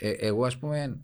Ε, 0.00 0.10
εγώ, 0.10 0.44
ας 0.44 0.58
πούμε, 0.58 1.00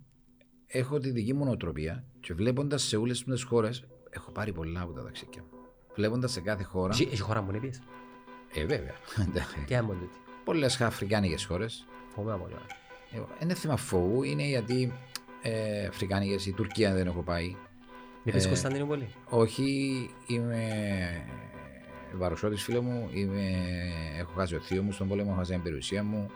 έχω 0.67 0.99
τη 0.99 1.11
δική 1.11 1.35
μου 1.35 1.45
νοοτροπία 1.45 2.05
και 2.21 2.35
βλέποντας 2.35 2.83
σε 2.83 2.97
όλες 2.97 3.25
τις 3.25 3.43
χώρες, 3.43 3.87
έχω 4.11 4.31
πάρει 4.33 4.53
πολλά 4.53 4.81
από 4.81 4.93
τα 4.93 5.03
ταξίδια 5.03 5.43
μου. 5.43 5.59
Βλέποντας 5.95 6.33
σε 6.33 6.41
κάθε 6.41 6.63
χώρα. 6.63 6.93
Έχει, 6.93 7.09
έχει 7.13 7.21
χώρα 7.21 7.43
μου 7.43 7.53
να 7.53 7.59
πεις. 7.59 7.83
Ε, 8.55 8.65
βέβαια. 8.65 8.95
Τι 9.67 9.75
άμα 9.75 9.95
τούτη. 9.95 10.17
Πολλές 10.45 10.81
αφρικάνικες 10.81 11.45
χώρες. 11.45 11.87
Φοβάμαι 12.09 12.43
πολύ. 12.43 12.55
Είναι 13.43 13.55
θέμα 13.55 13.77
φόβου, 13.77 14.23
είναι 14.23 14.43
γιατί 14.43 14.93
ε, 15.43 15.87
αφρικάνικες, 15.87 16.47
η 16.47 16.53
Τουρκία 16.53 16.95
δεν 16.95 17.07
έχω 17.07 17.23
πάει. 17.23 17.57
Μην 18.25 18.35
πεις 18.35 18.45
Ε, 18.45 18.49
Κωνσταντινούπολη. 18.49 19.09
Όχι, 19.29 20.11
είμαι 20.27 20.63
βαροσότης 22.15 22.63
φίλο 22.63 22.83
μου, 22.83 23.11
είμαι... 23.13 23.43
έχω 24.19 24.33
χάσει 24.33 24.55
ο 24.55 24.61
θείος 24.61 24.85
μου 24.85 24.93
στον 24.93 25.09
πόλεμο, 25.09 25.29
έχω 25.31 25.39
χάσει 25.39 25.53
την 25.53 25.63
περιουσία 25.63 26.05
μου. 26.05 26.31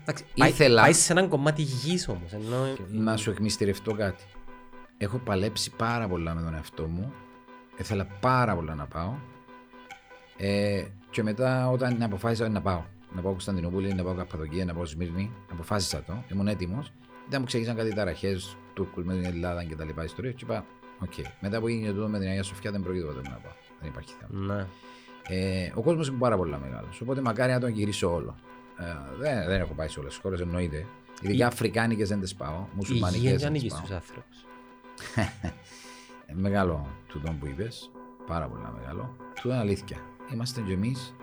Εντάξει, 0.00 0.24
πάει- 0.36 0.50
ήθελα- 0.50 0.82
Πάει 0.82 0.92
σε 0.92 1.12
έναν 1.12 1.28
κομμάτι 1.28 1.62
γης 1.62 2.08
όμως. 2.08 2.32
Ενώ... 2.32 2.56
Να 2.90 3.16
σου 3.16 3.30
εκμυστηρευτώ 3.30 3.92
κάτι. 3.94 4.24
Έχω 4.98 5.18
παλέψει 5.18 5.70
πάρα 5.76 6.08
πολλά 6.08 6.34
με 6.34 6.42
τον 6.42 6.54
εαυτό 6.54 6.86
μου. 6.86 7.12
Ήθελα 7.78 8.06
πάρα 8.20 8.54
πολλά 8.54 8.74
να 8.74 8.86
πάω. 8.86 9.14
Ε, 10.36 10.84
και 11.10 11.22
μετά 11.22 11.68
όταν 11.70 12.02
αποφάσισα 12.02 12.48
να 12.48 12.60
πάω, 12.60 12.82
να 13.14 13.20
πάω 13.22 13.32
Κωνσταντινούπολη, 13.32 13.94
να 13.94 14.02
πάω 14.02 14.14
Καππαδοκία, 14.14 14.64
να 14.64 14.74
πάω 14.74 14.84
Σμύρνη, 14.84 15.30
αποφάσισα 15.52 16.02
το, 16.02 16.24
ήμουν 16.32 16.48
έτοιμος. 16.48 16.92
Ήταν 17.28 17.40
μου 17.40 17.46
ξεκίνησαν 17.46 17.76
κάτι 17.76 17.94
ταραχές, 17.94 18.56
Τούρκους 18.74 19.04
με 19.04 19.12
την 19.14 19.24
Ελλάδα 19.24 19.64
και 19.64 19.76
τα 19.76 19.84
λοιπά 19.84 20.04
ιστορίες 20.04 20.34
και 20.34 20.44
είπα, 20.44 20.64
οκ. 20.98 21.12
Μετά 21.40 21.60
που 21.60 21.66
έγινε 21.68 21.92
τούτο 21.92 22.08
με 22.08 22.18
την 22.18 22.28
Αγία 22.28 22.42
Σοφιά 22.42 22.70
δεν 22.70 22.82
πρόκειται 22.82 23.04
ποτέ 23.04 23.20
μου 23.24 23.30
να 23.30 23.36
πάω. 23.36 23.52
Δεν 23.80 23.88
υπάρχει 23.88 24.12
θέμα. 24.20 24.54
Ναι. 24.54 24.66
Ε, 25.28 25.72
ο 25.74 25.82
κόσμος 25.82 26.08
είναι 26.08 26.18
πάρα 26.18 26.36
πολύ 26.36 26.56
μεγάλος. 26.62 27.00
Οπότε 27.00 27.20
μακάρι 27.20 27.52
να 27.52 27.60
τον 27.60 27.70
γυρίσω 27.70 28.14
όλο. 28.14 28.34
Ε, 28.78 28.84
δεν, 29.18 29.44
δεν 29.46 29.60
έχω 29.60 29.72
πάει 29.74 29.88
σε 29.88 29.98
όλες 30.00 30.12
τις 30.12 30.22
χώρες, 30.22 30.40
εννοείται. 30.40 30.86
Ειδικά 31.20 31.44
Η- 31.44 31.46
Αφρικάνικες 31.46 32.08
δεν 32.08 32.20
τις 32.20 32.34
πάω. 32.34 32.50
Η 32.50 32.56
υγεία 32.58 32.74
Μουσουλμανικές 32.74 33.30
δεν 33.30 33.38
δεν 33.38 33.46
ανήκει 33.46 33.64
τις 33.68 33.74
πάω. 33.74 33.84
στους 33.84 33.96
άνθρωπους. 33.96 34.44
Ε, 36.26 36.32
μεγάλο 36.34 36.86
τούτο 37.06 37.32
που 37.40 37.46
είπες. 37.46 37.90
Πάρα 38.26 38.46
πολύ 38.46 38.62
μεγάλο. 38.80 39.16
Τούτο 39.34 39.48
είναι 39.48 39.58
αλήθεια. 39.58 39.96
Είμαστε 40.32 40.60
κι 40.60 40.72
εμείς 40.72 41.14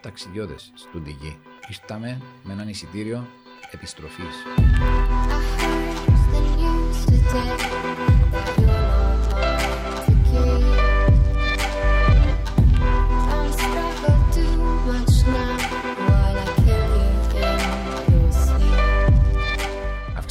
ταξιδιώτες 0.00 0.72
στην 0.74 1.04
Τική. 1.04 1.38
Ήρθαμε 1.68 2.20
με 2.44 2.52
έναν 2.52 2.68
εισιτήριο 2.68 3.26
επιστροφής. 3.70 4.34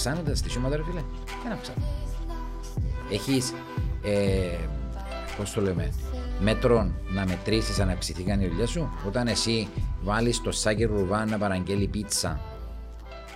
Sleep. 0.08 0.17
Αυξάνονται 0.17 0.30
τα 0.30 0.36
στοιχήματα, 0.36 0.75
ρε 0.75 0.83
φίλε. 0.83 1.03
Δεν 1.44 1.52
αυξάνονται. 1.52 1.86
Έχεις. 3.11 3.53
Ε, 4.03 4.58
Πώς 5.38 5.52
το 5.52 5.61
λέμε, 5.61 5.94
μέτρων 6.41 6.94
να 7.13 7.25
μετρήσεις 7.25 7.80
αν 7.80 7.89
αυξηθήκαν 7.89 8.41
οι 8.41 8.47
δουλειές 8.47 8.69
σου; 8.69 8.89
Όταν 9.08 9.28
εσύ 9.28 9.67
βάλεις 10.02 10.41
το 10.41 10.52
σάκι 10.52 10.83
ρουβά 10.83 11.25
να 11.25 11.38
παραγγέλει 11.38 11.88
πίτσα, 11.88 12.41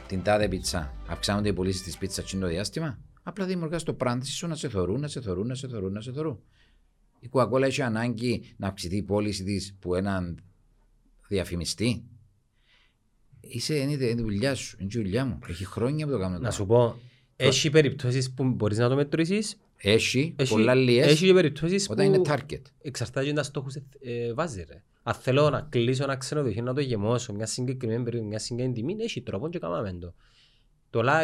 την 0.08 0.22
τάδε 0.24 0.48
πίτσα, 0.48 0.94
αυξάνονται 1.08 1.50
οι 1.50 1.54
πωλήσεις 1.54 1.82
της 1.84 1.98
πίτσας 1.98 2.38
το 2.40 2.48
διάστημα; 2.48 3.00
Απλά 3.24 3.46
δημιουργάς 3.46 3.84
το 3.84 3.94
πράντη 3.94 4.26
σου 4.28 4.48
να 4.48 4.56
σε 4.56 4.70
θωρούν, 4.70 5.00
να 5.00 5.08
σε 5.08 5.22
θωρούν, 5.22 5.48
να 5.48 5.56
σε 5.56 5.68
θωρούν, 5.68 5.94
να 5.94 6.02
σε 6.02 6.12
θωρούν. 6.12 6.40
Η 7.20 7.30
Coca-Cola 7.32 7.62
έχει 7.62 7.82
ανάγκη 7.82 8.54
να 8.58 8.68
αυξηθεί 8.68 8.96
η 8.96 9.04
πώληση 9.04 9.44
της 9.44 9.76
που 9.80 9.96
έναν 9.96 10.44
διαφημιστή; 11.28 12.04
Είσαι, 13.42 13.76
είναι 13.76 14.06
η 14.06 14.16
δουλειά 14.16 14.56
σου, 14.56 14.78
είναι 14.80 14.90
η 14.94 14.98
δουλειά 14.98 15.26
μου. 15.26 15.40
Έχει 15.48 15.66
χρόνια 15.66 16.06
που 16.06 16.12
το 16.12 16.18
κάνω. 16.20 16.34
Να 16.34 16.38
τώρα. 16.40 16.52
σου 16.52 16.66
πω, 16.66 17.00
έχει 17.36 17.70
περιπτώσεις 17.70 18.34
που 18.34 18.44
μπορείς 18.44 18.78
να 18.78 18.90
το 18.90 18.96
μετρήσεις. 18.96 19.58
Έχει, 19.84 20.34
Έχει, 20.38 20.54
πολλά 20.54 20.76
λιές 20.76 21.08
έχει 21.08 21.26
και 21.26 21.34
περιπτώσεις 21.34 21.86
που 21.88 21.92
όταν 21.94 22.06
είναι 22.06 22.22
target. 22.26 22.62
εξαρτάται 22.82 23.26
και 23.26 23.34
τα 23.34 23.44
στόχους 23.44 23.76
ε, 24.00 24.34
βάζεις 24.34 24.66
ρε. 24.70 24.84
Αν 25.04 25.14
θέλω 25.14 25.50
να 25.50 25.62
κλείσω 25.62 26.04
ένα 26.04 26.16
ξενοδοχείο 26.16 26.64
να 26.64 26.74
το 26.74 26.82
γεμώσω 26.82 27.34
μια 27.34 27.46
συγκεκριμένη 27.46 28.04
περίοδο, 28.04 28.26
μια 28.28 28.40
συγκεκριμένη 28.40 28.74
τιμή, 28.80 29.04
έχει 29.04 29.22
τρόπο 29.22 29.50
και 29.50 29.60
κάναμε 29.60 29.94
το. 29.94 30.14
Τώρα, 30.90 31.18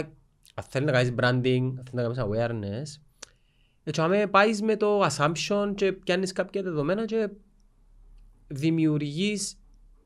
αν 0.54 0.64
θέλεις 0.70 0.88
να 0.88 0.92
κάνεις 0.94 1.10
branding, 1.12 1.74
αν 1.78 1.84
θέλεις 1.92 2.18
να 2.18 2.24
κάνεις 2.24 2.24
awareness, 2.26 3.02
έτσι 3.84 4.02
άμα 4.02 4.28
πάεις 4.28 4.62
με 4.62 4.76
το 4.78 5.06
assumption 5.06 5.72
και 5.76 5.92
πιάνεις 5.92 6.32
κάποια 6.32 6.64
δεδομένα 6.64 7.06
και 7.06 7.30
δημιουργείς 8.48 9.60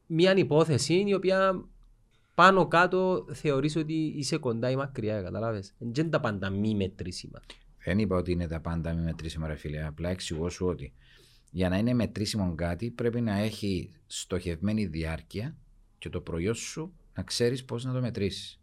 μια 0.05 0.35
υπόθεση 0.35 1.03
η 1.07 1.13
οποία 1.13 1.65
πάνω 2.35 2.67
κάτω 2.67 3.25
θεωρείς 3.31 3.75
ότι 3.75 3.93
είσαι 3.93 4.37
κοντά 4.37 4.69
ή 4.69 4.75
μακριά, 4.75 5.21
καταλάβες. 5.21 5.73
Δεν 5.77 5.93
είναι 5.97 6.09
τα 6.09 6.19
πάντα 6.19 6.49
μη 6.49 6.75
μετρήσιμα. 6.75 7.41
Δεν 7.85 7.99
είπα 7.99 8.15
ότι 8.15 8.31
είναι 8.31 8.47
τα 8.47 8.59
πάντα 8.59 8.93
μη 8.93 9.01
μετρήσιμα, 9.01 9.47
ρε 9.47 9.55
φίλε. 9.55 9.85
Απλά 9.85 10.09
εξηγώ 10.09 10.49
σου 10.49 10.65
ότι 10.65 10.93
για 11.51 11.69
να 11.69 11.77
είναι 11.77 11.93
μετρήσιμο 11.93 12.55
κάτι 12.55 12.91
πρέπει 12.91 13.21
να 13.21 13.37
έχει 13.37 13.89
στοχευμένη 14.07 14.85
διάρκεια 14.85 15.57
και 15.97 16.09
το 16.09 16.21
προϊόν 16.21 16.55
σου 16.55 16.93
να 17.13 17.23
ξέρεις 17.23 17.65
πώς 17.65 17.83
να 17.83 17.93
το 17.93 18.01
μετρήσεις. 18.01 18.59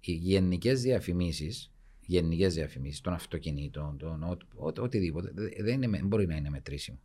Οι 0.00 0.12
γενικές 0.12 0.82
διαφημίσεις, 0.82 1.72
γενικές 2.00 2.54
διαφημίσεις 2.54 3.00
των 3.00 3.12
αυτοκινήτων, 3.12 3.98
των 3.98 4.22
ό, 4.22 4.36
ό, 4.54 4.72
οτιδήποτε, 4.78 5.30
δε- 5.34 5.62
δεν, 5.62 5.82
είναι, 5.82 5.98
δεν 5.98 6.06
μπορεί 6.06 6.26
να 6.26 6.36
είναι 6.36 6.50
μετρήσιμο. 6.50 6.98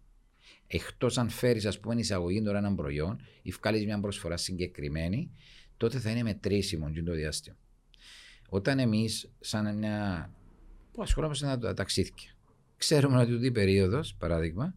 Εκτός 0.67 1.17
αν 1.17 1.29
φέρεις, 1.29 1.65
ας 1.65 1.79
πούμε, 1.79 1.95
εισαγωγή 1.95 2.41
τώρα 2.41 2.57
έναν 2.57 2.75
προϊόν 2.75 3.21
ή 3.41 3.51
βγάλεις 3.51 3.85
μια 3.85 3.99
προσφορά 3.99 4.37
συγκεκριμένη, 4.37 5.31
τότε 5.81 5.99
θα 5.99 6.09
είναι 6.09 6.23
μετρήσιμο 6.23 6.91
και 6.91 7.01
το 7.03 7.11
διάστημα. 7.13 7.55
Όταν 8.49 8.79
εμείς, 8.79 9.31
σαν 9.39 9.77
μια 9.77 10.29
που 10.91 11.01
ασχολούμαστε 11.01 11.45
με 11.47 11.57
τα 11.57 11.73
ταξίδια. 11.73 12.13
Ξέρουμε 12.77 13.17
ότι 13.21 13.31
τούτη 13.31 13.45
η 13.45 13.51
περίοδος, 13.51 14.15
παράδειγμα, 14.15 14.75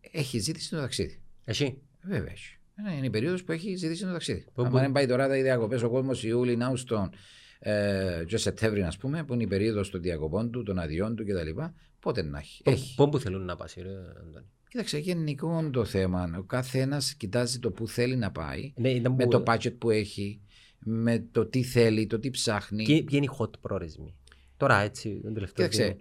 έχει 0.00 0.38
ζήτηση 0.38 0.70
το 0.70 0.76
ταξίδι. 0.76 1.20
Εσύ. 1.44 1.78
Βέβαια 2.02 2.30
έχει. 2.30 2.56
Ε, 2.88 2.96
Είναι 2.96 3.06
η 3.06 3.10
περίοδος 3.10 3.44
που 3.44 3.52
έχει 3.52 3.74
ζητήσει 3.74 4.04
το 4.04 4.10
ταξίδι. 4.12 4.46
Που- 4.54 4.62
Αν 4.62 4.70
που- 4.70 4.78
δεν 4.78 4.92
πάει 4.92 5.06
τώρα 5.06 5.28
τα 5.28 5.34
διακοπές 5.34 5.82
ο 5.82 5.90
κόσμος 5.90 6.24
Ιούλη, 6.24 6.58
Αύστον 6.64 7.10
ε, 7.58 8.24
και 8.26 8.36
Σεπτέμβρη, 8.36 8.82
ας 8.82 8.96
πούμε, 8.96 9.24
που 9.24 9.34
είναι 9.34 9.42
η 9.42 9.46
περίοδος 9.46 9.90
των 9.90 10.00
διακοπών 10.02 10.50
του, 10.50 10.62
των 10.62 10.78
αδειών 10.78 11.16
του 11.16 11.24
κτλ. 11.24 11.60
Πότε 12.00 12.22
να 12.22 12.38
έχει. 12.38 12.62
Έχει. 12.66 12.94
Πού 12.94 13.08
που 13.08 13.18
θέλουν 13.18 13.44
να 13.44 13.56
πας, 13.56 13.74
ρε 13.74 13.90
Αντώνη; 14.20 14.46
Κοίταξε, 14.70 14.98
γενικό 14.98 15.58
είναι 15.60 15.70
το 15.70 15.84
θέμα. 15.84 16.30
Ο 16.38 16.42
κάθε 16.42 16.80
ένα 16.80 17.02
κοιτάζει 17.16 17.58
το 17.58 17.70
που 17.70 17.88
θέλει 17.88 18.16
να 18.16 18.30
πάει, 18.30 18.72
Ναι, 18.76 18.90
ήταν 18.90 19.12
με 19.14 19.24
που- 19.24 19.30
το 19.30 19.42
budget 19.46 19.74
που 19.78 19.90
έχει, 19.90 20.40
με 20.78 21.18
το 21.32 21.46
τι 21.46 21.62
θέλει, 21.62 22.06
το 22.06 22.18
τι 22.18 22.30
ψάχνει. 22.30 22.84
Ποιοι 22.84 23.02
ποιοι 23.02 23.18
είναι 23.22 23.32
οι 23.32 23.36
hot 23.38 23.60
προορισμοί. 23.60 24.14
Τώρα 24.56 24.78
έτσι, 24.80 25.20
τον 25.22 25.34
τελευταίο 25.34 25.68
Κοίταξε, 25.68 25.92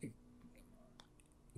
καιρό. 0.00 0.12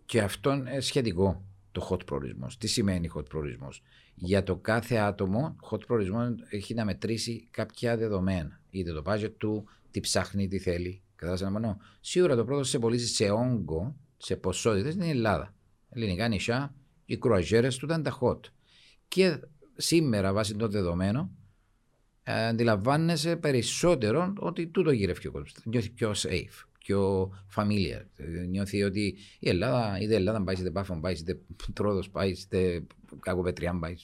και 0.05 0.21
αυτό 0.21 0.53
είναι 0.53 0.81
σχετικό 0.81 1.45
το 1.73 1.89
hot 1.91 2.07
προορισμός. 2.07 2.57
Τι 2.59 2.67
σημαίνει 2.67 3.11
hot 3.15 3.29
προορισμός; 3.29 3.83
Για 4.15 4.43
το 4.43 4.57
κάθε 4.57 4.97
άτομο, 4.97 5.57
hot 5.71 5.87
προορισμός 5.87 6.35
έχει 6.51 6.75
να 6.75 6.85
μετρήσει 6.85 7.49
κάποια 7.51 7.97
δεδομένα. 7.97 8.61
Είτε 8.71 8.93
το 8.93 9.03
budget 9.07 9.33
του, 9.37 9.65
τι 9.91 10.01
ψάχνει, 10.01 10.49
τι 10.49 10.59
θέλει. 10.59 11.03
Κατάλαβες 11.15 11.41
ένα 11.47 11.51
μόνο. 11.51 11.79
Σίγουρα 12.01 12.37
το 12.37 12.45
πρώτο 12.45 12.65
σε 12.65 12.79
πωλήσεις 12.79 13.15
σε 13.15 13.31
όγκο, 13.31 13.97
σε 14.17 14.37
ποσότητες 14.37 14.95
είναι 14.95 15.07
η 15.07 15.11
Ελλάδα. 15.11 15.53
Ελληνικά 15.99 16.29
νησιά, 16.29 16.75
οι 17.05 17.17
κρουαζιέρες 17.19 17.77
του 17.77 17.85
ήταν 17.85 18.03
τα 18.03 18.19
hot. 18.21 18.41
Και 19.09 19.41
σήμερα, 19.77 20.33
βάσει 20.33 20.57
των 20.57 20.71
δεδομένων, 20.71 21.31
ε, 22.23 22.47
αντιλαμβάνεσαι 22.47 23.37
περισσότερο 23.37 24.33
ότι 24.39 24.67
τούτο 24.67 24.91
γυρεύει 24.91 25.27
ο 25.27 25.31
κόσμος. 25.33 25.55
Νιώθει 25.65 25.91
πιο 25.91 26.13
safe, 26.17 26.67
πιο 26.79 27.31
familiar. 27.57 28.05
Ε, 28.17 28.47
Νιώθει 28.47 28.83
ότι 28.83 29.17
η 29.39 29.49
Ελλάδα, 29.49 29.99
είτε 30.01 30.15
Ελλάδα 30.15 30.43
πάει, 30.45 30.55
είτε 30.55 30.71
Πάφων 30.71 31.01
πάει, 31.01 31.15
είτε 31.15 31.39
Τρόδος 31.73 32.11
πάει, 32.11 32.31
είτε 32.31 32.87
Κακοπετριάν 33.21 33.81
πάει. 33.81 33.95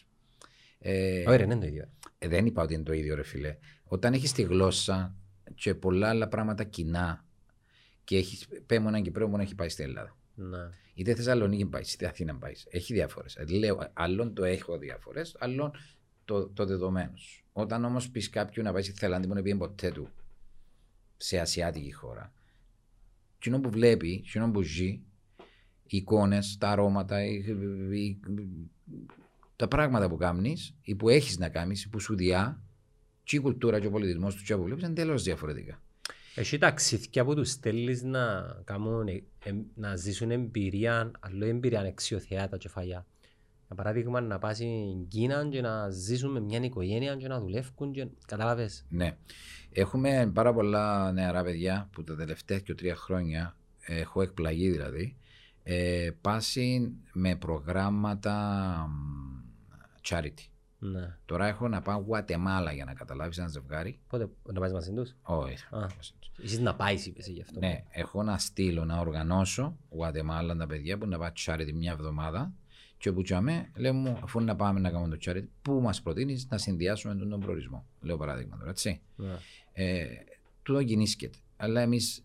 Ε, 0.78 1.24
Όχι, 1.28 1.36
ρε, 1.36 1.46
δεν 1.46 1.50
είναι 1.50 1.60
το 1.60 1.66
ίδιο. 1.66 1.88
ε, 2.18 2.28
δεν 2.28 2.46
είπα 2.46 2.62
ότι 2.62 2.74
είναι 2.74 2.82
το 2.82 2.92
ίδιο, 2.92 3.14
ρε 3.14 3.22
φίλε. 3.22 3.56
Όταν 3.84 4.12
έχεις 4.12 4.32
τη 4.32 4.42
γλώσσα 4.42 5.14
και 5.54 5.74
πολλά 5.74 6.08
άλλα 6.08 6.28
πράγματα 6.28 6.64
κοινά 6.64 7.24
και 8.04 8.16
έχει 8.16 8.46
πέμω 8.66 8.84
έναν 8.88 9.02
Κυπρέο 9.02 9.28
που 9.28 9.36
έχει 9.36 9.54
πάει 9.54 9.68
στην 9.68 9.84
Ελλάδα. 9.84 10.16
Ναι. 10.34 10.68
Είτε 10.94 11.14
Θεσσαλονίκη 11.14 11.66
πάει, 11.66 11.82
είτε 11.94 12.06
Αθήνα 12.06 12.34
πάει. 12.36 12.52
Έχει 12.70 12.92
διάφορε. 12.92 13.26
Λέω, 13.48 13.90
άλλον 13.92 14.34
το 14.34 14.44
έχω 14.44 14.78
διαφορές, 14.78 15.36
άλλον 15.38 15.70
το, 16.24 16.48
το 16.48 16.64
δεδομένο 16.66 17.16
σου. 17.16 17.44
Όταν 17.52 17.84
όμως 17.84 18.10
πεις 18.10 18.30
κάποιου 18.30 18.62
να 18.62 18.72
πάει 18.72 18.82
στη 18.82 18.92
Θελάνδη 18.92 19.28
που 19.28 19.34
δεν 19.34 19.42
πήγε 19.42 19.56
ποτέ 19.56 19.90
του 19.90 20.08
σε 21.16 21.38
ασιάτικη 21.38 21.92
χώρα, 21.92 22.32
εκείνο 23.36 23.60
που 23.60 23.70
βλέπει, 23.70 24.22
εκείνο 24.26 24.50
που 24.50 24.62
ζει, 24.62 24.86
οι 25.86 25.96
εικόνες, 25.96 26.56
τα 26.58 26.70
αρώματα, 26.70 27.24
οι- 27.24 27.44
οι- 27.92 28.20
τα 29.56 29.68
πράγματα 29.68 30.08
που 30.08 30.16
κάνεις 30.16 30.74
ή 30.82 30.94
που 30.94 31.08
έχεις 31.08 31.38
να 31.38 31.48
κάνεις, 31.48 31.88
που 31.88 32.00
σου 32.00 32.16
διά, 32.16 32.62
και 33.24 33.36
η 33.36 33.38
κουλτούρα 33.38 33.80
και 33.80 33.86
ο 33.86 33.90
πολιτισμός 33.90 34.34
του 34.34 34.42
και 34.44 34.56
που 34.56 34.62
βλέπεις 34.62 34.82
είναι 34.82 34.90
εντελώς 34.92 35.22
διαφορετικά. 35.22 35.82
Έχει 36.34 36.58
ταξίδια 36.58 37.24
που 37.24 37.34
τους 37.34 37.50
στέλνεις 37.50 38.02
να, 38.02 38.42
κάνουν, 38.64 39.08
ε, 39.08 39.22
ε, 39.44 39.52
να 39.74 39.96
ζήσουν 39.96 40.30
εμπειρία, 40.30 41.10
άλλο 41.20 41.44
εμπειρία 41.46 41.80
ανεξιοθεάτα 41.80 42.56
και 42.56 42.68
φαγιά. 42.68 43.06
Για 43.66 43.74
παράδειγμα 43.76 44.20
να 44.20 44.38
πας 44.38 44.56
στην 44.56 45.08
Κίνα 45.08 45.48
και 45.48 45.60
να 45.60 45.90
ζήσουν 45.90 46.30
με 46.30 46.40
μια 46.40 46.60
οικογένεια 46.62 47.16
και 47.16 47.28
να 47.28 47.40
δουλεύουν 47.40 47.92
και... 47.92 48.06
Κατάλαβες; 48.26 48.84
Ναι. 48.88 49.16
Έχουμε 49.72 50.30
πάρα 50.34 50.52
πολλά 50.52 51.12
νεαρά 51.12 51.42
παιδιά 51.42 51.88
που 51.92 52.04
τα 52.04 52.16
τελευταία 52.16 52.58
και 52.58 52.74
τρία 52.74 52.96
χρόνια 52.96 53.56
ε, 53.80 54.00
έχω 54.00 54.22
εκπλαγεί 54.22 54.70
δηλαδή. 54.70 55.16
Ε, 55.62 56.10
πάσει 56.20 56.92
με 57.12 57.36
προγράμματα 57.36 58.34
μ, 58.88 59.44
charity. 60.08 60.53
Ναι. 60.92 61.16
Τώρα 61.24 61.46
έχω 61.46 61.68
να 61.68 61.82
πάω 61.82 61.98
Γουατεμάλα 61.98 62.72
για 62.72 62.84
να 62.84 62.94
καταλάβεις 62.94 63.38
ένα 63.38 63.48
ζευγάρι. 63.48 63.98
Πότε 64.08 64.28
να 64.52 64.60
πας 64.60 64.72
μαζί 64.72 64.92
τους; 64.92 65.14
Όχι. 65.22 65.64
Α. 65.70 65.86
Εσείς 66.42 66.58
να 66.58 66.74
πάεις 66.74 67.06
είπες 67.06 67.26
γι' 67.28 67.40
αυτό. 67.40 67.58
Ναι, 67.58 67.84
έχω 67.90 68.22
να 68.22 68.38
στείλω, 68.38 68.84
να 68.84 68.98
οργανώσω 68.98 69.76
Γουατεμάλα 69.90 70.56
τα 70.56 70.66
παιδιά 70.66 70.98
που 70.98 71.06
να 71.06 71.18
πάει 71.18 71.30
charity 71.46 71.72
μια 71.74 71.92
εβδομάδα 71.92 72.52
και 72.98 73.08
όπου 73.08 73.22
τσάμε, 73.22 73.70
λέω 73.76 73.92
μου, 73.94 74.18
αφού 74.22 74.40
να 74.40 74.56
πάμε 74.56 74.80
να 74.80 74.90
κάνουμε 74.90 75.16
το 75.16 75.30
charity, 75.30 75.48
πού 75.62 75.72
μας 75.80 76.02
προτείνεις 76.02 76.46
να 76.50 76.58
συνδυάσουμε 76.58 77.14
τον, 77.14 77.28
τον 77.28 77.40
προορισμό. 77.40 77.86
Λέω 78.00 78.16
παράδειγμα 78.16 78.56
τώρα, 78.56 78.70
έτσι. 78.70 79.00
Ναι. 79.16 79.34
Ε, 79.72 80.06
τούτο 80.62 80.80
γεννήσκεται. 80.80 81.38
Αλλά 81.56 81.80
εμείς, 81.80 82.24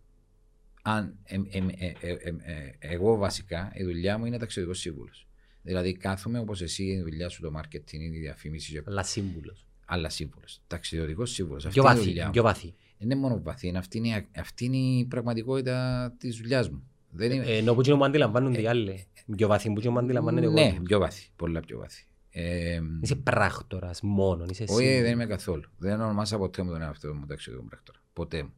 αν, 0.82 1.16
εμ- 1.24 1.56
εμ- 1.56 1.70
ε, 1.78 1.94
ε, 2.00 2.12
ε, 2.12 2.36
ε, 2.42 2.76
εγώ 2.80 3.16
βασικά, 3.16 3.72
η 3.74 3.84
δουλειά 3.84 4.18
μου 4.18 4.26
είναι 4.26 4.38
ταξιδιωτικός 4.38 4.80
σύμβουλος. 4.80 5.28
Δηλαδή, 5.62 5.94
κάθομαι 5.94 6.40
όπως 6.40 6.62
εσύ, 6.62 6.84
η 6.84 7.02
δουλειά 7.02 7.30
σου 7.30 7.42
το 7.42 7.52
marketing, 7.58 8.00
η 8.14 8.20
διαφήμιση, 8.20 8.72
και- 8.72 8.84
Αλλά 8.86 9.04
σύμβουλος. 9.04 9.66
αλλά 9.86 10.10
σύμβουλος. 10.10 10.62
Ταξιδιωτικός 10.68 11.32
σύμβουλος. 11.32 11.66
Αυτή 11.66 11.80
Πιο 11.80 11.90
είναι 11.90 11.92
η 11.92 11.96
βαθύ. 11.98 12.10
δουλειά 12.10 12.26
μου. 12.26 12.32
Πιο 12.32 12.44
βαθύ. 12.44 12.74
Δεν 12.98 13.10
είναι 13.12 13.20
μόνο 13.20 13.42
βαθύ, 13.44 13.68
είναι 13.68 13.78
αυτή, 13.78 13.98
είναι, 13.98 14.08
η- 14.08 14.28
αυτή 14.40 14.66
είναι 14.66 14.78
η 14.78 15.06
πραγματικότητα 15.06 16.12
της 16.18 16.38
δουλειάς 16.38 16.70
μου. 16.70 16.84
Δεν 17.12 17.32
είναι... 17.32 17.46
Ε, 17.46 17.58
Ενώ 17.58 17.74
που 17.74 17.82
κοινό 17.82 17.98
που 17.98 18.04
αντιλαμβάνονται 18.06 18.62
οι 18.62 18.68
άλλοι. 18.68 19.06
Πιο 19.36 19.48
βαθύ 19.48 19.74
που 19.74 19.80
κοινό 19.80 19.94
που 19.94 20.00
αντιλαμβάνεται 20.00 20.48
ο 20.48 20.52
ναι, 20.52 20.64
κόσμος. 20.64 20.84
πιο 20.84 21.00
βαθύ. 21.00 21.30
Πολλά 21.36 21.60
πιο 21.60 21.78
βαθύ. 21.78 22.04
Ε, 22.32 22.80
Είσαι 23.02 23.16
πράκτορας 23.16 24.00
μόνο. 24.02 24.46
Είσαι 24.50 24.64
όχι, 24.64 24.72
σύμβουλος. 24.74 25.02
δεν 25.02 25.12
είμαι 25.12 25.26
καθόλου. 25.26 25.70
Δεν 25.78 26.02
ονομάσα 26.02 26.38
ποτέ 26.38 26.64
μου 26.64 26.72
τον 26.72 26.82
εαυτό 26.82 27.14
μου 27.14 27.26
ταξιδιωτικό 27.26 27.70
πράκτορα. 27.70 28.00
Ποτέ 28.14 28.44
μου. 28.44 28.54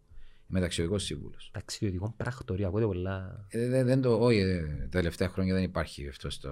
Είμαι 0.52 0.60
ταξιδιωτικός 0.60 1.04
σύμβουλος. 1.04 1.50
Ταξιδιωτικό 1.54 2.14
πράκτορ. 2.18 2.66
Ακούτε 2.66 2.86
πολλά. 2.86 3.46
Ε, 3.50 3.68
δεν, 3.68 3.86
δεν 3.86 4.02
το, 4.02 4.20
όχι, 4.20 4.38
ε, 4.38 4.62
τα 4.82 4.88
τελευταία 4.90 5.30
χρόνια 5.30 5.54
δεν 5.54 5.64
υπάρχει 5.64 6.08
αυτό 6.08 6.30
στο, 6.30 6.52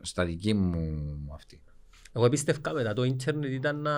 στα 0.00 0.24
δική 0.24 0.54
μου 0.54 1.32
αυτή. 1.34 1.60
Εγώ 2.12 2.28
πίστευκα 2.28 2.72
μετά 2.72 2.92
το 2.92 3.04
ίντερνετ 3.04 3.52
ήταν 3.52 3.80
να 3.80 3.94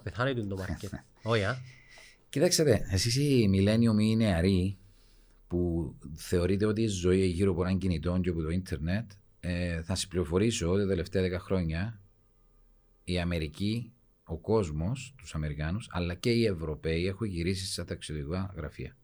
πεθάνει 0.00 0.46
το 0.46 0.56
μάρκετ. 0.56 0.92
Όχι, 1.22 1.44
α. 1.44 1.56
Κοιτάξτε, 2.28 2.86
εσείς 2.90 3.16
οι 3.16 3.50
millennium 3.52 4.00
ή 4.00 4.10
οι 4.10 4.16
νεαροί 4.16 4.78
που 5.48 5.94
θεωρείτε 6.14 6.66
ότι 6.66 6.82
η 6.82 6.86
ζωή 6.86 7.26
γύρω 7.26 7.50
από 7.50 7.64
έναν 7.64 7.78
κινητό 7.78 8.18
και 8.22 8.28
από 8.28 8.42
το 8.42 8.48
ίντερνετ, 8.48 9.10
ε, 9.40 9.82
θα 9.82 9.94
σας 9.94 10.06
πληροφορήσω 10.06 10.70
ότι 10.70 10.82
τα 10.82 10.88
τελευταία 10.88 11.38
10 11.38 11.38
χρόνια 11.38 12.00
η 13.04 13.20
Αμερική, 13.20 13.92
ο 14.24 14.38
κόσμος, 14.38 15.14
τους 15.18 15.34
Αμερικάνους, 15.34 15.88
αλλά 15.90 16.14
και 16.14 16.30
οι 16.30 16.44
Ευρωπαίοι 16.44 17.06
έχουν 17.06 17.26
γυρίσει 17.26 17.72
στα 17.72 17.84
ταξιδιωτικά 17.84 18.52
γραφεία. 18.56 18.96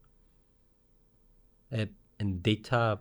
Ε, 1.68 1.84
εν 2.16 2.40
data 2.44 2.96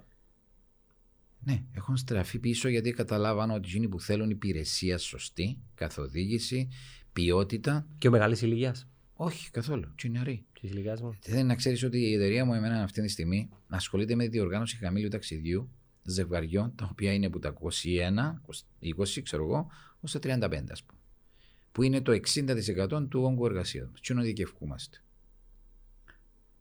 Ναι, 1.39 1.63
έχουν 1.71 1.97
στραφεί 1.97 2.39
πίσω 2.39 2.69
γιατί 2.69 2.91
καταλάβαν 2.91 3.51
ότι 3.51 3.69
εκείνοι 3.69 3.87
που 3.87 3.99
θέλουν 3.99 4.29
υπηρεσία 4.29 4.97
σωστή, 4.97 5.57
καθοδήγηση, 5.75 6.69
ποιότητα, 7.13 7.87
και 7.97 8.07
ο 8.07 8.11
μεγάλης 8.11 8.41
ηλικίας. 8.41 8.87
όχι 9.13 9.51
καθόλου, 9.51 9.95
και 9.95 10.07
οι 10.07 10.09
νεαροί. 10.09 10.45
Της 10.59 10.69
ηλικίας 10.69 11.01
μου. 11.01 11.17
Θέλει 11.21 11.43
να 11.43 11.55
ξέρεις 11.55 11.83
ότι 11.83 11.97
η 11.97 12.13
εταιρεία 12.13 12.45
μου, 12.45 12.53
εμένα 12.53 12.83
αυτή 12.83 13.01
τη 13.01 13.07
στιγμή, 13.07 13.49
ασχολείται 13.67 14.15
με 14.15 14.23
τη 14.23 14.29
διοργάνωση 14.29 14.77
χαμηλού 14.77 15.07
ταξιδιού 15.07 15.69
ζευγαριών, 16.03 16.75
τα 16.75 16.89
οποία 16.91 17.13
είναι 17.13 17.25
από 17.25 17.39
τα 17.39 17.53
21, 17.53 18.41
20, 18.79 19.21
ξέρω 19.21 19.43
εγώ, 19.43 19.67
ως 19.99 20.11
τα 20.11 20.19
35, 20.19 20.71
ας 20.71 20.83
πούμε. 20.83 20.98
Που 21.71 21.83
είναι 21.83 22.01
το 22.01 22.11
60% 22.11 23.07
του 23.09 23.21
όγκου 23.23 23.45
εργασία 23.45 23.85
μα. 23.85 23.91
Τι 24.01 24.13
είναι 24.13 24.23
δικαιευκούμαστε. 24.23 24.97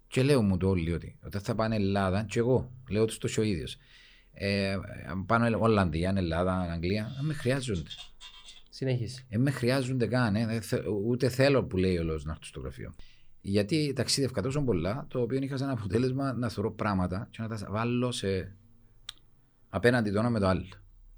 Και 0.08 0.22
λέω 0.22 0.42
μου 0.42 0.56
το 0.56 0.68
όλοι 0.68 0.92
ότι 0.92 1.18
όταν 1.24 1.40
θα 1.40 1.54
πάνε 1.54 1.74
Ελλάδα, 1.74 2.24
και 2.24 2.38
εγώ 2.38 2.72
λέω 2.90 3.04
τους 3.04 3.18
το 3.18 3.28
ο 3.38 3.42
ίδιο. 3.42 3.66
Ε, 4.32 4.76
αν 5.08 5.26
πάνε 5.26 5.56
Ολλανδία, 5.56 6.12
Ελλάδα, 6.16 6.52
Αγγλία, 6.60 7.12
δεν 7.16 7.24
με 7.24 7.34
χρειάζονται. 7.34 7.90
Συνέχισε. 8.70 9.24
Δεν 9.28 9.40
με 9.40 9.50
χρειάζονται 9.50 10.06
καν. 10.06 10.36
ε. 10.36 10.46
Δεν 10.46 10.62
θε- 10.62 10.86
ούτε 11.06 11.28
θέλω 11.28 11.64
που 11.64 11.76
λέει 11.76 11.98
ο 11.98 12.04
λόγο 12.04 12.18
να 12.24 12.30
έρθω 12.32 12.44
στο 12.44 12.60
γραφείο. 12.60 12.94
Γιατί 13.40 13.92
ταξίδευκα 13.92 14.42
τόσο 14.42 14.62
πολλά, 14.62 15.06
το 15.08 15.20
οποίο 15.20 15.38
είχα 15.42 15.56
σαν 15.56 15.70
αποτέλεσμα 15.70 16.32
να 16.32 16.48
θεωρώ 16.48 16.72
πράγματα 16.72 17.28
και 17.30 17.42
να 17.42 17.48
τα 17.48 17.66
βάλω 17.70 18.12
σε. 18.12 18.56
απέναντι 19.68 20.10
το 20.10 20.18
ένα 20.18 20.30
με 20.30 20.38
το 20.38 20.46
άλλο. 20.46 20.66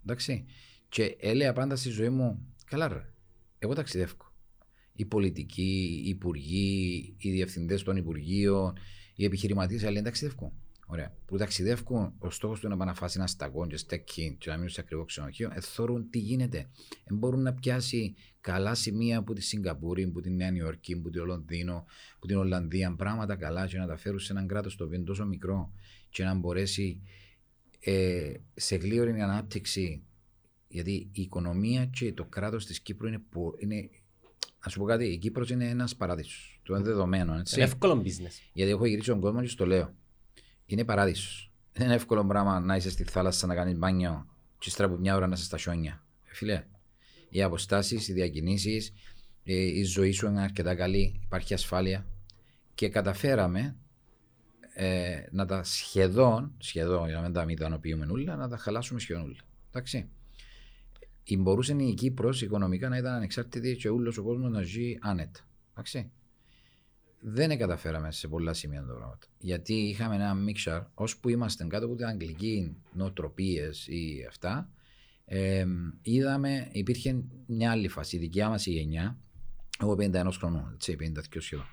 Εντάξει. 0.03 0.45
Και 0.89 1.17
έλεγα 1.21 1.53
πάντα 1.53 1.77
στη 1.77 1.89
ζωή 1.89 2.09
μου, 2.09 2.47
καλά 2.65 2.89
ρε, 2.89 3.13
εγώ 3.63 3.75
ταξιδεύω. 3.75 4.33
Οι 4.93 5.05
πολιτικοί, 5.05 6.03
οι 6.05 6.09
υπουργοί, 6.09 7.15
οι 7.19 7.31
διευθυντές 7.31 7.83
των 7.83 7.97
υπουργείων, 7.97 8.79
οι 9.15 9.25
επιχειρηματίες, 9.25 9.85
αλλά 9.85 10.03
ταξιδεύουν. 10.03 10.53
Ωραία. 10.87 11.15
Που 11.27 11.37
ταξιδεύουν, 11.37 12.15
ο 12.19 12.31
στόχος 12.31 12.61
του 12.61 12.67
είναι 12.67 12.75
να 12.75 12.81
πάνε 12.81 12.91
να 12.91 12.97
φάσει 12.97 13.19
ένα 13.19 13.27
σταγόν 13.27 13.69
και 13.69 13.77
στέκει 13.77 14.37
και 14.39 14.51
να 14.51 14.55
μείνουν 14.55 14.71
σε 14.71 14.81
ακριβό 14.81 15.05
ξενοδοχείο, 15.05 15.51
ε, 15.55 15.61
θεωρούν 15.61 16.11
τι 16.11 16.19
γίνεται. 16.19 16.71
Δεν 17.05 17.19
μπορούν 17.19 17.43
να 17.43 17.53
πιάσει 17.55 18.15
καλά 18.41 18.75
σημεία 18.75 19.19
από 19.19 19.33
τη 19.33 19.41
Σιγκαπούρη, 19.41 20.03
από 20.03 20.21
τη 20.21 20.31
Νέα 20.31 20.51
Νιόρκη, 20.51 20.93
από 20.93 21.11
το 21.11 21.25
Λονδίνο, 21.25 21.85
από 22.17 22.27
την 22.27 22.37
Ολλανδία, 22.37 22.95
πράγματα 22.97 23.37
καλά 23.37 23.67
και 23.67 23.79
να 23.79 23.87
τα 23.87 23.97
φέρουν 23.97 24.19
σε 24.19 24.33
έναν 24.33 24.47
κράτος 24.47 24.77
το 24.77 24.85
οποίο 24.85 24.97
είναι 24.97 25.07
τόσο 25.07 25.27
μικρό 25.27 25.73
και 26.11 26.25
να 26.25 26.35
μπορέσει 26.35 27.01
ε, 27.81 28.33
σε 28.55 28.77
γλίωρη 28.77 29.21
ανάπτυξη. 29.21 30.03
Γιατί 30.73 30.93
η 31.13 31.23
οικονομία 31.23 31.85
και 31.87 32.13
το 32.13 32.25
κράτος 32.25 32.67
της 32.67 32.81
Κύπρου 32.81 33.07
είναι, 33.07 33.19
πο- 33.31 33.55
είναι. 33.59 33.91
Να 34.65 34.71
σου 34.71 34.79
πω 34.79 34.85
κάτι, 34.85 35.05
η 35.05 35.19
Κύπρος 35.19 35.51
είναι 35.51 35.69
ένας 35.69 35.97
παράδεισος. 35.97 36.61
Το 36.63 36.75
είναι 36.75 36.85
δεδομένο. 36.85 37.35
Έτσι. 37.39 37.55
Είναι 37.55 37.65
εύκολο 37.65 38.03
business. 38.05 38.49
Γιατί 38.53 38.71
έχω 38.71 38.85
γυρίσει 38.87 39.09
τον 39.09 39.21
κόσμο 39.21 39.41
και 39.41 39.49
στο 39.49 39.67
λέω. 39.67 39.95
Είναι 40.67 40.85
παράδεισος. 40.85 41.51
Δεν 41.73 41.87
είναι 41.87 41.95
εύκολο 41.95 42.27
πράγμα 42.27 42.61
να 42.61 42.77
είσαι 42.77 42.91
στη 42.91 43.05
θάλασσα 43.05 43.47
να 43.47 43.55
κάνεις 43.55 43.77
μπάνιο 43.77 44.27
και 44.59 44.69
ύστερα 44.69 44.89
από 44.89 44.99
μια 44.99 45.17
ώρα 45.17 45.27
να 45.27 45.35
είσαι 45.35 45.45
στα 45.45 45.59
χιόνια. 45.59 46.05
Ε, 46.25 46.35
Φίλε, 46.35 46.65
οι 47.29 47.43
αποστάσεις, 47.43 48.09
οι 48.09 48.13
διακινήσεις, 48.13 48.93
η 49.43 49.83
ζωή 49.83 50.13
σου 50.13 50.27
είναι 50.27 50.43
αρκετά 50.43 50.75
καλή, 50.75 51.21
υπάρχει 51.25 51.55
ασφάλεια. 51.55 52.07
Και 52.75 52.89
καταφέραμε 52.89 53.77
ε, 54.75 55.23
να 55.31 55.47
τα 55.47 55.63
σχεδόν, 55.63 56.55
σχεδόν 56.59 57.07
για 57.09 57.17
να 57.17 57.23
μην 57.23 57.33
τα 57.33 57.45
μην 57.45 57.57
τα 57.57 57.67
ανοποιούμε 57.67 58.07
όλα, 58.11 58.37
να 58.37 58.49
τα 58.49 58.57
χαλάσουμε 58.57 59.01
σχεδόν 59.01 59.23
όλα. 59.23 59.37
Εντάξει. 59.69 60.09
Η 61.25 61.37
μπορούσε 61.37 61.77
η 61.79 61.95
Κύπρος 61.95 62.43
οικονομικά 62.43 62.89
να 62.89 62.97
ήταν 62.97 63.13
ανεξάρτητη 63.13 63.77
και 63.77 63.89
όλος 63.89 64.17
ο 64.17 64.23
κόσμος 64.23 64.51
να 64.51 64.63
ζει 64.63 64.97
άνετα. 65.01 65.41
Εντάξει 65.71 66.11
δεν 67.21 67.59
καταφέραμε 67.59 68.13
σε 68.13 68.29
πολλά 68.29 68.53
σημεία 68.53 68.85
τα 68.87 68.95
πράγματα. 68.95 69.27
Γιατί 69.39 69.75
είχαμε 69.75 70.15
ένα 70.15 70.35
μίξαρ, 70.35 70.83
ώσπου 70.95 71.29
είμαστε 71.29 71.65
κάτω 71.65 71.87
από 71.87 71.95
την 71.95 72.07
αγγλική 72.07 72.77
νοοτροπίες 72.93 73.87
ή 73.87 74.25
αυτά, 74.29 74.71
ε, 75.25 75.67
είδαμε, 76.03 76.69
υπήρχε 76.73 77.23
μια 77.47 77.71
άλλη 77.71 77.89
φάση. 77.89 78.17
Η 78.17 78.19
δικιά 78.19 78.49
μας 78.49 78.67
η 78.67 78.71
γενιά, 78.71 79.19
εγώ 79.81 79.97
51 79.99 80.31
χρονών, 80.39 80.71
έτσι, 80.75 80.97
52 81.01 81.41
σχεδόν. 81.41 81.67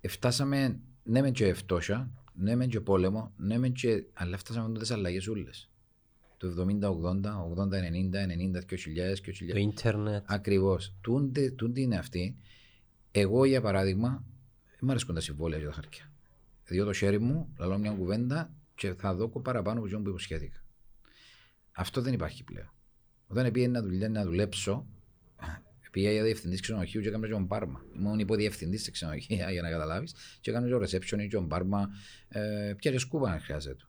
Ε, 0.00 0.08
φτάσαμε, 0.08 0.80
ναι, 1.02 1.20
μεν 1.20 1.32
και 1.32 1.54
φτώχεια, 1.54 2.10
ναι, 2.34 2.54
μεν 2.56 2.68
και 2.68 2.80
πόλεμο, 2.80 3.32
ναι, 3.36 3.58
μεν 3.58 3.72
και. 3.72 4.04
Αλλά 4.12 4.36
φτάσαμε 4.36 4.68
με 4.68 4.78
τι 4.78 4.94
αλλαγές 4.94 5.26
όλε. 5.26 5.50
Το 6.40 6.48
70-80, 6.48 7.36
80-90, 7.56 8.26
90, 8.26 8.60
2000, 8.60 9.20
2000. 9.20 9.52
Το 9.52 9.58
ίντερνετ. 9.58 10.24
Ακριβώς. 10.26 10.94
Τούντι 11.56 11.82
είναι 11.82 11.96
αυτή. 11.96 12.36
Εγώ, 13.10 13.44
για 13.44 13.60
παράδειγμα, 13.60 14.24
δεν 14.66 14.78
μου 14.80 14.90
αρέσκουν 14.90 15.14
τα 15.14 15.20
συμβόλαια 15.20 15.58
για 15.58 15.68
τα 15.68 15.74
χαρτιά. 15.74 16.12
Διότι 16.66 16.86
το 16.86 16.92
χέρι 16.92 17.18
μου, 17.18 17.54
λαλώ 17.58 17.78
μια 17.78 17.90
κουβέντα 17.90 18.52
και 18.74 18.94
θα 18.94 19.14
δω 19.14 19.28
παραπάνω 19.28 19.78
από 19.78 19.86
αυτό 19.86 20.00
που 20.00 20.08
υποσχέθηκα. 20.08 20.64
Αυτό 21.72 22.00
δεν 22.00 22.12
υπάρχει 22.12 22.44
πλέον. 22.44 22.72
Όταν 23.26 23.50
πήγα 23.50 23.68
να, 23.68 23.82
δουλειά, 23.82 24.08
να 24.08 24.24
δουλέψω, 24.24 24.86
πήγα 25.90 26.10
για 26.10 26.22
διευθυντής 26.22 26.60
ξενοδοχείου 26.60 27.00
και 27.00 27.08
έκανα 27.08 27.26
και 27.26 27.32
τον 27.32 27.46
πάρμα. 27.46 27.84
Ήμουν 27.96 28.18
υποδιευθυντής 28.18 28.82
σε 28.82 28.90
ξενοδοχεία 28.90 29.50
για 29.50 29.62
να 29.62 29.70
καταλάβεις. 29.70 30.14
Και 30.40 30.50
έκανα 30.50 30.66
και 30.66 30.72
το 30.72 30.78
reception 30.78 31.18
και 31.18 31.28
τον 31.28 31.48
πάρμα. 31.48 31.88
Ε, 32.28 32.74
πια 32.76 32.90
και 32.90 32.98
σκούπα 32.98 33.30
αν 33.30 33.40
χρειάζεται. 33.40 33.84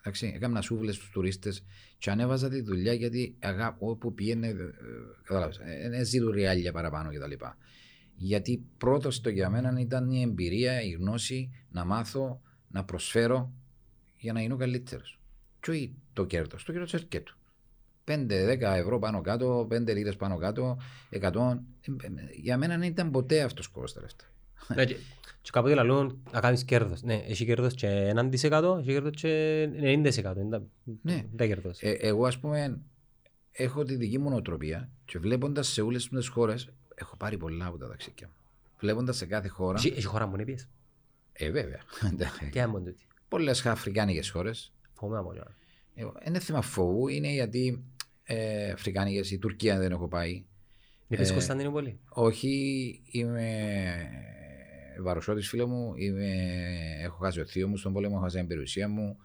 Εντάξει, 0.00 0.32
έκανα 0.34 0.60
σούβλες 0.60 0.94
στους 0.94 1.10
τουρίστες 1.10 1.64
και 1.98 2.10
ανέβαζα 2.10 2.48
τη 2.48 2.60
δουλειά 2.60 2.92
γιατί 2.92 3.36
αγάπη, 3.38 3.76
όπου 3.80 4.14
πήγαινε, 4.14 4.46
ε, 4.46 4.54
καταλάβεις, 5.22 5.56
ε, 5.58 5.88
ε, 5.92 6.04
ζήτω 6.04 6.30
ριάλια 6.30 6.72
παραπάνω 6.72 7.10
κτλ. 7.10 7.44
Γιατί 8.16 8.64
πρώτος 8.78 9.20
το 9.20 9.30
για 9.30 9.50
μένα 9.50 9.80
ήταν 9.80 10.10
η 10.10 10.20
εμπειρία, 10.20 10.82
η 10.82 10.90
γνώση, 10.90 11.50
να 11.70 11.84
μάθω, 11.84 12.40
να 12.68 12.84
προσφέρω 12.84 13.52
για 14.16 14.32
να 14.32 14.40
γίνω 14.40 14.56
καλύτερος. 14.56 15.20
Και 15.60 15.70
όχι 15.70 15.94
το 16.12 16.24
κέρδος, 16.24 16.64
το 16.64 16.72
κέρδος 16.72 16.94
έρχεται 16.94 17.20
του. 17.20 17.38
5-10 18.04 18.76
ευρώ 18.76 18.98
πάνω 18.98 19.20
κάτω, 19.20 19.66
5 19.70 19.92
λίρες 19.94 20.16
πάνω 20.16 20.36
κάτω, 20.36 20.78
100. 21.10 21.62
Ε, 21.80 22.08
Για 22.40 22.56
μένα 22.56 22.78
δεν 22.78 22.88
ήταν 22.88 23.10
ποτέ 23.10 23.42
αυτός 23.42 23.66
ο 23.66 23.70
σκοπό 24.62 24.74
τα 24.74 24.74
λεφτά. 24.74 24.74
Ναι, 24.74 24.84
και- 24.84 24.96
Και 25.42 25.50
κάποτε 25.52 25.74
λαλούν 25.74 26.22
να 26.32 26.40
κάνεις 26.40 26.64
κέρδος. 26.64 27.02
Ναι, 27.02 27.14
έχει 27.14 27.44
κέρδος 27.44 27.74
και 27.74 27.86
1%, 27.88 28.78
έχει 28.78 28.92
κέρδος 28.92 29.12
και 29.16 29.68
90%. 29.72 30.40
είναι 30.40 30.48
τα- 30.50 30.62
Ναι. 31.02 31.24
Τα 31.36 31.46
κέρδος. 31.46 31.78
Ε, 31.82 31.90
εγώ, 31.90 32.26
ας 32.26 32.38
πούμε, 32.38 32.80
έχω 33.52 33.82
τη 33.82 33.96
δική 33.96 34.18
μου 34.18 34.30
νοοτροπία 34.30 34.90
και 35.04 35.18
βλέποντας 35.18 35.68
σε 35.68 35.80
όλες 35.82 36.08
τις 36.08 36.28
χώρες, 36.28 36.68
έχω 36.94 37.16
πάρει 37.16 37.36
πολλά 37.36 37.66
από 37.66 37.78
τα 37.78 37.88
ταξίδια 37.88 38.26
μου. 38.26 38.32
Βλέποντας 38.78 39.16
σε 39.16 39.26
κάθε 39.26 39.48
χώρα. 39.48 39.78
Έχει 39.78 39.88
έχει 39.88 40.04
χώρα 40.04 40.26
μου 40.26 40.36
να 40.36 40.44
πιες. 40.44 40.68
Ε, 41.32 41.50
βέβαια. 41.50 41.80
Και 42.52 42.62
άμα 42.62 42.78
τούτη. 42.82 43.06
Πολλές 43.28 43.66
αφρικάνικες 43.66 44.30
χώρες. 44.30 44.72
Φοβούμαι 44.92 45.18
από 45.18 45.28
όλα. 45.28 45.54
Με 51.06 51.16
πες 51.16 51.32
Κωνσταντινούπολη. 51.32 51.98
Όχι, 52.08 53.02
είμαι 53.10 53.48
βαροσότης 55.02 55.48
φίλο 55.48 55.66
μου, 55.66 55.92
είμαι, 55.96 56.32
έχω 57.02 57.16
χάσει 57.16 57.40
ο 57.40 57.44
θείο 57.44 57.68
μου 57.68 57.76
στον 57.76 57.92
πόλεμο, 57.92 58.14
έχω 58.14 58.24
χάσει 58.24 58.36
την 58.36 58.46
περιουσία 58.46 58.88
μου. 58.88 59.16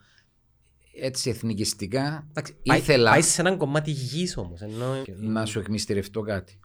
Έτσι 0.97 1.29
εθνικιστικά 1.29 2.27
Εντάξει, 2.29 2.55
πάει- 2.65 2.79
ήθελα 2.79 3.11
Πάει 3.11 3.21
σε 3.21 3.41
έναν 3.41 3.57
κομμάτι 3.57 3.91
γης 3.91 4.37
όμως. 4.37 4.61
Ενώ... 4.61 4.85
να 5.19 5.45
σου 5.45 5.59
εκμυστηρευτώ 5.59 6.21
κάτι. 6.21 6.59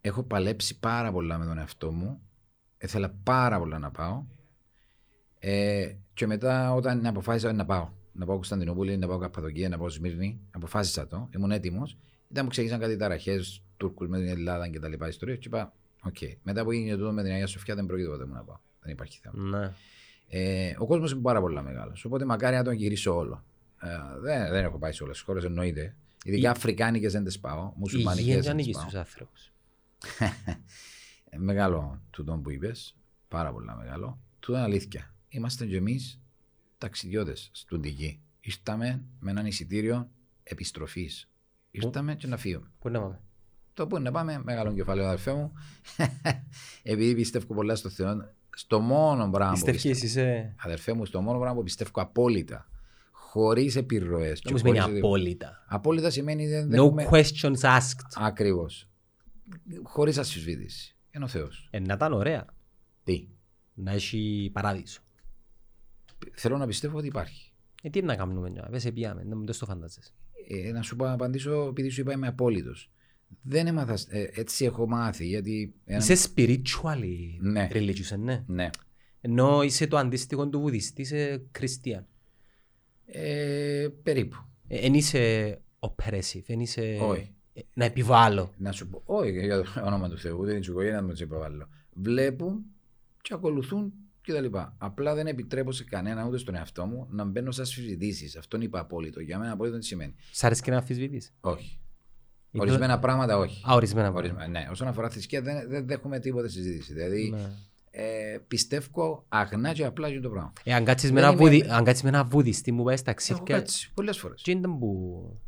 Έχω 0.00 0.22
παλέψει 0.22 0.78
πάρα 0.78 1.12
πολλά 1.12 1.38
με 1.38 1.44
τον 1.44 1.58
εαυτό 1.58 1.92
μου. 1.92 2.20
Ήθελα 2.80 3.14
πάρα 3.22 3.58
πολλά 3.58 3.78
να 3.78 3.90
πάω. 3.90 4.24
Ε, 5.38 5.92
και 6.14 6.26
μετά 6.26 6.74
όταν 6.74 7.06
αποφάσισα 7.06 7.52
να 7.52 7.64
πάω, 7.64 7.88
να 8.12 8.26
πάω 8.26 8.34
Κωνσταντινούπολη, 8.34 8.96
να 8.96 9.06
πάω 9.06 9.18
Καππαδοκία, 9.18 9.68
να 9.68 9.78
πάω 9.78 9.88
Σμύρνη, 9.88 10.40
αποφάσισα 10.50 11.06
το, 11.06 11.28
ήμουν 11.34 11.50
έτοιμος. 11.50 11.96
Ήταν 12.30 12.44
που 12.44 12.50
ξεκίνησαν 12.50 12.80
κάτι 12.80 12.96
ταραχές, 12.96 13.62
Τούρκους 13.76 14.08
με 14.08 14.18
την 14.18 14.28
Ελλάδα 14.28 14.68
και 14.68 14.78
τα 14.78 14.88
λοιπά 14.88 15.08
ιστορίες 15.08 15.38
και 15.38 15.48
είπα, 15.48 15.74
οκ. 16.02 16.16
Μετά 16.42 16.64
που 16.64 16.70
έγινε 16.70 16.96
τούτο 16.96 17.12
με 17.12 17.22
την 17.22 17.32
Αγία 17.32 17.46
Σοφιά 17.46 17.74
δεν 17.74 17.86
πρόκειται 17.86 18.08
ποτέ 18.08 18.24
μου 18.26 18.32
να 18.32 18.42
πάω. 18.44 18.58
Δεν 18.80 18.92
υπάρχει 18.92 19.20
θέμα. 19.22 19.58
Ναι. 19.58 19.72
Ε, 20.28 20.74
ο 20.78 20.86
κόσμος 20.86 21.10
είναι 21.12 21.20
πάρα 21.20 21.40
πολύ 21.40 21.62
μεγάλος. 21.62 22.04
Οπότε 22.04 22.24
μακάρι 22.24 22.56
να 22.56 22.64
τον 22.64 22.72
γυρίσω 22.72 23.16
όλο. 23.16 23.44
Ε, 23.80 24.20
δεν, 24.20 24.48
δεν 24.50 24.64
έχω 24.64 24.78
πάει 24.78 24.92
σε 24.92 25.02
όλες 25.02 25.16
τις 25.16 25.24
χώρες, 25.24 25.44
εννοείται. 25.44 25.96
Ειδικά 26.24 26.48
Η- 26.48 26.50
Αφρικάνικες 26.50 27.12
δεν 27.12 27.24
τις 27.24 27.40
πάω. 27.40 27.66
Η 27.68 27.72
Μουσουλμανικέ 27.76 28.22
υγεία 28.22 28.34
δεν 28.40 28.44
δεν 28.44 28.56
τις 28.56 28.64
ανήκει 28.64 28.78
πάω. 28.78 28.82
στους 28.82 28.94
άνθρωπους. 28.98 29.52
Ε, 31.32 31.38
μεγάλο 31.38 32.00
τούτο 32.10 32.40
που 32.42 32.50
είπες. 32.50 32.96
Πάρα 33.28 33.52
πολύ 33.52 33.66
μεγάλο. 33.76 34.18
Τούτο 34.40 34.56
είναι 34.58 34.66
αλήθεια. 34.66 35.14
Είμαστε 35.28 35.66
κι 35.66 35.76
εμείς 35.76 36.20
ταξιδιώτες 36.78 37.50
στην 37.52 37.84
γη. 37.84 38.20
Ήρθαμε 38.40 39.02
με 39.20 39.30
έναν 39.30 39.46
εισιτήριο 39.46 40.10
επιστροφής. 40.42 41.28
Ήρθαμε 41.70 42.14
και 42.14 42.26
να 42.26 42.36
φύγουμε. 42.36 42.70
Πού 42.78 42.88
να 42.88 43.00
πάμε; 43.00 43.20
Το 43.80 43.86
που 43.86 43.96
είναι 43.96 44.04
να 44.04 44.10
πάμε, 44.10 44.40
μεγάλο 44.44 44.72
κεφάλαιο 44.72 45.06
αδερφέ 45.06 45.32
μου. 45.32 45.52
Επειδή 46.82 47.14
πιστεύω 47.14 47.54
πολλά 47.54 47.74
στο 47.74 47.88
Θεό, 47.88 48.34
στο 48.50 48.80
μόνο 48.80 49.30
πράγμα 49.30 49.54
που 49.54 49.64
Πιστεύεις 49.64 50.00
πιστεύω, 50.00 50.28
είσαι... 50.28 50.54
αδερφέ 50.58 50.92
μου, 50.92 51.04
στο 51.04 51.20
μόνο 51.20 51.38
πράγμα 51.38 51.56
που 51.56 51.62
πιστεύω 51.62 51.90
απόλυτα, 51.94 52.68
χωρίς 53.10 53.76
επιρροές. 53.76 54.40
Δεν 54.40 54.52
μου 54.52 54.58
σημαίνει 54.58 54.98
απόλυτα. 54.98 55.64
Απόλυτα 55.68 56.10
σημαίνει 56.10 56.48
δεν, 56.48 56.68
δεν 56.68 56.80
No 56.80 56.84
έχουμε... 56.84 57.08
questions 57.10 57.60
asked. 57.60 58.06
Ακριβώς. 58.14 58.88
Χωρίς 59.82 60.18
αμφισβήτηση. 60.18 60.96
Είναι 61.10 61.24
ο 61.24 61.28
Θεός. 61.28 61.68
Ε, 61.70 61.78
να 61.78 61.94
ήταν 61.94 62.12
ωραία. 62.12 62.46
Τι; 63.04 63.28
Να 63.74 63.92
έχει 63.92 64.50
παράδεισο. 64.52 65.00
Θέλω 66.34 66.56
να 66.56 66.66
πιστεύω 66.66 66.98
ότι 66.98 67.06
υπάρχει. 67.06 67.52
Ε, 67.82 67.90
τι 67.90 68.02
να 68.02 68.16
κάνουμε, 68.16 68.48
νιά. 68.48 68.66
δεν 68.70 68.80
σε 68.80 68.90
πιάμε, 68.90 69.24
δεν 69.26 69.38
μου 69.38 69.44
το 69.44 69.52
φαντάζεσαι. 69.52 70.12
Ε, 70.48 70.70
να 70.72 70.82
σου 70.82 70.96
πω, 70.96 71.04
να 71.04 71.12
απαντήσω 71.12 71.66
επειδή 71.68 71.88
σου 71.88 72.00
είπα 72.00 72.12
είμαι 72.12 72.26
απόλυτος. 72.26 72.90
Δεν 73.42 73.66
έμαθα. 73.66 73.98
ε, 74.08 74.22
έτσι 74.34 74.64
έχω 74.64 74.86
μάθει. 74.88 75.26
Γιατί. 75.26 75.74
ένα- 75.84 75.98
Είσαι 76.10 76.30
spiritually 76.36 77.36
Ναι. 77.40 77.68
religious, 77.72 78.10
ε, 78.10 78.16
ναι. 78.16 78.44
Ναι. 78.46 78.70
Ενώ 79.20 79.62
είσαι 79.62 79.86
το 79.86 79.96
αντίστοιχο 79.96 80.48
του 80.48 80.60
βουδιστή, 80.60 81.02
είσαι 81.02 81.42
χριστιαν. 81.56 82.06
Ε, 83.06 83.88
περίπου. 84.02 84.36
Εν 84.68 84.94
είσαι 84.94 85.58
oppressive, 85.78 86.42
εν 86.46 86.60
είσαι... 86.60 86.98
Όχι. 87.02 87.34
ε, 87.52 87.60
Να 87.74 87.84
επιβάλλω. 87.84 88.52
Να 88.56 88.72
σου 88.72 88.88
πω. 88.88 89.02
Όχι 89.04 89.30
για 89.30 89.62
το 89.62 89.66
όνομα 89.84 90.08
του 90.08 90.18
Θεού, 90.18 90.38
ούτε 90.40 90.52
την 90.60 90.70
οικογένεια 90.72 91.02
μου 91.02 91.12
τι 91.12 91.22
υποβάλλω. 91.22 91.68
Βλέπουν 91.92 92.64
και 93.22 93.34
ακολουθούν 93.34 93.92
κτλ. 94.22 94.46
Απλά 94.78 95.14
δεν 95.14 95.26
επιτρέπω 95.26 95.72
σε 95.72 95.84
κανένα, 95.84 96.26
ούτε 96.26 96.38
στον 96.38 96.54
εαυτό 96.54 96.86
μου, 96.86 97.06
να 97.10 97.24
μπαίνω 97.24 97.50
σε 97.50 97.64
συζητήσει. 97.64 98.38
Αυτό 98.38 98.60
είπα 98.60 98.80
απόλυτο. 98.80 99.20
Για 99.20 99.38
μένα 99.38 99.52
απόλυτο 99.52 99.78
τι 99.78 99.84
σημαίνει. 99.84 100.14
Σ' 100.32 100.44
αρέσει 100.44 100.62
και 100.62 100.70
να 100.70 100.76
αμφισβητείς. 100.76 101.32
Όχι. 101.40 101.78
Ή 102.52 102.58
Ορισμένα 102.60 102.98
πράγματα 102.98 103.36
όχι. 103.38 103.62
Α, 103.70 103.74
ορισμένα 103.74 104.10
Ορισμένα, 104.12 104.48
ναι. 104.48 104.68
Όσον 104.70 104.88
αφορά 104.88 105.10
θρησκεία, 105.10 105.42
δεν, 105.42 105.68
δεν 105.68 105.86
δέχομαι 105.86 106.18
τίποτα 106.18 106.48
συζήτηση. 106.48 106.92
Δηλαδή, 106.92 107.30
Ναι. 107.30 107.50
ε, 107.90 108.38
πιστεύω 108.48 109.24
αγνά 109.28 109.72
και 109.72 109.84
απλά 109.84 110.08
για 110.08 110.20
το 110.20 110.28
πράγμα. 110.30 110.52
Ε, 110.64 110.74
αν 110.74 110.84
κάτσεις 110.84 111.12
με 111.12 111.20
Δεν 111.20 111.24
ένα 111.30 111.32
είμαι- 111.40 111.50
βουδι- 111.50 111.70
αν 111.70 111.84
κάτσεις 111.84 112.02
με 112.02 112.08
ένα 112.08 112.24
βουδιστή 112.24 112.72
μου 112.72 112.82
πάει 112.84 112.96
στα 112.96 113.10
Έχω 113.10 113.18
ταξίδια, 113.20 113.56
κάτσει 113.58 113.92
πολλές 113.94 114.18
φορές. 114.18 114.42
τι 114.42 114.50
ήταν 114.50 114.78
που 114.78 115.38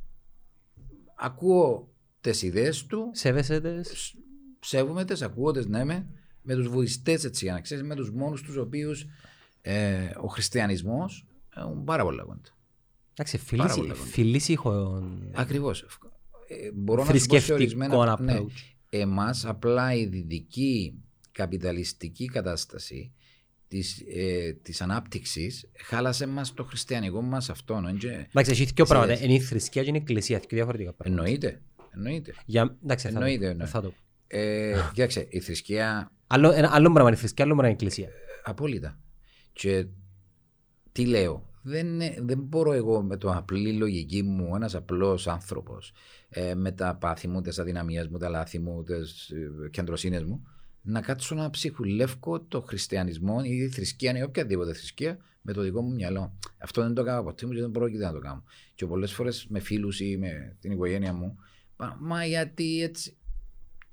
Ακούω 1.16 1.88
τις 2.20 2.42
ιδέες 2.42 2.86
του, 2.86 3.10
σέβεσαι 3.12 3.60
τες. 3.60 3.88
σ- 3.94 4.14
σέβομαι 4.60 5.04
τι, 5.04 5.24
ακούω 5.24 5.50
τι, 5.50 5.68
ναι, 5.68 5.84
με, 5.84 6.06
με 6.42 6.54
τους 6.54 6.68
βουδιστές, 6.68 7.24
έτσι 7.24 7.44
για 7.44 7.54
να 7.54 7.60
ξέρεις, 7.60 7.84
με 7.84 7.94
τους 7.94 8.10
μόνους 8.10 8.42
τους 8.42 8.56
οποίους 8.56 9.06
ε, 9.60 10.10
ο 10.20 10.26
χριστιανισμός 10.26 11.26
έχουν 11.56 11.84
πάρα 11.84 12.02
πολλά 12.02 12.22
κόντα. 12.22 12.48
Εντάξει, 13.14 13.36
Πάρα 13.36 13.48
φιλής- 13.48 13.74
πολλά 13.74 13.92
κοντά. 13.94 14.10
φιλής 14.10 14.48
ήχο 14.48 15.02
Ακριβώς. 15.34 15.86
Ε, 16.64 16.70
μπορώ 16.74 17.04
να 17.04 17.06
σου 17.06 17.12
πω 17.12 17.18
σε 17.18 17.24
θρησκευτικό 17.40 17.54
ορισμένα. 17.54 18.20
Ναι, 18.20 18.38
approach. 18.38 18.74
εμάς 18.88 19.44
απλά 19.46 19.94
η 19.94 20.06
δυτική 20.06 20.94
καπιταλιστική 21.32 22.24
κατάσταση 22.26 23.12
της, 23.68 24.04
ε, 24.14 24.52
της 24.62 24.80
ανάπτυξης 24.80 25.70
χάλασε 25.84 26.26
μας 26.26 26.54
το 26.54 26.64
χριστιανικό 26.64 27.22
μας 27.22 27.50
αυτόν. 27.50 27.86
εν 27.86 27.96
και- 27.98 28.08
Εντάξει, 28.08 28.50
έχει 28.50 28.64
δύο 28.64 28.84
πράγματα. 28.84 29.12
Ξέρεις. 29.12 29.30
Είναι 29.32 29.42
η 29.42 29.44
θρησκεία 29.44 29.82
και 29.82 29.88
είναι 29.88 29.98
η 29.98 30.00
εκκλησία, 30.00 30.38
δύο 30.38 30.48
διαφορετικά 30.50 30.92
πράγματα. 30.92 31.22
Εννοείται. 31.22 31.60
Εννοείται. 31.94 32.34
Για, 32.46 32.76
εντάξει, 32.82 33.06
θα 33.06 33.12
το- 33.12 33.18
Εννοείται, 33.18 33.54
ναι. 33.54 33.66
θα 33.66 33.80
το 33.80 33.88
πω. 33.88 33.96
Ε, 34.26 34.74
κοίταξε, 34.94 35.26
η 35.30 35.40
θρησκεία 35.40 36.12
Άλλο, 36.26 36.50
ένα, 36.52 36.70
άλλο 36.72 36.90
πράγμα 36.90 37.08
είναι 37.08 37.16
η 37.16 37.20
θρησκεία, 37.20 37.44
άλλο 37.44 37.54
πράγμα 37.54 37.72
είναι 37.72 37.78
η 37.82 37.86
εκκλησία. 37.86 38.12
απόλυτα. 38.44 38.98
Και 39.52 39.86
τι 40.92 41.06
λέω, 41.06 41.50
δεν, 41.62 41.86
είναι- 41.86 42.16
δεν 42.20 42.38
μπορώ 42.38 42.72
εγώ 42.72 43.02
με 43.02 43.16
το 43.16 43.30
απλή 43.32 43.72
λογική 43.72 44.22
μου, 44.22 44.54
ένας 44.54 44.74
απλός 44.74 45.26
άνθρωπος, 45.28 45.92
ε, 46.28 46.54
με 46.54 46.72
τα 46.72 46.96
πάθη 46.96 47.28
μου, 47.28 47.40
τις 47.40 47.58
αδυναμίες 47.58 48.08
μου, 48.08 48.18
τα 48.18 48.28
λάθη 48.28 48.58
μου, 48.58 48.82
τις 48.82 49.28
ε, 49.30 49.68
κεντροσύνες 49.70 50.24
μου, 50.24 50.46
να 50.82 51.00
κάτσω 51.00 51.34
να 51.34 51.50
ψυχουλεύω 51.50 52.40
το 52.40 52.60
χριστιανισμό 52.60 53.40
ή 53.44 53.48
τη 53.48 53.68
θρησκεία 53.68 54.18
ή 54.18 54.22
οποιαδήποτε 54.22 54.72
θρησκεία 54.72 55.18
με 55.42 55.52
το 55.52 55.62
δικό 55.62 55.82
μου 55.82 55.94
μυαλό. 55.94 56.38
Αυτό 56.58 56.82
δεν 56.82 56.94
το 56.94 57.02
κάνω 57.02 57.22
ποτέ 57.22 57.46
μου 57.46 57.52
και 57.52 57.60
δεν 57.60 57.70
πρόκειται 57.70 58.04
να 58.04 58.12
το 58.12 58.18
κάνω. 58.18 58.44
Και 58.74 58.86
πολλές 58.86 59.12
φορές 59.12 59.46
με 59.48 59.60
φίλους 59.60 60.00
ή 60.00 60.16
με 60.16 60.56
την 60.60 60.70
οικογένεια 60.70 61.12
μου, 61.12 61.36
πα- 61.76 61.96
μα 62.00 62.24
γιατί 62.24 62.82
έτσι. 62.82 63.16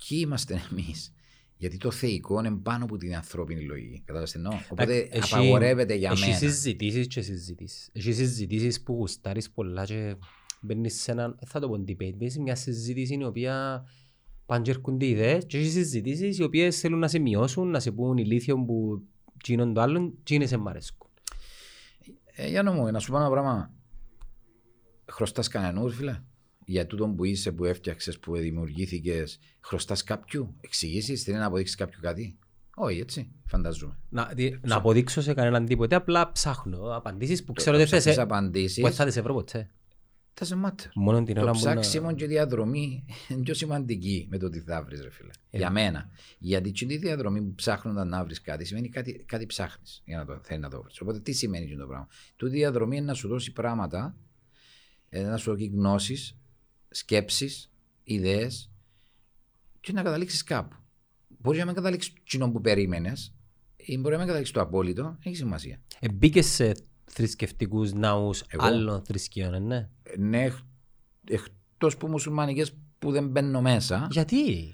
Ποιοι 0.07 0.19
είμαστε 0.21 0.61
εμείς. 0.71 1.13
Γιατί 1.61 1.77
το 1.77 1.91
θεϊκό 1.91 2.39
είναι 2.39 2.51
πάνω 2.51 2.83
από 2.83 2.97
την 2.97 3.15
ανθρώπινη 3.15 3.61
λογική. 3.61 3.99
Κατάλαβες 3.99 4.31
τι 4.31 4.37
εννοώ; 4.37 4.53
Οπότε 4.71 4.83
Εντάξει, 4.95 5.09
έχει- 5.17 5.33
απαγορεύεται 5.33 5.93
για 5.93 6.11
έχει 6.11 6.21
μένα. 6.25 6.35
συζητήσεις 6.37 7.07
και 7.07 7.21
συζητήσεις. 7.21 7.89
Έχει 7.93 8.13
συζητήσεις 8.13 8.83
που 8.83 8.93
γουστάρεις 8.93 9.51
πολλά 9.51 9.85
και 9.85 10.15
μπαίνεις 10.61 11.01
σε 11.01 11.11
έναν, 11.11 11.39
θα 11.45 11.59
το 11.59 11.69
πω 11.69 11.75
debate, 11.87 12.13
μπαίνεις 12.15 12.33
σε 12.33 12.41
μιας 12.41 12.59
συζήτησης 12.59 13.17
η 13.17 13.23
οποία 13.23 13.83
πάνε 14.45 14.61
και 14.61 14.71
έρχονται 14.71 15.05
ιδέες 15.05 15.45
και 15.45 15.57
έχει 15.57 15.69
συζητήσεις 15.69 16.37
οι 16.37 16.43
οποίες 16.43 16.79
θέλουν 16.79 16.99
να 16.99 17.07
σε 17.07 17.19
μειώσουν, 17.19 17.67
να 17.69 17.79
σε 17.79 17.91
πούν 17.91 18.17
ηλίθιο 18.17 18.63
που 18.65 19.01
γίνον 19.43 19.73
το 19.73 19.81
άλλον 19.81 20.13
και 20.23 20.33
είναι 20.33 20.45
σε 20.45 20.57
μ' 20.57 20.67
αρέσκουν. 20.67 21.09
Ε, 22.35 22.47
για 22.49 22.63
να 22.63 22.71
μου, 22.71 22.91
να 22.91 22.99
σου 22.99 23.11
πω 23.11 23.17
ένα 23.17 23.29
πράγμα. 23.29 23.73
Χρωστάς 25.11 25.47
κανενού, 25.47 25.89
φίλε. 25.89 26.21
Για 26.69 26.87
τούτο 26.87 27.07
που 27.07 27.23
είσαι, 27.23 27.51
που 27.51 27.65
έφτιαξες, 27.65 28.19
που 28.19 28.37
δημιουργήθηκες, 28.37 29.39
χρωστάς 29.59 30.03
κάποιου; 30.03 30.55
Εξηγήσεις, 30.61 31.23
θέλει 31.23 31.37
να 31.37 31.45
αποδείξεις 31.45 31.75
κάποιου 31.75 31.99
κάτι; 32.01 32.37
Όχι, 32.75 32.99
έτσι, 32.99 33.31
φανταζούμε. 33.45 33.97
Να, 34.09 34.31
δι- 34.35 34.65
να 34.65 34.75
αποδείξω 34.75 35.21
σε 35.21 35.33
κανέναν 35.33 35.65
τίποτε, 35.65 35.95
απλά 35.95 36.31
ψάχνω 36.31 36.95
απαντήσεις 36.95 37.43
που 37.43 37.53
ξέρω 37.53 37.75
Το 37.75 37.81
ότι 37.81 37.89
θες, 37.91 37.99
ψάχνεις 37.99 38.19
ε, 38.19 38.21
απαντήσεις, 38.21 38.81
που 38.81 38.87
δεν 38.87 38.95
θα 38.95 39.05
τις 39.05 39.21
βρω 39.21 39.33
ποτέ. 39.33 39.69
τα 40.33 40.45
σε 40.45 40.55
matter. 40.65 40.89
Μόνο 40.95 41.23
την 41.23 41.35
Το 41.35 41.41
ώρα 41.41 41.51
που 41.51 41.59
να... 41.63 41.71
ψάξιμο 41.73 42.13
και 42.15 42.23
η 42.23 42.27
διαδρομή 42.27 43.05
είναι 43.27 43.41
πιο 43.41 43.53
σημαντική 43.53 44.27
με 44.29 44.37
το 44.37 44.49
τι 44.49 44.59
θα 44.59 44.83
βρεις, 44.83 45.01
ρε 45.01 45.09
φίλε. 45.11 45.31
Ε. 45.49 45.57
Για 45.57 45.69
μένα. 45.69 46.09
Γιατί 46.39 46.71
και 46.71 46.85
η 46.89 46.97
διαδρομή 46.97 47.41
που 47.41 47.53
ψάχνονταν 47.55 48.07
να 48.07 48.23
βρεις 48.23 48.41
κάτι 48.41 48.65
σημαίνει 48.65 48.89
κάτι, 48.89 49.23
κάτι 49.27 49.45
ψάχνεις 49.45 50.01
για 50.05 50.17
να 50.17 50.25
το 50.25 50.39
θέλει 50.43 50.59
να 50.59 50.69
το 50.69 50.81
βρεις. 50.81 51.01
Οπότε 51.01 51.19
τι 51.19 51.31
σημαίνει 51.31 51.65
αυτό 51.65 51.77
το 51.77 51.87
πράγμα; 51.87 52.07
Τούτη 52.35 52.55
η 52.55 52.57
διαδρομή 52.59 52.97
είναι 52.97 53.05
να 53.05 53.13
σου 53.13 53.27
δώσει 53.27 53.51
πράγματα, 53.51 54.15
ε, 55.09 55.21
να 55.21 55.37
σου 55.37 55.51
δώσει 55.51 55.65
γνώσεις, 55.65 56.33
σκέψεις, 56.89 57.71
ιδέες 58.03 58.69
και 59.79 59.91
να 59.91 60.01
καταλήξεις 60.03 60.43
κάπου. 60.43 60.75
Μπορείς 61.27 61.59
να 61.59 61.65
μην 61.65 61.75
καταλήξεις 61.75 62.13
κοινό 62.23 62.51
που 62.51 62.61
περίμενες 62.61 63.33
ή 63.75 63.97
μπορεί 63.97 64.09
να 64.11 64.17
μην 64.17 64.25
καταλήξεις 64.27 64.53
το 64.55 64.61
απόλυτο, 64.61 65.17
έχει 65.23 65.35
σημασία. 65.35 65.81
Ε, 65.99 66.09
μπήκες 66.09 66.45
σε 66.45 66.73
θρησκευτικούς 67.05 67.93
ναούς 67.93 68.43
Εγώ; 68.47 68.65
άλλων 68.65 69.03
θρησκείων, 69.05 69.53
ε, 69.53 69.59
ναι. 69.59 69.89
Ε, 70.03 70.17
Ναι, 70.17 70.47
εκτός 71.29 71.97
που 71.97 72.07
μουσουλμανικέ 72.07 72.65
που 72.99 73.11
δεν 73.11 73.27
μπαίνω 73.27 73.61
μέσα. 73.61 74.07
Γιατί; 74.11 74.73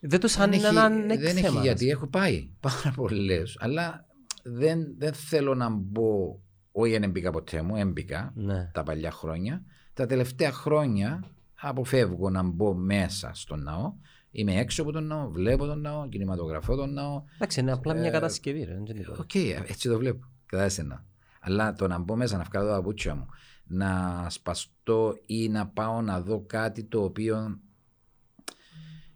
Δεν 0.00 0.20
το 0.20 0.28
σαν 0.28 0.50
δεν 0.50 0.58
είναι 0.58 0.68
έχει, 0.68 0.76
έναν 0.76 1.06
δεν 1.06 1.10
έχει 1.20 1.38
έκθεμα. 1.38 1.62
γιατί 1.62 1.88
έχω 1.88 2.06
πάει 2.06 2.50
πάρα 2.60 2.92
πολλές. 2.96 3.56
Αλλά 3.60 4.06
δεν, 4.42 4.94
δεν 4.98 5.12
θέλω 5.12 5.54
να 5.54 5.68
μπω. 5.70 6.40
Όχι, 6.72 6.98
δεν 6.98 7.10
μπήκα 7.10 7.30
ποτέ 7.30 7.62
μου, 7.62 7.76
έμπηκα 7.76 8.32
Ναι. 8.34 8.70
τα 8.74 8.82
παλιά 8.82 9.10
χρόνια. 9.10 9.64
Τα 9.94 10.06
τελευταία 10.06 10.52
χρόνια 10.52 11.24
αποφεύγω 11.60 12.30
να 12.30 12.42
μπω 12.42 12.74
μέσα 12.74 13.30
στον 13.34 13.62
ναό. 13.62 13.92
Είμαι 14.30 14.54
έξω 14.54 14.82
από 14.82 14.92
τον 14.92 15.06
ναό, 15.06 15.30
βλέπω 15.30 15.66
τον 15.66 15.80
ναό, 15.80 16.08
κινηματογραφώ 16.08 16.76
τον 16.76 16.92
ναό. 16.92 17.22
Εντάξει, 17.34 17.60
είναι 17.60 17.72
απλά 17.72 17.94
Ε, 17.96 18.00
μια 18.00 18.10
κατασκευή. 18.10 18.62
ρε, 18.64 18.72
δεν 18.72 18.84
είναι 18.84 18.94
τίποτα. 18.94 19.20
Οκ, 19.20 19.34
έτσι 19.34 19.88
το 19.88 19.98
βλέπω. 19.98 20.26
Κατάλαβες 20.46 20.74
τι 20.74 20.80
εννοώ. 20.80 20.98
Αλλά 21.40 21.72
το 21.72 21.86
να 21.88 21.98
μπω 21.98 22.16
μέσα, 22.16 22.36
να 22.36 22.42
βγάλω 22.44 22.68
τα 22.68 22.74
παπούτσια 22.74 23.14
μου, 23.14 23.26
να 23.66 24.26
σκεπαστώ 24.30 25.14
ή 25.26 25.48
να 25.48 25.66
πάω 25.66 26.00
να 26.00 26.20
δω 26.20 26.44
κάτι 26.46 26.84
το 26.84 27.02
οποίο. 27.02 27.58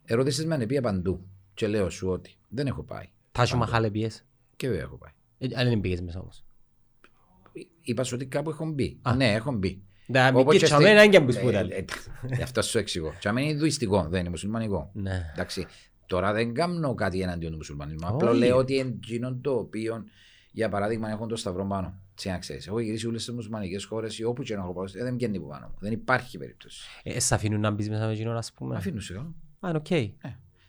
Ερώτησε 0.04 0.47
με 0.47 0.54
αν 0.54 0.66
πήγα 0.66 0.80
παντού. 0.80 1.26
Και 1.54 1.66
λέω 1.66 1.90
σου 1.90 2.09
ότι 2.09 2.37
δεν 2.49 2.66
έχω 2.66 2.83
πάει. 2.83 3.09
Τατζ 3.33 3.56
Μαχάλ 3.56 3.90
πήγες. 3.90 4.25
Και 4.56 4.68
βέβαια 4.68 4.83
έχω 4.83 4.97
πάει. 4.97 5.12
Ε, 5.38 5.61
Αν 5.61 5.68
δεν 5.68 5.80
πήγες 5.80 6.00
μέσα 6.00 6.21
όμως. 6.21 6.45
Είπα 7.80 8.04
σου 8.04 8.12
ότι 8.14 8.26
κάπου 8.26 8.50
έχω 8.50 8.66
μπει. 8.66 8.99
Α. 9.02 9.14
Ναι, 9.14 9.33
έχω 9.33 9.52
μπει. 9.52 9.83
Ναι, 10.06 10.30
Όπως 10.34 10.52
και 10.52 10.58
και 10.58 10.64
τσαμέ 10.64 10.82
στη- 10.84 10.92
είναι 10.92 11.08
και 11.08 11.20
μπεις 11.20 11.36
Ε, 11.36 11.40
που 11.40 11.50
τα 11.50 11.58
ε, 11.58 11.62
λέει. 11.62 11.84
ε, 12.30 12.34
Γι' 12.34 12.42
αυτό 12.42 12.62
σου 12.62 12.78
εξηγώ. 12.78 13.12
Και 13.18 13.28
είναι 13.28 13.46
ιδουιστικό, 13.46 14.06
δεν 14.08 14.20
είναι 14.20 14.28
μουσουλμανικό. 14.28 14.90
Ναι. 14.92 15.30
Εντάξει, 15.32 15.66
τώρα 16.06 16.32
δεν 16.32 16.54
κάνω 16.54 16.94
κάτι 16.94 17.20
εναντίον 17.20 17.50
του 17.50 17.56
μουσουλμανισμού. 17.56 18.06
Απλά 18.08 18.30
Όχι. 18.30 18.38
λέω 18.38 18.56
ότι 18.56 18.75
είναι 18.76 18.88
εκείνο 19.02 19.34
το 19.34 19.52
οποίο, 19.52 20.04
για 20.52 20.68
παράδειγμα, 20.68 21.10
έχουν 21.10 21.28
το 21.28 21.36
σταυρό 21.36 21.66
πάνω. 21.66 21.94
Τι 22.14 22.28
να 22.28 22.38
ξέρει. 22.38 22.60
Έχω 22.66 22.78
γυρίσει 22.80 23.06
όλε 23.06 23.18
τι 23.18 23.32
μουσουλμανικέ 23.32 23.76
χώρε 23.88 24.06
ή 24.18 24.25
όπου 24.25 24.42
και 24.42 24.54
να 24.56 24.62
έχω 24.62 24.72
πάει, 24.72 24.86
ε, 24.94 25.02
δεν 25.02 25.14
βγαίνει 25.14 25.36
από 25.36 25.46
πάνω 25.46 25.66
μου. 25.66 25.75
Δεν 25.78 25.92
υπάρχει 25.92 26.38
περίπτωση. 26.38 26.86
Ε, 27.02 27.20
σ' 27.20 27.32
αφήνουν 27.32 27.60
να 27.60 27.70
μπεις 27.70 27.88
μέσα 27.88 28.06
με 28.06 28.12
εκείνον, 28.12 28.36
ας 28.36 28.52
πούμε. 28.52 28.76
Αφήνω 28.76 29.00
σιγά. 29.00 29.20
Α, 29.60 29.68
είναι 29.68 29.76
οκ. 29.76 29.90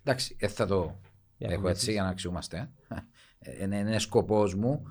Εντάξει, 0.03 0.35
δεν 0.39 0.49
θα 0.49 0.65
το 0.65 0.99
Για 1.37 1.49
έχω 1.51 1.61
να 1.61 1.69
έτσι 1.69 1.91
για 1.91 2.03
να 2.03 2.09
αξιούμαστε. 2.09 2.69
Ε, 3.39 3.63
Είναι, 3.63 3.75
είναι 3.77 3.99
σκοπό 3.99 4.49
μου 4.57 4.69
ο, 4.71 4.89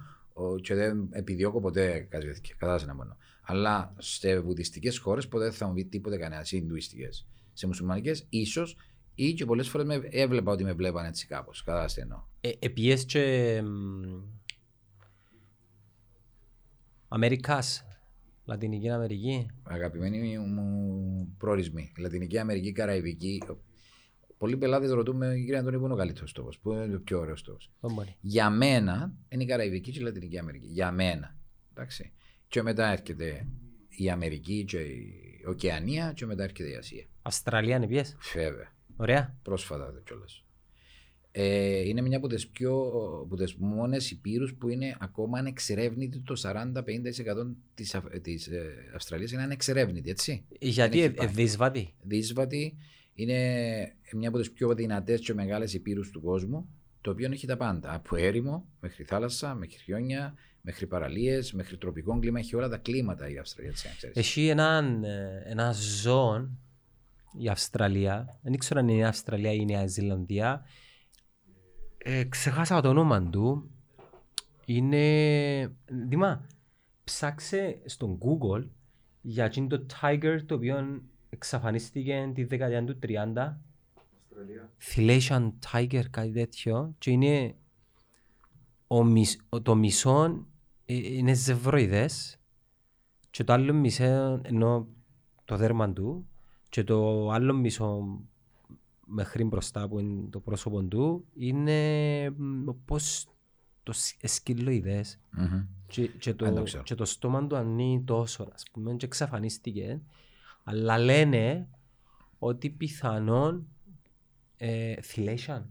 και 0.60 0.74
δεν 0.74 1.08
επιδιώκω 1.10 1.60
ποτέ 1.60 2.06
κάτι 2.10 2.26
τέτοιο. 2.26 2.54
Κατάλαβες 2.58 2.86
να 2.86 2.94
μόνο. 2.94 3.16
Αλλά 3.42 3.94
σε 3.98 4.40
βουδιστικές 4.40 4.98
χώρες 4.98 5.28
ποτέ 5.28 5.44
δεν 5.44 5.52
θα 5.52 5.66
μου 5.66 5.74
πει 5.74 5.84
τίποτε 5.84 6.16
κανένα. 6.16 6.44
Σε 6.44 6.56
Ινδουιστικές. 6.56 7.26
Σε 7.52 7.66
μουσουλμανικές, 7.66 8.26
ίσως 8.28 8.76
ή 9.14 9.32
και 9.32 9.44
πολλές 9.44 9.68
φορές 9.68 10.00
έβλεπα 10.10 10.52
ότι 10.52 10.64
με 10.64 10.72
βλέπαν 10.72 11.04
έτσι 11.04 11.26
κάπως. 11.26 11.62
Κατάλαβες 11.62 11.94
τι 11.94 12.00
εννοώ. 12.00 12.22
Ε, 12.40 12.50
Επιές 12.58 13.04
και... 13.04 13.62
μ, 13.62 14.22
Αμερικάς. 17.08 17.84
Λατινική 18.44 18.90
Αμερική. 18.90 19.46
Αγαπημένοι 19.62 20.38
μου 20.38 21.34
προορισμοί. 21.38 21.92
Λατινική 21.98 22.38
Αμερική, 22.38 22.72
Καραϊβική. 22.72 23.42
Πολλοί 24.38 24.56
πελάτες 24.56 24.90
ρωτούν 24.90 25.16
με 25.16 25.34
κύριε 25.36 25.56
Αντώνη, 25.58 25.78
πού 25.78 25.84
είναι 25.84 25.92
ο 25.94 25.96
καλύτερος 25.96 26.32
τόπος, 26.32 26.58
πού 26.58 26.72
είναι 26.72 26.94
ο 26.96 27.00
πιο 27.00 27.18
ωραίος 27.18 27.42
τόπος. 27.42 27.70
Δεν 27.80 27.92
μπορεί. 27.92 28.16
Για 28.20 28.50
μένα 28.50 29.12
είναι 29.28 29.42
η 29.42 29.46
Καραϊβική 29.46 29.90
και 29.90 29.98
η 29.98 30.02
Λατινική 30.02 30.38
Αμερική. 30.38 30.66
Για 30.66 30.90
μένα. 30.90 31.36
Εντάξει. 31.72 32.12
Και 32.48 32.62
μετά 32.62 32.92
έρχεται 32.92 33.46
η 33.88 34.10
Αμερική 34.10 34.64
και 34.64 34.78
η 34.78 35.12
Οκεανία 35.46 36.12
και 36.12 36.26
μετά 36.26 36.42
έρχεται 36.42 36.70
η 36.70 36.74
Ασία. 36.74 37.04
Αυστραλία 37.22 37.76
είναι 37.76 37.86
πιες. 37.86 38.16
Βέβαια. 38.34 38.72
Ωραία. 38.96 39.36
Πρόσφατα 39.42 40.02
κιόλας. 40.06 40.40
Ε, 41.38 41.88
είναι 41.88 42.00
μια 42.00 42.16
από 42.16 42.26
τις 42.26 42.48
πιο 42.48 42.78
από 43.24 43.36
τις 43.36 43.54
μόνες 43.54 44.10
υπήρους 44.10 44.54
που 44.54 44.68
είναι 44.68 44.96
ακόμα 45.00 45.38
ανεξερεύνητη 45.38 46.20
το 46.20 46.34
40-50% 46.36 47.56
της, 47.74 47.94
Αυ- 47.94 48.20
της 48.22 48.46
ε, 48.46 48.74
Αυστραλίας 48.94 49.32
είναι 49.32 49.42
ανεξερεύνητη, 49.42 50.10
έτσι. 50.10 50.44
Γιατί 50.60 50.98
έχει 50.98 51.06
ε, 51.06 51.10
πάει. 51.10 51.26
ε, 51.26 51.30
δύσβατη. 51.30 51.94
Δύσβατη 52.02 52.76
είναι 53.16 53.96
μια 54.12 54.28
από 54.28 54.38
τις 54.38 54.52
πιο 54.52 54.74
δυνατές 54.74 55.20
και 55.20 55.34
μεγάλες 55.34 55.74
υπήρους 55.74 56.10
του 56.10 56.20
κόσμου 56.20 56.68
το 57.00 57.10
οποίο 57.10 57.32
έχει 57.32 57.46
τα 57.46 57.56
πάντα. 57.56 57.94
Από 57.94 58.16
έρημο 58.16 58.66
μέχρι 58.80 59.04
θάλασσα, 59.04 59.54
μέχρι 59.54 59.78
χιόνια, 59.78 60.34
μέχρι 60.60 60.86
παραλίες, 60.86 61.52
μέχρι 61.52 61.76
τροπικό 61.76 62.18
κλίμα. 62.18 62.38
Έχει 62.38 62.56
όλα 62.56 62.68
τα 62.68 62.76
κλίματα 62.76 63.28
η 63.28 63.38
Αυστραλία, 63.38 63.70
έτσι 63.70 63.86
να 63.86 63.94
ξέρεις. 63.94 64.16
Έχει 64.16 64.48
έναν, 64.48 65.04
ε, 65.04 65.42
ένα 65.44 65.72
ζώο 65.72 66.48
η 67.38 67.48
Αυστραλία. 67.48 68.38
Δεν 68.42 68.58
ξέρω 68.58 68.80
αν 68.80 68.88
είναι 68.88 68.98
η 68.98 69.04
Αυστραλία 69.04 69.52
ή 69.52 69.58
η 69.60 69.64
Νέα 69.64 69.86
Ζηλανδία. 69.86 70.64
Ε, 71.98 72.24
ξεχάσα 72.24 72.80
το 72.80 72.88
όνομα 72.88 73.28
του. 73.30 73.70
Είναι... 74.64 75.76
Δήμα, 76.08 76.46
ψάξε 77.04 77.80
στον 77.84 78.18
Google 78.18 78.68
για 79.20 79.44
εκείνο 79.44 79.66
το 79.66 79.86
Tiger 80.00 80.38
το 80.46 80.54
οποίο 80.54 81.02
εξαφανίστηκε 81.30 82.30
τη 82.34 82.44
δεκαετία 82.44 82.84
του 82.84 82.98
30. 83.02 83.56
Thilasian 84.94 85.52
Tiger, 85.72 86.02
κάτι 86.10 86.30
τέτοιο. 86.32 86.94
Και 86.98 87.10
είναι 87.10 87.54
ο 88.86 89.04
μισ- 89.04 89.40
ο- 89.48 89.62
το 89.62 89.74
μισό 89.74 90.46
ε, 90.86 90.94
είναι 90.94 91.32
ζευροειδές 91.34 92.36
και 93.30 93.44
το 93.44 93.52
άλλο 93.52 93.72
μισό 93.74 94.40
ενώ 94.42 94.86
το 95.44 95.56
δέρμα 95.56 95.92
του 95.92 96.26
και 96.68 96.84
το 96.84 97.30
άλλο 97.30 97.54
μισό 97.54 98.18
μέχρι 99.06 99.44
μπροστά 99.44 99.88
που 99.88 99.98
είναι 99.98 100.28
το 100.30 100.40
πρόσωπο 100.40 100.82
του 100.82 101.24
είναι 101.34 102.30
μ, 102.30 102.68
όπως 102.68 103.28
το 103.82 103.92
σ- 103.92 104.26
σκυλοειδές 104.26 105.18
Μμμ. 105.30 105.66
και, 105.86 106.06
και, 106.06 106.32
Δεν 106.34 106.48
το 106.48 106.54
το, 106.54 106.62
ξέρω. 106.62 106.82
και 106.82 106.94
το 106.94 107.04
στόμα 107.04 107.46
του 107.46 107.56
ανοίγει 107.56 108.00
τόσο 108.04 108.48
ας 108.54 108.62
πούμε 108.72 108.94
και 108.94 109.04
εξαφανίστηκε 109.06 110.00
αλλά 110.68 110.98
λένε 110.98 111.68
ότι 112.38 112.70
πιθανόν 112.70 113.68
ε, 114.56 115.00
θυλέσαν 115.02 115.70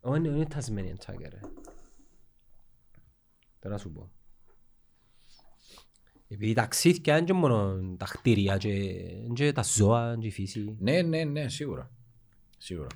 όχι 0.00 0.16
είναι- 0.18 0.28
είναι 0.28 0.46
Tasmanian 0.54 1.10
Tiger 1.10 1.28
ρε. 1.30 1.40
Τώρα 3.58 3.74
να 3.74 3.78
σου 3.78 3.92
πω 3.92 4.10
επειδή 6.28 6.52
τα 6.52 6.62
ταξίδια 6.62 7.16
είναι 7.16 7.26
και 7.26 7.32
μόνο 7.32 7.80
τα 7.96 8.06
κτίρια 8.06 8.56
και, 8.56 9.00
και 9.34 9.52
τα 9.52 9.62
ζώα 9.62 10.16
και 10.20 10.26
η 10.26 10.30
φύση 10.30 10.76
Ναι, 10.78 11.02
ναι, 11.02 11.24
ναι, 11.24 11.48
σίγουρα. 11.48 11.90
Σίγουρα. 12.58 12.86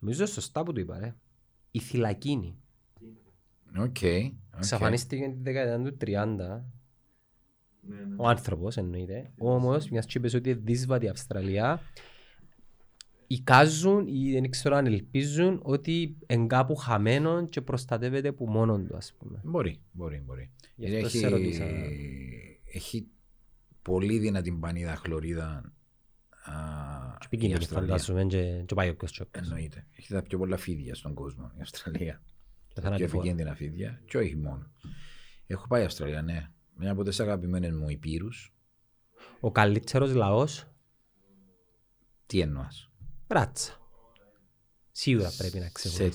νομίζω 0.00 0.26
σωστά 0.26 0.62
που 0.62 0.72
το 0.72 0.80
είπα 0.80 0.98
ρε 0.98 1.14
η 1.70 1.78
θυλακίνη 1.80 2.58
Οκ. 3.76 3.82
οκ. 3.84 4.02
Εξαφανίστηκε 4.56 5.28
τη 5.28 5.42
δεκαετία 5.42 5.82
του 5.90 5.96
30 6.00 6.60
ο 8.16 8.28
άνθρωπος 8.28 8.76
εννοείται 8.76 9.30
όμως 9.38 9.88
μιας 9.88 10.06
και 10.06 10.18
είπες 10.18 10.34
ότι 10.34 10.50
είναι 10.50 10.60
δύσβατη 10.64 11.04
η 11.04 11.08
Αυστραλία 11.08 11.80
εικάζουν 13.26 14.06
ή 14.06 14.32
δεν 14.32 14.50
ξέρω 14.50 14.76
αν 14.76 14.86
ελπίζουν 14.86 15.60
ότι 15.62 16.16
είναι 16.26 16.46
κάπου 16.46 16.74
χαμένο 16.76 17.46
και 17.46 17.60
προστατεύεται 17.60 18.32
που 18.32 18.46
μόνον 18.46 18.86
του 18.86 18.96
ας 18.96 19.14
πούμε 19.18 19.40
Μπορεί, 19.44 19.80
μπορεί, 19.92 20.22
μπορεί. 20.26 20.50
Γι' 20.76 20.84
αυτό 20.86 21.06
έχει, 21.06 21.18
σε 21.18 21.28
ρωτήσα. 21.28 21.64
έχει 22.72 23.06
πολύ 23.82 24.18
δυνατή 24.18 24.52
πανίδα 24.52 24.94
χλωρίδα. 24.96 25.72
α, 26.44 26.52
και 27.18 27.26
η 27.26 27.28
πήγαινε 27.28 27.52
και 27.52 27.58
Αυστραλία. 27.58 27.88
φαντάζομαι 27.88 28.24
και, 28.24 28.62
και 28.66 28.74
πάει 28.74 28.88
όποιος 28.88 29.12
και 29.12 29.22
όποιος. 29.22 29.46
Εννοείται. 29.48 29.86
Έχει 29.96 30.12
τα 30.12 30.22
πιο 30.22 30.38
πολλά 30.38 30.56
φίδια 30.56 30.94
στον 30.94 31.14
κόσμο 31.14 31.50
η 31.58 31.60
Αυστραλία. 31.60 32.22
Και 32.68 32.74
Τα 32.74 32.82
θα 32.82 32.88
πιο 32.88 32.96
είναι 32.98 33.06
φορά. 33.06 33.22
επικίνδυνα 33.22 33.54
φίδια. 33.54 34.00
Και 34.04 34.18
όχι 34.18 34.36
μόνο. 34.36 34.70
Έχω 35.46 35.66
πάει 35.66 35.84
Αυστραλία, 35.84 36.22
ναι. 36.22 36.50
Μια 36.80 36.90
από 36.90 37.02
τι 37.02 37.16
αγαπημένες 37.22 37.72
μου 37.72 37.88
υπήρους. 37.88 38.52
Ο 39.40 39.50
καλύτερος 39.52 40.14
λαός; 40.14 40.66
Τι 42.26 42.40
εννοάς; 42.40 42.90
ράτσα 43.26 43.80
σίγουρα 44.90 45.30
πρέπει 45.38 45.58
να 45.58 45.64
Σε 45.64 45.70
ξέρουμε 45.72 46.12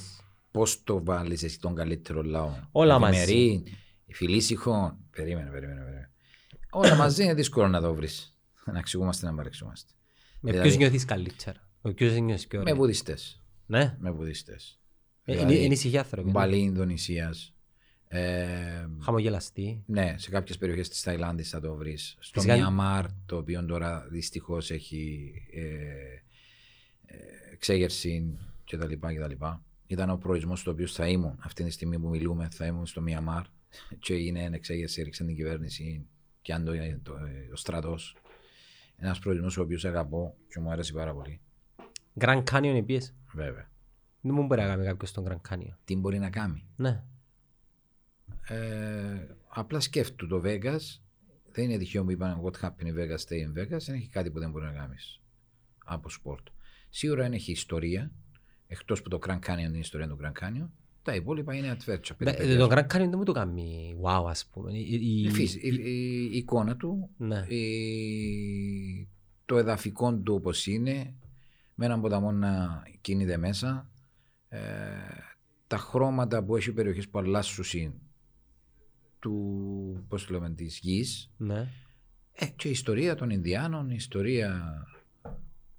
πώς 0.52 0.84
το 0.84 1.04
βάλεις 1.04 1.43
εσύ 1.43 1.60
τον 1.60 1.76
καλύτερο 1.76 2.21
λαό; 2.23 2.54
Όλα 2.71 2.99
μαζί. 2.99 3.17
Ευημερή, 3.19 3.63
φιλήσυχο. 4.08 4.97
Περίμενε, 5.12 5.49
περίμενε. 5.49 5.80
περίμενε. 5.80 6.12
Όλα 6.71 6.95
μαζί 6.95 7.23
είναι 7.23 7.34
δύσκολο 7.34 7.67
να 7.67 7.82
το 7.82 7.93
βρεις. 7.93 8.38
Να 8.65 8.80
εξηγούμαστε, 8.80 9.26
να 9.26 9.36
παρεξηγούμαστε. 9.36 9.93
με 10.39 10.52
δηλαδή- 10.52 10.69
ποιους 10.69 10.82
νιώθεις 10.82 11.06
καλύτερα; 11.06 11.69
Με 11.82 11.93
ποιους 11.93 12.17
νιώθεις 12.19 12.47
πιο 12.47 12.58
Με 12.58 12.63
ωραία; 12.63 12.76
βουδιστές. 12.76 13.41
ναι 13.65 13.97
Με 13.99 14.12
βουδιστές. 14.12 14.80
Ε, 15.23 15.41
είναι 15.41 15.54
είναι 15.54 15.73
ησυχία 15.73 15.99
άνθρωποι 15.99 16.26
ναι. 16.28 16.32
Μπαλί 16.32 16.58
Ινδονησίας. 16.60 17.52
Ε, 18.15 18.88
χαμογελαστή 19.02 19.84
ναι, 19.86 20.15
σε 20.17 20.30
κάποιες 20.30 20.58
περιοχές 20.58 20.89
της 20.89 21.02
Ταϊλάνδης 21.02 21.49
θα 21.49 21.60
το 21.60 21.76
βρεις. 21.76 22.15
Στο 22.19 22.39
Φυσικά- 22.41 22.56
Μιαμάρ, 22.60 23.06
το 23.26 23.38
οποίο 23.38 23.65
τώρα 23.65 24.08
δυστυχώς 24.10 24.71
έχει 24.71 25.32
ε, 25.54 25.62
ε, 27.06 27.15
εξέγερση 27.52 28.38
κτλ. 28.71 28.93
κτλ. 28.93 29.45
Ήταν 29.88 30.10
ο 30.10 30.17
προορισμός 30.17 30.60
στο 30.60 30.71
οποίο 30.71 30.88
θα 30.88 31.08
ήμουν 31.08 31.36
αυτή 31.39 31.63
τη 31.63 31.69
στιγμή 31.69 31.99
που 31.99 32.08
μιλούμε, 32.10 32.47
θα 32.52 32.65
ήμουν 32.65 32.86
στο 32.86 33.02
Μιαμάρ 33.02 33.43
και 33.99 34.13
είναι 34.13 34.49
εξέγερση, 34.52 35.02
έριξαν 35.02 35.28
την 35.28 35.36
κυβέρνηση 35.36 36.06
και 36.41 36.54
αν 36.54 36.65
το, 36.65 36.71
το, 37.04 37.13
ο 37.54 37.56
στρατός. 37.56 38.15
Ένας 38.97 39.19
προορισμός 39.19 39.58
ο 39.58 39.62
οποίος 39.62 39.86
αγαπώ 39.86 40.36
και 40.49 40.60
μου 40.60 40.71
άρεσε 40.71 40.93
πάρα 40.93 41.13
πολύ. 41.13 41.39
Grand 42.19 42.43
Canyon 42.52 42.76
επίσης 42.76 43.15
Βέβαια. 43.34 43.69
δεν 44.21 44.34
μου 44.34 44.45
μπορεί 44.45 44.62
να 44.62 44.67
κάνει 44.67 44.86
κάποιος 44.86 45.10
στον 45.10 45.26
Grand 45.28 45.54
Canyon 45.54 45.76
Τι 45.86 45.95
μπορεί 45.95 46.19
να 46.19 46.30
κάνει; 46.30 46.65
ναι 46.76 47.04
Ε, 48.47 49.27
απλά 49.47 49.79
σκέφτου 49.79 50.27
το 50.27 50.41
Vegas. 50.45 50.99
Δεν 51.51 51.63
είναι 51.63 51.77
τυχαίο 51.77 52.03
που 52.03 52.12
είπαν 52.12 52.41
What 52.43 52.65
happened 52.65 52.86
in 52.88 52.95
Vegas, 52.99 53.17
stay 53.27 53.38
in 53.47 53.60
Vegas. 53.60 53.79
Δεν 53.86 53.95
έχει 53.95 54.10
κάτι 54.10 54.32
που 54.32 54.39
δεν 54.39 54.51
μπορεί 54.51 54.65
να 54.65 54.71
κάνεις 54.71 55.21
από 55.86 56.10
σπορτ. 56.10 56.47
Σίγουρα 56.89 57.21
δεν 57.23 57.34
έχει 57.34 57.51
ιστορία. 57.51 58.12
Εκτός 58.67 59.01
που 59.01 59.10
το 59.10 59.19
Grand 59.27 59.39
Canyon 59.39 59.60
είναι 59.60 59.77
η 59.77 59.79
ιστορία 59.79 60.08
του 60.08 60.17
Grand 60.23 60.43
Canyon. 60.43 60.67
Τα 61.01 61.15
υπόλοιπα 61.15 61.56
είναι 61.56 61.71
adventure. 61.79 62.15
Δε- 62.17 62.23
περιπέτειες. 62.23 62.58
Το 62.58 62.67
Grand 62.71 62.86
Canyon 62.86 63.10
δεν 63.10 63.13
μου 63.17 63.23
το 63.23 63.32
κάνει 63.32 63.95
wow 64.01 64.25
ας 64.27 64.45
πούμε. 64.45 64.71
Η- 64.73 64.88
η- 65.01 65.21
η, 65.23 65.29
φύση, 65.29 65.60
η, 65.60 65.67
η- 65.67 66.29
η 66.34 66.38
εικόνα 66.38 66.75
του, 66.77 67.10
Ναι. 67.17 67.45
η, 67.47 69.08
το 69.45 69.58
εδαφικό 69.58 70.13
του 70.15 70.34
όπως 70.34 70.67
είναι, 70.67 71.13
με 71.75 71.86
έναν 71.86 72.01
ποταμό 72.01 72.32
να 72.32 72.84
κινείται 73.01 73.38
μέσα, 73.38 73.89
ε, 74.49 74.60
τα 75.67 75.77
χρώματα 75.77 76.43
που 76.43 76.56
έχει 76.56 76.69
οι 76.69 76.73
περιοχές 76.73 77.10
που 77.10 77.19
αλλάσσουν 77.19 77.93
του, 79.23 80.05
πώς 80.07 80.25
το 80.25 80.33
λέμε, 80.33 80.49
της 80.49 80.79
γης, 80.81 81.29
Ναι. 81.38 81.67
ε, 82.33 82.45
και 82.45 82.67
η 82.67 82.71
ιστορία 82.71 83.15
των 83.15 83.29
Ινδιάνων, 83.29 83.89
η 83.89 83.95
ιστορία 83.97 84.83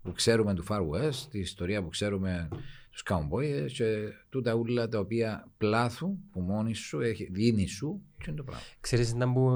που 0.02 0.12
ξέρουμε 0.12 0.54
του 0.54 0.64
Far 0.68 0.80
West, 0.80 1.28
η 1.34 1.38
ιστορία 1.38 1.82
που 1.82 1.88
ξέρουμε 1.88 2.48
τους 2.90 3.02
Cowboys 3.08 3.66
και 3.72 4.08
τούτα 4.28 4.54
ούλα 4.54 4.88
τα 4.88 4.98
οποία 4.98 5.48
πλάθουν 5.58 6.18
που 6.32 6.40
μόνοι 6.40 6.74
σου, 6.74 7.00
έχει, 7.00 7.28
δίνει 7.32 7.66
σου 7.66 8.00
και 8.18 8.24
είναι 8.26 8.36
το 8.36 8.44
πράγμα. 8.44 8.62
Ξέρεις 8.80 9.14
να 9.14 9.32
που 9.32 9.50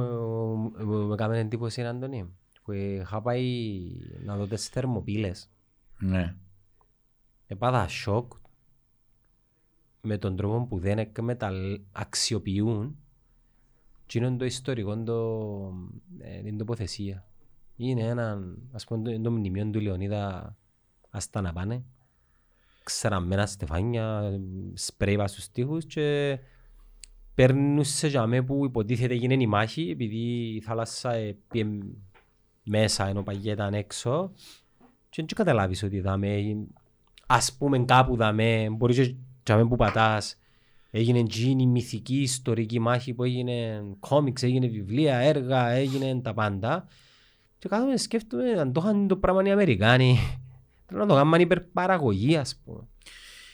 ε, 0.78 0.84
με 0.84 1.14
κάνει 1.16 1.38
εντύπωση, 1.38 1.82
Αντώνη, 1.82 2.30
που 2.62 2.72
είχα 2.72 3.22
πάει 3.22 3.74
να 4.24 4.36
δω 4.36 4.46
τις 4.46 4.68
θερμοπύλες. 4.68 5.50
Ναι. 5.98 6.34
Έπαθα 7.46 7.88
σοκ 7.88 8.32
με 10.02 10.18
τον 10.18 10.36
τρόπο 10.36 10.66
που 10.66 10.78
δεν 10.78 10.98
εκμεταλλ... 10.98 11.80
αξιοποιούν 11.92 12.98
τι 14.08 14.18
είναι 14.18 14.36
το 14.36 14.44
ιστορικό 14.44 15.02
το, 15.02 15.18
ε, 16.18 16.42
την 16.42 16.58
τοποθεσία. 16.58 17.24
Είναι 17.76 18.02
ένα, 18.02 18.38
ας 18.72 18.84
πούμε, 18.84 19.02
το, 19.02 19.20
το 19.20 19.30
μνημείο 19.30 19.70
του 19.70 19.80
Λεωνίδα 19.80 20.56
άστα 21.10 21.40
να 21.40 21.52
πάνε, 21.52 21.84
ξεραμμένα 22.82 23.46
στεφάνια, 23.46 24.38
σπρέι 24.74 25.16
πας 25.16 25.30
στους 25.30 25.50
τοίχους 25.50 25.84
και 25.84 26.38
παίρνουν 27.34 27.84
σε 27.84 28.08
τζαμέ 28.08 28.42
που 28.42 28.64
υποτίθεται 28.64 29.14
έγινε 29.14 29.34
η 29.34 29.46
μάχη 29.46 29.90
επειδή 29.90 30.54
η 30.54 30.60
θάλασσα 30.60 31.12
ε, 31.12 31.36
πήγε 31.48 31.66
μέσα 32.64 33.06
ενώ 33.06 33.22
παγιά 33.22 33.52
ήταν 33.52 33.74
έξω 33.74 34.32
και 35.08 35.22
δεν 35.22 35.34
καταλάβεις 35.34 35.82
ότι 35.82 36.00
δάμε, 36.00 36.56
ας 37.26 37.56
πούμε 37.56 37.78
κάπου 37.78 38.16
δάμε, 38.16 38.68
μπορείς 38.70 38.96
και 38.96 39.14
τζαμέ 39.42 39.66
που 39.66 39.76
πατάς 39.76 40.38
έγινε 40.90 41.18
εκείνη 41.18 41.62
η 41.62 41.66
μυθική 41.66 42.20
ιστορική 42.20 42.78
μάχη 42.78 43.14
που 43.14 43.24
έγινε 43.24 43.84
κόμιξ, 43.98 44.42
έγινε 44.42 44.66
βιβλία, 44.66 45.16
έργα, 45.16 45.68
έγινε 45.68 46.20
τα 46.20 46.34
πάντα 46.34 46.86
και 47.58 47.68
κάθομαι 47.68 47.92
και 47.92 47.98
σκέφτομαι 47.98 48.50
αν 48.50 48.72
το 48.72 48.80
είχαν 48.84 49.08
το 49.08 49.16
πράγμα 49.16 49.42
οι 49.42 49.50
Αμερικάνοι 49.50 50.18
πρέπει 50.86 51.00
να 51.00 51.06
το 51.06 51.14
κάνουν 51.14 51.40
υπερπαραγωγή 51.40 52.36
ας 52.36 52.60
πούμε 52.64 52.80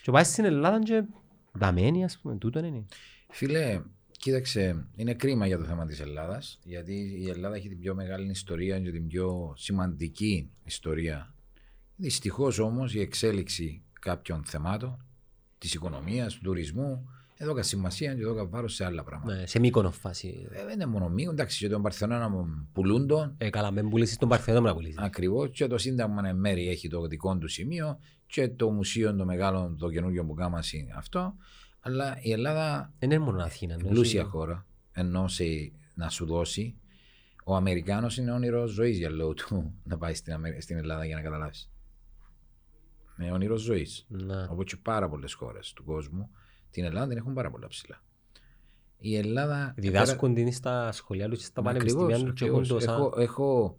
και 0.04 0.10
πάει 0.10 0.24
στην 0.24 0.44
Ελλάδα 0.44 0.78
και 0.78 1.04
δαμένοι 1.52 2.04
ας 2.04 2.18
πούμε, 2.18 2.36
τούτο 2.36 2.58
είναι. 2.58 2.84
Φίλε, 3.30 3.82
κοίταξε, 4.10 4.86
είναι 4.96 5.14
κρίμα 5.14 5.46
για 5.46 5.58
το 5.58 5.64
θέμα 5.64 5.86
της 5.86 6.00
Ελλάδας, 6.00 6.58
γιατί 6.62 7.18
η 7.20 7.28
Ελλάδα 7.28 7.56
έχει 7.56 7.68
την 7.68 7.78
πιο 7.78 7.94
μεγάλη 7.94 8.30
ιστορία 8.30 8.80
και 8.80 8.90
την 8.90 9.06
πιο 9.06 9.54
σημαντική 9.56 10.50
ιστορία. 10.64 11.34
Δυστυχώς 11.96 12.58
όμως 12.58 12.94
η 12.94 13.00
εξέλιξη 13.00 13.82
κάποιων 14.00 14.44
θεμάτων, 14.44 15.04
της 15.58 15.74
οικονομίας, 15.74 16.34
του 16.34 16.40
τουρισμού, 16.42 17.08
εδώ 17.36 17.62
σημασία 17.62 18.14
και 18.14 18.20
εδώ 18.20 18.48
βάρος 18.48 18.74
σε 18.74 18.84
άλλα 18.84 19.04
πράγματα. 19.04 19.34
Ναι, 19.34 19.46
σε 19.46 19.58
μήκονο 19.58 19.90
φάση. 19.90 20.46
Ε, 20.50 20.64
δεν 20.64 20.72
είναι 20.74 20.86
μόνο 20.86 21.08
μη, 21.08 21.22
εντάξει, 21.22 21.58
και 21.58 21.68
τον 21.68 21.82
Παρθενώνα 21.82 22.28
μου 22.28 22.68
πουλούν 22.72 23.06
τον, 23.06 23.34
Ε, 23.38 23.50
καλά, 23.50 23.70
με 23.70 23.82
πουλήσεις 23.82 24.16
τον 24.16 24.28
Παρθενό 24.28 24.60
να 24.60 24.74
πουλήσεις. 24.74 24.98
Ακριβώς 24.98 25.50
και 25.52 25.66
το 25.66 25.78
Σύνταγμα 25.78 26.28
εν 26.28 26.36
μέρη 26.36 26.68
έχει 26.68 26.88
το 26.88 27.06
δικό 27.06 27.36
του 27.38 27.48
σημείο 27.48 27.98
και 28.26 28.48
το 28.48 28.70
μουσείο 28.70 29.14
το 29.14 29.24
μεγάλο, 29.24 29.76
το 29.78 29.90
καινούργιο 29.90 30.24
που 30.24 30.34
κάμα 30.34 30.60
είναι 30.72 30.92
αυτό. 30.96 31.34
Αλλά 31.80 32.16
η 32.20 32.32
Ελλάδα 32.32 32.92
Δεν 32.98 33.10
είναι 33.10 33.18
μόνο 33.24 33.42
Αθήνα. 33.42 33.76
ναι, 33.76 33.88
πλούσια 33.88 34.20
έχει- 34.20 34.30
χώρα, 34.30 34.66
ενώ 34.92 35.28
σε, 35.28 35.44
να 35.94 36.08
σου 36.08 36.26
δώσει. 36.26 36.76
Ο 37.44 37.54
Αμερικάνος 37.56 38.16
είναι 38.16 38.32
όνειρος 38.32 38.70
ζωής 38.70 38.98
για 38.98 39.10
λόγω 39.10 39.34
του 39.34 39.74
να 39.90 39.98
πάει 39.98 40.14
στην, 40.14 40.32
Αμερι- 40.32 40.62
στην 40.62 40.76
Ελλάδα 40.76 41.04
για 41.06 41.16
να 41.16 41.22
καταλάβεις. 41.22 41.70
Είναι 43.20 43.32
όνειρος 43.32 43.60
ζωής. 43.60 44.04
Ναι. 44.08 44.46
Όπως 44.50 44.64
και 44.64 44.76
πάρα 44.82 45.08
πολλές 45.08 45.32
χώρες 45.32 45.72
του 45.72 45.84
κόσμου, 45.84 46.30
την 46.74 46.84
Ελλάδα 46.84 47.08
την 47.08 47.16
έχουν 47.16 47.34
πάρα 47.34 47.50
πολλά 47.50 47.66
ψηλά. 47.66 48.02
Η 48.98 49.16
Ελλάδα. 49.16 49.74
Διδάσκουν 49.76 50.34
την 50.34 50.52
στα 50.52 50.92
σχολεία 50.92 51.28
τους 51.28 51.38
και 51.38 51.44
στα 51.44 51.62
πανεπιστήμια 51.62 52.04
Ακριβώς, 52.06 52.30
τους 52.30 52.40
και 52.40 52.44
έχουν 52.46 52.58
ακριβώς. 52.60 52.84
το 52.84 52.90
σαν... 52.90 52.94
Έχω, 53.00 53.14
έχω 53.20 53.78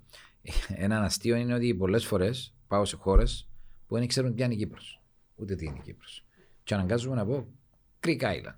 έναν 0.67 1.03
αστείο 1.03 1.36
είναι 1.36 1.53
ότι 1.53 1.75
πολλές 1.75 2.05
φορές 2.05 2.53
πάω 2.67 2.86
σε 2.86 2.95
χώρες 2.95 3.49
που 3.88 3.95
δεν 3.97 4.08
ξέρουν 4.08 4.36
τι 4.36 4.43
είναι 4.43 4.53
η 4.53 4.58
Κύπρος. 4.58 5.01
Ούτε 5.36 5.55
τι 5.55 5.65
είναι 5.65 5.77
η 5.77 5.81
Κύπρος. 5.81 6.25
Και 6.63 6.73
αναγκάζομαι 6.73 7.15
να 7.15 7.25
πω 7.25 7.47
Greek 8.05 8.21
Island. 8.21 8.55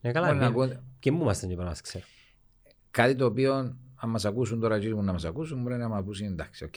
Ε, 0.00 0.12
καλά, 0.12 0.26
Μπορεί 0.26 0.38
να 0.38 0.44
και- 0.44 0.50
ακούω- 0.50 0.82
και 0.98 1.10
μου 1.10 1.20
είμαστε 1.22 1.40
και 1.46 1.46
πρέπει 1.52 1.62
να 1.62 1.68
μας 1.70 1.80
ξέρω. 1.80 2.04
Κάτι 2.90 3.14
το 3.14 3.24
οποίο, 3.24 3.54
αν 3.94 4.10
μας 4.10 4.24
ακούσουν 4.24 4.60
τώρα, 4.60 4.78
κύριοι 4.78 4.94
μου 4.94 5.02
να 5.02 5.12
μας 5.12 5.24
ακούσουν, 5.24 5.62
μπορεί 5.62 5.76
να 5.76 5.88
μας 5.88 5.98
ακούσουν 6.00 6.26
εντάξει, 6.26 6.64
οκ. 6.64 6.74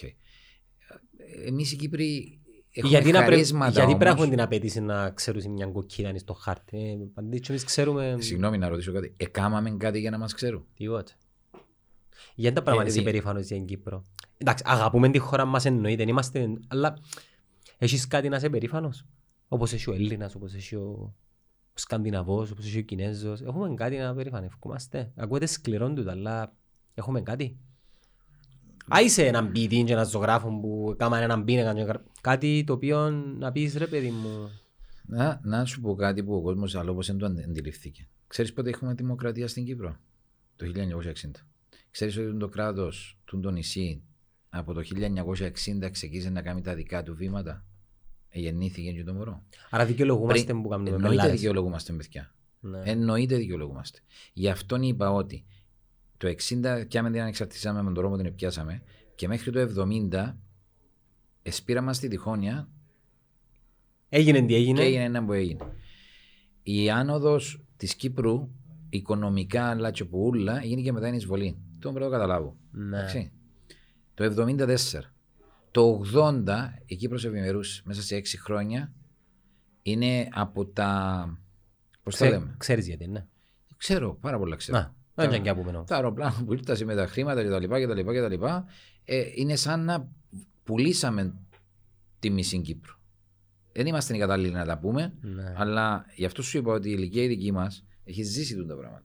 Εμείς 1.46 1.72
οι 1.72 1.76
Κύπροι 1.76 2.39
έχουμε 2.42 2.42
Γιατί, 2.74 3.12
να 3.12 3.18
πρέπει, 3.18 3.32
χαρίσματα 3.32 3.70
γιατί 3.72 3.86
πρέπει 3.90 4.04
να 4.04 4.10
όμως. 4.10 4.20
έχουν 4.20 4.30
την 4.30 4.42
απαιτήση 4.42 4.82
να 4.82 5.10
ξέρουν 5.10 5.52
μια 5.52 5.66
κοκκίδα 5.66 6.18
στο 6.18 6.34
χάρτη. 6.34 6.78
Ε, 6.78 7.20
Αντί 7.20 7.42
εμείς 7.50 7.64
ξέρουμε 7.64 8.16
Συγγνώμη 8.20 8.58
να 8.58 8.68
ρωτήσω 8.68 8.92
κάτι. 8.92 9.14
Εκάμαμε 9.18 9.70
κάτι 9.72 10.00
για 10.00 10.10
να 10.12 10.18
μας 10.18 10.34
ξέρουν; 10.34 10.66
τίποτα. 10.74 11.12
Γιατί 12.36 12.56
τα 12.56 12.64
πράγματα 12.64 12.86
Ε, 12.88 12.90
είσαι 12.92 13.02
δι- 13.02 13.06
περήφανος 13.12 13.46
για 13.48 13.56
την 13.56 13.66
Κύπρο. 13.66 14.04
Εντάξει, 14.38 14.64
αγαπούμε 14.68 15.10
τη 15.10 15.18
χώρα 15.18 15.46
μας 15.46 15.66
εννοείται, 15.66 15.96
δεν 15.98 16.08
είμαστε... 16.08 16.48
Αλλά 16.68 16.98
έχεις 17.78 18.08
κάτι 18.08 18.30
να 18.30 18.36
είσαι 18.36 18.50
περήφανος. 18.50 19.06
Όπως 19.48 19.74
έχει 19.74 19.90
ο 19.90 19.94
Έλληνας, 19.94 20.36
όπως 20.36 20.54
έχει 20.54 20.76
ο 20.76 21.14
ο 21.76 21.80
Σκανδιναβός, 21.80 22.52
όπως 22.52 22.66
έχει 22.66 22.78
ο 22.78 22.82
Κινέζος. 22.82 23.42
Έχουμε 23.42 23.74
κάτι 23.74 23.98
να 23.98 24.14
περηφανευκούμαστε. 24.16 25.12
Ακούγεται 25.16 25.46
σκληρό 25.46 25.94
τούτο, 25.94 26.10
αλλά 26.10 26.54
έχουμε 26.94 27.22
κάτι. 27.22 27.58
Άισε 28.88 29.26
έναν 29.26 29.52
ποιητή 29.52 29.84
και 29.84 29.93
έναν 29.93 30.06
ζωγράφο 30.08 30.60
που 30.60 30.96
κάμαν 30.98 31.22
έναν 31.22 31.43
πίνακα 31.43 31.74
και 31.74 31.82
γρα- 31.82 32.04
κάτι 32.22 32.63
το 32.67 32.74
οποίο 32.74 33.10
να 33.12 33.52
πεις 33.52 33.76
ρε 33.76 33.88
παιδί 33.88 34.10
μου. 34.10 34.50
Να, 35.06 35.39
να 35.43 35.65
σου 35.65 35.82
πω 35.82 35.96
κάτι 35.96 36.24
που 36.24 36.36
ο 36.36 36.41
κόσμος 36.41 36.76
άλλο 36.76 36.93
δεν 37.02 37.17
το 37.17 37.26
αντι- 37.26 37.43
αντιληφθήκε. 37.43 38.08
Ξέρεις 38.28 38.54
πότε 38.54 38.69
έχουμε 38.69 38.93
δημοκρατία 38.93 39.48
στην 39.48 39.65
Κύπρο, 39.65 39.96
το 40.56 40.65
1960. 40.65 41.46
Ξέρεις 41.91 42.17
ότι 42.17 42.38
το 42.38 42.48
κράτος 42.48 43.17
του 43.26 43.39
το 43.39 43.52
νησί 43.52 44.02
από 44.50 44.74
το 44.74 44.82
1960 44.84 45.89
ξεκίνησε 45.91 46.30
να 46.30 46.41
κάνει 46.41 46.62
τα 46.62 46.74
δικά 46.76 47.04
του 47.04 47.15
βήματα; 47.15 47.65
Ε, 48.30 48.39
γεννήθηκε 48.39 48.91
και 48.91 49.04
το 49.04 49.13
μωρό. 49.13 49.43
Άρα 49.69 49.86
δικαιολογούμαστε 49.86 50.43
Πριν- 50.46 50.62
που 50.62 50.69
κάνουμε 50.69 50.89
Εννοείται 50.89 51.10
πελάρες. 51.15 51.34
δικαιολογούμαστε, 51.39 51.93
παιδιά. 51.93 52.34
Ναι. 52.60 52.82
Εννοείται 52.84 53.36
δικαιολογούμαστε. 53.36 54.00
Γι' 54.34 54.50
αυτόν 54.50 54.82
είπα 54.82 55.12
ότι 55.12 55.46
το 56.24 56.36
60 56.82 56.86
πιάμε 56.88 57.12
την 57.12 57.22
ανεξαρτησία 57.22 57.74
με 57.74 57.84
τον 57.84 57.94
τρόπο 57.94 58.16
που 58.16 58.22
την 58.22 58.36
πιάσαμε 58.36 58.82
και 59.16 59.28
μέχρι 59.28 59.52
το 59.52 59.84
70 60.12 60.34
εσπήραμε 61.44 61.94
στη 61.94 62.08
διχόνοια 62.08 62.70
Έγινε 64.10 64.42
τι 64.42 64.56
έγινε. 64.56 64.80
και 64.80 64.86
έγινε 64.86 65.04
ένα 65.04 65.26
που 65.26 65.34
έγινε. 65.34 65.66
Η 66.64 66.90
άνοδος 66.90 67.64
της 67.78 67.96
Κύπρου, 67.96 68.50
οικονομικά 68.90 69.66
αλλά 69.70 69.92
και 69.92 70.06
που 70.06 70.26
ούλα, 70.26 70.62
έγινε 70.64 70.82
και 70.82 70.92
μετά 70.92 71.06
την 71.06 71.16
εισβολή. 71.16 71.58
Το 71.80 71.92
πρέπει 71.92 72.00
να 72.00 72.06
το 72.06 72.12
καταλάβω. 72.12 72.56
Ναι. 72.72 72.98
Εντάξει. 72.98 73.32
Το 74.14 74.24
74. 74.24 74.76
Το 75.72 76.02
80 76.14 76.46
η 76.86 76.96
Κύπρος 76.96 77.26
ευημερούσε 77.26 77.82
μέσα 77.86 78.02
σε 78.02 78.16
6 78.16 78.38
χρόνια. 78.38 78.94
Είναι 79.82 80.28
από 80.32 80.66
τα. 80.66 81.26
Πώς 82.04 82.16
το 82.18 82.24
Ξέ- 82.26 82.40
λέμε; 82.40 82.56
Ξέρεις 82.58 82.88
γιατί, 82.88 83.08
ναι. 83.08 83.26
Ξέρω, 83.78 84.16
πάρα 84.16 84.38
πολλά 84.38 84.56
ξέρω. 84.56 84.78
Να, 84.78 84.96
δεν 85.15 85.28
είναι 85.30 85.39
και 85.39 85.54
πούμε 85.54 85.69
όμως. 85.71 85.88
Τα 85.88 85.95
αεροπλάνα 85.95 86.36
που 86.45 86.54
ήρθαν 86.54 86.78
με 86.86 86.95
τα 86.95 87.08
χρήματα 87.08 87.43
κτλ. 87.43 87.65
κτλ, 87.65 87.99
κτλ 87.99 88.43
ε, 89.06 89.23
είναι 89.36 89.56
σαν 89.56 89.84
να 89.86 90.08
πουλήσαμε 90.63 91.34
τη 92.19 92.30
μισή 92.30 92.60
Κύπρο. 92.62 92.93
Δεν 93.71 93.86
είμαστε 93.86 94.15
οι 94.15 94.19
κατάλληλοι 94.19 94.52
να 94.52 94.65
τα 94.65 94.78
πούμε, 94.78 95.13
Ναι. 95.21 95.54
αλλά 95.58 96.06
γι' 96.15 96.26
αυτό 96.26 96.41
σου 96.41 96.58
είπα 96.58 96.73
ότι 96.73 96.89
η 96.89 96.93
ηλικία 96.97 97.23
η 97.23 97.28
δική 97.28 97.52
μας 97.52 97.86
έχει 98.06 98.23
ζήσει 98.23 98.56
τούτα 98.56 98.73
τα 98.73 98.80
πράγματα. 98.80 99.04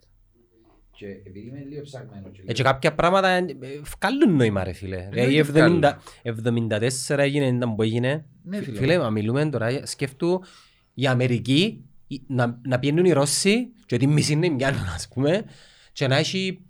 Και 0.91 1.07
επειδή 1.07 1.47
είμαι 1.49 1.65
λίγο 1.69 1.83
ψαγμένος. 1.83 2.31
Και 2.33 2.43
Ε, 2.47 2.53
και 2.53 2.63
κάποια 2.63 2.95
πράγματα 2.95 3.29
ε, 3.29 3.39
ε, 3.39 3.81
βγάλουν 4.01 4.37
νόημα 4.37 4.65
ρε 4.65 4.73
φίλε. 4.73 5.09
Δηλαδή 5.13 5.43
βγάλουν. 5.43 5.83
70 6.23 6.81
74 7.09 7.19
έγινε 7.19 7.47
ήταν 7.47 7.75
που 7.75 7.83
έγινε. 7.83 8.25
Ναι, 8.43 8.61
φίλε. 8.63 8.79
Φίλε, 8.79 8.99
μα 8.99 9.11
μιλούμε 9.11 9.49
τώρα, 9.49 9.87
σκέφτου 9.87 10.43
η 10.95 11.07
Αμερική 11.07 11.85
η- 12.07 12.23
να, 12.27 12.61
να 12.63 12.79
πιένουν 12.79 13.05
οι 13.05 13.13
Ρώσοι 13.13 13.67
και 13.87 13.95
ότι 13.95 14.07
μισή 14.07 14.33
είναι 14.33 14.49
μοιάνουν 14.49 14.87
ας 14.95 15.09
πούμε 15.09 15.45
και 15.99 16.07
να 16.07 16.17
έχει 16.17 16.61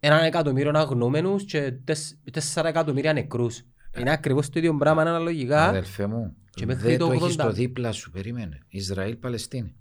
έναν 0.00 0.24
εκατομμύριο 0.24 0.70
αγνώμενους 0.74 1.44
και 1.44 1.72
τεσ- 1.84 2.16
τέσσερα 2.32 2.68
εκατομμύρια 2.68 3.12
νεκρούς. 3.12 3.62
Είναι 3.98 4.10
ακριβώς 4.12 4.48
το 4.48 4.58
ίδιο 4.58 4.76
πράγμα 4.76 5.00
αναλογικά. 5.02 5.68
Αδελφέ 5.68 6.06
μου, 6.06 6.36
Και 6.50 6.66
μέχρι 6.66 6.88
δεν 6.88 6.98
το 6.98 7.06
το 7.06 7.12
έχεις 7.12 7.34
80. 7.34 7.36
το 7.44 7.52
δίπλα 7.52 7.92
σου. 7.92 8.10
Περίμενε. 8.10 8.58
Ισραήλ-Παλαιστίνη. 8.68 9.74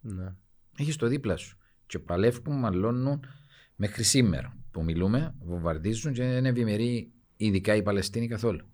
Ναι. 0.00 0.34
Έχεις 0.78 0.96
το 0.96 1.06
δίπλα 1.06 1.36
σου. 1.36 1.56
Και 1.86 1.98
παλεύουν, 1.98 2.58
μαλώνουν 2.58 3.20
μέχρι 3.76 4.02
σήμερα 4.02 4.56
που 4.70 4.82
μιλούμε, 4.84 5.34
βομβαρδίζουν 5.40 6.12
και 6.12 6.22
δεν 6.22 6.46
ευημερεί 6.46 7.12
ειδικά 7.36 7.74
η 7.74 7.82
Παλαιστίνη 7.82 8.28
καθόλου. 8.28 8.66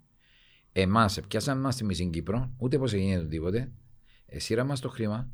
Εμάς, 0.71 1.19
πιάσαμε 1.27 1.61
μα 1.61 1.71
στη 1.71 1.83
μισή 1.83 2.09
Κύπρο, 2.09 2.53
ούτε 2.57 2.77
πώ 2.77 2.85
έγινε 2.85 3.19
το 3.21 3.27
τίποτε. 3.27 3.71
Εσύραμε 4.25 4.69
μας 4.69 4.79
το 4.79 4.89
χρήμα, 4.89 5.29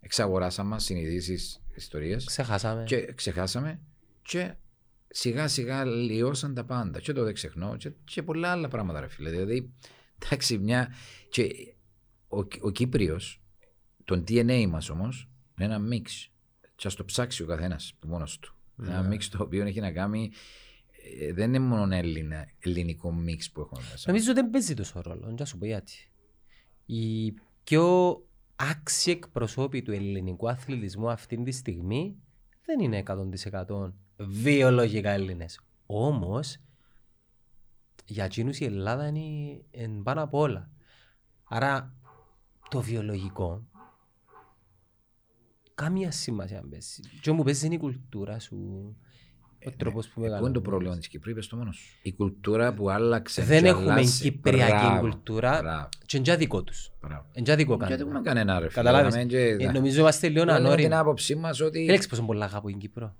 εξαγοράσαμε 0.00 0.68
μας 0.68 0.84
συνειδήσεις 0.84 1.62
ιστορίες 1.74 2.24
Ξεχάσαμε. 2.24 2.84
και 2.84 3.12
ξεχάσαμε 3.14 3.80
και 4.22 4.54
σιγά 5.08 5.48
σιγά 5.48 5.84
λιώσαν 5.84 6.54
τα 6.54 6.64
πάντα. 6.64 7.00
Και 7.00 7.12
το 7.12 7.24
δεν 7.24 7.34
ξεχνώ 7.34 7.76
και, 7.76 7.92
και 8.04 8.22
πολλά 8.22 8.50
άλλα 8.50 8.68
πράγματα, 8.68 9.00
ρε 9.00 9.08
φίλε. 9.08 9.30
Δηλαδή, 9.30 9.72
εντάξει, 10.22 10.58
μια. 10.58 10.94
Και 11.28 11.74
ο, 12.28 12.38
ο 12.38 12.70
Κύπριος, 12.70 13.40
τον 14.04 14.24
DNA 14.28 14.66
μας 14.68 14.88
όμως, 14.88 15.28
είναι 15.58 15.68
ένα 15.68 15.78
μίξ. 15.78 16.30
Και 16.74 16.86
ας 16.86 16.94
το 16.94 17.04
ψάξει 17.04 17.42
ο 17.42 17.46
καθένας 17.46 17.94
μόνος 18.06 18.38
του. 18.38 18.54
Ένα 18.82 19.02
Ναι. 19.02 19.08
μίξ 19.08 19.28
το 19.28 19.42
οποίο 19.42 19.64
έχει 19.66 19.80
να 19.80 19.92
κάνει. 19.92 20.30
ε, 21.20 21.32
δεν 21.32 21.48
είναι 21.48 21.58
μόνο 21.58 21.94
Έλληνα, 21.94 22.48
ελληνικό 22.58 23.12
μίξ 23.12 23.50
που 23.50 23.60
έχουμε 23.60 23.80
μέσα. 23.90 24.04
Νομίζω 24.10 24.34
δεν 24.34 24.50
παίζει 24.50 24.74
τόσο 24.74 25.00
ρόλο. 25.00 25.34
Να 25.38 25.44
σου 25.44 25.58
πω 25.58 25.66
γιατί. 25.66 26.10
Οι 26.86 27.32
πιο 27.64 28.16
άξιοι 28.56 29.10
εκπροσώποι 29.10 29.82
του 29.82 29.92
ελληνικού 29.92 30.48
αθλητισμού 30.48 31.10
αυτή 31.10 31.42
τη 31.42 31.50
στιγμή 31.50 32.16
δεν 32.64 32.80
είναι 32.80 33.02
100% 33.66 33.92
βιολογικά 34.16 35.10
Έλληνες. 35.10 35.60
Όμως, 35.86 36.56
για 38.06 38.24
εκείνους 38.24 38.58
η 38.58 38.64
Ελλάδα 38.64 39.06
είναι 39.06 39.64
εν 39.70 40.02
πάνω 40.02 40.22
απ' 40.22 40.34
όλα. 40.34 40.70
Άρα, 41.44 41.94
το 42.68 42.80
βιολογικό 42.80 43.66
καμία 45.76 46.10
σημασία 46.10 46.58
αν 46.58 46.68
παίζει. 46.68 47.00
Και 47.20 47.30
όπου 47.30 47.42
παίζει 47.42 47.66
είναι 47.66 47.74
η 47.74 47.78
κουλτούρα 47.78 48.38
σου, 48.38 48.96
ο 49.66 49.70
τρόπος 49.76 50.06
που 50.06 50.12
Πού 50.14 50.20
είναι 50.20 50.28
το 50.28 50.34
μεγαλώνεις. 50.34 50.62
πρόβλημα 50.62 50.96
της 50.96 51.08
Κυπρού, 51.08 51.30
είπες 51.30 51.46
το 51.46 51.56
μόνος 51.56 51.76
σου. 51.76 51.98
Η 52.02 52.12
κουλτούρα 52.12 52.72
που 52.74 52.90
άλλαξε. 52.90 53.42
Δεν 53.42 53.62
και 53.62 53.68
έχουμε 53.68 53.92
αλλάζει. 53.92 54.22
κυπριακή 54.22 54.72
Μπράβο, 54.72 55.00
κουλτούρα 55.00 55.58
μπράβο, 55.62 55.88
και 56.06 56.16
είναι 56.16 56.36
δικό 56.36 56.62
τους. 56.62 56.92
μπράβο. 57.02 57.24
Είναι 57.32 57.54
δικό 57.56 57.74
Γιατί 57.76 57.92
κάνουμε. 57.92 58.10
έχουμε 58.10 58.28
κανένα 58.28 58.52
ρε 58.58 58.68
φίλε. 58.68 58.82
Καταλάβεις. 58.82 59.14
Λέμε 59.14 59.26
και- 59.26 59.56
Ε, 59.64 59.70
Νομίζω 59.72 60.00
είμαστε 60.00 60.28
λίγο 60.28 60.44
Λέμε 60.44 60.56
την 60.58 60.66
ανώριμοι. 60.66 60.94
άποψή 60.94 61.34
μας 61.34 61.60
ότι 61.60 61.84
Δεν 61.84 61.94
έξω 61.94 62.08
πόσο 62.08 62.22
πολλά 62.22 62.44
αγαπώ 62.44 62.68
την 62.68 62.78
Κύπρο. 62.78 63.14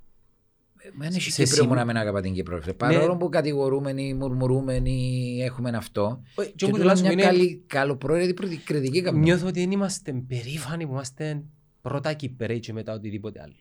δεν 0.99 1.13
έχει 1.15 1.31
σε 1.31 1.43
Κύπρο 1.43 1.57
που 1.57 1.63
σημείο- 1.63 1.75
να 1.79 1.85
μην 1.85 1.97
αγαπά 1.97 2.21
την 2.21 2.33
Κύπρο. 2.33 2.55
ρε 2.55 2.61
φίλε. 2.63 2.73
Ναι. 2.73 2.95
Παρόλο 2.95 3.17
που 3.17 3.29
κατηγορούμενοι, 3.29 4.15
μουρμουρούμενοι 4.15 5.39
έχουμε 5.43 5.71
αυτό. 5.71 6.23
Ε, 6.37 6.43
Και 6.45 6.53
Και 6.57 6.65
όπου 6.65 6.67
τούτο 6.67 6.77
τουλάχιστον 6.77 7.15
μια 7.15 7.25
είναι- 7.25 7.33
καλή, 7.33 7.63
καλοπροαίρετη 7.67 8.35
προτι- 8.35 8.65
κριτική 8.65 9.03
καμιά. 9.03 9.21
Νιώθω 9.23 9.47
ότι 9.47 9.61
δεν 9.61 9.71
είμαστε 9.71 10.13
περήφανοι 10.29 10.87
που 10.87 10.93
είμαστε 10.93 11.43
πρώτα 11.83 12.13
Κυπρέοι 12.13 12.59
και 12.61 12.73
μετά 12.73 12.93
οτιδήποτε 12.93 13.41
άλλο. 13.43 13.55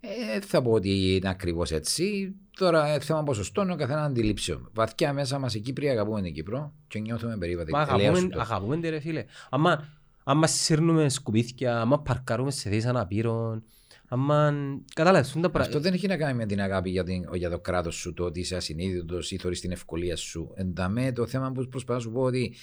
Ε, 0.00 0.40
θα 0.40 0.62
πω 0.62 0.70
ότι 0.70 1.14
είναι 1.16 1.28
ακριβώς 1.28 1.70
έτσι. 1.70 2.34
Τώρα 2.58 2.86
ε, 2.86 3.00
θέμα 3.00 3.22
ποσοστών 3.22 3.70
ο 3.70 3.76
καθένας 3.76 4.06
αντιλήψεων. 4.06 4.70
Βαθιά 4.74 5.12
μέσα 5.12 5.38
μας 5.38 5.54
οι 5.54 5.60
Κύπροι 5.60 5.88
αγαπούμε 5.88 6.22
την 6.22 6.34
Κύπρο 6.34 6.74
και 6.88 6.98
νιώθουμε 6.98 7.36
περίβατη. 7.36 7.70
Μα 7.70 7.80
Ελέγχου 7.80 8.02
αγαπούμε, 8.02 8.28
το. 8.28 8.40
αγαπούμε 8.40 8.76
τη 8.76 8.88
ρε 8.88 9.00
φίλε. 9.00 9.24
Άμα, 9.50 9.88
άμα 10.24 10.46
σύρνουμε 10.46 11.08
σκουπίθια, 11.08 11.80
άμα 11.80 12.00
παρκάρουμε 12.00 12.50
σε 12.50 12.68
θέσεις 12.68 12.86
αναπήρων, 12.86 13.62
άμα... 14.08 14.54
Κατάλαβες, 14.94 15.32
είναι 15.32 15.42
τα 15.42 15.50
πράγματα. 15.50 15.76
Αυτό 15.76 15.88
δεν 15.88 15.94
έχει 15.94 16.06
να 16.06 16.16
κάνει 16.16 16.34
με 16.34 16.46
την 16.46 16.60
αγάπη 16.60 16.90
για, 16.90 17.04
την, 17.04 17.24
για 17.34 17.50
το 17.50 17.58
κράτος 17.58 17.94
σου, 17.94 18.14
το 18.14 18.24
ότι 18.24 18.40
είσαι 18.40 18.56
ασυνείδητος 18.56 19.30
ή 19.30 19.38
θεωρεί 19.38 19.58
την 19.58 19.72
ευκολία 19.72 20.16
σου. 20.16 20.52
Ενταμέ 20.54 21.12
το 21.12 21.26
θέμα 21.26 21.52
που 21.52 21.68
προσπαθώ 21.68 21.94
να 21.94 22.00
σου 22.00 22.12
πω 22.12 22.20
ότι 22.20 22.54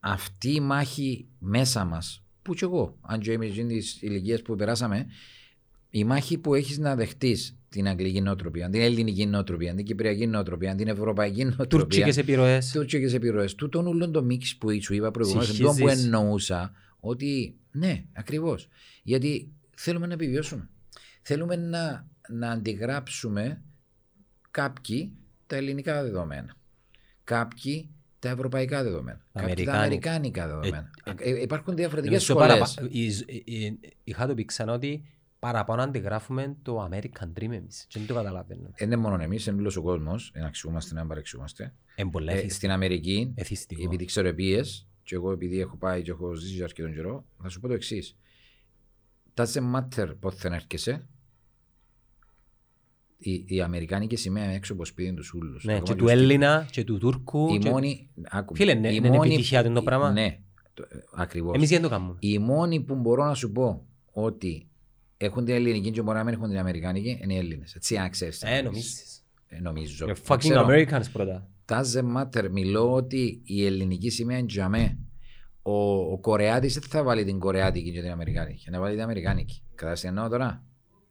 αυτή 0.00 0.54
η 0.54 0.60
μάχη 0.60 1.28
μέσα 1.38 1.84
μας, 1.84 2.24
που 2.42 2.54
κι 2.54 2.64
εγώ, 2.64 2.98
αν 3.00 3.20
και 3.20 3.32
είμαι 3.32 3.46
της 3.46 4.02
ηλικίας 4.02 4.42
που 4.42 4.56
περάσαμε, 4.56 5.06
η 5.90 6.04
μάχη 6.04 6.38
που 6.38 6.54
έχεις 6.54 6.78
να 6.78 6.94
δεχτείς 6.96 7.54
την 7.68 7.88
αγγλική 7.88 8.20
νοοτροπία, 8.20 8.68
την 8.70 8.80
ελληνική 8.80 9.26
νοοτροπία, 9.26 9.74
την 9.74 9.84
κυπριακή 9.84 10.26
νοοτροπία, 10.26 10.74
την 10.74 10.88
ευρωπαϊκή 10.88 11.44
νοοτροπία. 11.44 11.78
Τουρκικές 11.78 12.16
επιρροές. 12.16 12.70
Τουρκικές 12.70 13.14
επιρροές. 13.14 13.54
Τούτον 13.54 13.86
όλον 13.86 14.12
το 14.12 14.22
μίξ 14.22 14.56
που 14.56 14.82
σου 14.82 14.94
είπα 14.94 15.10
προηγουμένως, 15.10 15.50
αυτό 15.50 15.66
που 15.66 15.74
Συγχύζεις. 15.74 16.04
εννοούσα, 16.04 16.72
ότι 17.00 17.54
ναι, 17.70 18.04
ακριβώς. 18.12 18.68
Γιατί 19.02 19.52
θέλουμε 19.76 20.06
να 20.06 20.12
επιβιώσουμε. 20.12 20.68
Θέλουμε 21.22 21.56
να, 21.56 22.08
να 22.28 22.50
αντιγράψουμε 22.50 23.62
κάποιοι 24.50 25.12
τα 25.46 25.56
ελληνικά 25.56 26.02
δεδομένα. 26.02 26.54
Κάποιοι 27.24 27.90
τα 28.18 28.28
ευρωπαϊκά 28.28 28.82
δεδομένα. 28.82 29.20
Κάποιοι 29.32 29.64
τα 29.64 29.72
Αμερικάνικα. 29.72 29.80
αμερικάνικα 29.82 30.46
δεδομένα. 30.46 30.90
Ε, 31.04 31.30
Ε, 31.30 31.40
υπάρχουν 31.42 31.76
διαφορετικές 31.76 32.28
Νομίζω 32.28 32.48
σχολέ. 32.48 32.60
παραπα- 32.60 32.88
η- 32.90 33.06
η- 33.44 33.64
η- 33.64 33.78
Είχα 34.04 34.26
το 34.26 34.34
πει 34.34 34.44
ξανά 34.44 34.72
ότι 34.72 35.04
παραπάνω 35.40 35.82
αντιγράφουμε 35.82 36.56
το 36.62 36.88
American 36.90 37.38
Dream 37.38 37.50
εμείς. 37.50 37.84
Και 37.88 37.98
δεν 37.98 38.08
το 38.08 38.14
καταλαβαίνουμε. 38.14 38.70
Δεν 38.78 38.86
είναι 38.86 38.96
μόνο 38.96 39.22
εμείς, 39.22 39.46
είναι 39.46 39.60
όλος 39.60 39.76
ο 39.76 39.82
κόσμος. 39.82 40.32
Να 40.34 40.46
αξιούμαστε, 40.46 40.94
να 40.94 41.06
παρεξιούμαστε. 41.06 41.74
Είναι 41.96 42.10
πολλά 42.10 42.32
Ε, 42.32 42.36
εθισ- 42.38 42.54
στην 42.56 42.70
Αμερική, 42.70 43.32
εθιστικό. 43.34 43.82
επειδή 43.84 44.04
ξέρω 44.04 44.28
επίες, 44.28 44.86
και 45.02 45.14
εγώ 45.14 45.32
επειδή 45.32 45.60
έχω 45.60 45.76
πάει 45.76 46.02
και 46.02 46.10
έχω 46.10 46.34
ζήσει 46.34 46.54
για 46.54 46.64
αρκετόν 46.64 46.94
καιρό, 46.94 47.24
θα 47.42 47.48
σου 47.48 47.60
πω 47.60 47.68
το 47.68 47.74
εξής. 47.74 48.16
Doesn't 49.34 49.74
matter 49.74 50.14
πότε 50.20 50.36
θα 50.36 50.54
έρχεσαι, 50.54 51.06
η, 53.18 53.44
η 53.46 53.60
Αμερικάνικη 53.60 54.16
σημαία 54.16 54.44
είναι 54.44 54.54
έξω 54.54 54.72
από 54.72 54.84
σπίτι 54.84 55.14
τους 55.14 55.32
ούλους. 55.34 55.64
Ναι, 55.64 55.80
και 55.80 55.94
του 55.94 56.08
Έλληνα 56.08 56.68
και 56.70 56.84
του 56.84 56.98
Τούρκου. 56.98 57.54
Η 57.54 57.58
και- 57.58 57.70
μόνη. 57.70 58.08
Άκου, 58.30 58.54
Φίλε, 58.54 58.74
ναι, 58.74 58.88
η 58.88 58.94
είναι 58.96 59.08
μόνη- 59.08 59.24
επιτυχία 59.32 59.64
του 59.64 59.72
το 59.72 59.80
η- 59.80 59.84
πράγμα. 59.84 60.10
Ναι, 60.12 60.38
ακριβώς. 61.14 61.54
Εμείς 61.56 61.68
δεν 61.68 61.82
το 61.82 61.88
κάνουμε. 61.88 62.16
Οι 62.18 62.38
μόνοι 62.38 62.80
που 62.80 62.94
μπορώ 62.94 63.24
να 63.24 63.34
σου 63.34 63.52
πω 63.52 63.86
ότι 64.12 64.68
έχουν 65.22 65.44
την 65.44 65.54
ελληνική 65.54 65.90
και 65.90 66.02
μπορεί 66.02 66.18
να 66.18 66.24
μην 66.24 66.34
έχουν 66.34 66.48
την 66.48 66.58
αμερικάνικη 66.58 67.18
είναι 67.22 67.34
οι 67.34 67.36
Έλληνες. 67.36 67.74
Έτσι, 67.74 67.96
αν 67.96 68.10
ξέρεις. 68.10 68.42
Ε, 68.42 68.60
νομίζεις. 68.62 69.24
Ε, 69.48 69.60
νομίζω. 69.60 70.06
You're 70.06 70.14
Δεν 70.14 70.24
fucking 70.26 70.38
ξέρω. 70.38 70.66
Americans 70.68 71.10
πρώτα. 71.12 71.48
Doesn't 71.66 72.16
matter. 72.16 72.48
Μιλώ 72.50 72.92
ότι 72.92 73.40
η 73.44 73.64
ελληνική 73.66 74.10
σημαία 74.10 74.38
είναι 74.38 74.46
τζαμέ. 74.46 74.98
Ο, 75.62 75.72
ο 76.12 76.18
Κορεάτης 76.18 76.74
δεν 76.74 76.82
θα 76.82 77.02
βάλει 77.02 77.24
την 77.24 77.38
Κορεάτικη 77.38 77.92
και 77.92 78.00
την 78.00 78.10
Αμερικάνικη. 78.10 78.70
Να 78.70 78.80
βάλει 78.80 78.94
την 78.94 79.02
Αμερικάνικη. 79.02 79.62
Κατάλαβες 79.70 80.00
τι 80.00 80.08
εννοώ 80.08 80.28
τώρα. 80.28 80.46
Ναι, 80.46 80.60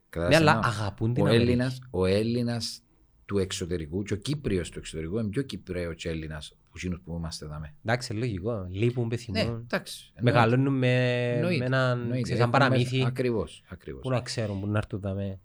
Κατάλαβες 0.10 0.38
τι 0.38 0.44
αλλά 0.44 0.54
εννοώ. 0.56 0.70
αγαπούν 0.70 1.14
την 1.14 1.24
ο 1.24 1.26
Αμερική. 1.26 1.50
Έλληνας, 1.50 1.80
ο 1.90 2.06
Έλληνας 2.06 2.82
του 3.26 3.38
εξωτερικού 3.38 4.04
και 4.04 4.14
ο 4.14 4.18
Κύπριος 4.18 4.70
του 4.70 4.80
εξωτερικού 4.80 5.20
είναι 5.20 5.30
πιο 5.30 5.42
Κυπρέος 5.42 5.96
και 5.96 6.10
Έλληνας 6.10 6.58
που 6.72 6.78
εκείνους 6.78 7.00
που 7.06 7.16
είμαστε 7.18 7.46
εδώ. 7.46 7.56
Εντάξει, 7.86 8.14
λογικό. 8.14 8.68
Λείπουν, 8.70 9.04
Ναι, 9.04 9.10
πεθυμούν. 9.10 9.62
εντάξει. 9.64 10.12
Μεγαλώνουν 10.22 10.78
με, 10.78 10.94
Εννοείται, 11.36 11.58
με 11.60 11.66
έναν 11.66 12.00
εννοείται. 12.02 12.22
ξέρεις, 12.22 12.42
σαν 12.42 12.50
Έχουμε- 12.54 12.70
παραμύθι. 12.70 13.04
Ακριβώς, 13.06 13.64
ακριβώς. 13.70 14.02
Πού 14.02 14.10
να 14.10 14.22
ξέρουν, 14.22 14.60
πού 14.60 14.68
να 14.68 14.78
έρθουν 14.78 15.00
δαμέ. 15.00 15.40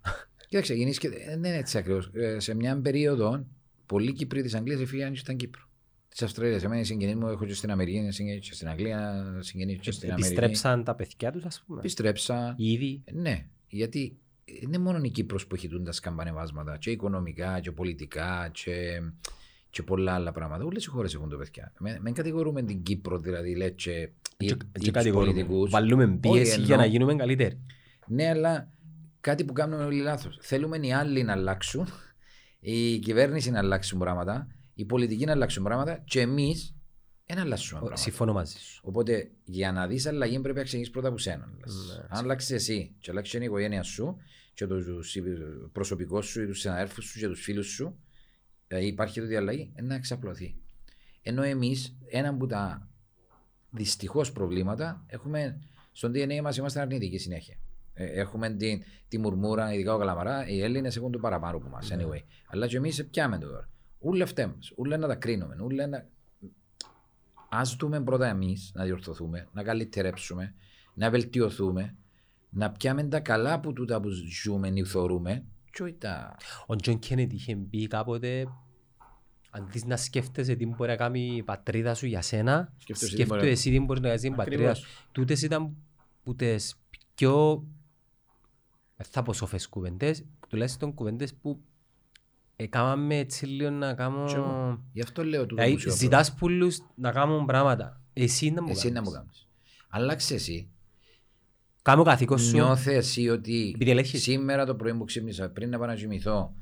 Κοίταξε, 0.48 0.74
γεννήσεις 0.74 0.98
και. 0.98 1.06
ε, 1.06 1.10
Δεν 1.28 1.38
είναι 1.38 1.56
έτσι 1.56 1.78
ακριβώς. 1.78 2.10
Σε 2.36 2.54
μια 2.54 2.80
περίοδο, 2.80 3.46
πολλοί 3.86 4.12
Κύπροι 4.12 4.42
της 4.42 4.54
Αγγλίας 4.54 4.80
έφυγαν 4.80 5.12
και 5.12 5.18
στην 5.18 5.36
Κύπρο. 5.36 5.62
Της 6.08 6.22
Αυστραλίας. 6.22 6.62
Εμένα 6.62 6.80
οι 6.80 6.84
συγγενείς 6.84 7.14
μου 7.14 7.28
έχω 7.28 7.44
και 7.46 7.54
στην 7.54 7.70
Αμερική, 7.70 8.10
συγγενείς 8.10 8.48
και 8.48 8.54
στην 8.54 8.68
Αγγλία, 8.68 9.24
συγγενείς 9.40 9.78
και 9.80 9.90
στην 9.90 10.08
Αμερική. 10.12 10.28
Επιστρέψαν 10.28 10.84
τα 10.84 10.94
παιδιά 10.94 11.32
τους, 11.32 11.44
ας 11.44 11.62
πούμε. 11.66 11.78
Επιστρέψα. 11.78 12.54
Ήδη. 12.58 13.02
Ναι, 13.12 13.46
γιατί 13.68 14.18
είναι 14.44 14.78
μόνο 14.78 15.00
η 15.02 15.10
Κύπρος 15.10 15.46
που 15.46 15.54
έχει 15.54 15.68
τούν 15.68 15.84
τα 15.84 15.92
σκαμπανεβάσματα, 15.92 16.76
και 16.78 16.90
οικονομικά, 16.90 17.60
και 17.60 17.70
πολιτικά, 17.72 18.50
και, 18.52 19.00
και 19.74 19.82
πολλά 19.82 20.12
άλλα 20.14 20.32
πράγματα. 20.32 20.64
Όλες 20.64 20.84
οι 20.84 20.88
χώρες 20.88 21.14
έχουν 21.14 21.28
το 21.28 21.36
παιδιά. 21.36 21.72
Με, 21.78 21.98
με 22.00 22.12
κατηγορούμε 22.12 22.62
την 22.62 22.82
Κύπρο, 22.82 23.18
δηλαδή, 23.18 23.56
λέει, 23.56 23.72
και, 23.72 23.90
ή- 23.90 24.10
Και- 24.36 24.44
ή 24.44 24.56
και 24.56 24.78
τους 24.78 24.90
κατηγορούμε. 24.90 25.32
πολιτικούς. 25.32 25.70
Βάλουμε 25.70 26.04
Όχι, 26.04 26.16
πίεση 26.16 26.54
για 26.60 26.62
εννοώ. 26.64 26.76
να 26.76 26.86
γίνουμε 26.86 27.14
καλύτεροι. 27.14 27.60
Ναι, 28.06 28.28
αλλά 28.28 28.68
κάτι 29.20 29.44
που 29.44 29.52
κάνουμε 29.52 29.84
όλοι 29.84 30.00
λάθος. 30.00 30.38
Θέλουμε 30.40 30.78
οι 30.82 30.92
άλλοι 30.92 31.22
να 31.22 31.32
αλλάξουν, 31.32 31.86
η 32.60 32.98
κυβέρνηση 32.98 33.50
να 33.50 33.58
αλλάξουν 33.58 33.98
πράγματα, 33.98 34.46
οι 34.74 34.84
πολιτικοί 34.84 35.24
να 35.24 35.32
αλλάξουν 35.32 35.62
πράγματα 35.64 36.02
και 36.04 36.20
εμείς 36.20 36.74
να 37.34 37.40
αλλάξουμε 37.40 37.78
πράγματα. 37.80 38.02
Συμφωνώ 38.02 38.32
μαζί 38.32 38.56
σου. 38.58 38.80
Οπότε 38.84 39.30
για 39.44 39.72
να 39.72 39.86
δεις 39.86 40.06
αλλαγή 40.06 40.40
πρέπει 40.40 40.56
να 40.58 40.62
ξεκινήσεις 40.62 40.92
πρώτα 40.92 41.08
από 41.08 41.18
σένα. 41.18 41.46
Ναι, 41.46 41.94
Αν 42.08 42.24
αλλάξεις 42.24 42.50
εσύ 42.50 42.94
και 42.98 43.10
αλλάξεις 43.10 43.40
η 43.40 43.44
οικογένεια 43.44 43.82
σου 43.82 44.16
και 44.54 44.66
το 44.66 44.76
προσωπικό 45.72 46.22
σου 46.22 46.42
ή 46.42 46.46
τους 46.46 46.58
συναδέλφου 46.60 47.02
σου 47.02 47.18
και 47.18 47.26
τους 47.28 47.40
φίλους 47.42 47.66
σου, 47.66 47.98
δηλαδή 48.74 48.92
υπάρχει 48.92 49.20
τότε 49.20 49.32
η 49.32 49.36
αλλαγή, 49.36 49.72
ε, 49.74 49.82
να 49.82 49.94
εξαπλωθεί. 49.94 50.56
Ενώ 51.22 51.42
εμείς 51.42 51.96
ένα 52.10 52.28
από 52.28 52.46
τα 52.46 52.88
δυστυχώς 53.70 54.32
προβλήματα 54.32 55.04
έχουμε 55.06 55.58
στον 55.92 56.12
DNA 56.14 56.40
μας 56.42 56.56
είμαστε 56.56 56.80
αρνητικοί 56.80 57.18
συνέχεια. 57.18 57.56
Ε, 57.94 58.04
Έχουμε 58.04 58.50
την, 58.50 58.82
τη 59.08 59.18
μουρμούρα, 59.18 59.74
ειδικά 59.74 59.94
ο 59.94 59.98
Καλαμαρά, 59.98 60.48
οι 60.48 60.62
Έλληνες 60.62 60.96
έχουν 60.96 61.12
το 61.12 61.18
παραπάνω 61.18 61.56
από 61.56 61.66
εμάς. 61.66 61.78
Anyway. 61.82 62.22
Αλλά 62.46 62.66
και 62.66 62.76
εμείς 62.76 63.06
πιάμε 63.06 63.38
το 63.38 63.46
τώρα. 63.46 63.68
Ούλε 63.98 64.24
φταίμε. 64.24 64.58
Ούλε 64.76 64.96
να 64.96 65.06
τα 65.06 65.14
κρίνουμε. 65.14 65.56
Ούλε 65.62 65.86
να... 65.86 66.06
Ας 67.48 67.62
δούμε 67.78 68.02
πρώτα 68.02 68.28
εμείς 68.28 68.72
να 68.74 68.84
διορθωθούμε, 68.84 69.48
να 69.52 69.62
καλυτερέψουμε, 69.62 70.54
να 70.94 71.10
βελτιωθούμε, 71.10 71.96
να 72.50 72.70
πιάμε 72.70 73.04
τα 73.04 73.20
καλά 73.20 73.60
που 73.60 73.72
τούτα 73.72 74.00
που 74.00 74.08
ζούμε 74.42 74.68
ή 74.74 74.84
θεωρούμε, 74.84 75.44
και 75.74 75.82
όχι 75.82 75.92
τα. 75.92 76.36
Ο 76.66 76.76
Τζον 76.76 76.98
Κένεντι 76.98 77.34
είχε 77.34 77.56
πει 77.56 77.86
κάποτε 77.86 78.46
αντί 79.56 79.84
να 79.84 79.96
σκέφτεσαι 79.96 80.54
τι 80.54 80.66
μπορεί 80.66 80.90
να 80.90 80.96
κάνει 80.96 81.36
η 81.36 81.42
πατρίδα 81.42 81.94
σου 81.94 82.06
για 82.06 82.22
σένα, 82.22 82.72
Σκέφτεσαι 82.76 83.08
τι 83.10 83.14
σκέφτομαι 83.16 83.40
μπορεί- 83.40 83.52
εσύ 83.52 83.70
τι 83.70 83.80
μπορείς 83.80 84.00
να 84.02 84.06
κάνεις 84.08 84.22
την 84.22 84.34
πατρίδα 84.34 84.70
Ακριβώς. 84.70 84.90
σου. 84.90 85.08
Τούτες 85.12 85.42
ήταν 85.42 85.76
που 86.22 86.34
τις 86.34 86.80
πιο, 87.14 87.64
δεν 88.96 89.06
θα 89.10 89.22
πω 89.22 89.32
σοφές 89.32 89.68
κουβέντες, 89.68 90.24
τουλάχιστον 90.48 90.94
κουβέντες 90.94 91.34
που 91.34 91.60
έκαναμε 92.56 93.16
έτσι 93.18 93.46
λίγο 93.46 93.70
να 93.70 93.94
Και 93.94 94.02
εγώ. 94.02 94.24
κάνω... 94.24 94.84
Γι' 94.92 95.00
αυτό 95.02 95.24
λέω 95.24 95.40
τούτο 95.40 95.54
Δηλαδή 95.54 95.72
που 95.74 95.80
σου 95.80 95.88
είπα 95.88 95.96
ζητάς 95.96 96.34
πουλούς 96.34 96.78
να 96.94 97.12
κάνουν 97.12 97.46
πράγματα. 97.46 98.02
Εσύ 98.12 98.50
να 98.50 98.62
μου 98.62 98.68
Εσύ 98.70 98.90
να 98.90 99.02
μου 99.02 99.10
κάνεις. 99.10 99.18
κάνεις. 99.32 99.48
Αλλάξε 99.88 100.34
εσύ. 100.34 100.68
Κάμω 101.82 102.02
καθήκον 102.02 102.38
σου. 102.38 102.52
Νιώθε 102.52 102.94
εσύ 102.94 103.28
ότι 103.28 103.72
Επειδή 103.74 103.90
ελέγχεις. 103.90 104.22
σήμερα 104.22 104.66
το 104.66 104.74
πρωί 104.74 104.94
που 104.94 105.04
ξύπνησα 105.04 105.48
πριν 105.50 105.70
να 105.70 105.78
πάω 105.78 105.86
να 105.86 105.94
κοιμηθώ 105.94 106.54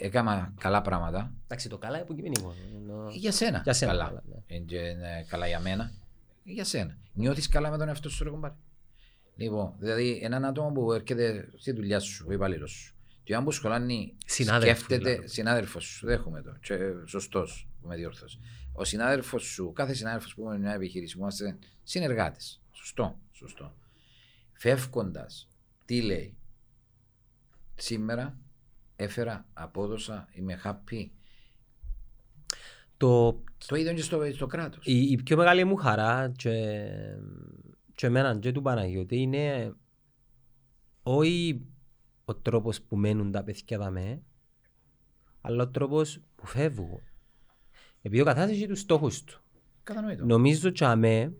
έκανα 0.00 0.52
καλά 0.60 0.82
πράγματα. 0.82 1.32
Εντάξει, 1.44 1.68
το 1.68 1.78
καλά 1.78 1.94
είναι 1.94 2.04
υποκειμενικό. 2.04 2.54
Ενώ- 2.76 3.10
Για 3.10 3.32
σένα. 3.32 3.60
Για 3.64 3.72
σένα, 3.72 3.90
καλά. 3.92 4.04
καλά, 4.04 4.22
ναι. 4.28 4.56
Ε, 4.56 4.58
και, 4.58 4.78
ε, 4.78 5.24
καλά 5.28 5.46
για 5.46 5.60
μένα. 5.60 5.92
Για 6.44 6.64
σένα. 6.64 6.96
Νιώθεις 7.12 7.48
καλά 7.48 7.70
με 7.70 7.76
τον 7.78 7.88
εαυτό 7.88 8.08
σου, 8.10 8.24
ρε 8.24 8.30
κομπάρε; 8.30 8.54
Λοιπόν, 9.36 9.74
δηλαδή 9.78 10.20
έναν 10.22 10.44
άτομο 10.44 10.70
που 10.72 10.92
έρχεται 10.92 11.48
στη 11.56 11.72
δουλειά 11.72 12.00
σου, 12.00 12.26
ο 12.28 12.32
υπαλλήλος 12.32 12.70
σου. 12.70 12.94
Και 13.24 13.34
αν 13.34 13.44
που 13.44 13.50
σχολάνει, 13.50 14.16
Συνάδελφος, 14.26 14.78
σκέφτεται 14.78 15.10
δηλαδή. 15.10 15.28
συνάδελφος 15.28 15.84
σου, 15.84 16.06
δέχομαι 16.06 16.42
το. 16.42 16.56
Σωστός, 17.06 17.68
που 17.80 17.88
με 17.88 17.96
διόρθωσε. 17.96 18.38
Ο 18.72 18.84
συνάδελφος 18.84 19.42
σου, 19.42 19.72
κάθε 19.72 19.92
συνάδελφος 19.94 20.34
που 20.34 20.40
έχουμε 20.42 20.58
μια 20.58 20.72
επιχείρηση, 20.72 21.14
που 21.14 21.20
είμαστε 21.20 21.58
συνεργάτες. 21.82 22.62
Σωστό, 22.72 23.18
σωστό. 23.32 23.74
Φεύγοντας, 24.52 25.48
τι 25.84 26.02
λέει; 26.02 26.34
Σήμερα 27.74 28.38
έφερα, 29.00 29.46
απόδοσα, 29.52 30.28
είμαι 30.32 30.60
happy. 30.64 31.08
Το, 32.96 33.42
Το 33.66 33.76
ίδιο 33.76 33.94
και 33.94 34.02
στο, 34.02 34.32
στο 34.32 34.46
κράτος. 34.46 34.86
η, 34.86 35.10
η 35.10 35.22
πιο 35.22 35.36
μεγάλη 35.36 35.64
μου 35.64 35.76
χαρά 35.76 36.32
και, 36.36 36.86
και 37.94 38.06
εμένα 38.06 38.38
και 38.38 38.52
του 38.52 38.62
Παναγιώτη 38.62 39.16
είναι 39.16 39.74
όχι 41.02 41.60
ο 42.24 42.34
τρόπος 42.34 42.82
που 42.82 42.96
μένουν 42.96 43.30
τα 43.32 43.42
παιδιά 43.42 43.78
δαμέ, 43.78 44.22
αλλά 45.40 45.62
ο 45.62 45.68
τρόπος 45.68 46.20
που 46.36 46.46
φεύγουν. 46.46 47.00
Επειδή 48.02 48.22
ο 48.22 48.24
καθένας 48.24 48.50
έχει 48.50 48.66
τους 48.66 48.80
στόχους 48.80 49.24
του. 49.24 49.40
Κατανοητό. 49.82 50.26
Νομίζω 50.26 50.70
και 50.70 50.84
αμέ, 50.84 51.32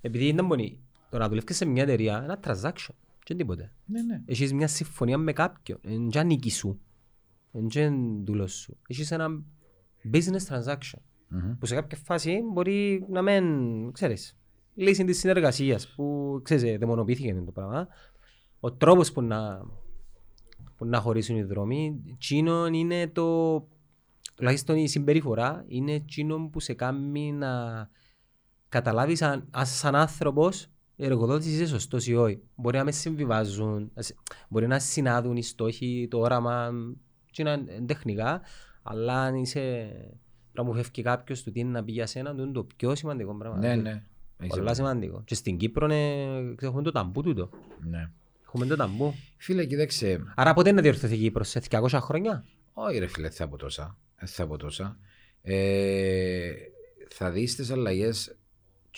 επειδή 0.00 0.26
ήταν 0.26 0.48
πολύ, 0.48 0.80
το 1.10 1.18
να 1.18 1.28
δουλεύεις 1.28 1.56
σε 1.56 1.64
μια 1.64 1.82
εταιρεία, 1.82 2.22
ένα 2.22 2.40
transaction, 2.44 2.94
και 3.24 3.34
τίποτε. 3.34 3.72
Ναι, 3.84 4.02
ναι. 4.02 4.22
Έχεις 4.24 4.52
μια 4.52 4.68
συμφωνία 4.68 5.18
με 5.18 5.32
κάποιον, 5.32 5.78
είναι 5.82 6.08
και 6.08 6.22
νίκη 6.22 6.50
σου, 6.50 6.80
είναι 7.52 7.66
και 7.66 7.90
δούλος 8.24 8.52
σου. 8.52 8.76
Έχεις 8.88 9.10
ένα 9.10 9.42
business 10.12 10.48
transaction, 10.48 11.00
Μμμ. 11.28 11.58
που 11.58 11.66
σε 11.66 11.74
κάποια 11.74 11.98
φάση 12.04 12.40
μπορεί 12.52 13.06
να 13.08 13.22
μην, 13.22 13.92
ξέρεις, 13.92 14.38
λύση 14.74 15.04
της 15.04 15.18
συνεργασίας, 15.18 15.88
που 15.88 16.40
ξέρεις, 16.44 16.78
δαιμονοποιήθηκε 16.78 17.42
το 17.44 17.52
πράγμα. 17.52 17.88
Ο 18.60 18.72
τρόπος 18.72 19.12
που 19.12 19.22
να, 19.22 19.66
που 20.76 20.84
να 20.84 21.00
χωρίσουν 21.00 21.36
οι 21.36 21.42
δρόμοι, 21.42 22.02
εκείνο 22.12 22.66
είναι 22.66 23.08
το, 23.08 23.58
τουλάχιστον 24.34 24.76
η 24.76 24.88
συμπεριφορά, 24.88 25.64
είναι 25.66 25.92
εκείνο 25.92 26.48
που 26.48 26.60
σε 26.60 26.74
κάνει 26.74 27.32
να 27.32 27.50
καταλάβεις 28.68 29.22
αν, 29.22 29.48
αν 29.50 29.66
σαν 29.66 29.94
άνθρωπος 29.94 30.68
η 30.96 31.04
εργοδότηση 31.04 31.50
είσαι 31.50 31.66
σωστός 31.66 32.06
ή 32.06 32.14
όχι. 32.14 32.40
Μπορεί 32.56 32.76
να 32.76 32.84
με 32.84 32.92
συμβιβάζουν, 32.92 33.90
να 33.94 34.02
σε- 34.02 34.16
μπορεί 34.48 34.66
να 34.66 34.78
συνάδουν 34.78 35.36
οι 35.36 35.42
στόχοι, 35.42 36.08
το 36.10 36.18
όραμα, 36.18 36.70
και 37.30 37.42
να 37.42 37.52
είναι 37.52 37.80
τεχνικά, 37.86 38.40
αλλά 38.82 39.20
αν 39.22 39.34
είσαι, 39.34 39.90
να 40.52 40.62
μου 40.62 40.74
φεύγει 40.74 41.02
κάποιος 41.02 41.42
του 41.42 41.52
τι 41.52 41.60
είναι 41.60 41.70
να 41.70 41.84
πει 41.84 41.92
για 41.92 42.06
σένα, 42.06 42.34
το 42.34 42.42
είναι 42.42 42.52
το 42.52 42.66
πιο 42.76 42.94
σημαντικό 42.94 43.34
πράγμα. 43.34 43.58
Ναι, 43.58 43.74
ναι. 43.74 44.02
Έχεις 44.38 44.54
Πολλά 44.56 44.70
δίκιο. 44.70 44.74
σημαντικό. 44.74 45.22
Και 45.24 45.34
στην 45.34 45.56
Κύπρο 45.56 45.84
είναι, 45.86 45.94
ξέρω, 46.56 46.70
έχουμε 46.70 46.82
το 46.82 46.90
ταμπού 46.92 47.22
τούτο. 47.22 47.50
Ναι. 47.90 48.10
Έχουμε 48.46 48.66
το 48.66 48.76
ταμπού. 48.76 49.14
Φίλε, 49.36 49.64
κοίταξε. 49.64 50.22
Άρα 50.34 50.54
πότε 50.54 50.72
να 50.72 50.82
διορθωθεί 50.82 51.14
η 51.14 51.18
Κύπρος, 51.18 51.48
σε 51.48 51.60
200 51.70 51.88
χρόνια; 52.00 52.44
Όχι, 52.72 52.98
ρε 52.98 53.06
φίλε, 53.06 53.30
θα 53.30 53.44
από 53.44 53.56
τόσα. 53.56 53.96
Δεν 54.18 54.28
θα 54.28 54.42
από 54.42 54.56
τόσα. 54.56 54.96
Ε, 55.42 56.50
θα 57.08 57.30
δεις 57.30 57.56
τις 57.56 57.70
αλλαγές 57.70 58.36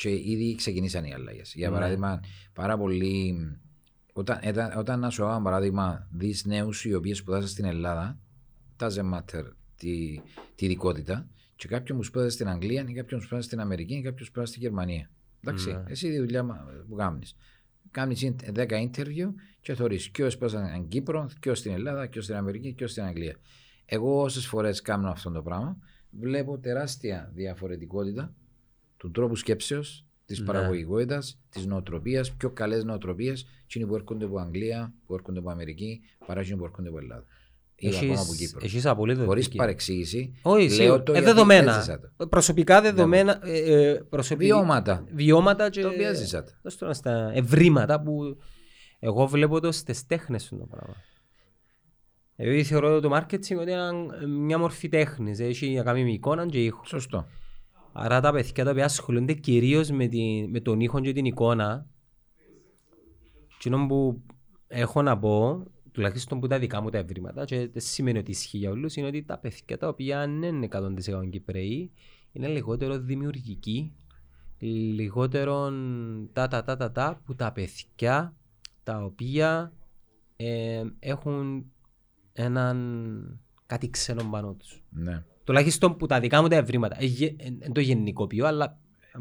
και 0.01 0.11
ήδη 0.11 0.55
ξεκινήσαν 0.55 1.05
οι 1.05 1.15
αλλαγές. 1.15 1.53
Για 1.55 1.69
Ναι. 1.69 1.75
παράδειγμα, 1.75 2.21
πάρα 2.53 2.79
πολλοί. 2.79 3.35
Όταν, 4.13 4.41
όταν, 4.49 4.79
όταν 4.79 5.01
να 5.01 5.11
σου 5.11 5.23
πω 5.23 5.29
ένα 5.29 5.43
παράδειγμα, 5.43 6.09
δεις 6.13 6.45
νέους 6.45 6.85
οι 6.85 6.95
οποίοι 6.95 7.15
σπουδάσαν 7.15 7.49
στην 7.49 7.65
Ελλάδα, 7.65 8.19
doesn't 8.81 9.13
matter 9.15 9.43
τη, 9.77 10.21
τη 10.55 10.65
ειδικότητα, 10.65 11.29
και 11.57 11.69
κάποιον 11.69 11.99
που 11.99 12.05
σπούδασε 12.05 12.31
στην 12.31 12.49
Αγγλία, 12.49 12.85
ή 12.89 12.93
κάποιον 12.93 13.21
που 13.21 13.27
σπούδασε 13.27 13.47
στην 13.49 13.61
Αμερική, 13.61 13.93
ή 13.95 13.97
κάποιον 13.97 14.15
που 14.15 14.25
σπούδασε 14.25 14.53
στην 14.53 14.63
Γερμανία. 14.65 15.11
Εντάξει, 15.41 15.71
Ναι. 15.73 15.83
εσύ 15.87 16.11
τη 16.11 16.19
δουλειά 16.19 16.43
μα- 16.43 16.67
που 16.89 16.95
κάνεις. 16.95 17.37
Κάνεις 17.91 18.31
10 18.53 18.91
interview 18.91 19.33
και 19.61 19.75
θεωρείς 19.75 20.11
ποιος 20.11 20.33
σπούδασε 20.33 20.69
στην 20.71 20.89
Κύπρο, 20.89 21.31
ποιος 21.41 21.59
στην 21.59 21.73
Ελλάδα, 21.73 22.09
ποιος 22.09 22.25
στην 22.25 22.37
Αμερική, 22.37 22.73
ποιος 22.73 22.91
στην 22.91 23.03
Αγγλία. 23.03 23.37
Εγώ 23.85 24.21
όσες 24.23 24.47
φορές 24.47 24.81
κάνω 24.83 25.09
αυτό 25.11 25.31
το 25.31 25.43
πράγμα, 25.43 25.77
βλέπω 26.11 26.59
τεράστια 26.59 27.31
διαφορετικότητα 27.35 28.35
του 28.97 29.11
τρόπου 29.11 29.37
σκέψεως, 29.37 30.05
της 30.27 30.39
Ναι. 30.41 30.47
παραγωγικότητας, 30.47 31.39
της 31.49 31.67
νοοτροπίας, 31.67 32.33
πιο 32.33 32.51
καλές 32.51 32.85
νοοτροπίες, 32.85 33.47
εκείνοι 33.65 33.87
που 33.87 33.95
έρχονται 33.95 34.25
από 34.25 34.39
Αγγλία, 34.39 34.93
που 35.07 35.15
έρχονται 35.15 35.39
από 35.39 35.51
Αμερική, 35.51 36.01
παρά 36.27 36.41
εκείνοι 36.41 36.57
που 36.59 36.65
έρχονται 36.65 36.89
από 36.89 36.99
Ελλάδα. 36.99 37.25
Ή 37.79 37.89
ακόμα 37.97 38.21
από 38.21 38.35
Κύπρο. 38.35 38.61
Έχεις 38.63 38.87
απολύτως 38.87 39.25
Χωρίς 39.27 39.45
δίκιο. 39.45 39.59
παρεξήγηση, 39.59 40.35
Όχι, 40.43 40.67
λέω 40.67 40.75
σίγουρα. 40.75 41.03
το 41.03 41.13
Ε, 41.13 41.15
γιατί 41.19 41.33
δεδομένα. 41.33 41.77
έζησα 41.77 42.01
το. 42.17 42.27
Προσωπικά 42.27 42.81
δεδομένα. 42.81 43.41
ε, 43.43 43.59
ε, 43.91 43.95
προσωπι- 43.95 44.43
Βιώματα. 44.47 45.05
Βιώματα 45.15 45.71
και. 45.71 45.83
Τα 45.83 45.89
οποία 45.89 46.09
έζησα 46.09 46.43
τα. 46.45 46.53
δώσ' 46.63 46.77
το 46.77 46.93
στα 46.93 47.31
ευρήματα 47.35 48.01
που 48.03 48.37
εγώ 48.99 49.27
βλέπω 49.27 49.61
το 49.61 49.73
στις 49.73 50.07
τέχνες 50.07 50.49
του 50.49 50.59
το 50.59 50.67
πράγμα. 50.67 50.95
Εγώ 52.37 52.65
θεωρώ 52.65 53.01
το 53.01 53.17
marketing 53.17 53.57
ότι 53.61 53.71
είναι 53.71 54.27
μια 54.27 54.59
μορφή 54.59 54.89
τέχνης. 54.89 55.39
Έχει 55.41 55.75
να 55.75 55.83
κάνει 55.83 56.05
με 56.05 56.11
εικόνα 56.13 56.47
και 56.47 56.65
ήχο. 56.65 56.85
Σωστό. 56.85 57.27
Άρα 57.99 58.21
τα 58.21 58.33
παιδιά 58.33 58.65
τα 58.65 58.71
οποία 58.71 58.85
ασχολούνται 58.85 59.33
κυρίως 59.33 59.91
με, 59.91 60.07
τη, 60.07 60.47
με 60.49 60.61
τον 60.61 60.81
ήχο 60.81 61.01
και 61.01 61.13
την 61.13 61.25
εικόνα 61.25 61.87
εκείνο 63.55 63.87
που 63.87 64.23
έχω 64.67 65.03
να 65.03 65.19
πω 65.19 65.63
τουλάχιστον 65.93 66.41
που 66.41 66.47
τα 66.47 66.59
δικά 66.59 66.81
μου 66.81 66.91
τα 66.91 66.99
ευρήματα 66.99 67.45
και 67.45 67.57
δεν 67.59 67.83
σημαίνει 67.83 68.19
ότι 68.19 68.31
ισχύει 68.31 68.59
για 68.59 68.71
όλους 68.71 68.97
είναι 68.97 69.07
ότι 69.07 69.23
τα 69.23 69.39
παιδιά 69.39 69.79
τα 69.79 69.89
οποία 69.89 70.19
δεν 70.19 70.43
είναι 70.43 70.69
100% 70.71 71.31
Κυπραίοι 71.31 71.93
είναι 72.33 72.49
λιγότερο 72.49 72.99
δημιουργικοί 72.99 73.93
λιγότερο 74.59 75.73
τα 76.33 76.49
τα 76.49 76.65
τα 76.65 76.77
τα 76.77 76.93
τα 76.93 77.21
που 77.25 77.35
τα 77.35 77.53
παιδιά 77.53 78.37
τα 78.83 79.05
οποία 79.05 79.73
ε, 80.37 80.83
έχουν 80.99 81.65
έναν 82.33 83.41
κάτι 83.67 83.91
ξένο 83.91 84.25
πάνω 84.31 84.55
τους. 84.55 84.83
Ναι. 84.91 85.25
Τουλάχιστον 85.47 85.97
που 85.97 86.07
τα 86.07 86.21
δικά 86.21 86.43
μου 86.43 86.49
τα 86.49 86.57
ευρήματα. 86.57 86.97
Ε, 87.03 87.05
γε- 87.05 87.43
ε, 87.43 87.47
εν 87.59 87.73
το 87.73 87.81
γενικοποιώ, 87.81 88.47
αλλά 88.47 88.79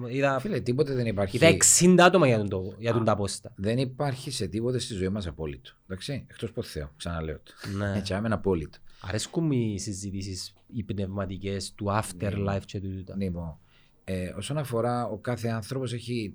είδα, 0.09 0.39
Φίλε, 0.39 0.59
τίποτε 0.59 0.93
δεν 0.93 1.05
υπάρχει. 1.05 1.35
είδα 1.35 1.47
60 1.79 1.95
άτομα 1.99 2.27
για 2.27 2.37
τον, 2.37 2.49
το, 2.49 2.75
για 2.79 2.93
τον 2.93 3.03
τα 3.03 3.15
πόστα. 3.15 3.51
Δεν 3.55 3.77
υπάρχει 3.77 4.31
σε 4.31 4.47
τίποτε 4.47 4.79
στη 4.79 4.93
ζωή 4.93 5.09
μας 5.09 5.27
απόλυτο. 5.27 5.71
Εντάξει, 5.87 6.25
εκτός 6.29 6.49
από 6.49 6.61
Θεό, 6.61 6.91
ξαναλέω 6.97 7.39
το. 7.43 7.77
Ναι. 7.77 7.97
Έτσι, 7.97 8.13
άμενα 8.13 8.35
απόλυτο. 8.35 8.77
Αρέσκουν 9.01 9.45
μου 9.45 9.51
οι 9.51 9.77
συζητήσεις 9.79 10.53
οι 10.73 10.83
πνευματικές 10.83 11.73
του 11.73 11.85
afterlife 11.89 12.61
και 12.65 12.79
του 12.79 12.89
τούτα. 12.95 13.15
Λοιπόν, 13.17 13.57
ε, 14.03 14.27
όσον 14.37 14.57
αφορά 14.57 15.05
ο 15.07 15.17
κάθε 15.17 15.47
άνθρωπος 15.47 15.93
έχει 15.93 16.33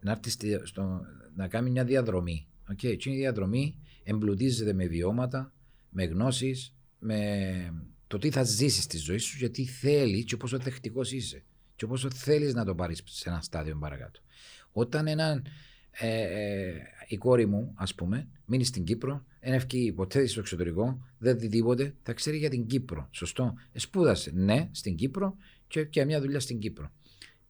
να, 0.00 0.10
έρθει 0.10 0.30
στη- 0.30 0.60
στο, 0.62 1.00
να 1.36 1.48
κάνει 1.48 1.70
μια 1.70 1.84
διαδρομή. 1.84 2.46
Okay, 2.72 2.88
εκείνη 2.88 3.14
η 3.16 3.18
διαδρομή 3.18 3.78
εμπλουτίζεται 4.04 4.72
με 4.72 4.86
βιώματα, 4.86 5.52
με 5.90 6.04
γνώσεις, 6.04 6.74
με 6.98 7.24
το 8.06 8.18
τι 8.18 8.30
θα 8.30 8.42
ζήσεις 8.42 8.82
στη 8.84 8.96
ζωή 8.96 9.18
σου, 9.18 9.36
γιατί 9.38 9.64
θέλεις 9.64 10.24
και 10.24 10.36
πόσο 10.36 10.58
δεκτικό 10.58 11.00
είσαι. 11.10 11.42
Και 11.76 11.86
πόσο 11.86 12.10
θέλεις 12.10 12.54
να 12.54 12.64
το 12.64 12.74
πάρεις 12.74 13.02
σε 13.04 13.28
ένα 13.28 13.40
στάδιο 13.40 13.76
παρακάτω. 13.80 14.20
Όταν 14.72 15.06
έναν, 15.06 15.46
ε, 15.90 16.20
ε, 16.20 16.72
η 17.08 17.16
κόρη 17.16 17.46
μου, 17.46 17.72
ας 17.74 17.94
πούμε, 17.94 18.28
μείνει 18.44 18.64
στην 18.64 18.84
Κύπρο, 18.84 19.24
δεν 19.40 19.52
ευκεί 19.52 19.92
ποτέ 19.96 20.26
στο 20.26 20.40
εξωτερικό, 20.40 21.06
δεν 21.18 21.38
δει 21.38 21.48
τίποτε, 21.48 21.94
θα 22.02 22.12
ξέρει 22.12 22.36
για 22.36 22.50
την 22.50 22.66
Κύπρο. 22.66 23.08
Σωστό. 23.10 23.54
Ε, 23.72 23.78
σπούδασε, 23.78 24.30
ναι, 24.34 24.68
στην 24.72 24.96
Κύπρο 24.96 25.36
και, 25.66 25.84
και 25.84 26.04
μια 26.04 26.20
δουλειά 26.20 26.40
στην 26.40 26.58
Κύπρο. 26.58 26.90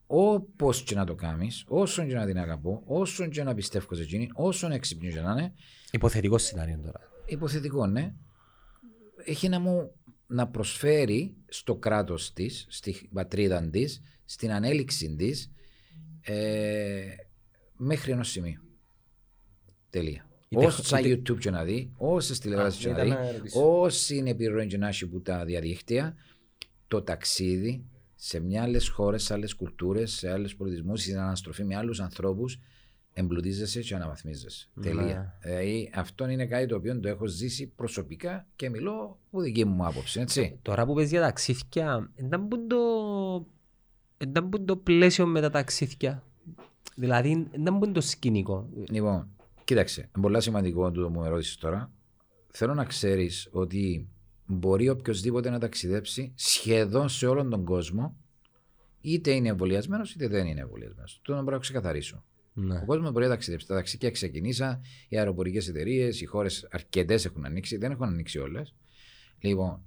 Όπως 0.06 0.82
και 0.82 0.94
να 0.94 1.04
το 1.04 1.14
κάνεις, 1.14 1.64
όσο 1.68 2.06
και 2.06 2.14
να 2.14 2.26
την 2.26 2.38
αγαπώ, 2.38 2.82
όσο 2.86 3.26
και 3.28 3.42
να 3.42 3.54
πιστεύω 3.54 3.94
σε 3.94 4.02
εκείνη, 4.02 4.30
όσο 4.34 4.68
έξυπνη 4.72 5.12
και 5.12 5.20
να 5.20 5.30
είναι, 5.32 5.52
Υποθετικό 5.90 6.38
σενάριο 6.38 6.80
τώρα. 6.84 7.00
υποθετικό, 7.26 7.86
ναι, 7.86 8.14
έχει 9.24 9.48
να 9.48 9.60
μου 9.60 9.92
να 10.26 10.48
προσφέρει 10.48 11.34
στο 11.48 11.76
κράτος 11.76 12.32
της, 12.32 12.66
στη 12.68 13.08
πατρίδα 13.12 13.68
της, 13.70 14.00
στην 14.24 14.52
ανέλυξη 14.52 15.14
της, 15.16 15.50
ε, 16.20 17.04
μέχρι 17.76 18.12
ενός 18.12 18.30
σημείου. 18.30 18.60
Τελεία. 19.90 20.30
Η 20.48 20.56
τεχ- 20.56 20.78
Όσα 20.78 21.00
η 21.00 21.02
τε- 21.02 21.18
YouTube 21.18 21.38
και 21.38 21.50
να 21.50 21.64
δει, 21.64 21.92
όσες 21.96 22.38
τηλεόραση 22.38 22.78
και 22.78 22.88
να 22.88 22.92
ήταν 22.92 23.04
δει, 23.04 23.10
να 23.26 23.32
ρωτήσω. 23.32 23.80
όση 23.80 24.16
είναι 24.16 24.30
επιρροή 24.30 24.66
και 24.66 24.76
να 24.76 24.88
έχει 24.88 25.06
που 25.06 25.22
τα 25.22 25.44
διαδίκτυα, 25.44 26.16
το 26.88 27.02
ταξίδι 27.02 27.84
σε 28.14 28.40
μια 28.40 28.62
άλλε 28.62 28.80
χώρες, 28.84 29.22
σε 29.24 29.32
άλλες 29.34 29.54
κουλτούρες, 29.54 30.12
σε 30.12 30.30
άλλους 30.30 30.56
πολιτισμούς, 30.56 31.00
στην 31.02 31.18
αναστροφή 31.18 31.64
με 31.64 31.76
άλλους 31.76 32.00
ανθρώπους, 32.00 32.58
εμπλουτίζεσαι 33.18 33.80
και 33.80 33.94
αναβαθμίζεσαι. 33.94 34.68
Ναι. 34.74 34.82
Τελεία. 34.82 35.38
Δηλαδή, 35.42 35.90
αυτό 35.94 36.28
είναι 36.28 36.46
κάτι 36.46 36.66
το 36.66 36.76
οποίο 36.76 37.00
το 37.00 37.08
έχω 37.08 37.26
ζήσει 37.26 37.66
προσωπικά 37.66 38.46
και 38.56 38.70
μιλώ 38.70 39.18
από 39.28 39.40
δική 39.40 39.64
μου 39.64 39.86
άποψη. 39.86 40.20
Έτσι. 40.20 40.58
Τώρα 40.62 40.86
που 40.86 40.94
πες 40.94 41.10
για 41.10 41.20
ταξίδια, 41.20 42.10
ήταν 42.16 42.48
που 42.48 42.66
το, 42.66 42.76
ήταν 44.18 44.48
που 44.48 44.64
το 44.64 44.76
πλαίσιο 44.76 45.26
με 45.26 45.40
τα 45.40 45.50
ταξίδια. 45.50 46.22
Δηλαδή, 46.96 47.48
ήταν 47.52 47.78
που 47.78 47.92
το 47.92 48.00
σκηνικό; 48.00 48.68
Λοιπόν, 48.88 49.28
κοίταξε, 49.64 50.00
είναι 50.00 50.22
πολύ 50.22 50.42
σημαντικό 50.42 50.90
το 50.90 51.10
που 51.10 51.20
με 51.20 51.28
ρώτησε 51.28 51.58
τώρα. 51.58 51.90
Θέλω 52.50 52.74
να 52.74 52.84
ξέρεις 52.84 53.48
ότι 53.50 54.08
μπορεί 54.46 54.88
οποιοδήποτε 54.88 55.50
να 55.50 55.58
ταξιδέψει 55.58 56.32
σχεδόν 56.34 57.08
σε 57.08 57.26
όλον 57.26 57.50
τον 57.50 57.64
κόσμο, 57.64 58.16
είτε 59.00 59.30
είναι 59.30 59.48
εμβολιασμένος 59.48 60.14
είτε 60.14 60.28
δεν 60.28 60.46
είναι 60.46 60.60
εμβολιασμένος. 60.60 61.20
Το 61.22 61.34
να 61.34 61.42
μπορώ 61.42 61.54
να 61.54 61.62
ξεκαθαρίσω. 61.62 62.24
Ναι. 62.58 62.76
Ο 62.76 62.84
κόσμος 62.84 63.12
μπορεί 63.12 63.24
να 63.24 63.30
ταξιδέψει. 63.30 63.66
Τα 63.66 63.74
ταξίδια 63.74 64.10
ξεκινήσαν, 64.10 64.80
οι 65.08 65.18
αεροπορικές 65.18 65.68
εταιρείες, 65.68 66.20
οι 66.20 66.24
χώρες 66.24 66.68
αρκετές 66.70 67.24
έχουν 67.24 67.44
ανοίξει, 67.44 67.76
δεν 67.76 67.90
έχουν 67.90 68.04
ανοίξει 68.04 68.38
όλες. 68.38 68.74
Λοιπόν, 69.38 69.82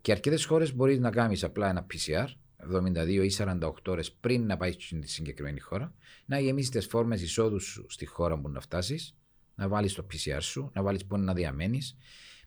και 0.00 0.12
αρκετές 0.12 0.44
χώρες 0.44 0.74
μπορείς 0.74 0.98
να 0.98 1.10
κάνεις 1.10 1.44
απλά 1.44 1.68
ένα 1.68 1.86
PCR 1.86 2.26
72 2.56 3.24
ή 3.24 3.30
48 3.30 3.72
ώρες 3.86 4.12
πριν 4.12 4.46
να 4.46 4.56
πάεις 4.56 4.74
στη 4.74 5.06
συγκεκριμένη 5.06 5.60
χώρα, 5.60 5.94
να 6.26 6.38
γεμίσεις 6.38 6.70
τις 6.70 6.86
φόρμες 6.86 7.22
εισόδου 7.22 7.60
σου 7.60 7.86
στη 7.88 8.06
χώρα 8.06 8.38
που 8.38 8.48
να 8.48 8.60
φτάσεις, 8.60 9.16
να 9.54 9.68
βάλεις 9.68 9.94
το 9.94 10.06
PCR 10.12 10.40
σου, 10.40 10.70
να 10.74 10.82
βάλεις 10.82 11.04
που 11.04 11.16
είναι 11.16 11.24
να 11.24 11.34
διαμένεις. 11.34 11.96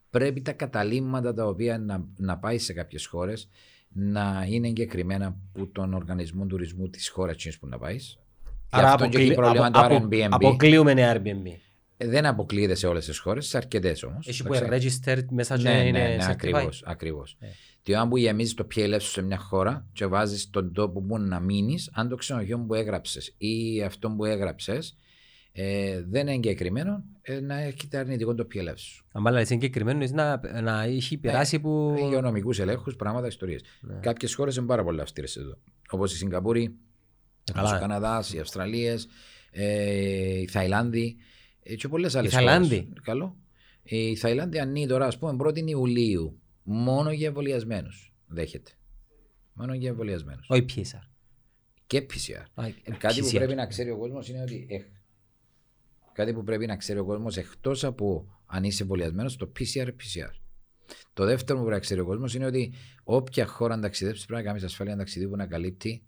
Πρέπει 0.09 0.41
τα 0.41 0.51
καταλήμματα 0.51 1.33
τα 1.33 1.47
οποία 1.47 1.77
να, 1.77 2.07
να 2.17 2.37
πάει 2.37 2.57
σε 2.57 2.73
κάποιες 2.73 3.05
χώρες 3.05 3.49
να 3.89 4.45
είναι 4.47 4.67
εγκεκριμένα 4.67 5.25
από 5.25 5.67
τον 5.67 5.93
οργανισμό 5.93 6.45
τουρισμού 6.45 6.89
της 6.89 7.09
χώρας 7.09 7.57
που 7.59 7.67
να 7.67 7.77
πάεις. 7.77 8.17
Άρα 8.77 8.91
αυτό 8.93 9.07
και 9.07 9.17
έχει 9.17 9.31
αποκλει- 9.31 9.35
πρόβλημα 9.35 9.65
απο- 9.65 9.79
το 9.89 9.95
απο- 9.95 10.07
Airbnb. 10.07 10.27
αποκλείουμε 10.29 10.93
Airbnb. 10.97 11.51
Ε, 11.97 12.07
Δεν 12.07 12.25
αποκλείεται 12.25 12.75
σε 12.75 12.87
όλες 12.87 13.05
τις 13.05 13.17
χώρες, 13.19 13.47
σε 13.47 13.57
αρκετές 13.57 14.03
όμως. 14.03 14.27
Έχει 14.27 14.43
που 14.43 14.53
είναι 14.53 14.67
registered 14.71 15.25
μέσα 15.29 15.57
και 15.57 15.63
Ναι, 15.63 15.73
ναι, 15.73 15.87
είναι 15.87 15.99
ναι, 15.99 16.17
certified. 16.19 16.29
ακριβώς, 16.31 16.83
ακριβώς. 16.85 17.35
Ε. 17.39 17.47
Τι 17.83 17.95
αν 17.95 18.09
που 18.09 18.17
γεμίζεις 18.17 18.53
το 18.53 18.67
PLF 18.75 18.97
σου 18.99 19.09
σε 19.11 19.21
μια 19.21 19.37
χώρα 19.37 19.85
και 19.93 20.05
βάζεις 20.05 20.49
τον 20.49 20.73
τόπο 20.73 21.01
που 21.01 21.17
να 21.19 21.39
μείνεις, 21.39 21.89
αν 21.93 22.09
το 22.09 22.15
ξενοδοχείο 22.15 22.59
που 22.59 22.73
έγραψες 22.73 23.33
ή 23.37 23.81
αυτό 23.83 24.09
που 24.09 24.25
έγραψες 24.25 24.95
ε, 25.51 26.03
δεν 26.09 26.21
είναι 26.21 26.33
εγκεκριμένο, 26.33 27.03
ε, 27.21 27.39
να 27.39 27.59
έχετε 27.61 27.97
αρνητικό 27.97 28.35
το 28.35 28.47
PLF 28.53 28.73
σου. 28.75 29.05
Αν 29.11 29.21
μάλλον 29.21 29.37
είναι 29.39 29.47
συγκεκριμένο 29.47 30.03
είναι 30.03 30.11
να, 30.23 30.61
να 30.61 30.83
έχει 30.83 31.17
περάσει 31.17 31.59
που... 31.59 31.95
Υγειονομικού 31.99 32.49
ελέγχους, 32.59 32.95
πράγματα, 32.95 33.27
ιστορίες. 33.27 33.61
Ναι. 33.81 33.93
Κάποιες 34.01 34.35
χώρες 34.35 34.55
είναι 34.55 34.65
πάρα 34.65 34.83
πολύ 34.83 35.01
αυστηρές 35.01 35.35
εδώ. 35.35 35.57
Όπως 35.89 36.13
η 36.13 36.17
Σιγκαπούρη, 36.17 36.75
Καλά. 37.53 37.67
όπως 37.67 37.77
ο 37.77 37.79
Καναδά, 37.81 38.23
οι 38.33 38.39
Αυστραλίες, 38.39 39.07
ε, 39.51 40.39
η 40.39 40.47
Θαϊλάνδη 40.47 41.15
ε, 41.63 41.75
και 41.75 41.87
πολλές 41.87 42.15
άλλες 42.15 42.31
Θαϊλάνδη; 42.33 42.89
Καλό. 43.03 43.37
Η 43.83 44.15
Θαϊλάνδη 44.15 44.59
ανοίγει 44.59 44.87
τώρα, 44.87 45.05
ας 45.05 45.17
πούμε, 45.17 45.35
1η 45.43 45.67
Ιουλίου. 45.69 46.39
Μόνο 46.63 47.11
για 47.11 47.27
εμβολιασμένους. 47.27 48.13
Δέχεται. 48.27 48.71
Μόνο 49.53 49.73
για 49.73 49.89
εμβολιασμένους. 49.89 50.47
Όχι 50.49 50.65
PSR. 50.75 51.07
Και 51.87 52.05
PCR. 52.09 52.45
Α, 52.53 52.65
Ε, 52.65 52.73
Κάτι 52.97 53.19
που 53.21 53.27
PCR. 53.27 53.33
πρέπει 53.35 53.55
να 53.55 53.65
ξέρει 53.65 53.89
ο 53.89 53.97
κόσμος 53.97 54.29
είναι 54.29 54.41
ότι. 54.41 54.65
ε, 54.69 54.77
κάτι 56.13 56.33
που 56.33 56.43
πρέπει 56.43 56.65
να 56.65 56.75
ξέρει 56.77 56.99
ο 56.99 57.05
κόσμος 57.05 57.37
εκτός 57.37 57.83
από 57.83 58.27
αν 58.45 58.63
είσαι 58.63 58.81
εμβολιασμένος, 58.81 59.35
το 59.35 59.51
PCR 59.59 59.87
PCR. 59.87 60.29
Το 61.13 61.25
δεύτερο 61.25 61.57
που 61.59 61.63
πρέπει 61.65 61.79
να 61.79 61.85
ξέρει 61.85 61.99
ο 61.99 62.05
κόσμος 62.05 62.33
είναι 62.35 62.45
ότι 62.45 62.73
όποια 63.03 63.45
χώρα 63.45 63.73
αν 63.73 63.81
ταξιδέψεις 63.81 64.25
πρέπει 64.25 64.41
να 64.41 64.47
κάνεις 64.47 64.63
ασφάλεια 64.63 64.95
ταξιδίου 64.95 65.29
που 65.29 65.35
να 65.35 65.45
καλύπτει 65.47 66.03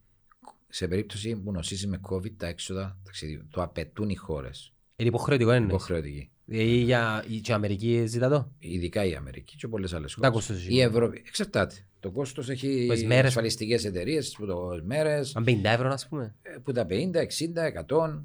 σε 0.76 0.88
περίπτωση 0.88 1.36
που 1.36 1.52
νοσήσεις 1.52 1.88
με 1.88 2.00
COVID 2.10 2.32
τα 2.38 2.48
έξοδα 2.48 2.98
ταξιδίου. 3.04 3.48
Το 3.50 3.62
απαιτούν 3.62 4.10
οι 4.10 4.16
χώρες. 4.16 4.74
Είναι 4.96 5.10
υποχρεωτικό 5.10 5.54
είναι. 5.54 5.66
Υποχρεωτική. 5.66 6.30
Δηλαδή 6.46 6.70
για 6.70 7.26
η 7.28 7.40
και 7.40 7.52
η 7.52 7.54
Αμερική 7.54 8.06
ζητά 8.06 8.30
το; 8.30 8.52
Ειδικά 8.60 9.06
η 9.06 9.16
Αμερική 9.16 9.56
και 9.56 9.68
πολλές 9.68 9.94
άλλες 9.94 10.14
Τα 10.14 10.18
χώρες. 10.18 10.34
κόστος 10.34 10.58
έχει. 10.66 10.74
Η 10.76 10.82
Ευρώπη. 10.82 11.24
Εξαρτάται. 11.28 11.76
Το 12.00 12.12
κόστος 12.12 12.50
έχει 12.50 12.88
Τις 12.92 13.06
μέρες. 13.06 13.26
ασφαλιστικέ 13.28 13.74
εταιρείες 13.88 14.36
που 14.38 14.46
το 14.46 14.82
μέρες. 14.84 15.36
Αν 15.36 15.44
50 15.44 15.60
ευρώ 15.64 15.90
ας 15.90 16.08
πούμε. 16.08 16.36
Ε, 16.42 16.58
που 16.64 16.72
τα 16.72 16.86
50, 16.86 17.20
60, 17.22 17.66
100. 17.66 18.24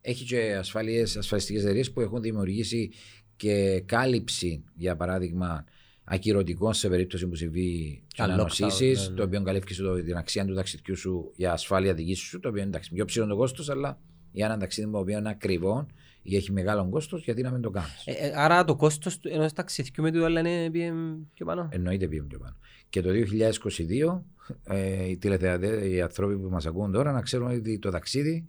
Έχει 0.00 0.24
και 0.24 0.54
ασφαλίες, 0.56 1.16
ασφαλιστικές 1.16 1.62
εταιρείες 1.62 1.92
που 1.92 2.00
έχουν 2.00 2.20
δημιουργήσει 2.20 2.90
και 3.36 3.82
κάλυψη, 3.86 4.64
για 4.74 4.96
παράδειγμα, 4.96 5.64
ακυρωτικών 6.12 6.72
σε 6.74 6.88
περίπτωση 6.88 7.26
που 7.28 7.34
συμβεί 7.34 8.02
Τα 8.16 8.24
ανανοσήσει, 8.24 8.92
lockdown, 8.96 9.02
ναι, 9.02 9.08
ναι. 9.08 9.14
το 9.14 9.22
οποίο 9.22 9.42
καλύφει 9.42 9.74
σου 9.74 9.82
το- 9.82 10.02
την 10.02 10.16
αξία 10.16 10.44
του 10.44 10.54
ταξιδιού 10.54 10.96
σου 10.96 11.32
για 11.36 11.52
ασφάλεια 11.52 11.94
δική 11.94 12.14
σου, 12.14 12.40
το 12.40 12.48
οποίο 12.48 12.60
είναι 12.60 12.68
εντάξει, 12.70 12.92
πιο 12.94 13.04
ψηλό 13.04 13.26
το 13.26 13.36
κόστος, 13.36 13.68
αλλά 13.70 13.98
για 14.32 14.46
ένα 14.46 14.58
ταξίδι 14.58 14.90
το 14.90 14.98
οποίος 14.98 15.18
είναι 15.20 15.28
ακριβό 15.30 15.86
ή 16.22 16.36
έχει 16.36 16.52
μεγάλο 16.52 16.88
κόστος, 16.88 17.24
γιατί 17.24 17.42
να 17.42 17.50
μην 17.50 17.60
το 17.60 17.70
κάνεις; 17.70 18.06
Ε, 18.06 18.12
ε, 18.12 18.32
άρα 18.34 18.64
το 18.64 18.76
κόστος 18.76 19.18
του- 19.18 19.28
ενός 19.32 19.52
ταξιδιού 19.52 20.02
με 20.02 20.10
το 20.10 20.24
άλλο 20.24 20.38
είναι 20.38 20.70
πήγε 20.70 20.92
πιο 21.34 21.46
πάνω. 21.46 21.68
Εννοείται 21.72 22.06
πήγαινε 22.08 22.26
πιο 22.26 22.38
πάνω. 22.38 22.56
Και 22.88 23.00
το 23.02 23.10
2022, 23.10 24.24
ε, 24.64 25.08
οι 25.08 25.16
τηλεθεατές, 25.16 25.90
οι 25.92 26.00
άνθρωποι 26.00 26.36
που 26.38 26.48
μας 26.48 26.66
ακούν 26.66 26.92
τώρα, 26.92 27.12
να 27.12 27.20
ξέρουν 27.22 27.46
ότι 27.50 27.78
το 27.78 27.90
ταξίδι 27.90 28.46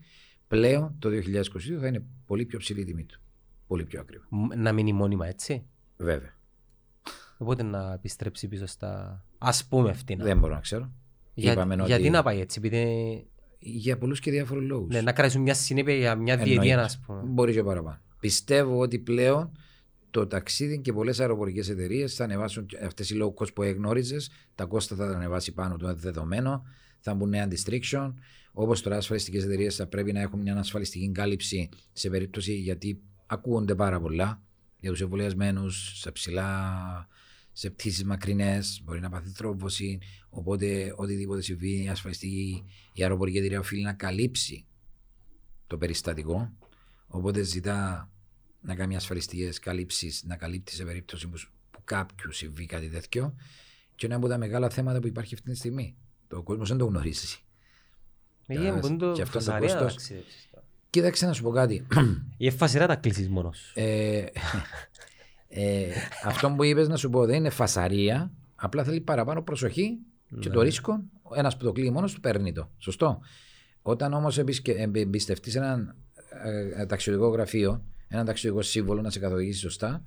πλέον 0.47 0.95
το 0.99 1.09
2022 1.09 1.79
θα 1.79 1.87
είναι 1.87 2.03
πολύ 2.25 2.45
πιο 2.45 2.59
ψηλή 2.59 2.81
η 2.81 2.85
τιμή 2.85 3.05
του. 3.05 3.21
Πολύ 3.67 3.83
πιο 3.85 3.99
ακριβό. 3.99 4.23
Μ- 4.29 4.55
Να 4.55 4.71
μείνει 4.71 4.93
μόνιμα 4.93 5.27
έτσι; 5.27 5.63
Βέβαια. 5.97 6.37
Οπότε 7.37 7.63
να 7.63 7.93
επιστρέψει 7.93 8.47
πίσω 8.47 8.65
στα 8.65 9.23
ας 9.37 9.65
πούμε 9.65 9.93
φτηνά. 9.93 10.23
Δεν 10.23 10.37
μπορώ 10.39 10.53
να 10.53 10.59
ξέρω. 10.59 10.91
Για, 11.33 11.51
Είπαμε 11.51 11.73
ότι- 11.73 11.85
γιατί 11.85 12.09
να 12.09 12.23
πάει 12.23 12.39
έτσι, 12.39 12.59
επειδή 12.63 13.27
Για 13.59 13.97
πολλούς 13.97 14.19
και 14.19 14.31
διάφορους 14.31 14.63
λόγους. 14.67 14.93
ναι, 14.93 15.01
να 15.01 15.11
κρατήσουν 15.11 15.41
μια 15.41 15.53
συνέπεια 15.53 15.95
για 15.95 16.15
μια 16.15 16.37
διετία 16.37 16.79
ας 16.83 16.99
πούμε. 17.05 17.21
Μπορεί 17.25 17.53
και 17.53 17.63
παραπάνω. 17.63 17.99
Πιστεύω 18.19 18.79
ότι 18.79 18.99
πλέον 18.99 19.51
το 20.11 20.27
ταξίδι 20.27 20.79
και 20.81 20.93
πολλές 20.93 21.19
αεροπορικές 21.19 21.69
εταιρείες 21.69 22.15
θα 22.15 22.23
ανεβάσουν 22.23 22.65
αυτές 22.85 23.09
οι 23.09 23.17
low 23.21 23.33
cost 23.33 23.53
που 23.53 23.63
εγνώριζες. 23.63 24.29
Τα 24.55 24.65
κόστα 24.65 24.95
θα 24.95 25.07
τα 25.07 25.15
ανεβάσει 25.15 25.51
πάνω 25.53 25.77
το 25.77 25.93
δεδομένο. 25.95 26.63
Θα 26.99 27.13
μπουν 27.13 27.29
νέα 27.29 27.47
restriction. 27.49 28.13
Όπως 28.53 28.81
τώρα, 28.81 28.97
ασφαλιστικές 28.97 29.43
εταιρείες 29.43 29.75
θα 29.75 29.87
πρέπει 29.87 30.13
να 30.13 30.19
έχουν 30.21 30.39
μια 30.39 30.55
ασφαλιστική 30.57 31.11
κάλυψη 31.11 31.69
σε 31.93 32.09
περίπτωση 32.09 32.53
γιατί 32.53 33.01
ακούγονται 33.25 33.75
πάρα 33.75 33.99
πολλά 33.99 34.41
για 34.79 34.91
τους 34.91 35.01
εμβολιασμένους 35.01 35.99
σε 35.99 36.11
ψηλά, 36.11 36.57
σε 37.53 37.69
πτήσεις 37.69 38.03
μακρινές. 38.03 38.81
Μπορεί 38.83 38.99
να 38.99 39.09
πάθει 39.09 39.31
τρόμβωση. 39.31 39.99
Οπότε, 40.29 40.93
οτιδήποτε 40.95 41.41
συμβεί, 41.41 41.83
η 41.83 41.87
ασφαλιστική, 41.89 42.63
η 42.93 43.01
αεροπορική 43.03 43.37
εταιρεία 43.37 43.59
οφείλει 43.59 43.83
να 43.83 43.93
καλύψει 43.93 44.65
το 45.67 45.77
περιστατικό. 45.77 46.53
Οπότε 47.07 47.43
ζητά 47.43 48.09
να 48.61 48.75
κάνει 48.75 48.95
ασφαλιστικές 48.95 49.59
καλύψεις, 49.59 50.23
να 50.23 50.35
καλύπτει 50.35 50.71
σε 50.73 50.83
περίπτωση 50.83 51.27
που, 51.27 51.39
που 51.71 51.79
κάποιου 51.83 52.31
συμβεί 52.31 52.65
κάτι 52.65 52.89
τέτοιο. 52.89 53.35
Και 53.95 54.05
ένα 54.05 54.15
από 54.15 54.27
τα 54.27 54.37
μεγάλα 54.37 54.69
θέματα 54.69 54.99
που 54.99 55.07
υπάρχει 55.07 55.33
αυτή 55.33 55.49
τη 55.51 55.57
στιγμή. 55.57 55.95
Το 56.27 56.43
κόσμος 56.43 56.69
δεν 56.69 56.77
το 56.77 56.85
γνωρίζει. 56.85 57.37
Ε, 58.47 58.53
Κατάλαβες; 58.53 58.81
πού 58.81 58.87
είναι 58.87 58.97
το 58.97 59.11
Και 59.11 59.21
αυτός 59.21 59.43
το 59.45 59.51
φασαρία 59.51 59.73
να 59.73 59.81
κόστος. 59.81 59.93
ταξιδέψεις 59.93 60.47
τώρα. 60.51 60.65
Κοίταξε 60.89 61.25
να 61.25 61.33
σου 61.33 61.43
πω 61.43 61.49
κάτι. 61.49 61.87
Ή 62.37 62.47
εφασιρά 62.47 62.87
τα 62.87 62.95
κλείσεις 62.95 63.29
μόνος. 63.29 63.71
Ε, 65.55 65.81
ε, 65.81 65.89
αυτό 66.25 66.53
που 66.55 66.63
είπες 66.63 66.87
να 66.87 66.95
σου 66.95 67.09
πω 67.09 67.25
δεν 67.25 67.35
είναι 67.35 67.49
φασαρία. 67.49 68.31
Απλά 68.55 68.83
θέλει 68.83 69.01
παραπάνω 69.01 69.41
προσοχή 69.41 69.97
και 70.39 70.47
Ναι. 70.49 70.53
το 70.53 70.61
ρίσκο. 70.61 71.03
Ένας 71.35 71.57
που 71.57 71.63
το 71.63 71.71
κλείνει 71.71 71.89
μόνος 71.91 72.13
του 72.13 72.19
παίρνει 72.19 72.51
το. 72.53 72.69
Σωστό. 72.77 73.19
Όταν 73.81 74.13
όμως 74.13 74.37
εμπιστευτείς 74.93 75.55
έναν 75.55 75.95
ε, 76.77 76.85
ταξιδιωτικό 76.85 77.29
γραφείο, 77.31 77.83
έναν 78.07 78.25
ταξιδιωτικό 78.25 78.61
σύμβολο 78.63 79.01
να 79.01 79.09
σε 79.09 79.19
καθοδηγήσει 79.19 79.59
σωστά, 79.59 80.03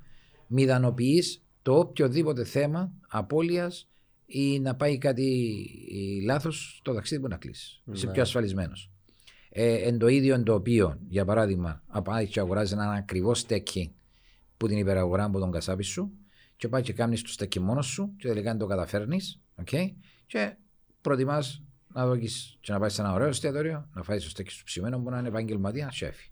μηδανοποιείς 0.47 1.43
το 1.63 1.79
οποιοδήποτε 1.79 2.45
θέμα 2.45 2.93
απώλειας 3.09 3.89
ή 4.27 4.61
να 4.61 4.75
πάει 4.75 4.99
κάτι 4.99 5.45
λάθος 6.25 6.77
στο 6.79 6.93
ταξίδι 6.95 7.21
που 7.23 7.29
να 7.29 7.37
κλείσεις. 7.37 7.83
Είσαι 7.93 8.07
Ναι. 8.07 8.13
πιο 8.13 8.23
ασφαλισμένος. 8.23 8.91
Ε, 9.51 9.75
εν 9.75 9.99
το 9.99 10.07
ίδιο 10.09 10.35
εν 10.35 10.43
το 10.45 10.55
οποίο, 10.55 10.99
για 11.09 11.25
παράδειγμα, 11.25 11.83
πάει 12.05 12.27
και 12.27 12.41
αγοράζεις 12.41 12.73
έναν 12.73 12.91
ακριβό 12.91 13.35
στέκι 13.35 13.95
που 14.57 14.69
την 14.69 14.79
υπεραγορά 14.79 15.25
από 15.25 15.39
τον 15.39 15.51
κασάπι 15.51 15.83
σου 15.83 16.13
και 16.57 16.69
πάει 16.69 16.83
και 16.83 16.93
κάνεις 16.93 17.23
το 17.23 17.29
στέκι 17.29 17.61
μόνο 17.61 17.83
σου 17.83 18.13
και 18.17 18.29
τελικά 18.29 18.51
δεν 18.51 18.59
το 18.59 18.67
καταφέρνεις. 18.67 19.41
Okay, 19.65 19.93
και 20.27 20.57
προτιμάς 21.01 21.63
να 21.93 22.07
δώσει 22.07 22.57
και 22.61 22.73
να 22.73 22.79
πάει 22.79 22.89
σε 22.89 23.01
ένα 23.01 23.13
ωραίο 23.13 23.29
εστιατόριο, 23.29 23.89
να 23.95 24.03
φάεις 24.03 24.23
το 24.23 24.31
στέκι 24.31 24.51
σου 24.51 24.65
ψημένο 24.65 25.01
που 25.01 25.11
να 25.11 25.19
είναι 25.19 25.29
επαγγελματία 25.29 25.91
σέφι. 25.91 26.31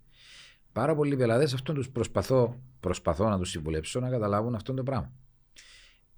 Πάρα 0.72 0.95
πολλοί 0.95 1.16
πελάτες 1.16 1.55
αυτό 1.55 1.72
τους 1.72 1.91
προσπαθώ, 1.91 2.61
προσπαθώ 2.81 3.29
να 3.29 3.39
τους 3.39 3.51
συμβουλέψω 3.51 4.01
να 4.01 4.11
καταλάβουν 4.11 4.55
αυτό 4.55 4.75
το 4.75 4.83
πράγμα. 4.83 5.12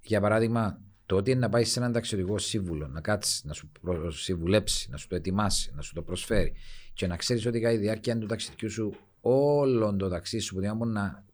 Για 0.01 0.21
παράδειγμα, 0.21 0.81
το 1.05 1.15
ότι 1.15 1.31
είναι 1.31 1.39
να 1.39 1.49
πάεις 1.49 1.71
σε 1.71 1.79
έναν 1.79 1.91
ταξιδιωτικό 1.91 2.37
σύμβουλο, 2.37 2.87
να 2.87 3.01
κάτσεις, 3.01 3.43
να 3.43 3.53
σου 3.53 3.71
προ- 3.81 4.11
συμβουλέψει, 4.11 4.89
να 4.89 4.97
σου 4.97 5.07
το 5.07 5.15
ετοιμάσει, 5.15 5.71
να 5.75 5.81
σου 5.81 5.93
το 5.93 6.01
προσφέρει 6.01 6.53
και 6.93 7.07
να 7.07 7.15
ξέρεις 7.15 7.45
ότι 7.45 7.59
κατά 7.59 7.73
τη 7.73 7.79
διάρκεια 7.79 8.17
του 8.17 8.25
ταξιδιού 8.25 8.71
σου, 8.71 8.93
όλο 9.21 9.95
το 9.95 10.09
ταξίδι 10.09 10.43
σου 10.43 10.55
που 10.55 10.61
δεν 10.61 10.75
μπορεί 10.75 10.91
να, 10.91 11.25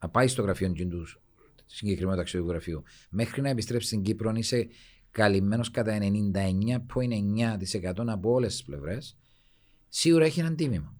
να 0.00 0.08
πάει 0.08 0.28
στο 0.28 0.42
γραφείο 0.42 0.72
του 0.72 1.06
συγκεκριμένου 1.66 2.16
ταξιδιωτικού 2.16 2.52
γραφείου, 2.52 2.82
μέχρι 3.10 3.40
να 3.40 3.48
επιστρέψει 3.48 3.86
στην 3.86 4.02
Κύπρο, 4.02 4.32
είσαι 4.34 4.68
καλυμμένος 5.10 5.70
κατά 5.70 5.98
99,9% 5.98 8.04
από 8.06 8.32
όλες 8.32 8.52
τις 8.52 8.62
πλευρές, 8.64 9.16
σίγουρα 9.88 10.24
έχει 10.24 10.40
έναν 10.40 10.56
τίμημα. 10.56 10.92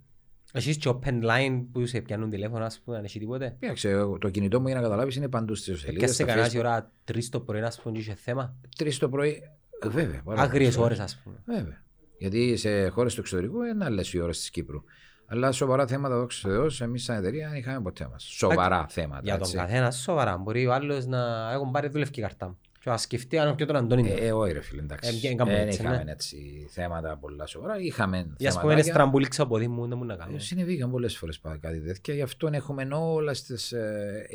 Έχεις 0.53 0.77
και 0.77 0.89
open 0.89 1.23
line 1.23 1.67
που 1.73 1.87
σε 1.87 2.01
πιάνουν 2.01 2.31
τηλέφωνο, 2.31 2.65
ας 2.65 2.81
πούμε, 2.85 2.97
αν 2.97 3.05
έχει 3.05 3.19
τίποτε. 3.19 3.57
Κοίταξε, 3.61 3.89
εγώ- 3.89 4.19
το 4.19 4.31
κινητό 4.31 4.61
μου 4.61 4.67
για 4.67 4.77
να 4.77 4.83
καταλάβεις 4.83 5.17
είναι 5.17 5.29
παντού 5.29 5.55
στις 5.55 5.75
Και 5.75 5.79
σελίδε. 5.87 6.07
σε 6.07 6.25
κανένα 6.25 6.51
η 6.53 6.59
ώρα 6.59 6.93
τρεις 7.05 7.29
το 7.29 7.41
πρωί, 7.41 7.61
ας 7.61 7.81
πούμε, 7.81 7.95
και 7.95 8.01
είχε 8.01 8.15
θέμα. 8.15 8.57
Τρεις 8.77 8.99
το 8.99 9.09
πρωί. 9.09 9.43
ε, 9.81 9.89
Βέβαια. 9.89 10.23
πάρα 10.23 10.43
Άγριες 10.43 10.75
πολλές 10.75 10.91
ώρες, 10.91 11.01
ας 11.01 11.21
πούμε. 11.25 11.43
Βέβαια. 11.47 11.83
Γιατί 12.19 12.57
σε 12.57 12.89
χώρες 12.89 13.15
του 13.15 13.21
εξωτερικού 13.21 13.63
είναι 13.63 13.85
άλλες 13.85 14.13
οι 14.13 14.19
ώρες 14.21 14.39
της 14.39 14.51
Κύπρου. 14.51 14.83
Αλλά 15.31 15.53
σοβαρά 15.53 15.87
θέματα, 15.87 16.17
δόξα 16.19 16.49
τω 16.49 16.55
Θεώ, 16.55 16.87
εμείς 16.87 17.05
σαν 17.05 17.17
εταιρεία 17.17 17.49
δεν 17.49 17.59
είχαμε 17.59 17.81
ποτέ 17.81 18.09
μας. 18.11 18.25
Σοβαρά 18.25 18.87
θέματα. 18.89 19.21
Για 19.25 19.33
τον 19.33 19.43
έτσι. 19.43 19.57
καθένας 19.57 20.01
σοβαρά. 20.01 20.37
Μπορεί 20.37 20.67
ο 20.67 20.73
άλλος 20.73 21.07
να 21.07 21.53
έχουν 21.53 21.71
πάρει 21.71 21.89
δουλευκή 21.89 22.21
καρτά 22.21 22.47
μου. 22.47 22.59
Και 22.81 22.91
να 22.91 22.97
σκεφτεί 22.97 23.39
αν 23.39 23.55
πιω 23.55 23.67
τον 23.67 23.77
Αντώνη. 23.77 24.11
Ε, 24.11 24.27
ε, 24.27 24.33
όχι 24.33 24.53
ρε 24.53 24.61
φίλε, 24.61 24.83
εντάξει. 24.83 25.17
Ε, 25.17 25.29
δεν 25.29 25.37
κάνουμε 25.37 25.57
Δεν 25.57 25.67
έτσι, 25.69 25.81
είχαμε 25.81 26.03
ναι. 26.05 26.11
έτσι 26.11 26.69
θέματα 26.71 27.17
πολλά 27.17 27.47
σοβαρά. 27.47 27.79
Είχαμε 27.79 28.17
Για 28.17 28.49
ας 28.49 28.55
πούμε 28.55 28.73
είναι 28.73 28.83
θεματάκια. 28.83 28.93
στραμπούληξα 28.93 29.43
από 29.43 29.59
δήμου, 29.59 29.87
δεν 29.87 29.99
μου 29.99 30.05
να 30.05 30.17
κάνω. 30.17 30.37
Ε, 30.37 30.39
Συνεβήκαν 30.39 30.91
πολλές 30.91 31.17
φορές 31.17 31.41
κάτι 31.61 31.81
τέτοια. 31.81 32.15
Γι' 32.15 32.23
αυτό 32.23 32.49
έχουμε 32.53 32.89
όλα 32.95 33.35
στις. 33.35 33.75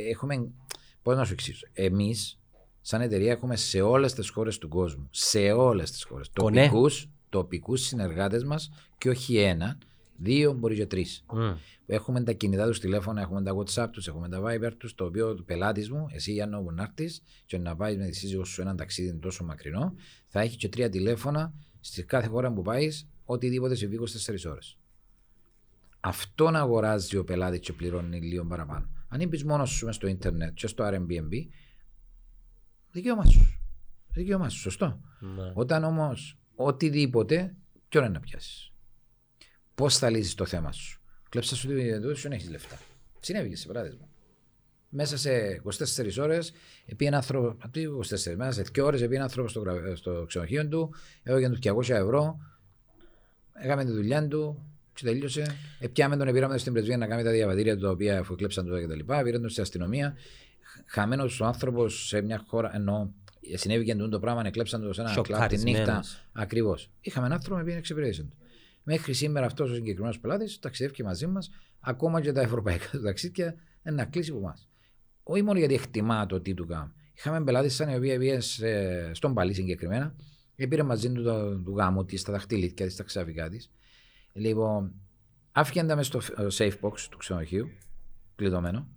έχουμε. 0.10 0.50
Πώς 1.04 1.16
να 1.16 1.26
σου 1.26 1.34
εξηγήσω. 1.34 1.68
Εμείς, 1.74 2.40
σαν 2.82 3.02
εταιρεία, 3.02 3.32
έχουμε 3.32 3.56
σε 3.56 3.82
όλες 3.82 4.14
τις 4.14 4.30
χώρες 4.30 4.58
του 4.58 4.68
κόσμου. 4.68 5.08
Σε 5.12 5.52
όλες 5.52 5.92
τις 5.92 6.04
χώρες. 6.04 6.30
Κονέ. 6.34 6.62
Τοπικούς 6.62 7.08
τοπικούς 7.34 7.82
συνεργάτες 7.82 8.44
μας 8.44 8.72
και 8.98 9.10
όχι 9.10 9.38
ένα, 9.38 9.78
δύο, 10.24 10.54
μπορεί 10.54 10.76
και 10.76 10.86
τρεις. 10.86 11.26
Μμ. 11.34 11.52
Έχουμε 11.86 12.24
τα 12.24 12.32
κινητά 12.32 12.68
τους 12.68 12.80
τηλέφωνα, 12.80 13.22
έχουμε 13.22 13.44
τα 13.44 13.56
WhatsApp 13.56 13.88
τους, 13.92 14.08
έχουμε 14.08 14.30
τα 14.30 14.42
Viber 14.44 14.72
τους, 14.78 14.96
το 14.96 15.06
οποίο 15.06 15.30
ο 15.30 15.44
πελάτης 15.46 15.90
μου, 15.90 16.06
εσύ 16.12 16.32
Γιάννο 16.32 16.62
που 16.62 16.72
να 16.72 16.84
έρθεις 16.84 17.22
και 17.46 17.58
να 17.58 17.76
πάει 17.76 17.98
με 17.98 18.06
τη 18.06 18.16
σύζυγό 18.16 18.44
σου 18.44 18.62
ένα 18.62 18.76
ταξίδι 18.76 19.20
τόσο 19.20 19.44
μακρινό, 19.44 19.94
θα 20.28 20.40
έχει 20.40 20.58
και 20.58 20.70
τρία 20.70 20.90
τηλέφωνα 20.90 21.54
στη 21.80 22.04
κάθε 22.04 22.28
χώρα 22.28 22.54
που 22.54 22.62
πάεις, 22.62 23.08
οτιδήποτε 23.26 23.76
συμβεί 23.76 23.98
24 23.98 24.52
ώρες. 24.52 24.78
Αυτό 26.00 26.50
να 26.50 26.60
αγοράζει 26.60 27.18
ο 27.18 27.24
πελάτης 27.24 27.60
και 27.60 27.74
πληρώνει 27.74 28.22
λίγο 28.22 28.46
παραπάνω. 28.46 28.90
Αν 29.08 29.20
είπες 29.20 29.44
μόνος 29.44 29.70
σου 29.70 29.86
μες 29.86 29.96
στο 29.96 30.08
Ιντερνετ 30.08 30.54
και 30.54 30.68
στο 30.68 30.84
Airbnb, 30.88 31.48
δικαίωμά 32.92 33.26
σου. 33.26 33.58
Δικαίωμά 34.14 34.50
σου, 34.50 34.60
σωστό. 34.60 35.00
Ναι. 35.20 35.52
Όταν 35.54 35.84
όμως 35.84 36.38
οτιδήποτε, 36.56 37.56
ποιον 37.90 38.04
είναι 38.04 38.14
να 38.14 38.20
πιάσεις; 38.20 38.73
Πώς 39.76 39.98
θα 39.98 40.10
λύσεις 40.10 40.34
το 40.36 40.46
θέμα 40.46 40.72
σου. 40.72 41.00
Κλέψα 41.30 41.56
σου 41.56 41.68
τη 41.68 41.74
δουλειά 41.74 42.02
σου, 42.02 42.22
δεν 42.22 42.32
έχεις 42.32 42.50
λεφτά. 42.50 42.78
Συνέβη 43.20 43.56
σε 43.56 43.68
παράδειγμα. 43.68 44.08
Μέσα 44.90 45.18
σε 45.18 45.62
24 45.64 46.18
ώρες, 46.20 46.54
επί 46.86 47.06
ένα 47.06 47.18
άνθρωπο. 47.18 47.70
Τι 47.72 47.84
24, 47.88 48.36
μέσα 48.36 48.52
σε 48.52 48.62
2 48.72 48.84
ώρες, 48.84 49.02
επί 49.02 49.16
ένα 49.16 49.24
άνθρωπο 49.24 49.48
στο, 49.48 49.60
γρα- 49.60 49.96
στο 49.96 50.24
ξενοδοχείο 50.28 50.68
του, 50.68 50.94
έβγαινε 51.24 51.54
του 51.54 51.60
200 51.60 51.90
ευρώ, 51.96 52.40
έκαμε 53.64 53.86
τη 53.86 53.92
δουλειά 53.92 54.28
του, 54.28 54.66
και 54.94 55.06
τελείωσε. 55.06 55.56
Επιάμε 55.80 56.18
τον, 56.18 56.26
πήραμε 56.32 56.48
τον 56.52 56.60
στην 56.60 56.74
πρεσβεία 56.74 56.98
να 56.98 57.08
κάνει 57.08 57.24
τα 57.24 57.32
διαβατήρια 57.32 57.76
του, 57.76 57.82
τα 57.82 57.90
οποία 57.90 58.20
αφού 58.20 58.36
κλέψαν 58.36 58.66
του 58.66 58.72
κτλ. 58.88 59.00
Πήραν 59.24 59.42
τον 59.42 59.50
στην 59.50 59.64
αστυνομία. 59.64 60.16
Χαμένος 60.86 61.40
ο 61.40 61.46
άνθρωπος 61.46 62.08
σε 62.08 62.22
μια 62.22 62.44
χώρα, 62.48 62.76
ενώ 62.76 63.14
συνέβη 63.54 63.86
και 63.86 63.96
το 63.96 64.20
πράγμα, 64.20 64.42
εκλέψαν 64.46 64.82
το 64.82 64.94
σε 64.94 65.02
ένα 65.02 65.10
κλαμπ 65.14 65.24
τη 65.26 65.32
Σοκαρισμένος. 65.34 65.80
νύχτα. 65.80 66.04
Ακριβώς. 66.32 66.90
Είχαμε 67.02 67.26
έναν 67.26 67.38
άνθρωπο 67.38 67.56
που 67.56 67.64
πήγαινε 67.64 67.80
εξυπηρέτησε 67.82 68.24
του. 68.24 68.38
Μέχρι 68.84 69.14
σήμερα 69.14 69.46
αυτός 69.46 69.70
ο 69.72 69.74
συγκεκριμένος 69.74 70.20
πελάτης 70.20 70.60
ταξιδεύει 70.60 71.04
μαζί 71.04 71.28
μας, 71.28 71.50
ακόμα 71.80 72.22
και 72.22 72.32
τα 72.32 72.42
ευρωπαϊκά 72.42 72.90
του 72.92 73.02
ταξίδια 73.02 73.56
είναι 73.86 73.96
να 73.96 74.06
κλείσει 74.06 74.30
από 74.30 74.40
εμάς. 74.40 74.70
Όχι 75.24 75.42
μόνο 75.42 75.60
γιατί 75.60 75.74
εκτιμά 75.74 76.26
το 76.26 76.42
τι 76.42 76.54
του 76.54 76.66
κάνουμε. 76.66 76.94
Είχαμε 77.14 77.44
πελάτη 77.44 77.70
σαν 77.70 77.90
η 77.90 77.96
οποία 77.96 78.18
πήγε 78.18 78.40
σε- 78.40 79.14
στον 79.14 79.34
Παλί 79.34 79.54
συγκεκριμένα, 79.54 80.16
και 80.56 80.68
πήρε 80.68 80.84
μαζί 80.84 81.12
του 81.12 81.24
το, 81.24 81.58
του 81.58 81.76
γάμου 81.78 82.06
της, 82.06 82.24
τα 82.24 82.32
δαχτυλίτια 82.32 82.86
της, 82.86 82.96
τα 82.96 83.04
ξαφικά 83.04 83.50
της. 83.50 83.72
Λοιπόν, 84.34 84.94
άφηγαν 85.52 85.86
μες 85.96 86.06
στο 86.08 86.18
ε, 86.38 86.48
safe 86.52 86.80
box 86.82 87.00
του 87.10 87.18
ξενοδοχείου, 87.18 87.70
κλειδωμένο. 88.36 88.88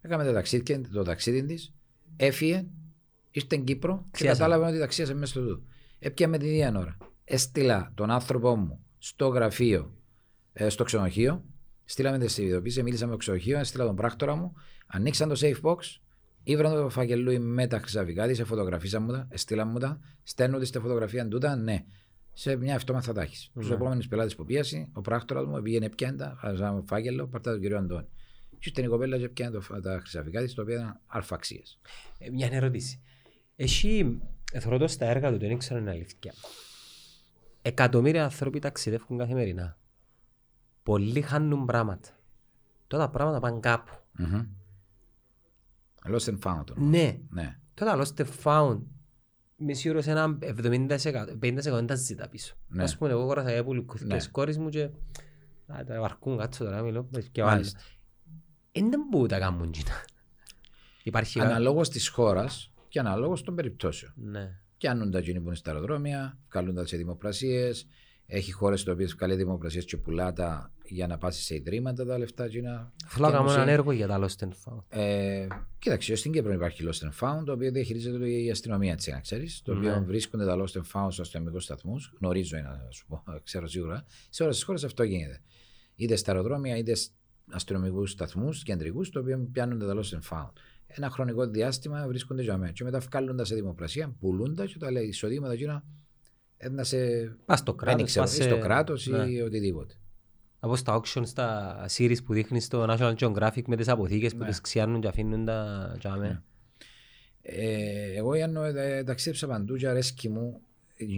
Έκαμε 0.00 0.24
το 0.24 0.32
ταξίδι, 0.32 0.80
το 0.92 1.02
ταξίδι 1.02 1.44
της, 1.44 1.74
έφυγε, 2.16 2.54
ήρθε 3.30 3.46
στην 3.46 3.64
Κύπρο 3.64 4.02
και 4.04 4.08
Ξίασε. 4.10 4.40
κατάλαβε 4.42 4.68
ότι 4.70 4.78
ταξίασε 4.78 5.14
μέσα 5.14 5.32
στο 5.32 5.40
τούτο. 5.46 5.62
Έπιαμε 5.98 6.38
την 6.38 6.48
ίδια 6.48 6.74
ώρα. 6.78 6.96
Έστειλα 7.24 7.92
τον 7.94 8.10
άνθρωπό 8.10 8.56
μου 8.56 8.85
στο 8.98 9.26
γραφείο, 9.28 9.94
ε, 10.52 10.68
στο 10.68 10.84
ξενοδοχείο, 10.84 11.44
στείλαμε 11.84 12.18
τη 12.18 12.28
συνειδητοποίηση, 12.28 12.82
μίλησα 12.82 13.04
με 13.06 13.10
το 13.12 13.16
ξενοδοχείο, 13.16 13.58
έστειλα 13.58 13.84
τον 13.84 13.96
πράκτορα 13.96 14.34
μου, 14.34 14.52
ανοίξαν 14.86 15.28
το 15.28 15.34
safe 15.40 15.60
box, 15.62 15.76
ήβραν 16.42 16.72
το 16.72 16.88
φακελούι 16.88 17.38
με 17.38 17.66
τα 17.66 17.78
χρυσαφικά 17.78 18.26
τη, 18.26 18.44
φωτογραφίσαν 18.44 19.02
μου 19.02 19.12
τα, 19.12 19.28
στείλαν 19.34 19.68
μου 19.68 19.78
τα, 19.78 20.00
στέλνουν 20.22 20.60
τη 20.60 20.66
στη 20.66 20.78
φωτογραφία 20.78 21.28
τούτα, 21.28 21.56
ναι. 21.56 21.84
Σε 22.38 22.56
μια 22.56 22.74
αυτόμα 22.74 23.02
θα 23.02 23.12
τα 23.12 23.22
έχεις. 23.22 23.50
Τους 23.54 23.68
Ναι. 23.68 23.74
επόμενους 23.74 24.08
πελάτες 24.08 24.34
που 24.34 24.44
πίασε, 24.44 24.88
ο 24.92 25.00
πράκτορας 25.00 25.44
μου 25.46 25.62
πήγαινε 25.62 25.88
πιάντα, 25.88 26.24
τα, 26.28 26.36
χαζά 26.38 26.82
φάκελο, 26.86 27.26
παρτά 27.26 27.50
τον 27.52 27.60
κύριο 27.60 27.78
Αντώνη. 27.78 28.06
Και 28.58 28.68
στην 28.68 28.84
η 28.84 28.86
κοπέλα 28.86 29.18
και 29.18 29.28
πιάνε 29.28 29.58
το- 29.58 29.80
τα 29.80 29.98
χρυσαφικά 30.00 30.44
τη, 30.44 30.54
τα 30.54 30.62
οποία 30.62 30.74
ήταν 30.74 31.00
αλφαξίες. 31.06 31.78
Ε, 32.18 32.30
Μια 32.30 32.48
ερώτηση. 32.52 33.00
Εσύ, 33.56 34.20
θεωρώ 34.60 34.78
το 34.78 34.86
στα 34.86 35.06
έργα 35.06 35.32
του, 35.32 35.38
δεν 35.38 35.50
ήξερα 35.50 35.80
είναι 35.80 35.90
αλήθεια. 35.90 36.32
Εκατομμύρια 37.66 38.24
άνθρωποι 38.24 38.58
ταξιδεύουν 38.58 39.18
καθημερινά. 39.18 39.78
Πολλοί 40.82 41.20
χάνουν 41.20 41.64
πράγματα. 41.66 42.08
Τώρα 42.86 43.04
τα 43.04 43.10
πράγματα 43.10 43.40
πάνε 43.40 43.60
κάπου. 43.60 43.92
Lost 46.08 46.24
and 46.34 46.38
found. 46.38 46.64
Ναι. 46.76 47.18
ναι. 47.30 47.58
Τώρα 47.74 47.96
lost 48.04 48.20
and 48.24 48.26
found. 48.44 48.78
Είμαι 49.56 49.72
σίγουρος 49.72 50.06
ένα 50.06 50.38
70% 50.40 50.46
50% 51.42 51.60
δεν 51.62 51.86
τα 51.86 51.94
ζητά 51.94 52.28
πίσω. 52.28 52.54
Ναι. 52.68 52.82
Ας 52.82 52.96
πούμε, 52.96 53.10
εγώ 53.10 53.20
αγόρασα 53.20 53.52
για 53.52 53.64
πολύ 53.64 53.86
Ναι. 54.00 54.16
και 54.16 54.28
κόρης 54.30 54.58
μου 54.58 54.68
και 54.68 54.82
Α, 55.66 55.84
τα 55.86 56.00
βαρκούν 56.00 56.38
κάτσο 56.38 56.64
τώρα, 56.64 56.82
μιλώ. 56.82 57.08
Και 57.32 57.40
ο 57.42 57.44
άλλος. 57.44 57.54
Μάλιστα. 57.54 57.80
Εν 58.72 58.90
δεν 58.90 59.00
μπορούν 59.10 59.28
τα 59.28 59.38
κάνουν 59.38 59.72
τζίνα. 59.72 60.04
Υπάρχει... 61.02 61.38
κα- 61.38 61.44
Αναλόγω 61.46 61.80
της 61.82 62.08
χώρας 62.08 62.72
και 62.88 62.98
αναλόγως 62.98 63.42
των 63.42 63.54
περιπτώσεων. 63.54 64.12
Ναι. 64.16 64.60
Πιάνουν 64.78 65.10
τα 65.10 65.18
εκείνοι 65.18 65.40
που 65.40 65.46
είναι 65.46 65.54
στα 65.56 65.70
αεροδρόμια, 65.70 66.38
βγάλουν 66.50 66.74
τα 66.74 66.86
σε 66.86 66.96
δημοπρασίες. 66.96 67.86
Έχει 68.28 68.52
χώρες 68.52 68.80
στις 68.80 68.92
οποίες 68.92 69.14
βγάλει 69.14 69.34
δημοπρασίε 69.34 69.80
και 69.82 69.96
πουλά 69.96 70.32
τα 70.32 70.72
για 70.88 71.06
να 71.06 71.18
πάσει 71.18 71.42
σε 71.42 71.54
ιδρύματα 71.54 72.04
τα 72.04 72.18
λεφτά. 72.18 72.44
εκείνα. 72.44 72.92
Θέλω 73.06 73.26
να 73.26 73.32
κάνω 73.32 73.48
Φτιάχνουν 73.48 73.52
έναν 73.54 73.66
σε- 73.66 73.72
έργο 73.72 73.92
για 73.92 74.06
τα 74.06 74.20
lost 74.20 74.44
and 74.44 74.48
found. 74.48 74.82
Ε, 74.88 75.46
κοίταξε, 75.78 76.14
στην 76.14 76.32
Κύπρο 76.32 76.52
υπάρχει 76.52 76.84
Lost 76.88 77.06
and 77.08 77.12
Found, 77.20 77.44
το 77.44 77.52
οποίο 77.52 77.70
διαχειρίζεται 77.70 78.28
η 78.30 78.50
αστυνομία, 78.50 78.92
έτσι 78.92 79.10
να 79.10 79.20
ξέρεις. 79.20 79.62
Το 79.62 79.72
οποίο 79.72 79.90
Ναι. 79.98 80.06
βρίσκονται 80.06 80.44
τα 80.44 80.56
Lost 80.56 80.78
and 80.78 80.82
Found 80.92 81.06
στους 81.10 81.20
αστυνομικούς 81.20 81.64
σταθμούς. 81.64 82.12
Γνωρίζω 82.20 82.56
να 82.58 82.90
σου 82.90 83.06
πω, 83.06 83.22
ξέρω 83.44 83.66
σίγουρα. 83.66 84.04
Σε 84.30 84.42
όλες 84.42 84.54
τις 84.54 84.64
χώρες 84.64 84.84
αυτό 84.84 85.02
γίνεται. 85.02 85.40
Είτε 85.94 86.16
στα 86.16 86.30
αεροδρόμια, 86.32 86.76
είτε 86.76 86.92
αστυνομικούς 87.50 88.10
σταθμούς 88.10 88.62
κεντρικούς, 88.62 89.10
το 89.10 89.20
οποίο 89.20 89.48
πιάνουν 89.52 89.78
τα 89.78 89.94
Lost 89.94 90.14
and 90.18 90.28
Found. 90.36 90.52
Ένα 90.86 91.10
χρονικό 91.10 91.46
διάστημα 91.46 92.06
βρίσκονται 92.06 92.42
για 92.42 92.56
μένα. 92.56 92.72
Και 92.72 92.84
μετά 92.84 92.98
βγάλουν 92.98 93.36
τα 93.36 93.44
σε 93.44 93.54
δημοπρασία, 93.54 94.14
πουλούν 94.20 94.54
τα 94.54 94.64
και 94.66 94.78
τα 94.78 94.90
λέει 94.90 95.06
εισοδήματα 95.06 95.52
εκείνα 95.52 95.84
ε, 96.56 96.68
να 96.68 96.84
σε. 96.84 96.96
Πας 97.44 97.58
στο 97.58 97.72
Δεν 97.72 97.86
κράτος, 97.86 98.06
ξέρω, 98.06 98.24
πας 98.24 98.34
ή 98.38 98.42
σε- 98.42 98.48
στο 98.48 98.58
κράτος 98.58 99.06
Ναι. 99.06 99.24
ή 99.24 99.40
οτιδήποτε. 99.40 99.94
Από 100.60 100.76
στα 100.76 101.00
auction, 101.00 101.22
στα 101.26 101.76
series 101.96 102.24
που 102.24 102.32
δείχνεις 102.34 102.64
στο 102.64 102.86
National 102.88 103.14
Geographic 103.14 103.62
με 103.66 103.76
τις 103.76 103.88
αποθήκες 103.88 104.32
που 104.32 104.38
Ναι. 104.38 104.46
τις 104.46 104.60
ξιάνουν 104.60 105.00
και 105.00 105.08
αφήνουν 105.08 105.44
τα 105.44 105.94
τζάμε. 105.98 106.28
Ναι. 106.28 106.40
Ε, 107.42 108.12
εγώ 108.16 108.34
Ιάννο 108.34 108.62
ε, 108.64 109.02
ταξίδεψα 109.04 109.46
παντού 109.46 109.76
και 109.76 109.88
αρέσκει 109.88 110.28
μου. 110.28 110.60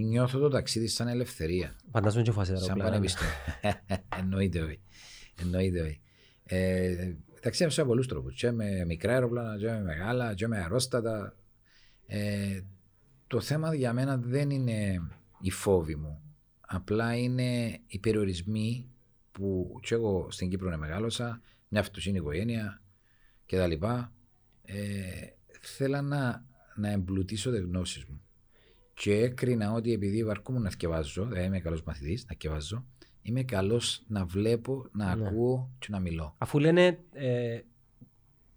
Νιώθω 0.09 0.39
το 0.39 0.49
ταξίδι 0.49 0.87
σαν 0.87 1.09
ελευθερία. 1.09 1.77
Φαντάζομαι 1.93 2.23
και 2.23 2.31
φάση 2.33 2.51
Σαν 2.51 2.62
αεροπλάνα. 2.62 2.91
πανεπιστήμιο. 2.91 3.33
Εννοείται 4.21 4.61
όχι. 4.62 4.81
Εννοείται 5.43 5.81
όχι. 5.81 6.01
Ε, 6.45 7.12
ταξίδεψα 7.41 7.82
με 7.82 7.89
πολλούς 7.89 8.07
τρόπους. 8.07 8.34
Και 8.34 8.51
με 8.51 8.84
μικρά 8.84 9.12
αεροπλάνα, 9.12 9.59
και 9.59 9.66
με 9.66 9.82
μεγάλα, 9.82 10.34
και 10.34 10.47
με 10.47 10.59
αερόστατα. 10.59 11.36
Ε, 12.07 12.61
το 13.26 13.41
θέμα 13.41 13.74
για 13.74 13.93
μένα 13.93 14.16
δεν 14.16 14.51
είναι 14.51 15.03
η 15.41 15.51
φόβη 15.51 15.97
μου. 15.97 16.22
Απλά 16.61 17.16
είναι 17.16 17.80
οι 17.86 17.99
περιορισμοί 17.99 18.89
που 19.32 19.78
και 19.82 19.95
εγώ 19.95 20.30
στην 20.30 20.49
Κύπρο 20.49 20.76
μεγάλωσα, 20.76 21.41
μια 21.68 21.80
αυτοσύνη 21.80 22.16
οικογένεια 22.16 22.82
κτλ. 23.47 23.72
Ε, 24.62 24.80
θέλω 25.61 26.03
να, 26.03 26.45
να 26.74 26.91
εμπλουτίσω 26.91 27.51
τις 27.51 27.61
γνώσεις 27.61 28.05
μου. 28.05 28.22
Και 28.95 29.14
έκρινα 29.14 29.72
ότι 29.72 29.93
επειδή 29.93 30.24
βαρκούμουν 30.24 30.62
να 30.62 30.70
θυκευάζω, 30.70 31.24
δηλαδή 31.24 31.47
είμαι 31.47 31.61
καλός 31.61 31.82
μαθητής, 31.82 32.22
να 32.22 32.28
θυκευάζω, 32.28 32.86
είμαι 33.29 33.43
καλός 33.43 34.03
να 34.07 34.24
βλέπω, 34.24 34.87
να 34.93 35.14
Ναι. 35.16 35.26
ακούω 35.29 35.70
και 35.79 35.87
να 35.91 36.01
μιλώ. 36.01 36.35
Αφού 36.39 36.59
λένε 36.59 36.99
ε, 37.12 37.61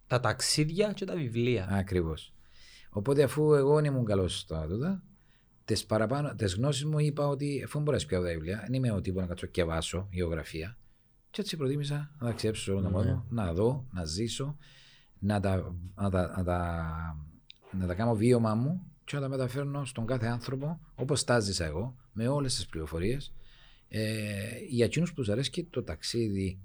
τα 0.07 0.19
ταξίδια 0.19 0.93
και 0.93 1.05
τα 1.05 1.15
βιβλία. 1.15 1.67
Ακριβώς. 1.71 2.33
Οπότε 2.89 3.23
αφού 3.23 3.53
εγώ 3.53 3.75
δεν 3.75 3.85
ήμουν 3.85 4.05
καλός 4.05 4.39
στα 4.39 4.67
τούτα, 4.67 5.03
τι 5.65 5.81
παραπάνω, 5.87 6.35
τις 6.35 6.55
γνώσεις 6.55 6.85
μου 6.85 6.99
είπα 6.99 7.27
ότι 7.27 7.61
αφού 7.65 7.79
μπορώ 7.79 7.91
να 7.91 7.99
σπιάω 7.99 8.21
τα 8.23 8.29
βιβλία, 8.29 8.59
δεν 8.61 8.73
είμαι 8.73 8.91
ο 8.91 9.01
τύπος 9.01 9.21
να 9.21 9.27
κάτσω 9.27 9.47
και 9.47 9.63
βάσω 9.63 10.07
γεωγραφία. 10.11 10.77
Και 11.29 11.41
έτσι 11.41 11.57
προτίμησα 11.57 12.11
να 12.19 12.27
ταξιδέψω 12.27 12.63
σε 12.63 12.71
όλο 12.71 12.81
τον 12.81 12.91
Ναι. 12.91 12.97
κόσμο, 12.97 13.25
να 13.29 13.53
δω, 13.53 13.85
να 13.91 14.05
ζήσω, 14.05 14.57
να 15.19 15.39
τα, 15.39 15.75
να, 15.95 16.09
τα, 16.09 16.33
να, 16.37 16.43
τα, 16.43 16.85
να 17.71 17.87
τα 17.87 17.93
κάνω 17.93 18.15
βίωμα 18.15 18.55
μου 18.55 18.85
και 19.05 19.15
να 19.15 19.21
τα 19.21 19.27
μεταφέρνω 19.29 19.85
στον 19.85 20.05
κάθε 20.05 20.27
άνθρωπο 20.27 20.79
όπως 20.95 21.23
τα 21.23 21.39
ζήσα 21.39 21.65
εγώ, 21.65 21.95
με 22.13 22.27
όλες 22.27 22.55
τις 22.55 22.65
πληροφορίες. 22.65 23.33
Ε, 23.93 24.03
για 24.67 24.85
εκείνους 24.85 25.09
που 25.09 25.15
τους 25.15 25.29
αρέσει 25.29 25.67
το 25.69 25.83
ταξίδι, 25.83 26.59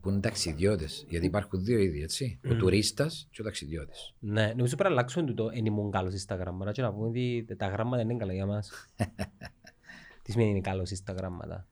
που 0.00 0.10
είναι 0.10 0.20
ταξιδιώτες, 0.20 1.04
γιατί 1.08 1.26
υπάρχουν 1.26 1.64
δύο 1.64 1.78
είδη, 1.78 2.02
έτσι. 2.02 2.38
Ο 2.44 2.48
Μμμ. 2.48 2.58
τουρίστας 2.58 3.28
και 3.30 3.40
ο 3.40 3.44
ταξιδιώτης. 3.44 4.14
Ναι, 4.18 4.46
νομίζω 4.46 4.76
πρέπει 4.76 4.82
να 4.82 4.88
αλλάξουμε 4.98 5.26
τούτο 5.26 5.50
εν 5.52 5.66
ήμουν 5.66 5.90
καλός 5.90 6.20
στα 6.20 6.34
γράμματα 6.34 6.72
και 6.72 6.82
να 6.82 6.92
πούμε 6.92 7.06
ότι 7.06 7.46
τα 7.56 7.66
γράμματα 7.68 7.96
δεν 7.96 8.08
είναι 8.08 8.18
καλά 8.18 8.32
για 8.32 8.46
μας. 8.46 8.70
Τι 10.22 10.30
σημαίνει 10.30 10.50
είναι 10.50 10.60
καλός 10.60 10.88
στα 10.88 11.12
γράμματα. 11.12 11.66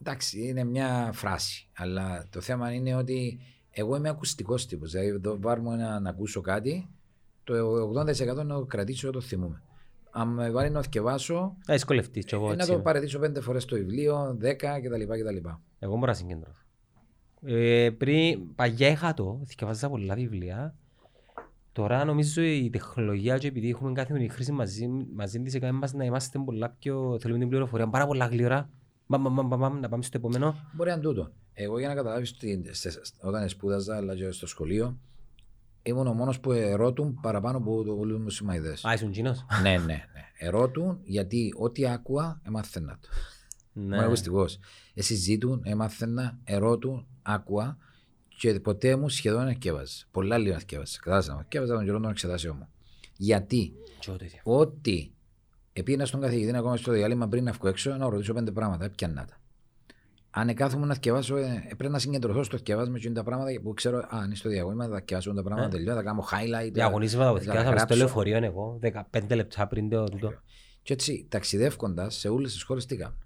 Εντάξει, 0.00 0.46
είναι 0.46 0.64
μια 0.64 1.10
φράση. 1.14 1.68
Αλλά 1.72 2.26
το 2.30 2.40
θέμα 2.40 2.72
είναι 2.72 2.94
ότι 2.94 3.40
εγώ 3.70 3.96
είμαι 3.96 4.08
ακουστικός 4.08 4.66
τύπος. 4.66 4.90
Δηλαδή, 4.90 5.08
εδώ 5.08 5.36
πάρουμε 5.36 5.76
να, 5.76 6.00
να 6.00 6.10
ακούσω 6.10 6.40
κάτι, 6.40 6.88
το 7.44 7.54
80% 7.96 8.34
να 8.34 8.54
το 8.54 8.64
κρατήσω, 8.64 9.10
το 9.10 9.20
θυμούμαι. 9.20 9.62
Αν 10.16 10.28
με 10.28 10.50
βάλει 10.50 10.70
να 10.70 10.82
θυκευάσω, 10.82 11.56
Να 11.66 11.74
δυσκολευτείς 11.74 12.24
κι 12.24 12.34
εγώ 12.34 12.44
ε, 12.44 12.48
να 12.48 12.54
έτσι. 12.54 12.66
το 12.66 12.72
είμαι. 12.72 12.82
παρατήσω 12.82 13.18
πέντε 13.18 13.40
φορές 13.40 13.64
το 13.64 13.76
βιβλίο, 13.76 14.38
10 14.42 14.52
κτλ. 14.54 15.02
κτλ. 15.02 15.48
Εγώ 15.78 15.94
μπορώ 15.94 16.06
να 16.06 16.14
συγκεντρωθώ. 16.14 16.62
Ε, 17.46 17.90
πριν, 17.90 18.54
παγιά 18.54 18.88
είχα 18.88 19.14
το, 19.14 19.40
θυκευάζα 19.46 19.88
πολλά 19.88 20.14
βιβλία. 20.14 20.74
Τώρα 21.72 22.04
νομίζω 22.04 22.42
η 22.42 22.70
τεχνολογία 22.72 23.38
και 23.38 23.46
επειδή 23.46 23.68
έχουμε 23.68 23.92
καθημερινή 23.92 24.30
χρήση 24.30 24.52
μαζί, 24.52 24.86
μαζί 25.14 25.42
της 25.42 25.54
έκανε 25.54 25.72
μας 25.72 25.92
να 25.92 26.04
είμαστε 26.04 26.38
πολλά 26.44 26.76
πιο, 26.78 27.16
θέλουμε 27.20 27.38
την 27.38 27.48
πληροφορία 27.48 27.88
πάρα 27.88 28.06
πολλά 28.06 28.26
γλυόρα. 28.26 28.70
Μπαμ, 29.06 29.22
μπαμ, 29.22 29.34
μπαμ, 29.34 29.46
μπαμ, 29.46 29.60
μπαμ, 29.60 29.80
να 29.80 29.88
πάμε 29.88 30.02
στο 30.02 30.16
επόμενο. 30.16 30.54
Μπορεί 30.72 30.88
να 30.88 30.94
είναι 30.94 31.04
τούτο. 31.04 31.30
Εγώ 31.54 31.78
για 31.78 31.88
να 31.88 31.94
καταλάβεις 31.94 32.36
όταν 33.20 33.48
σπούδαζα, 33.48 33.96
αλλά 33.96 34.16
και 34.16 34.30
στο 34.30 34.46
σχολείο, 34.46 34.98
ήμουν 35.86 36.06
ο 36.06 36.12
μόνος 36.12 36.40
που 36.40 36.52
ερώτουν 36.52 37.18
παραπάνω 37.22 37.58
από 37.58 37.84
όλου 37.98 38.20
μου 38.20 38.30
συμμαϊδέ. 38.30 38.76
Α, 38.88 38.92
ήσουν 38.92 39.10
κοινός. 39.10 39.44
ναι, 39.62 39.70
ναι, 39.70 39.78
ναι. 39.84 40.04
Ερώτουν 40.38 40.98
γιατί 41.04 41.52
ό,τι 41.56 41.86
άκουα 41.86 42.40
έμαθαινα 42.46 42.98
το. 43.00 43.08
Ναι. 43.72 43.96
Είμαι 43.96 44.04
ακουστικός. 44.04 44.58
Συζήτουν, 44.94 45.60
έμαθαινα, 45.64 46.38
ερώτουν, 46.44 47.06
άκουα 47.22 47.76
και 48.38 48.60
ποτέ 48.60 48.96
μου 48.96 49.08
σχεδόν 49.08 49.48
εκκέβαζα. 49.48 50.04
Πολλά 50.10 50.38
λίγα 50.38 50.56
εκκέβαζα. 50.56 50.98
Κατάλαβα. 51.02 51.40
Εκκέβαζα 51.40 51.74
τον 51.74 51.84
καιρό 51.84 52.00
των 52.00 52.10
εξετάσεων 52.10 52.56
μου. 52.58 52.68
Γιατί 53.16 53.72
Και 53.98 54.06
εγώ 54.08 54.18
το 54.18 54.24
ίδιο. 54.24 54.40
ότι 54.42 55.12
επίνα 55.72 56.06
στον 56.06 56.20
καθηγητή 56.20 56.56
ακόμα 56.56 56.76
στο 56.76 56.92
διάλειμμα 56.92 57.28
πριν 57.28 57.44
να 57.44 57.52
βγω 57.52 57.68
έξω 57.68 57.96
να 57.96 58.08
ρωτήσω 58.08 58.32
πέντε 58.32 58.50
πράγματα, 58.52 58.84
έπιανα 58.84 59.24
τα. 59.24 59.36
Αν 60.36 60.48
εκάθομαι 60.48 60.86
να 60.86 60.94
θυκευάσω, 60.94 61.36
ε, 61.36 61.72
πρέπει 61.76 61.92
να 61.92 61.98
συγκεντρωθώ 61.98 62.42
στο 62.42 62.56
θυκευάσμα 62.56 62.98
και 62.98 63.06
είναι 63.06 63.16
τα 63.16 63.22
πράγματα 63.22 63.60
που 63.62 63.74
ξέρω, 63.74 63.98
α, 63.98 64.08
αν 64.10 64.24
είναι 64.24 64.34
στο 64.34 64.48
διαγωνίσμα, 64.48 64.88
θα 64.88 64.96
θυκευάσω 64.98 65.32
τα 65.34 65.42
πράγματα, 65.42 65.68
Ε. 65.68 65.70
τελειώ, 65.70 65.94
θα 65.94 66.02
κάνω 66.02 66.24
highlight. 66.30 66.70
Διαγωνίσματα 66.72 67.30
που 67.30 67.36
θα 67.36 67.40
θυκευάζαμε 67.42 67.76
στο 67.78 67.86
γράψω. 67.86 67.96
λεωφορείο 67.96 68.36
εγώ, 68.44 68.78
15 68.82 69.34
λεπτά 69.34 69.66
πριν 69.66 69.88
το 69.88 70.04
τούτο. 70.04 70.32
Και 70.82 70.92
έτσι, 70.92 71.26
ταξιδεύοντα 71.30 72.10
σε 72.10 72.28
όλες 72.28 72.52
τις 72.52 72.62
χώρες, 72.62 72.86
τι 72.86 72.96
κάνω. 72.96 73.16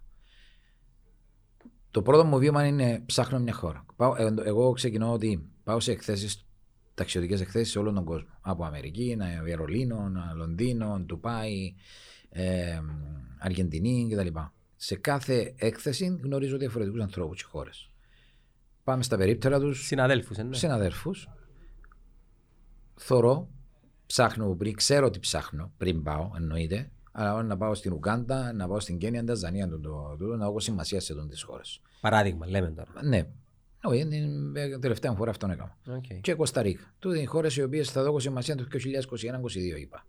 Το 1.90 2.02
πρώτο 2.02 2.24
μου 2.24 2.38
βήμα 2.38 2.66
είναι 2.66 3.02
ψάχνω 3.06 3.38
μια 3.38 3.52
χώρα. 3.52 3.84
Πάω, 3.96 4.14
ε, 4.16 4.34
εγώ 4.44 4.72
ξεκινώ 4.72 5.12
ότι 5.12 5.48
πάω 5.64 5.80
σε 5.80 5.92
εκθέσεις, 5.92 6.46
ταξιδιωτικές 6.94 7.40
εκθέσεις 7.40 7.70
σε 7.72 7.78
όλο 7.78 7.92
τον 7.92 8.04
κόσμο. 8.04 8.28
Από 8.40 8.64
Αμερική, 8.64 9.16
να- 9.16 9.42
Βερολίνο, 9.42 10.08
να- 10.08 10.32
Λονδίνο, 10.36 11.00
Ντουπάι, 11.00 11.74
ε, 12.30 12.78
Αργεντινή 13.38 14.08
κτλ. 14.10 14.38
Σε 14.80 14.96
κάθε 14.96 15.54
έκθεση 15.56 16.18
γνωρίζω 16.22 16.56
διαφορετικούς 16.58 17.00
ανθρώπους 17.00 17.42
και 17.42 17.48
χώρες. 17.50 17.90
Πάμε 18.84 19.02
στα 19.02 19.16
περίπτερα 19.16 19.60
τους, 19.60 19.86
Συναδέλφους, 19.86 20.38
ε, 20.38 20.42
ναι. 20.42 20.54
συναδέρφου, 20.54 21.10
θωρώ, 22.94 23.48
ψάχνω 24.06 24.54
πριν, 24.54 24.74
ξέρω 24.74 25.10
τι 25.10 25.18
ψάχνω 25.18 25.72
πριν 25.76 26.02
πάω, 26.02 26.30
εννοείται. 26.36 26.90
Αλλά 27.12 27.34
όταν 27.34 27.46
να 27.46 27.56
πάω 27.56 27.74
στην 27.74 27.92
Ουγκάντα, 27.92 28.52
να 28.52 28.68
πάω 28.68 28.80
στην 28.80 28.98
Κένια, 28.98 29.18
την 29.18 29.28
Τανζανία, 29.28 29.68
το, 29.68 29.80
το, 29.80 30.16
το, 30.18 30.36
να 30.36 30.44
έχω 30.44 30.60
σημασία 30.60 31.00
σε 31.00 31.26
τις 31.28 31.42
χώρες. 31.42 31.80
Παράδειγμα, 32.00 32.46
λέμε 32.46 32.70
τώρα. 32.70 32.90
Ναι, 33.04 33.26
όχι, 33.82 34.00
είναι 34.00 34.16
η 34.60 34.78
τελευταία 34.78 35.10
μου 35.10 35.16
φορά 35.16 35.30
αυτόν 35.30 35.50
έκανα. 35.50 35.76
Οκ. 35.86 36.04
Και 36.20 36.34
Κωνσταντίνα. 36.34 36.80
Τούτες 36.98 37.20
οι 37.20 37.24
χώρες 37.24 37.56
οι 37.56 37.62
οποίες 37.62 37.90
θα 37.90 38.02
δω 38.02 38.18
σημασία 38.18 38.54
το 38.54 38.66
2021-2022 38.72 39.78
είπα. 39.80 40.06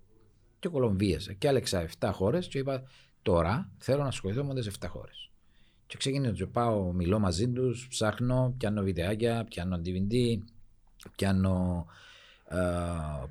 Και 0.60 0.70
Κολομβίας. 0.70 1.30
Και 1.38 1.48
διάλεξα 1.48 1.88
7 2.00 2.10
χώρες 2.14 2.48
και 2.48 2.58
είπα 2.58 2.84
τώρα 3.22 3.72
θέλω 3.78 4.02
να 4.02 4.08
ασχοληθώ 4.08 4.44
με 4.44 4.62
τι 4.62 4.70
7 4.80 4.86
χώρες. 4.90 5.32
Και 5.88 5.98
ξεκινήσω 5.98 6.34
και 6.34 6.46
πάω, 6.46 6.92
μιλώ 6.92 7.20
μαζί 7.20 7.50
τους, 7.50 7.88
ψάχνω, 7.90 8.54
πιάνω 8.58 8.82
βιντεάκια, 8.82 9.46
πιάνω 9.50 9.82
DVD, 9.86 10.38
πιάνω 11.16 11.86
ε, 12.50 12.58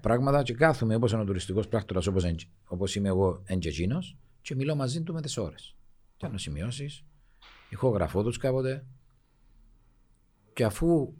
πράγματα 0.00 0.42
και 0.42 0.54
κάθομαι 0.54 0.94
όπως 0.94 1.12
ένα 1.12 1.24
τουριστικός 1.24 1.68
πράκτορας 1.68 2.06
όπως 2.06 2.24
όπως 2.66 2.94
είμαι 2.94 3.08
εγώ 3.08 3.42
εντζετζίνο 3.44 3.98
και 4.42 4.54
μιλώ 4.54 4.74
μαζί 4.74 5.02
του 5.02 5.12
με 5.12 5.20
τις 5.20 5.36
ώρες. 5.36 5.74
Πιάνω 6.16 6.38
σημειώσεις, 6.38 7.04
ηχογραφώ 7.68 8.22
τους 8.22 8.36
κάποτε. 8.36 8.84
Και 10.52 10.64
αφού 10.64 11.14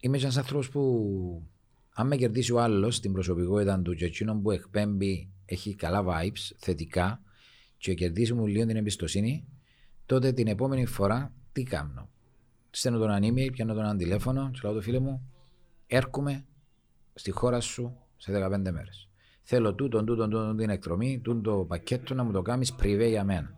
είμαι 0.00 0.18
ένας 0.18 0.36
άνθρωπος 0.36 0.68
που 0.68 1.42
αν 1.94 2.06
με 2.06 2.16
κερδίσει 2.16 2.52
ο 2.52 2.60
άλλος 2.60 2.96
στην 2.96 3.12
προσωπικότητα 3.12 3.80
του 3.80 3.94
και 3.94 4.04
εκείνον 4.04 4.42
που 4.42 4.50
εκπέμπει 4.50 5.30
έχει 5.44 5.74
καλά 5.74 6.04
vibes, 6.06 6.54
θετικά 6.58 7.20
και 7.86 7.94
κερδίσει 7.94 8.34
μου 8.34 8.46
λίγο 8.46 8.66
την 8.66 8.76
εμπιστοσύνη, 8.76 9.46
τότε 10.06 10.32
την 10.32 10.46
επόμενη 10.46 10.86
φορά 10.86 11.32
τι 11.52 11.62
κάνω. 11.62 12.08
Στέλνω 12.70 12.98
τον 12.98 13.18
email, 13.22 13.52
πιάνω 13.52 13.74
τον 13.74 13.84
ένα 13.84 13.96
τηλέφωνο, 13.96 14.50
του 14.52 14.60
λέω 14.62 14.72
το 14.72 14.80
φίλε 14.80 14.98
μου, 14.98 15.30
έρχομαι 15.86 16.44
στη 17.14 17.30
χώρα 17.30 17.60
σου 17.60 17.96
σε 18.16 18.32
15 18.32 18.70
μέρες. 18.72 19.08
Θέλω 19.42 19.74
τούτον, 19.74 20.06
τούτον, 20.06 20.30
τούτον 20.30 20.56
την 20.56 20.70
εκδρομή, 20.70 21.20
τούτον 21.20 21.42
το 21.42 21.64
πακέτο 21.64 22.14
να 22.14 22.24
μου 22.24 22.32
το 22.32 22.42
κάνεις 22.42 22.72
πριβέ 22.72 23.06
για 23.06 23.24
μένα. 23.24 23.56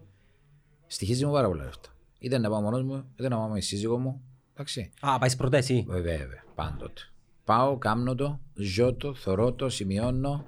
Στοιχίζει 0.87 1.27
μου 1.27 1.33
πάρα 1.33 1.49
πολλά 1.49 1.65
λεφτά. 1.65 1.89
Είτε 2.19 2.39
να 2.39 2.49
πάω 2.49 2.61
μόνος 2.61 2.83
μου, 2.83 3.05
είτε 3.17 3.29
να 3.29 3.37
πάω 3.37 3.49
με 3.49 3.59
τη 3.59 3.65
σύζυγό 3.65 3.99
μου. 3.99 4.23
Εντάξει. 4.53 4.91
Α, 5.01 5.19
πάεις 5.19 5.37
πρώτα 5.37 5.57
εσύ. 5.57 5.85
Βέβαια, 5.89 6.17
βέβαια, 6.19 6.45
πάντοτε. 6.55 7.01
Πάω, 7.45 7.79
κάμνω 7.79 8.15
το, 8.15 8.41
ζω 8.55 8.95
το, 8.95 9.15
θωρώ 9.15 9.53
το, 9.53 9.69
σημειώνω. 9.69 10.45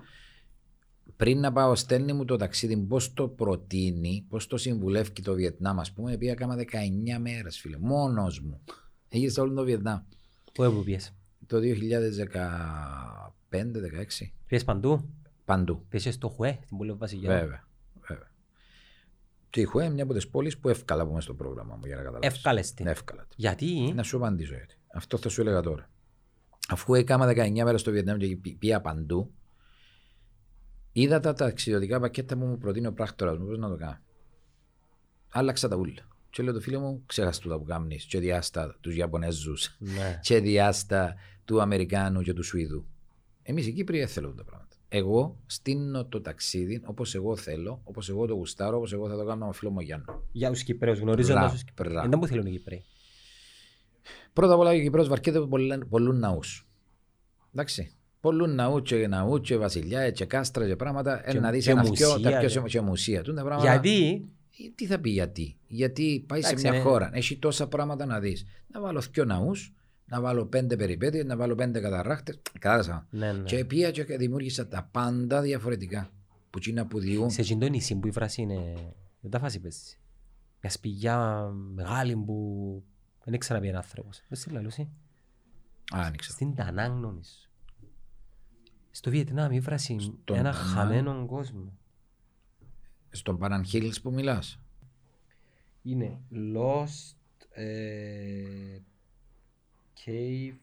Πριν 1.21 1.41
να 1.41 1.53
πάω, 1.53 1.75
στέλνει 1.75 2.12
μου 2.12 2.25
το 2.25 2.37
ταξίδι, 2.37 2.77
πώς 2.77 3.12
το 3.12 3.29
προτείνει, 3.29 4.25
πώς 4.29 4.47
το 4.47 4.57
συμβουλεύει 4.57 5.23
το 5.23 5.35
Βιετνάμ, 5.35 5.81
ας 5.81 5.93
πούμε. 5.93 6.16
Πήγα 6.16 6.35
κάμα 6.35 6.57
19 6.57 7.18
μέρες, 7.21 7.59
φίλε, 7.59 7.77
μόνος 7.81 8.41
μου. 8.41 8.61
Έγινε 9.09 9.33
όλο 9.39 9.55
το 9.55 9.64
Βιετνάμ. 9.64 10.01
Πού 10.53 10.64
έπου 10.64 10.83
πιες. 10.85 11.14
Το 11.47 11.59
2015-16. 11.59 14.33
Πιες 14.47 14.64
παντού; 14.64 15.09
Παντού. 15.45 15.85
Πιες 15.89 16.03
και 16.03 16.11
στο 16.11 16.29
Χουέ, 16.29 16.59
στην 16.64 16.77
πόλη 16.77 16.93
Βασιλιά. 16.93 17.29
Βέβαια. 17.29 17.66
βέβαια. 18.09 18.31
Και 19.51 19.61
η 19.61 19.64
Χουέ 19.64 19.85
είναι 19.85 19.95
μια 19.95 20.05
από 20.05 20.12
τις 20.12 20.29
πόλεις 20.29 20.59
που 20.59 20.68
εύκολα 20.68 21.07
πούμε 21.07 21.21
στο 21.21 21.35
πρόγραμμα 21.35 21.77
μου 21.77 21.87
για 21.87 21.97
να 21.97 22.03
καταλάβεις. 22.03 22.37
Εύκαλες 22.37 22.75
την. 22.75 22.87
Εύκολα. 22.87 23.27
Γιατί; 23.37 23.93
Να 23.95 24.03
σου 24.03 24.16
απαντήσω 24.16 24.55
γιατί. 24.55 24.75
Αυτό 24.95 25.16
θα 25.16 25.29
σου 25.29 25.41
έλεγα 25.41 25.61
τώρα. 25.61 25.91
Αφού 26.68 26.95
έκανα 26.95 27.27
19 27.27 27.64
μέρες 27.64 27.81
στο 27.81 27.91
Βιετνάμ 27.91 28.18
και 28.18 28.37
πή- 28.37 28.59
πήγα 28.59 28.81
παντού, 28.81 29.33
είδα 30.93 31.20
τα 31.20 31.32
ταξιδιωτικά 31.32 32.01
πακέτα 32.01 32.36
που 32.36 32.45
μου 32.45 32.59
προτείνει 32.59 32.86
ο 32.86 32.93
πράκτορας 32.93 33.38
μου. 33.38 33.47
Πώς 33.47 33.59
να 33.59 33.68
το 33.68 33.76
κάνω. 33.76 33.99
Άλλαξα 35.30 35.68
τα 35.68 35.76
ούλα. 35.76 36.09
Και 36.30 36.43
λέω 36.43 36.53
το 36.53 36.61
φίλο 36.61 36.80
μου, 36.80 37.03
ξέχασε 37.07 37.49
τα 37.49 37.59
που 37.59 37.64
κάνεις. 37.64 38.05
Και 38.05 38.18
διάστα 38.18 38.76
τους 38.80 38.97
Ιαπωνέζους, 38.97 39.76
Ναι. 39.78 40.18
και 40.22 40.41
διάστα 40.41 41.14
του 41.45 41.61
Αμερικάνου 41.61 42.22
και 42.22 42.32
του 42.32 42.43
Σουηδού. 42.43 42.86
Εμείς 43.43 43.66
οι 43.66 43.72
Κύπροι 43.72 43.99
δεν 43.99 44.09
θέλουμε 44.09 44.34
τα 44.34 44.45
πράγματα. 44.45 44.76
Εγώ 44.88 45.36
στείνω 45.47 46.05
το 46.05 46.20
ταξίδι 46.20 46.82
όπως 46.84 47.14
εγώ 47.14 47.36
θέλω, 47.36 47.80
όπως 47.84 48.09
εγώ 48.09 48.26
το 48.26 48.34
γουστάρω, 48.34 48.76
όπως 48.76 48.93
εγώ 48.93 49.09
θα 49.09 49.16
το 49.16 49.24
κάνω 49.24 49.36
με 49.38 49.45
τον 49.45 49.53
φίλο 49.53 49.70
μου 49.70 49.80
Γιάννο. 49.80 50.22
Για 50.32 50.51
τους 50.51 50.62
Κυπρέους, 50.62 50.99
γνωρίζοντας 50.99 51.36
Μπράβο, 51.38 51.53
τους 51.55 51.64
Κυπρέους. 51.64 51.93
μπράβο. 51.93 52.09
Δεν 52.09 52.18
που 52.18 52.26
θέλουν 52.26 52.47
οι 52.47 52.51
Κυπρέοι. 52.51 52.84
Πρώτα 54.32 54.53
απ' 54.55 54.59
όλα 54.61 54.70
ο 54.70 54.78
Κυπρός 54.80 55.09
βαρκέται 55.09 55.38
από 55.38 55.49
πολλούς 55.88 56.18
ναούς. 56.18 56.66
Εντάξει. 57.53 57.95
Πολλού 58.21 58.47
ναού 58.47 58.83
και 58.83 59.07
ναού 59.07 59.41
και 59.41 59.57
βασιλιά 59.57 60.11
και 60.11 60.25
κάστρα 60.25 60.66
και 60.66 60.77
πράγματα. 60.77 61.23
Και- 61.31 61.37
Ε, 61.37 61.41
να 61.41 61.51
δεις 61.51 61.64
και 61.64 61.71
ένα 61.71 61.81
μουσεία, 61.87 62.07
δυο, 62.07 62.21
τα 62.21 62.31
πιο 62.31 62.41
και- 62.41 62.49
σημα- 62.49 62.68
και 62.68 62.81
μουσεία. 62.81 63.23
Τούν 63.23 63.35
τα 63.35 63.43
πράγματα. 63.45 63.71
Γιατί; 63.71 64.29
Ε, 64.64 64.71
Τι 64.75 64.87
θα 64.87 64.99
πει 64.99 65.11
γιατί; 65.11 65.57
Γιατί 65.66 66.25
πάει 66.29 66.39
Εντάξει, 66.39 66.57
σε 66.62 66.68
μια 66.71 66.79
ναι. 66.79 66.85
χώρα, 66.85 67.11
έχει 67.12 67.37
τόσα 67.39 67.68
πράγματα 67.68 68.07
να 68.07 68.21
δεις. 68.21 68.45
Να 68.66 68.81
βάλω 68.81 69.01
δυο 69.12 69.25
ναούς, 69.25 69.75
να 70.07 70.21
βάλω 70.21 70.47
πέντε 70.47 70.77
περιπέτειες, 70.77 71.25
να 71.25 71.37
βάλω 71.37 71.55
πέντε 71.55 71.81
καταράκτε. 71.81 72.39
Κατάλαβα. 72.59 73.07
Ναι, 73.11 73.33
ναι. 73.33 73.43
Και 73.43 73.64
πήγα 73.64 73.91
και 73.91 74.05
δημιούργησα 74.05 74.68
τα 74.68 74.89
πάντα 74.91 75.41
διαφορετικά. 75.41 76.11
Που 76.51 76.59
τσίνα 76.59 76.87
που 76.87 76.99
διούν. 76.99 77.31
Σε 77.31 77.41
εκείνο 77.41 77.61
το 77.61 77.68
νησί 77.68 77.95
που 77.95 78.07
η 78.07 78.11
βράση 78.11 78.43
είναι... 78.43 78.75
Δεν 79.21 79.31
τα 79.31 79.39
φάση 79.39 79.61
πες. 79.61 79.99
Μια 80.62 80.73
σπηλιά 80.73 81.49
μεγάλη 81.75 82.16
που 82.16 82.83
δεν 83.25 83.35
ήξερα 83.35 83.61
ένα 83.66 83.77
άνθρωπος. 83.77 84.23
Δεν 84.29 84.39
σε 84.39 84.51
λαλούσε. 84.51 84.83
Α, 85.97 86.01
άνοιξα. 86.05 86.31
Στην 86.31 86.55
Τανάγκ 86.55 86.91
νομίζω. 86.93 87.31
Στο 88.91 89.11
Βιετνάμ 89.11 89.53
η 89.53 89.61
βράση 89.61 89.99
Στον 90.01 90.18
ένα 90.26 90.43
Τανάγκ. 90.53 90.55
χαμένο 90.55 91.26
κόσμο. 91.26 91.72
Στον 93.11 93.38
Παναγχίλ 93.38 93.95
που 94.03 94.12
μιλάς; 94.12 94.61
Είναι 95.82 96.20
Lost 96.55 97.14
ε, 97.51 98.78
Cave 100.05 100.55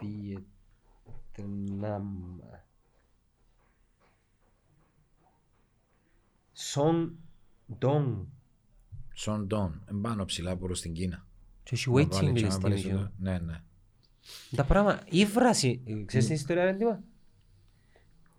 Vietnam 0.00 2.02
Son 6.72 7.10
Dong 7.80 8.24
Σον 9.14 9.46
Ντόν. 9.46 9.84
Εμπάνω 9.90 10.24
ψηλά 10.24 10.56
προ 10.56 10.72
την 10.72 10.92
Κίνα. 10.92 11.26
και 11.62 11.74
έχει 11.74 11.90
Να 11.90 11.94
βάλει 12.06 12.30
waiting 12.30 12.34
και 12.34 12.46
list 12.46 12.50
να 12.50 12.58
βάλει 12.58 12.78
στην 12.78 12.90
στο- 12.90 12.98
ίδια. 13.00 13.12
Ναι, 13.18 13.38
ναι. 13.38 13.62
Τα 14.56 14.64
πράγματα, 14.64 15.02
η 15.10 15.24
βράση, 15.24 15.82
ε, 15.84 16.04
ξέρεις 16.04 16.26
την 16.26 16.34
ιστορία 16.34 16.62
έντοιμα. 16.62 17.02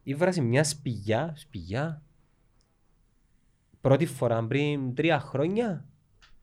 Η 0.04 0.14
βράση 0.16 0.42
μιας 0.42 0.70
σπηλιά, 0.70 1.34
σπηλιά, 1.36 2.04
πρώτη 3.82 4.06
φορά 4.06 4.48
πριν 4.48 4.96
τρία 4.96 5.20
χρόνια 5.20 5.86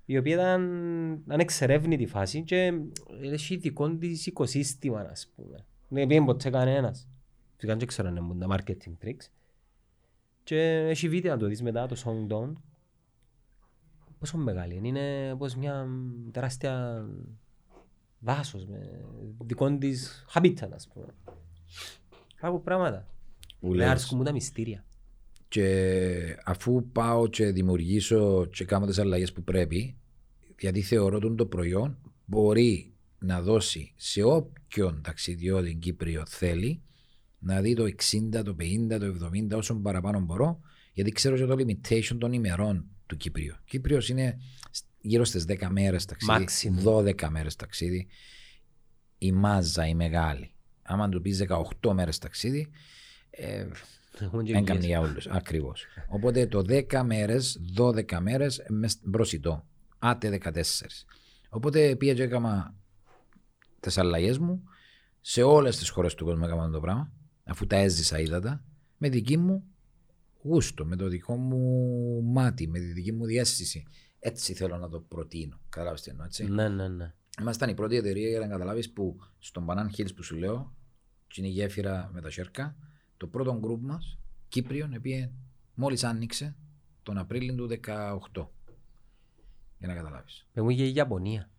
η 0.04 0.18
οποία 0.18 0.34
ήταν 0.34 0.62
ανεξερεύνητη 1.26 2.06
φάση 2.06 2.42
και 2.42 2.72
έχει 3.20 3.56
δικό 3.56 3.96
της 3.96 4.26
οικοσύστημα 4.26 5.00
ας 5.00 5.32
πούμε. 5.34 5.64
Δεν 5.88 6.06
πήγαινε 6.06 6.26
ποτέ 6.26 6.50
κανένας. 6.50 7.08
Φυσικά 7.56 7.76
δεν 7.76 7.86
ξέρω 7.86 8.08
αν 8.08 8.16
είναι 8.16 8.46
τα 8.46 8.56
marketing 8.56 9.06
tricks. 9.06 9.26
Και 10.42 10.58
έχει 10.88 11.08
βίντεο 11.08 11.32
να 11.32 11.38
το 11.38 11.46
δεις 11.46 11.62
μετά 11.62 11.86
το 11.86 11.96
Song 12.04 12.32
Dawn. 12.32 12.52
Πόσο 14.18 14.38
μεγάλη 14.38 14.74
είναι, 14.74 14.88
είναι 14.88 15.32
όπως 15.32 15.56
μια 15.56 15.86
τεράστια 16.30 17.04
δάσος 18.22 18.66
με 18.66 19.04
δικό 19.44 19.78
της 19.78 20.24
habitat 20.34 20.68
ας 20.74 20.88
πούμε. 20.92 21.06
Κάπου 22.36 22.62
πράγματα. 22.62 23.06
Που 23.60 23.68
Με 23.68 23.76
λες. 23.76 23.88
άρεσκουν 23.88 24.18
μου 24.18 24.24
τα 24.24 24.32
μυστήρια. 24.32 24.84
Και 25.48 26.36
αφού 26.44 26.88
πάω 26.92 27.26
και 27.28 27.50
δημιουργήσω 27.50 28.46
και 28.52 28.64
κάνω 28.64 28.86
τις 28.86 28.98
αλλαγές 28.98 29.32
που 29.32 29.42
πρέπει, 29.42 29.96
γιατί 30.60 30.82
θεωρώ 30.82 31.16
ότι 31.16 31.34
το 31.34 31.46
προϊόν 31.46 31.98
μπορεί 32.24 32.94
να 33.18 33.42
δώσει 33.42 33.92
σε 33.96 34.22
όποιον 34.22 35.00
ταξιδιώτη 35.02 35.74
Κύπριο 35.74 36.22
θέλει 36.26 36.82
να 37.38 37.60
δει 37.60 37.74
το 37.74 37.84
60, 37.84 38.42
το 38.44 38.56
50, 38.60 38.98
το 38.98 39.28
70, 39.52 39.56
όσο 39.56 39.74
παραπάνω 39.74 40.20
μπορώ, 40.20 40.60
γιατί 40.92 41.10
ξέρω 41.10 41.36
και 41.36 41.44
το 41.44 41.56
limitation 41.58 42.16
των 42.18 42.32
ημερών 42.32 42.86
του 43.06 43.16
Κύπριου. 43.16 43.54
Κύπριος 43.64 44.08
είναι 44.08 44.38
γύρω 45.02 45.24
στις 45.24 45.44
10 45.48 45.68
μέρες 45.70 46.04
ταξίδι, 46.04 46.46
Maximum. 46.46 46.82
12 46.84 47.28
μέρες 47.28 47.56
ταξίδι, 47.56 48.06
η 49.18 49.32
μάζα 49.32 49.86
η 49.86 49.94
μεγάλη. 49.94 50.54
Άμα 50.82 51.08
του 51.08 51.20
πεις 51.20 51.38
18 51.80 51.92
μέρες 51.92 52.18
ταξίδι, 52.18 52.70
ε, 53.30 53.66
Έχουμε 54.20 54.42
και 54.42 54.52
δεν 54.52 54.60
δουλειές. 54.60 54.64
κάνει 54.64 54.86
για 54.86 55.00
όλους, 55.00 55.26
ακριβώς. 55.26 55.84
Οπότε 56.08 56.46
το 56.46 56.62
10 56.62 57.02
μέρες, 57.04 57.60
12 57.74 58.20
μέρες 58.20 58.62
μες 58.68 58.98
μπροσιτό, 59.02 59.66
άτε 59.98 60.28
14. 60.28 61.06
Οπότε 61.48 61.96
πήγα 61.96 62.14
και 62.14 62.22
έκανα 62.22 62.74
τις 63.80 63.98
αλλαγές 63.98 64.38
μου 64.38 64.62
σε 65.20 65.42
όλες 65.42 65.76
τις 65.76 65.88
χώρες 65.88 66.14
του 66.14 66.24
κόσμου 66.24 66.44
έκανα 66.44 66.70
το 66.70 66.80
πράγμα, 66.80 67.12
αφού 67.44 67.66
τα 67.66 67.76
έζησα 67.76 68.20
είδα 68.20 68.40
τα, 68.40 68.64
με 68.96 69.08
δική 69.08 69.36
μου 69.36 69.64
γούστο, 70.42 70.84
με 70.84 70.96
το 70.96 71.08
δικό 71.08 71.36
μου 71.36 72.22
μάτι, 72.22 72.68
με 72.68 72.78
τη 72.78 72.84
δική 72.84 73.12
μου 73.12 73.24
διέστηση. 73.26 73.84
Έτσι 74.24 74.54
θέλω 74.54 74.76
να 74.76 74.88
το 74.88 75.00
προτείνω. 75.00 75.60
Κατάλαβες 75.68 76.02
τι 76.02 76.10
εννοώ, 76.10 76.24
έτσι; 76.24 76.44
Ναι, 76.44 76.68
ναι, 76.68 76.88
ναι. 76.88 77.14
Ήμασταν 77.40 77.68
η 77.68 77.74
πρώτη 77.74 77.96
εταιρεία 77.96 78.28
για 78.28 78.38
να 78.38 78.46
καταλάβεις 78.46 78.92
που 78.92 79.16
στον 79.38 79.66
Banana 79.68 79.86
Hills 79.96 80.14
που 80.16 80.22
σου 80.22 80.36
λέω, 80.36 80.74
και 81.26 81.40
είναι 81.40 81.48
η 81.48 81.52
γέφυρα 81.52 82.10
με 82.12 82.20
τα 82.20 82.30
σέρκα, 82.30 82.76
το 83.16 83.26
πρώτο 83.26 83.58
γκρουπ 83.58 83.82
μας, 83.84 84.18
Κύπριον, 84.48 84.92
επίε 84.92 85.30
μόλις 85.74 86.04
άνοιξε 86.04 86.56
τον 87.02 87.18
Απρίλιο 87.18 87.54
του 87.54 87.66
2018. 87.66 88.50
Για 89.78 89.88
να 89.88 89.94
καταλάβεις. 89.94 90.46
Εγώ 90.52 90.68
είχε 90.68 90.84
η 90.84 90.94
Ιαπωνία. 90.94 91.50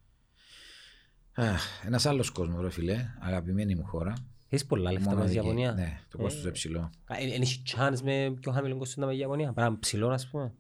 Ένας 1.86 2.06
άλλος 2.06 2.30
κόσμος, 2.30 2.62
ρε 2.62 2.70
φιλέ, 2.70 3.06
αγαπημένη 3.20 3.76
μου 3.76 3.84
χώρα. 3.86 4.14
Έχεις 4.50 4.66
πολλά 4.66 4.92
λεφτά 4.92 5.10
με 5.10 5.14
η 5.14 5.16
Μοναδική. 5.16 5.38
Ιαπωνία; 5.38 5.74
Ναι, 5.74 6.00
το 6.10 6.18
Ε, 6.20 6.22
κόστο 6.24 6.42
είναι 6.42 6.52
ψηλό. 6.52 6.90
Δεν 7.08 7.42
έχει 7.42 7.62
chance 7.66 8.00
με 8.04 8.34
πιο 8.40 8.52
χαμηλό 8.52 8.78
κόστος 8.78 8.98
να 8.98 9.06
με 9.06 9.14
η 9.14 9.18
Ιαπωνία; 9.18 9.54
Πράγμα 9.54 9.80
ψηλό, 9.80 10.10
ας 10.10 10.30
πούμε. 10.30 10.54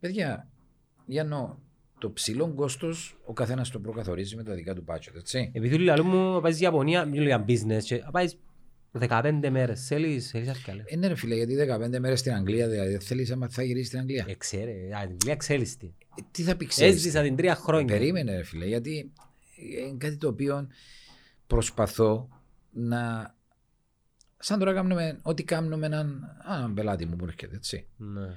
Παιδιά, 0.00 0.48
για 1.06 1.24
να 1.24 1.58
το 1.98 2.10
ψηλό 2.10 2.54
κόστος 2.54 3.18
ο 3.24 3.32
καθένας 3.32 3.70
το 3.70 3.78
προκαθορίζει 3.78 4.36
με 4.36 4.42
τα 4.42 4.54
δικά 4.54 4.74
του 4.74 4.84
budget, 4.86 5.14
έτσι. 5.16 5.50
Επειδή 5.54 5.78
λέει 5.78 5.88
άλλο 5.88 6.04
μου, 6.04 6.40
πάει 6.40 6.52
στη 6.52 6.62
Ιαπωνία, 6.62 7.04
μιλώ 7.04 7.24
για 7.24 7.44
business 7.48 7.82
και 7.82 8.04
πάει 8.10 8.28
15 8.98 9.48
μέρες. 9.50 9.86
Θέλεις, 9.86 10.30
θέλεις 10.30 10.48
αρκετά 10.48 10.74
λεφτά. 10.74 10.94
Ε, 10.94 10.96
ναι, 10.96 11.06
ρε 11.06 11.14
φίλε, 11.14 11.34
γιατί 11.34 11.56
15 11.94 11.98
μέρες 11.98 12.18
στην 12.18 12.32
Αγγλία, 12.32 12.68
δηλαδή 12.68 12.98
θέλεις 12.98 13.30
άμα 13.30 13.48
θα 13.48 13.62
γυρίσεις 13.62 13.86
στην 13.86 13.98
Αγγλία. 13.98 14.24
Ε, 14.28 14.34
ξέρε, 14.34 14.70
α, 14.70 14.74
την 14.74 14.94
Αγγλία 14.94 15.36
ξέρεις 15.36 15.76
τι. 15.76 15.86
Ε, 15.86 16.22
τι 16.30 16.42
θα 16.42 16.56
πει, 16.56 16.66
ξέρεις, 16.66 16.94
Έζησα 16.94 17.22
την 17.22 17.36
τρία 17.36 17.54
χρόνια. 17.54 17.96
Περίμενε, 17.96 18.36
ρε 18.36 18.42
φίλε, 18.42 18.66
γιατί 18.66 19.12
είναι 19.56 19.96
κάτι 19.98 20.16
το 20.16 20.28
οποίο 20.28 20.68
προσπαθώ 21.46 22.28
να. 22.70 23.34
Σαν 24.38 24.58
τώρα 24.58 24.74
κάνουμε 24.74 25.18
ό,τι 25.22 25.44
κάνουμε 25.44 25.76
με 25.76 25.86
έναν, 25.86 26.22
α, 26.50 26.56
έναν 26.56 26.74
πελάτη 26.74 27.06
μου 27.06 27.16
που 27.16 27.24
έρχεται, 27.24 27.56
έτσι. 27.56 27.86
Ναι. 27.96 28.28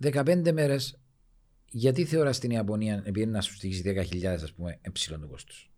15 0.00 0.52
μέρες, 0.52 0.98
γιατί 1.76 2.04
θεωρά 2.04 2.32
στην 2.32 2.50
Ιαπωνία, 2.50 3.02
επειδή 3.04 3.26
να 3.26 3.40
σου 3.40 3.54
στοιχήσει 3.54 3.82
10.000, 4.12 4.24
ας 4.26 4.52
πούμε, 4.52 4.78
εψηλό 4.80 5.18
το 5.18 5.26
κόστος; 5.26 5.70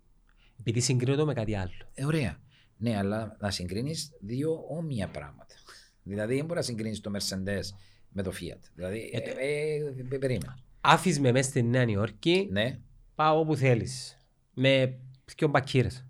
Επειδή 0.59 0.81
συγκρίνω 0.81 1.17
το 1.17 1.27
με 1.27 1.35
κάτι 1.35 1.55
άλλο. 1.55 1.73
Ε, 1.95 2.05
ωραία. 2.05 2.41
Ναι, 2.77 2.97
αλλά 2.97 3.37
να 3.41 3.51
συγκρίνεις 3.51 4.13
δύο 4.21 4.65
όμοια 4.69 5.09
πράγματα. 5.09 5.55
Δηλαδή, 6.03 6.37
δεν 6.37 6.45
μπορείς 6.45 6.67
να 6.67 6.75
συγκρίνεις 6.75 7.01
το 7.01 7.11
Mercedes 7.15 7.63
με 8.09 8.23
το 8.23 8.33
Fiat. 8.41 8.61
Δηλαδή, 8.75 9.11
Ε, 9.13 9.19
ε, 9.19 9.31
ε, 9.31 10.15
ε, 10.15 10.19
περίμενε. 10.19 10.55
Άφης 10.81 11.21
με 11.21 11.33
μέσα 11.33 11.51
στη 11.51 11.63
Νέα 11.63 11.83
Υόρκη, 11.83 12.49
Ναι, 12.51 12.79
πάω 13.15 13.39
όπου 13.39 13.57
θέλεις. 13.57 14.17
Με 14.55 14.99
δυο 15.37 15.49
μπακύρες. 15.49 16.07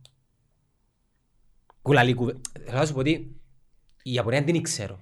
Κουλαλή 1.83 2.15
κουβέ. 2.15 2.35
Θέλω 2.65 2.79
να 2.79 2.87
σου 2.87 2.93
πω 2.93 2.99
ότι 2.99 3.41
η 4.03 4.13
Ιαπωνία 4.13 4.43
δεν 4.43 4.53
την 4.53 4.63
ξέρω. 4.63 5.01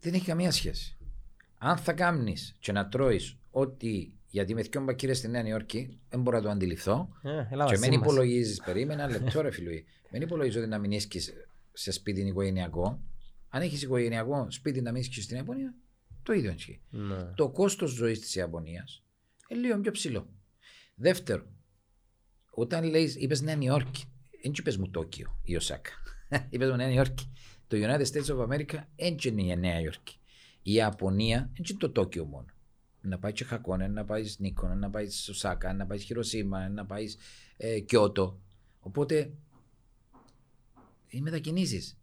δεν 0.00 0.14
έχει 0.14 0.24
καμία 0.24 0.50
σχέση. 0.50 0.96
Αν 1.58 1.76
θα 1.76 1.92
κάνεις 1.92 2.56
και 2.60 2.72
να 2.72 2.88
τρώεις 2.88 3.37
ό,τι. 3.50 4.12
Γιατί 4.30 4.54
με 4.54 4.62
δυο 4.62 4.82
μπακύρες 4.82 5.18
στη 5.18 5.28
Νέα 5.28 5.46
Υόρκη 5.46 5.98
δεν 6.08 6.20
μπορώ 6.20 6.36
να 6.36 6.42
το 6.42 6.50
αντιληφθώ. 6.50 7.08
Ε, 7.22 7.30
έλα 7.30 7.46
και 7.48 7.56
μαζί 7.58 7.88
μην 7.88 7.98
μας. 7.98 8.08
υπολογίζεις, 8.08 8.62
περίμενα 8.64 9.02
ένα 9.02 9.18
λεπτό, 9.18 9.40
ρε 9.40 9.50
φίλοι. 9.50 9.84
Μην 10.12 10.22
υπολογίζει 10.22 10.58
ότι 10.58 10.68
να 10.68 10.78
μην 10.78 10.90
ίσκεις 10.90 11.32
σε 11.72 11.90
σπίτι 11.92 12.20
οικογενειακό. 12.20 13.02
Αν 13.48 13.62
έχεις 13.62 13.82
οικογενειακό 13.82 14.46
σπίτι 14.50 14.80
να 14.80 14.92
μην 14.92 15.00
ίσκεις 15.00 15.24
στην 15.24 15.36
Ιαπωνία, 15.36 15.74
το 16.22 16.32
ίδιο 16.32 16.52
ισχύει. 16.52 16.80
Ναι. 16.90 17.24
Το 17.34 17.50
κόστος 17.50 17.90
ζωής 17.90 18.20
της 18.20 18.34
Ιαπωνίας 18.34 19.04
είναι 19.48 19.60
λίγο 19.60 19.80
πιο 19.80 19.90
ψηλό. 19.90 20.28
Δεύτερο, 20.94 21.46
όταν 22.50 22.84
λέει, 22.84 23.14
είπες 23.18 23.40
Νέα 23.40 23.56
Υόρκη, 23.60 24.04
δεν 24.42 24.52
είπες 24.58 24.76
μου 24.76 24.90
Τόκιο 24.90 25.40
ή 25.42 25.56
Οσάκα. 25.56 25.90
είπες 26.50 26.70
μου 26.70 26.76
Νέα 26.76 26.90
Υόρκη. 26.90 27.32
Το 27.66 27.76
United 27.80 28.06
States 28.06 28.36
of 28.36 28.48
America 28.48 28.84
δεν 28.96 29.38
είναι 29.38 29.52
η 29.52 29.56
Νέα 29.56 29.80
Υόρκη. 29.80 30.18
Η 30.62 30.72
Ιαπωνία 30.72 31.38
δεν 31.38 31.64
είναι 31.68 31.78
το 31.78 31.90
Τόκιο 31.90 32.24
μόνο. 32.24 32.46
Να 33.00 33.18
πάει 33.18 33.32
και 33.32 33.44
Χακόνε, 33.44 33.88
να 33.88 34.04
πάει 34.04 34.24
Νίκονα, 34.38 34.74
να 34.74 34.90
πάει 34.90 35.06
Οσάκα, 35.28 35.72
να 35.72 35.86
πάει 35.86 35.98
Χειροσύμα, 35.98 36.68
να 36.68 36.86
πάει 36.86 37.06
ε, 37.56 37.80
Κιώτο. 37.80 38.40
Οπότε 38.80 39.32
είναι 41.08 41.22
μετακινήσεις. 41.22 41.98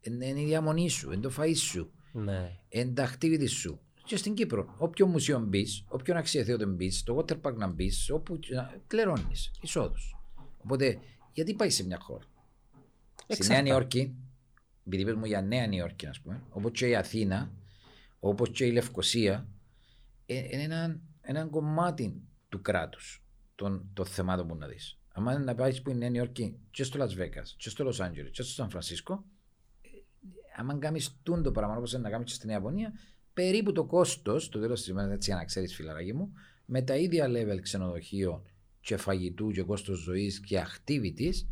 Είναι 0.00 0.26
η 0.26 0.44
διαμονή 0.44 0.88
σου, 0.88 1.12
είναι 1.12 1.20
το 1.22 1.32
φαΐς 1.38 1.56
σου 1.56 1.92
Ναι. 2.12 2.58
εν 2.68 2.94
τα 2.94 3.10
activity 3.12 3.48
σου. 3.48 3.80
Και 4.04 4.16
στην 4.16 4.34
Κύπρο, 4.34 4.74
όποιο 4.78 5.06
μουσείο 5.06 5.38
μπεις, 5.38 5.84
όποιο 5.88 6.16
αξιοθέωτο 6.16 6.66
μπεις, 6.66 6.98
στο 6.98 7.16
water 7.16 7.40
park 7.42 7.54
να 7.54 7.66
μπεις, 7.66 8.10
όπου 8.10 8.38
κλερώνεις 8.86 9.50
εισόδους. 9.60 10.16
Οπότε, 10.58 10.98
γιατί 11.32 11.54
πάει 11.54 11.70
σε 11.70 11.84
μια 11.84 11.98
χώρα; 12.00 12.24
Στη 12.24 13.26
Νέα 13.26 13.36
Εξαρτάται. 13.36 13.62
Νιόρκη, 13.62 14.14
επειδή 14.86 15.02
είπες 15.02 15.14
μου 15.14 15.24
για 15.24 15.42
Νέα 15.42 15.66
Νιόρκη, 15.66 16.06
ας 16.06 16.20
πούμε, 16.20 16.42
όπως 16.50 16.70
και 16.72 16.86
η 16.86 16.94
Αθήνα, 16.96 17.50
όπως 18.20 18.50
και 18.50 18.64
η 18.64 18.72
Λευκοσία, 18.72 19.32
ε, 19.32 19.46
είναι 20.34 20.62
ένα, 20.62 21.00
ένα 21.20 21.44
κομμάτι 21.44 22.22
του 22.48 22.60
κράτους 22.60 23.24
των, 23.54 23.90
των 23.92 24.06
θεμάτων 24.06 24.46
που 24.46 24.54
να 24.54 24.66
δεις. 24.66 24.98
Αν 25.12 25.24
είναι 25.24 25.44
να 25.44 25.54
πάεις 25.54 25.82
που 25.82 25.90
είναι 25.90 25.98
Νέα 25.98 26.10
Νιόρκη, 26.10 26.58
και 26.70 26.84
στο 26.84 27.04
Las 27.04 27.20
Vegas, 27.20 27.46
και 27.56 27.68
στο 27.68 27.88
Los 27.88 28.06
Angeles, 28.06 28.30
και 28.30 28.42
στο 28.42 28.52
Σαν 28.52 28.70
Φρανσίσκο, 28.70 29.24
αν 30.56 30.78
κάνεις 30.78 31.20
τούν 31.22 31.42
το 31.42 31.50
πράγμα 31.50 31.76
όπως 31.76 31.92
να 31.92 32.10
κάνεις 32.10 32.26
και 32.26 32.34
στην 32.34 32.50
Ιαπωνία, 32.50 32.92
περίπου 33.34 33.72
το 33.72 33.84
κόστος, 33.84 34.48
το 34.48 34.60
τέλος 34.60 34.78
της 34.78 34.88
ημέρας, 34.88 35.12
έτσι 35.12 35.30
για 35.30 35.38
να 35.38 35.44
ξέρεις, 35.44 35.74
φιλαράκι 35.74 36.14
μου, 36.14 36.32
με 36.64 36.82
τα 36.82 36.96
ίδια 36.96 37.28
level 37.28 37.60
ξενοδοχείων 37.60 38.42
και 38.80 38.96
φαγητού 38.96 39.50
και 39.50 39.62
κόστος 39.62 39.98
ζωής 39.98 40.40
και 40.40 40.62
activities, 40.66 41.46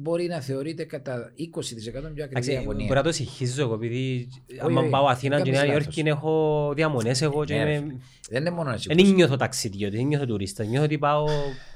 μπορεί 0.00 0.26
να 0.26 0.40
θεωρείται 0.40 0.84
κατά 0.84 1.32
20% 1.34 1.34
πιο 1.34 2.00
ακριβή 2.00 2.10
η 2.22 2.24
Εντάξει, 2.30 2.52
Ιαπωνία. 2.52 2.84
Μπορεί 2.86 2.98
να 2.98 3.02
το 3.02 3.12
συγχύζω 3.12 3.62
εγώ, 3.62 3.74
επειδή 3.74 4.28
άμα 4.60 4.80
όχι, 4.80 4.90
πάω 4.90 5.06
Αθήνα 5.06 5.36
και 5.36 5.42
κάνεις 5.50 5.58
Νέα 5.58 5.64
λάθος. 5.74 5.84
Υόρκη 5.96 6.00
έχω 6.08 6.72
διαμονές 6.74 7.22
εγώ 7.22 7.44
και 7.44 7.54
Ναι, 7.54 7.64
ρε 7.64 7.74
είμαι- 7.74 8.00
Δεν 8.30 8.40
είναι 8.40 8.50
μόνο 8.50 8.70
εσύ. 8.70 8.94
δεν 8.94 9.14
νιώθω 9.14 9.36
ταξιδιώτη, 9.36 9.96
δεν 9.96 10.06
νιώθω 10.06 10.26
τουρίστα, 10.26 10.64
νιώθω 10.64 10.84
ότι 10.84 10.98
πάω, 10.98 11.26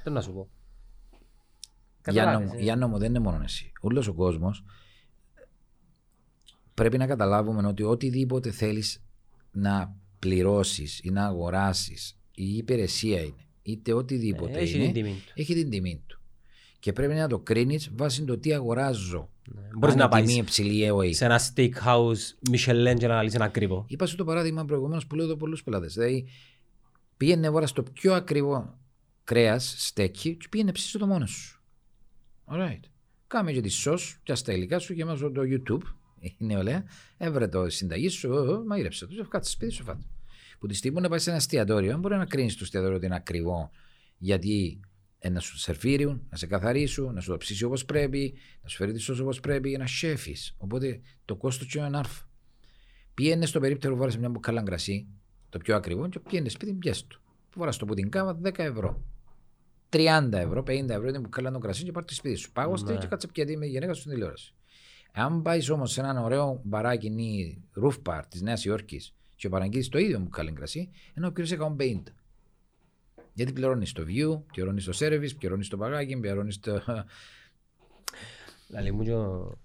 τι 0.05 0.11
να 0.11 0.20
σου 0.20 0.33
πω. 0.33 0.49
Για 2.05 2.23
Καταλάβεις, 2.23 2.47
νόμο, 2.49 2.59
ε. 2.61 2.62
για 2.62 2.77
νόμο 2.77 2.99
δεν 2.99 3.09
είναι 3.09 3.18
μόνο 3.18 3.41
εσύ. 3.45 3.73
Όλος 3.81 4.07
ο 4.09 4.12
κόσμος 4.14 4.64
πρέπει 6.75 6.99
να 6.99 7.07
καταλάβουμε 7.07 7.66
ότι 7.66 7.83
οτιδήποτε 7.83 8.51
θέλεις 8.51 9.03
να 9.53 9.97
πληρώσεις 10.18 11.01
ή 11.03 11.11
να 11.11 11.27
αγοράσεις 11.27 12.18
η 12.35 12.57
υπηρεσία 12.57 13.20
είναι, 13.20 13.47
είτε 13.62 13.93
οτιδήποτε 13.93 14.59
Ε, 14.59 14.61
Έχει 14.62 14.77
είναι, 14.77 14.85
την 14.85 14.95
τιμή 14.95 15.23
του. 15.27 15.33
έχει 15.35 15.55
την 15.55 15.70
τιμή 15.70 16.03
του. 16.07 16.22
Και 16.83 16.93
πρέπει 16.93 17.14
να 17.14 17.28
το 17.28 17.39
κρίνεις 17.39 17.91
βάσει 17.95 18.24
το 18.24 18.39
τι 18.39 18.53
αγοράζω. 18.55 19.28
Μπορείς 19.78 19.95
Αν 19.95 20.01
να 20.01 20.05
η 20.05 20.09
τιμή 20.09 20.26
πάεις 20.26 20.37
υψηλή 20.37 20.85
ή 20.85 20.91
όχι. 20.91 21.14
σε 21.14 21.24
ένα 21.24 21.41
steakhouse 21.41 22.51
Michelin 22.51 22.95
και 22.99 23.07
να 23.07 23.12
αναλύσεις 23.12 23.35
ένα 23.35 23.45
ακριβό. 23.45 23.85
Είπα 23.89 24.07
σου 24.07 24.16
το 24.16 24.24
παράδειγμα 24.24 24.64
προηγουμένως 24.64 25.07
που 25.07 25.14
λέω 25.14 25.24
εδώ 25.24 25.37
πολλούς 25.37 25.62
πελάτες. 25.62 25.95
Δηλαδή, 25.95 26.28
πήγαινε 27.16 27.49
ώρα 27.49 27.66
στο 27.66 27.83
πιο 27.83 28.14
ακριβό 28.14 28.78
κρέας, 29.24 29.74
στέκι, 29.78 30.35
και 30.35 30.47
πήγαινε 30.51 30.72
ψήσω 30.72 30.99
το 30.99 31.07
μόνος 31.07 31.30
σου. 31.30 31.62
Alright. 32.47 32.80
Κάμε 33.26 33.53
και 33.53 33.61
τη 33.61 33.68
σο, 33.68 33.95
και 34.22 34.35
στα 34.35 34.53
υλικά 34.53 34.78
σου 34.78 34.95
και 34.95 35.05
μέσω 35.05 35.30
το 35.30 35.41
YouTube 35.45 35.83
η 36.20 36.35
νεολαία, 36.39 36.85
έβρε 37.16 37.49
το 37.49 37.70
συνταγή 37.70 38.09
σου, 38.09 38.33
ε, 38.33 38.53
ε, 38.53 38.59
μαγείρεψε 38.66 39.07
του, 39.07 39.28
κάτσε 39.28 39.51
σπίτι 39.51 39.72
σου 39.72 39.85
φάτο. 39.85 40.03
Που 40.59 40.66
τη 40.66 40.74
στιγμή 40.74 40.97
που 40.97 41.03
να 41.03 41.09
πάει 41.09 41.18
σε 41.18 41.28
ένα 41.28 41.39
εστιατόριο, 41.39 41.99
μπορεί 41.99 42.16
να 42.16 42.26
κρίνεις 42.26 42.55
το 42.55 42.61
εστιατόριο 42.62 42.97
ότι 42.97 43.07
είναι 43.07 43.14
ακριβό, 43.14 43.70
γιατί 44.18 44.80
ε, 45.25 45.29
να 45.29 45.41
σου 45.41 45.59
σερβίρουν, 45.59 46.23
να 46.31 46.37
σε 46.37 46.47
καθαρίσουν, 46.47 47.14
να 47.14 47.20
σου 47.20 47.31
το 47.31 47.37
ψήσει 47.37 47.64
όπως 47.64 47.85
πρέπει, 47.85 48.35
να 48.62 48.68
σου 48.68 48.77
φέρει 48.77 48.93
τη 48.93 48.99
σώση 48.99 49.20
όπως 49.20 49.41
πρέπει, 49.41 49.73
ένα 49.73 49.87
σέφι. 49.87 50.37
Οπότε 50.57 51.01
το 51.25 51.37
κόστος 51.37 51.66
του 51.66 51.79
είναι 51.79 51.99
άρφα. 51.99 52.29
Πήγαινε 53.14 53.47
στο 53.47 53.61
περίπτερο, 53.61 53.97
βάλες 53.97 54.16
μια 54.16 54.29
μπουκάλα 54.29 54.62
κρασί, 54.62 55.07
το 55.49 55.59
πιο 55.59 55.77
ακριβό, 55.77 56.09
και 56.09 56.18
πήγαινε 56.20 56.49
σπίτι, 56.49 56.73
πιέσαι 56.73 57.05
του. 57.09 57.20
Βάλα 57.57 57.73
το 57.73 57.85
που 57.87 57.95
την 57.95 58.11
κάβα 58.11 58.39
10 58.45 58.59
ευρώ. 58.59 59.03
30 59.91 60.29
ευρώ, 60.33 60.62
50 60.62 60.89
ευρώ 60.89 61.09
είναι 61.09 61.18
μπουκάλα 61.18 61.51
το 61.51 61.59
κρασί 61.59 61.85
και 61.85 61.93
πάρει 61.93 62.07
το 62.07 62.14
σπίτι 62.14 62.37
σου. 62.37 62.53
Πάγω 62.53 62.77
Ναι. 62.77 62.97
και 62.97 63.07
κάτσε 63.07 63.27
πιατή 63.27 63.57
με 63.57 63.66
γυναίκα 63.66 63.93
σου 63.93 64.01
στην 64.01 64.12
τηλεόραση. 64.12 64.55
Αν 65.12 65.43
πάεις 65.43 65.68
όμως 65.68 65.93
σε 65.93 66.01
έναν 66.01 66.18
ωραίο 66.18 66.61
μπαράκι 66.64 67.07
ή 67.07 67.62
roof 67.83 67.95
bar 68.07 68.23
της 68.29 68.43
Νέας 68.43 68.64
Υόρκης 68.64 69.14
και 69.37 69.49
παραγγείλεις 69.49 69.89
το 69.89 69.99
ίδιο 69.99 70.18
μπουκάλι 70.18 70.53
κρασί, 70.53 70.91
ενώ 71.14 71.31
πληρώνει 71.31 71.77
150. 71.79 72.03
Γιατί 73.35 73.53
πληρώνεις 73.53 73.93
το 73.93 74.03
view, 74.07 74.43
πληρώνεις 74.53 74.85
το 74.85 74.93
service, 74.99 75.37
πληρώνεις 75.39 75.68
το 75.68 75.76
παγάκι, 75.76 76.16
πληρώνεις 76.16 76.61
το. 76.61 76.80
Λαλή 78.68 78.93
μου 78.93 79.03
και 79.03 79.14
ο- 79.14 79.59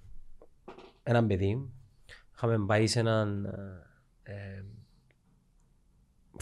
έναν 1.04 1.28
παιδί, 1.28 1.70
είχαμε 2.36 2.66
πάει 2.66 2.88
σε 2.88 3.00
έναν 3.00 3.46
ε, 4.24 4.32
ε, 4.34 4.64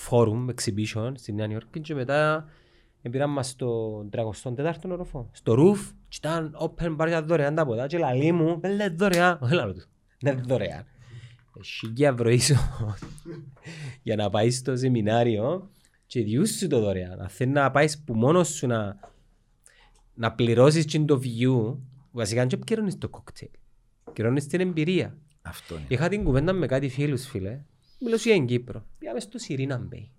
forum, 0.10 0.50
exhibition 0.50 1.12
στη 1.16 1.34
Νέα 1.34 1.48
Υόρκη 1.50 1.80
και 1.80 1.94
μετά 1.96 2.50
πήραν 3.12 3.30
μας 3.30 3.50
στο 3.50 4.00
34ο 4.12 4.90
οροφό, 4.90 5.30
στο 5.32 5.54
roof 5.60 5.92
και 6.08 6.18
ήταν 6.18 6.58
open 6.60 6.96
bar 6.98 7.08
για 7.08 7.24
δωρεάν 7.24 7.56
τα 7.56 7.66
ποτά 7.66 7.88
και 7.88 7.98
λαλή 7.98 8.32
μου, 8.32 8.60
πέλε 8.60 8.90
δωρεάν, 8.90 9.40
όχι 9.42 9.54
λαλό 9.54 9.74
του, 9.74 9.84
είναι 10.20 10.34
δωρεάν. 10.34 10.86
Σίγια 11.62 12.10
ευρώ 12.10 12.30
ίσως 12.30 12.58
για 14.04 14.16
να 14.16 14.30
πάει 14.30 14.52
στο 14.52 14.76
σεμινάριο 14.76 15.70
και 16.06 16.24
διούς 16.24 16.50
σου 16.58 16.68
το 16.68 16.80
δωρεάν. 16.80 17.20
Αν 17.22 17.30
θέλει 17.30 17.52
να 17.52 17.72
πάεις 17.72 18.04
που 18.04 18.14
μόνος 18.14 18.48
σου 18.50 18.68
να, 18.68 19.00
να 20.14 20.34
πληρώσεις 20.34 20.86
και 20.86 21.00
το 21.00 21.22
view, 21.24 21.78
βασικά 22.12 22.46
δεν 22.46 22.60
πληρώνεις 22.60 22.98
το 22.98 23.10
κοκτέιλ. 23.10 23.50
Πληρώνεις 24.14 24.48
την 24.48 24.60
εμπειρία. 24.60 25.18
Αυτό 25.42 25.76
είναι. 25.76 25.86
Είχα 25.88 26.08
την 26.10 26.24
κουβέντα 26.24 26.54
με 26.54 26.66
κάτι 26.66 26.90
φίλους 26.90 27.26
φίλε. 27.28 27.62
Μιλώ 28.00 28.18
σου 28.18 28.28
για 28.28 28.38
την 28.38 28.46
Κύπρο. 28.46 28.86
Πήγαμε 28.98 29.20
στο 29.20 29.38
Sirena 29.38 29.78
Bay. 29.78 30.12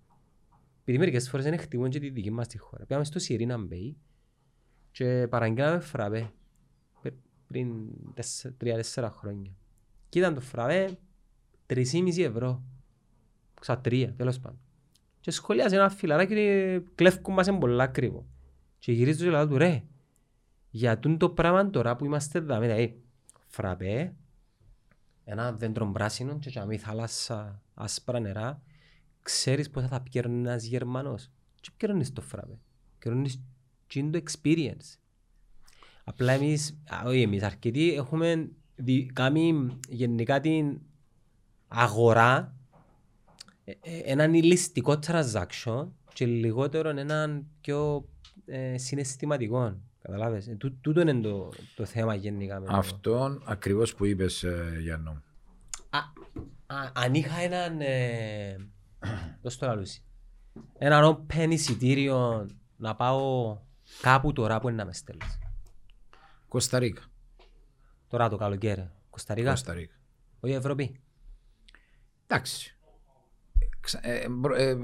Επειδή 0.80 0.98
μερικές 0.98 1.28
φορές 1.28 1.44
δεν 1.44 1.54
εκτιμούν 1.54 1.88
και 1.90 1.98
τη 1.98 2.10
δική 2.10 2.30
μας 2.30 2.46
τη 2.48 2.58
χώρα. 2.58 2.84
Πήγαμε 2.84 3.04
στο 3.04 3.18
Sirena 3.18 3.58
Bay 3.58 3.96
και 4.90 5.26
παραγγέλαμε 5.30 5.80
φραπέ 5.80 6.30
πρι- 7.02 7.14
πριν 7.46 7.68
τεσσε- 8.14 8.54
τρία-τέσσερα 8.58 9.10
χρόνια. 9.10 9.50
Και 10.08 10.18
ήταν 10.18 10.34
το 10.34 10.40
φραπέ 10.40 10.98
3,5 11.66 12.22
ευρώ. 12.24 12.62
Ξα 13.60 13.78
τρία, 13.78 14.14
τέλος 14.14 14.40
πάντων. 14.40 14.58
Και 15.26 15.32
σχολιάζει 15.32 15.74
ένα 15.74 15.88
φιλαράκι 15.88 16.34
και 16.34 16.80
κλέφκουν 16.94 17.34
μας 17.34 17.46
είναι 17.46 17.58
πολλά 17.58 17.84
ακριβό. 17.84 18.26
Και 18.78 18.92
γυρίζω 18.92 19.24
και 19.24 19.30
λέω 19.30 19.48
του 19.48 19.58
ρε, 19.58 19.82
για 20.70 20.98
τούν 20.98 21.18
το 21.18 21.30
πράγμα 21.30 21.70
τώρα 21.70 21.96
που 21.96 22.04
είμαστε 22.04 22.38
εδώ, 22.38 22.58
δηλαδή 22.58 23.02
φραπέ, 23.46 24.14
ένα 25.24 25.52
δέντρο 25.52 25.86
πράσινο 25.92 26.38
και 26.38 26.48
για 26.48 26.64
μη 26.64 26.76
θάλασσα 26.76 27.62
άσπρα 27.74 28.20
νερά, 28.20 28.62
ξέρεις 29.22 29.70
πώς 29.70 29.82
θα 29.82 29.88
τα 29.88 30.00
πιέρνει 30.00 30.38
ένας 30.38 30.64
Γερμανός. 30.64 31.30
Και 31.60 31.70
πιέρνεις 31.76 32.12
το 32.12 32.20
φραπέ. 32.20 32.58
Πιέρνεις 32.98 33.42
και 33.86 33.98
είναι 33.98 34.10
το 34.10 34.22
experience. 34.24 34.98
Απλά 36.04 36.32
εμείς, 36.32 36.82
α, 36.88 37.02
όχι 37.06 37.22
εμείς, 37.22 37.42
αρκετοί 37.42 37.94
έχουμε 37.94 38.48
δι- 38.76 39.12
κάνει 39.12 39.78
γενικά 39.88 40.40
την 40.40 40.80
αγορά 41.68 42.36
ε, 42.36 42.50
ε, 42.50 42.55
έναν 44.04 44.34
ηλιστικό 44.34 44.98
transaction 45.06 45.88
και 46.12 46.26
λιγότερο 46.26 46.88
έναν 46.88 47.46
πιο 47.60 48.08
ε, 48.46 48.78
συναισθηματικό. 48.78 49.76
Καταλάβες; 50.02 50.48
Ε, 50.48 50.54
τού- 50.54 50.80
τούτο 50.80 51.00
είναι 51.00 51.20
το, 51.20 51.52
το 51.76 51.84
θέμα 51.84 52.14
γενικά. 52.14 52.60
με 52.60 52.66
το- 52.66 52.76
Αυτό 52.76 53.40
ακριβώς 53.44 53.94
που 53.94 54.04
είπες, 54.04 54.44
Γιάννο. 54.80 55.22
Α, 55.90 55.98
α, 56.66 56.90
αν 56.94 57.14
είχα 57.14 57.40
έναν. 57.40 57.80
Ε, 57.80 58.56
δώσ' 59.42 59.56
το 59.56 59.66
λαλούσι. 59.66 60.02
Έναν 60.78 61.26
open 61.30 61.46
εισιτήριο 61.50 62.46
να 62.76 62.94
πάω 62.96 63.58
κάπου 64.02 64.32
τώρα 64.32 64.60
που 64.60 64.68
είναι 64.68 64.76
να 64.76 64.84
με 64.84 64.92
στέλνεις. 64.92 65.38
Κωνσταντίνα. 66.48 67.00
Τώρα 68.08 68.28
το 68.28 68.36
καλοκαίρι. 68.36 68.90
Κωνσταντίνα. 69.10 69.48
Κωνσταντίνα. 69.48 69.92
Όχι 70.40 70.52
Ευρώπη. 70.54 71.00
Εντάξει. 72.26 72.75
Ξα- 73.86 74.06
ε, 74.08 74.28
μπρο- 74.28 74.56
ε, 74.58 74.76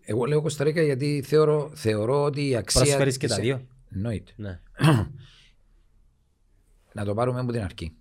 εγώ 0.00 0.24
λέω 0.24 0.40
Κωνσταντίνα 0.40 0.82
γιατί 0.82 1.22
θεωρώ, 1.26 1.70
θεωρώ 1.74 2.22
ότι 2.24 2.48
η 2.48 2.56
αξία. 2.56 2.80
Προσφέρεις 2.82 3.16
και 3.16 3.26
της- 3.26 3.36
τα 3.36 3.42
δύο. 3.42 3.66
Εννοείται. 3.94 4.32
Ναι. 4.36 4.60
Να 6.92 7.04
το 7.04 7.14
πάρουμε 7.14 7.40
από 7.40 7.52
την 7.52 7.62
αρχή. 7.62 7.96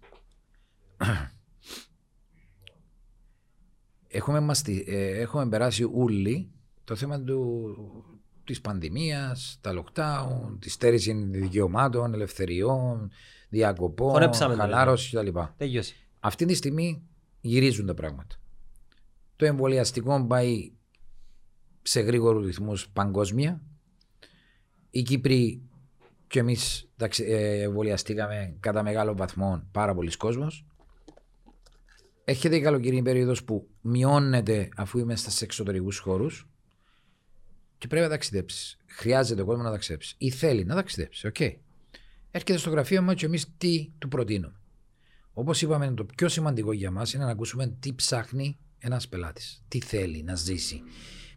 έχουμε, 4.07 4.39
μαστι, 4.39 4.84
ε, 4.88 5.20
έχουμε 5.20 5.47
περάσει 5.49 5.89
όλοι 5.93 6.51
το 6.84 6.95
θέμα 6.95 7.22
του, 7.22 7.76
της 8.43 8.61
πανδημίας, 8.61 9.57
τα 9.61 9.84
lockdown, 9.84 10.57
της 10.59 10.74
στέρησης 10.74 11.14
δικαιωμάτων, 11.30 12.14
ελευθεριών, 12.14 13.11
διακοπών, 13.49 14.11
Χωνέψαμε 14.11 14.53
το 14.55 14.59
χαλάρωσης 14.61 15.11
κτλ. 15.14 15.39
Τελειώσει. 15.57 15.95
Αυτή 16.20 16.45
τη 16.45 16.53
στιγμή 16.53 17.07
γυρίζουν 17.41 17.86
τα 17.86 17.93
πράγματα. 17.93 18.36
Το 19.43 19.49
εμβολιαστικό 19.49 20.25
πάει 20.25 20.71
σε 21.81 21.99
γρήγορους 21.99 22.45
ρυθμούς 22.45 22.89
παγκόσμια. 22.89 23.61
Οι 24.89 25.01
Κύπροι 25.01 25.61
και 26.27 26.39
εμείς 26.39 26.89
εμβολιαστήκαμε 27.27 28.55
κατά 28.59 28.83
μεγάλο 28.83 29.15
βαθμό 29.15 29.67
πάρα 29.71 29.95
πολλοί 29.95 30.17
κόσμος. 30.17 30.65
Έχετε 32.23 32.55
η 32.55 32.61
καλοκαιρινή 32.61 33.01
περίοδος 33.01 33.43
που 33.43 33.69
μειώνεται 33.81 34.69
αφού 34.75 34.99
είμαστε 34.99 35.29
σε 35.29 35.43
εξωτερικούς 35.43 35.97
χώρους 35.97 36.47
και 37.77 37.87
πρέπει 37.87 38.03
να 38.03 38.09
ταξιδέψεις. 38.09 38.77
Χρειάζεται 38.85 39.41
ο 39.41 39.45
κόσμος 39.45 39.65
να 39.65 39.71
ταξιδέψει 39.71 40.15
ή 40.17 40.29
θέλει 40.29 40.65
να 40.65 40.75
ταξιδέψει. 40.75 41.27
Οκ. 41.27 41.39
Έρχεται 42.31 42.57
στο 42.57 42.69
γραφείο 42.69 43.01
μας 43.01 43.15
και 43.15 43.25
εμείς 43.25 43.53
τι 43.57 43.91
του 43.97 44.07
προτείνουμε. 44.07 44.59
Όπως 45.33 45.61
είπαμε, 45.61 45.93
το 45.93 46.05
πιο 46.05 46.29
σημαντικό 46.29 46.71
για 46.71 46.91
μας 46.91 47.13
είναι 47.13 47.23
να 47.23 47.31
ακούσουμε 47.31 47.67
τι 47.79 47.93
ψάχνει 47.93 48.57
ένας 48.84 49.07
πελάτης. 49.07 49.63
Τι 49.67 49.79
θέλει 49.79 50.23
να 50.23 50.36
ζήσει. 50.36 50.81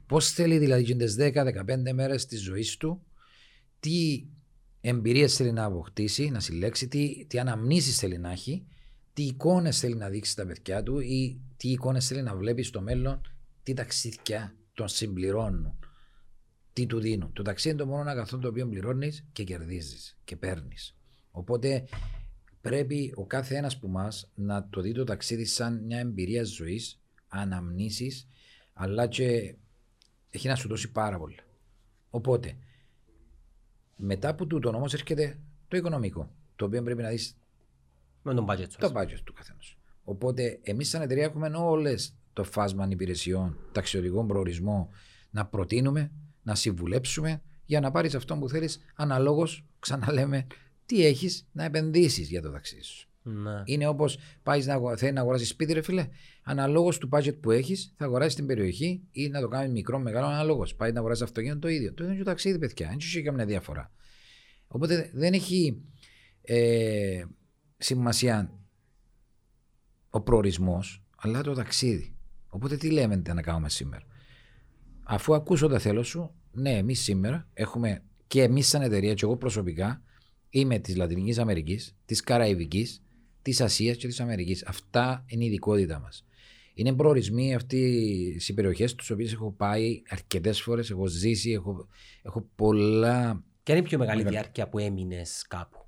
Πώς 0.07 0.31
θέλει 0.31 0.59
δηλαδή 0.59 0.85
και 0.85 0.95
τις 0.95 1.17
10-15 1.19 1.93
μέρες 1.95 2.27
της 2.27 2.43
ζωής 2.43 2.77
του, 2.77 3.03
τι 3.81 4.27
εμπειρίες 4.81 5.35
θέλει 5.35 5.53
να 5.53 5.65
αποκτήσει, 5.65 6.31
να 6.31 6.41
συλλέξει, 6.41 6.89
τι, 6.89 7.27
τι 7.27 7.39
αναμνήσεις 7.39 7.99
θέλει 7.99 8.19
να 8.19 8.31
έχει, 8.31 8.67
τι 9.13 9.23
εικόνες 9.23 9.79
θέλει 9.79 9.95
να 9.95 10.09
δείξει 10.09 10.31
στα 10.31 10.47
παιδιά 10.47 10.83
του 10.83 10.99
ή 10.99 11.41
τι 11.57 11.69
εικόνες 11.69 12.07
θέλει 12.07 12.23
να 12.23 12.37
βλέπει 12.37 12.63
στο 12.63 12.81
μέλλον, 12.81 13.21
τι 13.63 13.75
ταξίδια 13.75 14.57
τον 14.75 14.89
συμπληρώνουν, 14.89 15.79
τι 16.73 16.87
του 16.87 17.01
δίνουν. 17.01 17.33
Το 17.33 17.43
ταξίδι 17.43 17.75
είναι 17.75 17.85
το 17.85 17.89
μόνο 17.91 18.11
αγαθό 18.11 18.39
το 18.39 18.49
οποίο 18.49 18.69
πληρώνεις 18.69 19.27
και 19.33 19.45
κερδίζεις 19.45 20.19
και 20.25 20.37
παίρνεις. 20.37 20.97
Οπότε 21.31 21.85
πρέπει 22.61 23.13
ο 23.15 23.27
κάθε 23.27 23.57
ένας 23.57 23.79
που 23.79 23.89
μας 23.89 24.31
να 24.35 24.69
το 24.69 24.81
δει 24.81 24.93
το 24.93 25.05
ταξίδι 25.05 25.45
σαν 25.45 25.85
μια 25.85 25.99
εμπειρία 25.99 26.45
ζωής, 26.45 27.01
αναμνήσεις, 27.29 28.29
αλλά 28.73 29.07
και 29.07 29.55
έχει 30.31 30.49
να 30.49 30.55
σου 30.55 30.69
δώσει 30.69 30.93
πάρα 30.93 31.19
πολλά. 31.19 31.45
Οπότε, 32.11 32.57
μετά 33.97 34.29
από 34.29 34.47
τούτο 34.47 34.69
όμως 34.69 34.93
έρχεται 34.95 35.39
το 35.69 35.77
οικονομικό, 35.77 36.35
το 36.57 36.65
οποίο 36.65 36.83
πρέπει 36.83 37.03
να 37.03 37.09
δεις 37.09 37.37
Με 38.23 38.35
τον 38.35 38.47
budget 38.49 38.67
σου. 38.71 38.79
το 38.79 38.93
budget 38.97 39.19
του 39.25 39.33
καθενός. 39.33 39.79
Οπότε, 40.05 40.59
εμείς 40.63 40.89
σαν 40.89 41.03
εταιρεία 41.03 41.25
έχουμε 41.25 41.49
όλες 41.49 42.15
το 42.33 42.45
φάσμα 42.45 42.89
υπηρεσιών, 42.91 43.59
ταξιδιωτικό 43.73 44.25
προορισμό 44.25 44.91
να 45.31 45.47
προτείνουμε, 45.47 46.13
να 46.43 46.55
συμβουλέψουμε 46.55 47.43
για 47.65 47.81
να 47.81 47.91
πάρεις 47.91 48.15
αυτό 48.15 48.37
που 48.37 48.49
θέλεις 48.49 48.85
αναλόγως, 48.95 49.65
ξαναλέμε, 49.81 50.47
τι 50.87 51.07
έχεις 51.07 51.47
να 51.53 51.65
επενδύσεις 51.65 52.29
για 52.29 52.43
το 52.43 52.51
ταξίδι 52.51 52.83
σου. 52.83 53.09
Ναι. 53.29 53.63
Είναι 53.65 53.87
όπως 53.87 54.19
πάεις 54.43 54.67
να, 54.67 54.75
αγο- 54.75 54.97
θέλει 54.97 55.13
να 55.13 55.21
αγοράσεις 55.21 55.49
σπίτι, 55.49 55.73
ρε 55.73 55.83
φίλε. 55.83 56.09
Αναλόγως 56.43 56.99
του 56.99 57.09
budget 57.13 57.41
που 57.41 57.51
έχεις, 57.51 57.95
θα 57.97 58.05
αγοράσεις 58.05 58.35
την 58.35 58.47
περιοχή 58.47 59.03
ή 59.11 59.29
να 59.29 59.41
το 59.41 59.49
κάνεις 59.49 59.73
μικρό, 59.73 59.99
μεγάλο, 59.99 60.27
αναλόγως. 60.27 60.75
Πάει 60.75 60.93
να 60.93 60.99
αγοράσει 60.99 61.23
αυτοκίνητο 61.23 61.59
το 61.59 61.69
ίδιο. 61.69 61.89
Το 61.89 61.95
ίδιο 61.95 62.07
είναι 62.07 62.17
και 62.17 62.23
το 62.23 62.31
ταξίδι, 62.31 62.59
παιδιά. 62.59 62.87
Δεν 62.89 62.97
έχει 62.97 63.23
καμία 63.23 63.45
διαφορά. 63.47 63.93
Οπότε 64.67 65.11
δεν 65.15 65.33
έχει 65.33 65.83
ε, 66.43 67.25
σημασία 67.77 68.51
ο 70.11 70.21
προορισμός, 70.21 71.05
αλλά 71.17 71.43
το 71.43 71.55
ταξίδι. 71.55 72.17
Οπότε 72.49 72.77
τι 72.77 72.91
λέμε 72.91 73.23
να 73.35 73.43
κάνουμε 73.43 73.69
σήμερα. 73.69 74.05
Αφού 75.03 75.35
ακούσω 75.35 75.69
τα 75.69 75.79
θέλω 75.79 76.03
σου, 76.03 76.35
ναι, 76.53 76.71
εμείς 76.77 77.01
σήμερα 77.01 77.49
έχουμε 77.53 78.03
και 78.27 78.43
εμείς 78.43 78.69
σαν 78.69 78.83
εταιρεία, 78.83 79.15
και 79.15 79.25
εγώ 79.25 79.37
προσωπικά, 79.37 80.03
είμαι 80.49 80.79
της 80.79 80.97
Λατινικής 80.97 81.39
Αμερικής, 81.39 81.97
της 82.05 82.21
Καραϊβικής, 82.21 83.01
της 83.47 83.61
Ασίας 83.61 83.97
και 83.97 84.07
της 84.07 84.21
Αμερικής. 84.21 84.65
Αυτά 84.67 85.25
είναι 85.27 85.45
η 85.45 85.47
ειδικότητα 85.47 85.99
μας. 85.99 86.25
Είναι 86.75 86.95
προορισμοί 86.95 87.55
αυτοί 87.55 87.79
οι 88.49 88.53
περιοχέ, 88.53 88.85
τι 88.85 89.13
οποίες 89.13 89.33
έχω 89.33 89.53
πάει 89.53 90.03
αρκετές 90.09 90.61
φορές, 90.63 90.91
έχω 90.91 91.07
ζήσει, 91.07 91.51
έχω, 91.51 91.89
έχω 92.23 92.49
πολλά. 92.55 93.45
Και 93.63 93.73
είναι 93.73 93.81
η 93.81 93.85
πιο 93.85 93.99
μεγάλη 93.99 94.17
Μεγάλη. 94.17 94.37
διάρκεια 94.37 94.69
που 94.69 94.79
έμεινες 94.79 95.45
κάπου; 95.49 95.87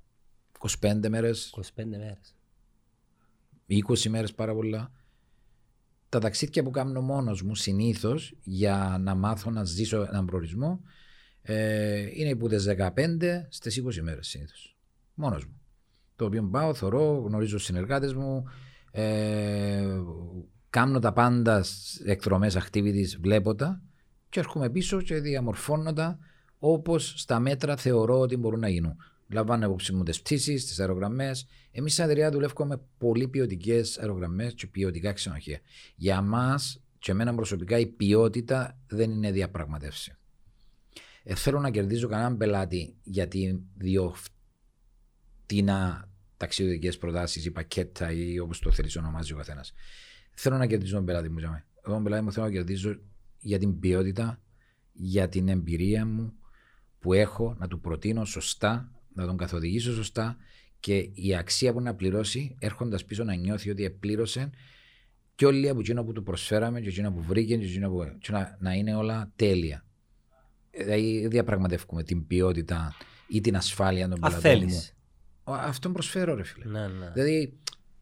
25 0.81 1.09
μέρες, 1.09 1.53
25 1.57 1.97
μέρες. 1.97 2.35
20 3.67 4.09
μέρες 4.09 4.33
πάρα 4.33 4.53
πολλά. 4.53 4.91
Τα 6.09 6.19
ταξίδια 6.19 6.63
που 6.63 6.69
κάνω 6.69 7.01
μόνος 7.01 7.41
μου 7.41 7.55
συνήθως 7.55 8.35
για 8.43 8.97
να 8.99 9.15
μάθω 9.15 9.51
να 9.51 9.63
ζήσω 9.63 10.01
έναν 10.01 10.25
προορισμό 10.25 10.81
ε, 11.41 12.07
είναι 12.13 12.31
από 12.31 12.47
τις 12.47 12.67
15 12.67 13.45
στις 13.49 13.83
20 13.85 14.01
μέρες 14.01 14.27
συνήθως. 14.27 14.77
Μόνος 15.13 15.45
μου. 15.45 15.58
Το 16.19 16.25
οποίο 16.25 16.43
πάω, 16.43 16.73
θωρώ, 16.73 17.23
γνωρίζω 17.25 17.55
τους 17.55 17.65
συνεργάτες 17.65 18.13
μου, 18.13 18.43
ε, 18.91 19.85
κάνω 20.69 20.99
τα 20.99 21.13
πάντα 21.13 21.65
εκδρομέ 22.05 22.51
activities, 22.53 23.17
βλέπω 23.19 23.55
τα 23.55 23.81
και 24.29 24.39
έρχομαι 24.39 24.69
πίσω 24.69 25.01
και 25.01 25.19
διαμορφώνω 25.19 25.93
τα 25.93 26.19
όπως 26.59 27.13
στα 27.17 27.39
μέτρα 27.39 27.75
θεωρώ 27.75 28.19
ότι 28.19 28.37
μπορούν 28.37 28.59
να 28.59 28.69
γίνουν. 28.69 28.95
Λαμβάνω 29.29 29.65
υπόψη 29.65 29.93
μου 29.93 30.03
τις 30.03 30.21
πτήσεις, 30.21 30.65
τις 30.65 30.79
αερογραμμές. 30.79 31.47
Εμείς, 31.71 31.93
σαν 31.93 32.05
εταιρεία, 32.05 32.31
δουλεύουμε 32.31 32.75
με 32.75 32.81
πολύ 32.97 33.27
ποιοτικές 33.27 33.97
αερογραμμές 33.97 34.53
και 34.53 34.67
ποιοτικά 34.67 35.13
ξενοδοχεία. 35.13 35.59
Για 35.95 36.21
μας 36.21 36.81
και 36.99 37.11
εμένα 37.11 37.35
προσωπικά 37.35 37.77
η 37.77 37.87
ποιότητα 37.87 38.77
δεν 38.87 39.11
είναι 39.11 39.31
διαπραγματεύση. 39.31 40.15
Ε, 41.23 41.35
θέλω 41.35 41.59
να 41.59 41.69
κερδίζω 41.69 42.07
κανέναν 42.07 42.37
πελάτη 42.37 42.95
γιατί 43.03 43.63
δύο 43.77 44.13
φτηνά 45.43 46.08
ταξιδιωτικές 46.39 46.97
προτάσεις 46.97 47.45
ή 47.45 47.51
πακέτα 47.51 48.11
ή 48.11 48.39
όπως 48.39 48.59
το 48.59 48.71
θέλεις 48.71 48.95
ονομάζει 48.95 49.33
ο 49.33 49.35
καθένας. 49.35 49.73
Θέλω 50.33 50.57
να 50.57 50.67
κερδίζω 50.67 50.95
τον 50.95 51.05
πελάτη 51.05 51.29
μου. 51.29 51.37
τζάμε. 51.37 51.65
Εγώ 51.85 51.93
τον 51.93 52.03
πελάτη 52.03 52.23
μου 52.23 52.31
θέλω 52.31 52.45
να 52.45 52.51
κερδίζω 52.51 52.99
για 53.39 53.59
την 53.59 53.79
ποιότητα, 53.79 54.41
για 54.93 55.29
την 55.29 55.47
εμπειρία 55.47 56.05
μου 56.05 56.33
που 56.99 57.13
έχω, 57.13 57.55
να 57.59 57.67
του 57.67 57.79
προτείνω 57.79 58.25
σωστά, 58.25 58.91
να 59.13 59.25
τον 59.25 59.37
καθοδηγήσω 59.37 59.93
σωστά 59.93 60.37
και 60.79 61.09
η 61.13 61.35
αξία 61.35 61.73
που 61.73 61.81
να 61.81 61.95
πληρώσει 61.95 62.55
έρχοντας 62.59 63.05
πίσω 63.05 63.23
να 63.23 63.33
νιώθει 63.33 63.69
ότι 63.69 63.83
επλήρωσε 63.83 64.49
και 65.35 65.45
όλοι 65.45 65.69
από 65.69 65.79
εκείνο 65.79 66.03
που 66.03 66.11
του 66.11 66.23
προσφέραμε 66.23 66.81
και 66.81 66.87
εκείνο 66.87 67.11
που 67.11 67.21
βρήκε 67.21 67.57
και 67.57 67.65
εκείνο 67.65 67.89
που... 67.89 68.17
και 68.19 68.31
να, 68.31 68.57
να 68.59 68.73
είναι 68.73 68.95
όλα 68.95 69.31
τέλεια. 69.35 69.85
Δηλαδή 70.71 71.27
διαπραγματεύουμε 71.27 72.03
την 72.03 72.27
ποιότητα 72.27 72.95
ή 73.27 73.41
την 73.41 73.55
ασφάλεια 73.55 74.09
των 74.09 74.19
Αν 74.21 74.41
πελατών 74.41 74.67
μου. 74.69 74.83
Θέλεις. 75.49 75.63
Ο- 75.65 75.67
Αυτόν 75.69 75.93
προσφέρω 75.93 76.35
ρε 76.35 76.43
φίλε. 76.43 76.65
Ναι, 76.65 76.87
ναι. 76.87 77.09
Δηλαδή, 77.13 77.53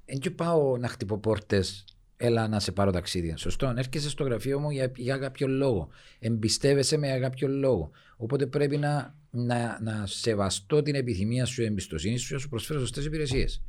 δεν 0.05 0.19
και 0.19 0.31
πάω 0.31 0.77
να 0.77 0.87
χτυπώ 0.87 1.17
πόρτες, 1.17 1.85
έλα 2.17 2.47
να 2.47 2.59
σε 2.59 2.71
πάρω 2.71 2.91
ταξίδια. 2.91 3.37
Σωστό. 3.37 3.73
Έρχεσαι 3.77 4.09
στο 4.09 4.23
γραφείο 4.23 4.59
μου 4.59 4.69
για, 4.69 4.91
για 4.95 5.17
κάποιο 5.17 5.47
λόγο. 5.47 5.87
Εμπιστεύεσαι 6.19 6.97
με 6.97 7.07
για 7.07 7.19
κάποιο 7.19 7.47
λόγο. 7.47 7.91
Οπότε 8.17 8.45
πρέπει 8.45 8.77
να, 8.77 9.15
να, 9.29 9.79
να 9.81 10.03
σεβαστώ 10.05 10.81
την 10.81 10.95
επιθυμία 10.95 11.45
σου, 11.45 11.55
την 11.55 11.65
εμπιστοσύνη 11.65 12.17
σου 12.17 12.27
και 12.27 12.33
να 12.33 12.39
σου 12.39 12.49
προσφέρω 12.49 12.79
σωστές 12.79 13.05
υπηρεσίες. 13.05 13.61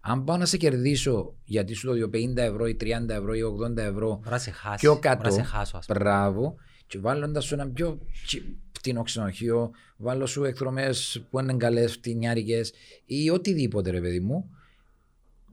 Αν 0.00 0.24
πάω 0.24 0.36
να 0.36 0.44
σε 0.46 0.56
κερδίσω 0.56 1.34
γιατί 1.44 1.74
σου 1.74 1.86
το 1.86 1.92
δίνω 1.92 2.08
50 2.12 2.36
ευρώ 2.36 2.66
ή 2.66 2.76
30 2.80 2.86
ευρώ 3.08 3.34
ή 3.34 3.40
80 3.42 3.76
ευρώ 3.76 4.08
Μπορεί 4.16 4.30
να 4.30 4.38
σε 4.38 4.50
χάσεις. 4.50 4.80
πιο 4.80 4.92
μπορεί 4.94 5.06
να 5.08 5.14
κάτω, 5.14 5.30
σε 5.30 5.42
χάσω, 5.42 5.76
ας 5.76 5.86
πούμε. 5.86 5.98
μπράβο, 5.98 6.54
και 6.86 6.98
βάλλοντα 6.98 7.40
σου 7.40 7.54
ένα 7.54 7.68
πιο 7.68 7.98
τσι- 8.26 8.42
φτηνό 8.84 9.02
ξενοδοχείο, 9.02 9.70
βάλω 9.96 10.26
σου 10.26 10.44
εκδρομές 10.44 11.24
που 11.30 11.38
είναι 11.40 11.54
καλέ, 11.54 11.86
φτηνιάρικε 11.86 12.60
ή 13.06 13.30
οτιδήποτε, 13.30 13.90
ρε 13.90 14.00
παιδί 14.00 14.20
μου, 14.20 14.50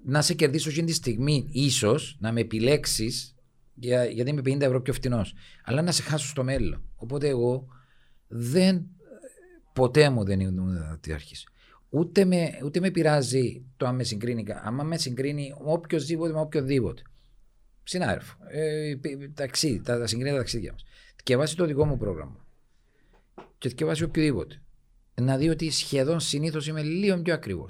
να 0.05 0.21
σε 0.21 0.34
κερδίσω 0.34 0.69
εκείνη 0.69 0.86
τη 0.88 0.93
στιγμή, 0.93 1.47
ίσως 1.51 2.17
να 2.19 2.32
με 2.32 2.39
επιλέξεις 2.41 3.36
για, 3.75 4.05
γιατί 4.05 4.29
είμαι 4.29 4.41
50 4.45 4.61
ευρώ 4.61 4.82
πιο 4.82 4.93
φτηνός, 4.93 5.34
αλλά 5.63 5.82
να 5.82 5.91
σε 5.91 6.01
χάσω 6.01 6.27
στο 6.27 6.43
μέλλον. 6.43 6.84
Οπότε 6.95 7.27
εγώ 7.27 7.67
δεν. 8.27 8.86
Ποτέ 9.73 10.09
μου 10.09 10.23
δεν 10.23 10.39
ήμουν 10.39 10.97
τη 11.01 11.13
αρχή. 11.13 11.36
Ούτε 11.89 12.25
με, 12.25 12.59
ούτε 12.63 12.79
με 12.79 12.91
πειράζει 12.91 13.65
το 13.77 13.86
αν 13.88 13.95
με 13.95 14.03
συγκρίνει. 14.03 14.43
κα- 14.43 14.61
Άμα 14.65 14.84
με 14.84 14.97
συγκρίνει 14.97 15.53
οποιοδήποτε 15.57 16.34
με 16.34 16.39
οποιοδήποτε 16.39 17.01
συνάδελφο. 17.84 18.38
Ε, 18.51 18.95
π- 19.01 19.34
ταξίδι, 19.36 19.82
τα, 19.82 19.97
τα 19.99 20.07
συγκρίνει 20.07 20.32
τα 20.32 20.38
ταξίδια 20.38 20.71
μας. 20.71 20.84
Και 21.23 21.36
βάσει 21.36 21.55
το 21.55 21.65
δικό 21.65 21.86
μου 21.86 21.97
πρόγραμμα. 21.97 22.45
Και 23.62 23.70
και 23.70 23.86
βάσει 23.86 24.03
οποιοδήποτε. 24.03 24.62
Να 25.22 25.38
δει 25.38 25.49
ότι 25.49 25.70
σχεδόν 25.70 26.20
συνήθως 26.20 26.68
είμαι 26.68 26.82
λίγο 26.82 27.22
πιο 27.22 27.34
ακριβώ. 27.34 27.66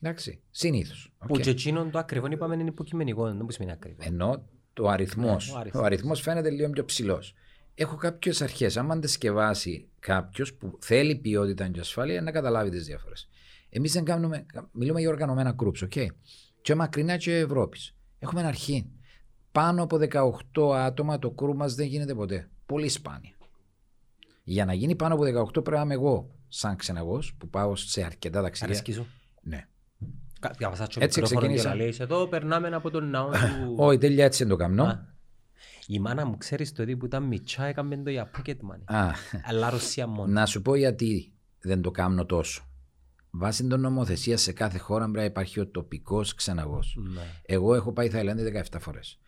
Εντάξει. 0.00 0.40
Συνήθως. 0.50 1.12
Που 1.26 1.38
και 1.38 1.50
εκείνον 1.50 1.90
το 1.90 1.98
ακριβό 1.98 2.26
είπαμε 2.26 2.54
είναι 2.54 2.68
υποκειμενικό, 2.68 3.26
δεν 3.26 3.36
που 3.36 3.50
σημαίνει 3.50 3.72
ακριβό. 3.72 4.02
Ενώ 4.02 4.48
το 4.72 4.88
αριθμός. 4.88 5.48
Ναι, 5.48 5.54
ο 5.54 5.58
αριθμός. 5.58 5.82
ο 5.82 5.86
αριθμός 5.86 6.20
φαίνεται 6.20 6.50
λίγο 6.50 6.70
πιο 6.70 6.84
ψηλός. 6.84 7.34
Έχω 7.74 7.96
κάποιες 7.96 8.42
αρχές. 8.42 8.76
Άμα 8.76 8.94
αντεσκευάσει 8.94 9.88
κάποιος 9.98 10.54
που 10.54 10.78
θέλει 10.80 11.16
ποιότητα 11.16 11.68
και 11.68 11.80
ασφάλεια, 11.80 12.22
να 12.22 12.30
καταλάβει 12.30 12.70
τις 12.70 12.86
διαφορέ. 12.86 13.14
Εμείς 13.68 13.92
δεν 13.92 14.04
κάνουμε. 14.04 14.46
Μιλούμε 14.72 15.00
για 15.00 15.08
οργανωμένα 15.08 15.54
groups, 15.58 15.88
ok. 15.88 16.06
Και 16.62 16.74
μακρινά 16.74 17.16
και 17.16 17.36
Ευρώπης. 17.36 17.94
Έχουμε 18.18 18.40
ένα 18.40 18.48
αρχή. 18.48 18.90
Πάνω 19.52 19.82
από 19.82 19.96
18 19.96 20.74
άτομα 20.74 21.18
το 21.18 21.30
κρού 21.30 21.56
μας 21.56 21.74
δεν 21.74 21.86
γίνεται 21.86 22.14
ποτέ. 22.14 22.50
Πολύ 22.66 22.88
σπάνια. 22.88 23.35
Για 24.48 24.64
να 24.64 24.72
γίνει 24.72 24.94
πάνω 24.94 25.14
από 25.14 25.22
18 25.22 25.50
πρέπει 25.52 25.70
να 25.70 25.80
είμαι 25.80 25.94
εγώ, 25.94 26.34
σαν 26.48 26.76
ξεναγός, 26.76 27.34
που 27.38 27.48
πάω 27.48 27.76
σε 27.76 28.02
αρκετά 28.02 28.42
ταξίδια. 28.42 28.68
Αρέσκει 28.68 28.92
σου; 28.92 29.06
Ναι. 29.42 29.66
Κα- 30.40 30.54
Διαβάσα 30.58 30.86
το 30.86 30.98
Έτσι 31.00 31.20
μικρόφωνο 31.20 31.40
και 31.40 31.56
ξεκίνησα. 31.56 31.68
να 31.68 31.74
λέει 31.74 31.94
εδώ 31.98 32.26
περνάμε 32.26 32.68
από 32.68 32.90
τον 32.90 33.10
ναό 33.10 33.30
του... 33.30 33.74
Όχι, 33.76 33.98
τέλεια 33.98 34.24
έτσι 34.24 34.38
δεν 34.42 34.48
το 34.48 34.56
κάνω. 34.56 34.84
Α. 34.84 35.14
Η 35.86 35.98
μάνα 35.98 36.26
μου 36.26 36.36
ξέρεις 36.36 36.72
το 36.72 36.82
ότι 36.82 36.96
που 36.96 37.06
ήταν 37.06 37.22
μητσά 37.22 37.64
έκαμε 37.64 37.96
το 37.96 38.10
για 38.10 38.30
pocket 38.36 38.50
money. 38.50 38.94
Α, 38.94 39.10
Αλλά 39.44 39.70
Ρωσία 39.70 40.06
μόνο. 40.06 40.32
Να 40.32 40.46
σου 40.46 40.62
πω 40.62 40.74
γιατί 40.74 41.32
δεν 41.60 41.80
το 41.82 41.90
κάνω 41.90 42.24
τόσο. 42.26 42.64
Βάσει 43.30 43.66
την 43.66 43.80
νομοθεσίας 43.80 44.42
σε 44.42 44.52
κάθε 44.52 44.78
χώρα 44.78 45.02
πρέπει 45.04 45.18
να 45.18 45.24
υπάρχει 45.24 45.60
ο 45.60 45.66
τοπικός 45.66 46.34
ξεναγός. 46.34 46.96
Ναι. 47.14 47.22
Εγώ 47.42 47.74
έχω 47.74 47.92
πάει 47.92 48.08
Θαϊλάνδη 48.08 48.52
17 48.72 48.76
φορές. 48.80 49.18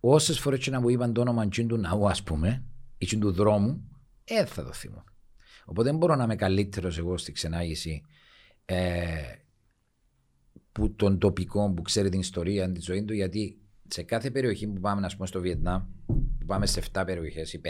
Όσες 0.00 0.38
φορές 0.40 0.58
και 0.58 0.70
να 0.70 0.80
μου 0.80 0.88
είπαν 0.88 1.12
το 1.12 1.20
όνομα 1.20 1.48
τσιν 1.48 1.68
του 1.68 1.76
ναού, 1.76 2.08
ας 2.08 2.22
πούμε, 2.22 2.64
ή 2.98 3.06
τσιν 3.06 3.20
του 3.20 3.32
δρόμου, 3.32 3.88
ε, 4.28 4.44
θα 4.44 4.64
το 4.64 4.72
θυμώ. 4.72 5.04
Οπότε 5.64 5.88
δεν 5.88 5.98
μπορώ 5.98 6.14
να 6.14 6.24
είμαι 6.24 6.36
καλύτερος 6.36 6.98
εγώ 6.98 7.16
στη 7.16 7.32
ξενάγηση 7.32 8.02
ε, 8.64 9.32
που 10.72 10.94
των 10.94 11.18
τοπικών 11.18 11.74
που 11.74 11.82
ξέρει 11.82 12.08
την 12.08 12.20
ιστορία 12.20 12.72
τη 12.72 12.80
ζωή 12.80 13.04
του, 13.04 13.12
γιατί 13.12 13.60
σε 13.88 14.02
κάθε 14.02 14.30
περιοχή 14.30 14.66
που 14.66 14.80
πάμε, 14.80 15.06
ας 15.06 15.14
πούμε, 15.14 15.26
στο 15.26 15.40
Βιετνάμ, 15.40 15.82
που 16.06 16.46
πάμε 16.46 16.66
σε 16.66 16.82
7 16.92 17.02
περιοχές 17.06 17.52
ή 17.52 17.60
5, 17.64 17.68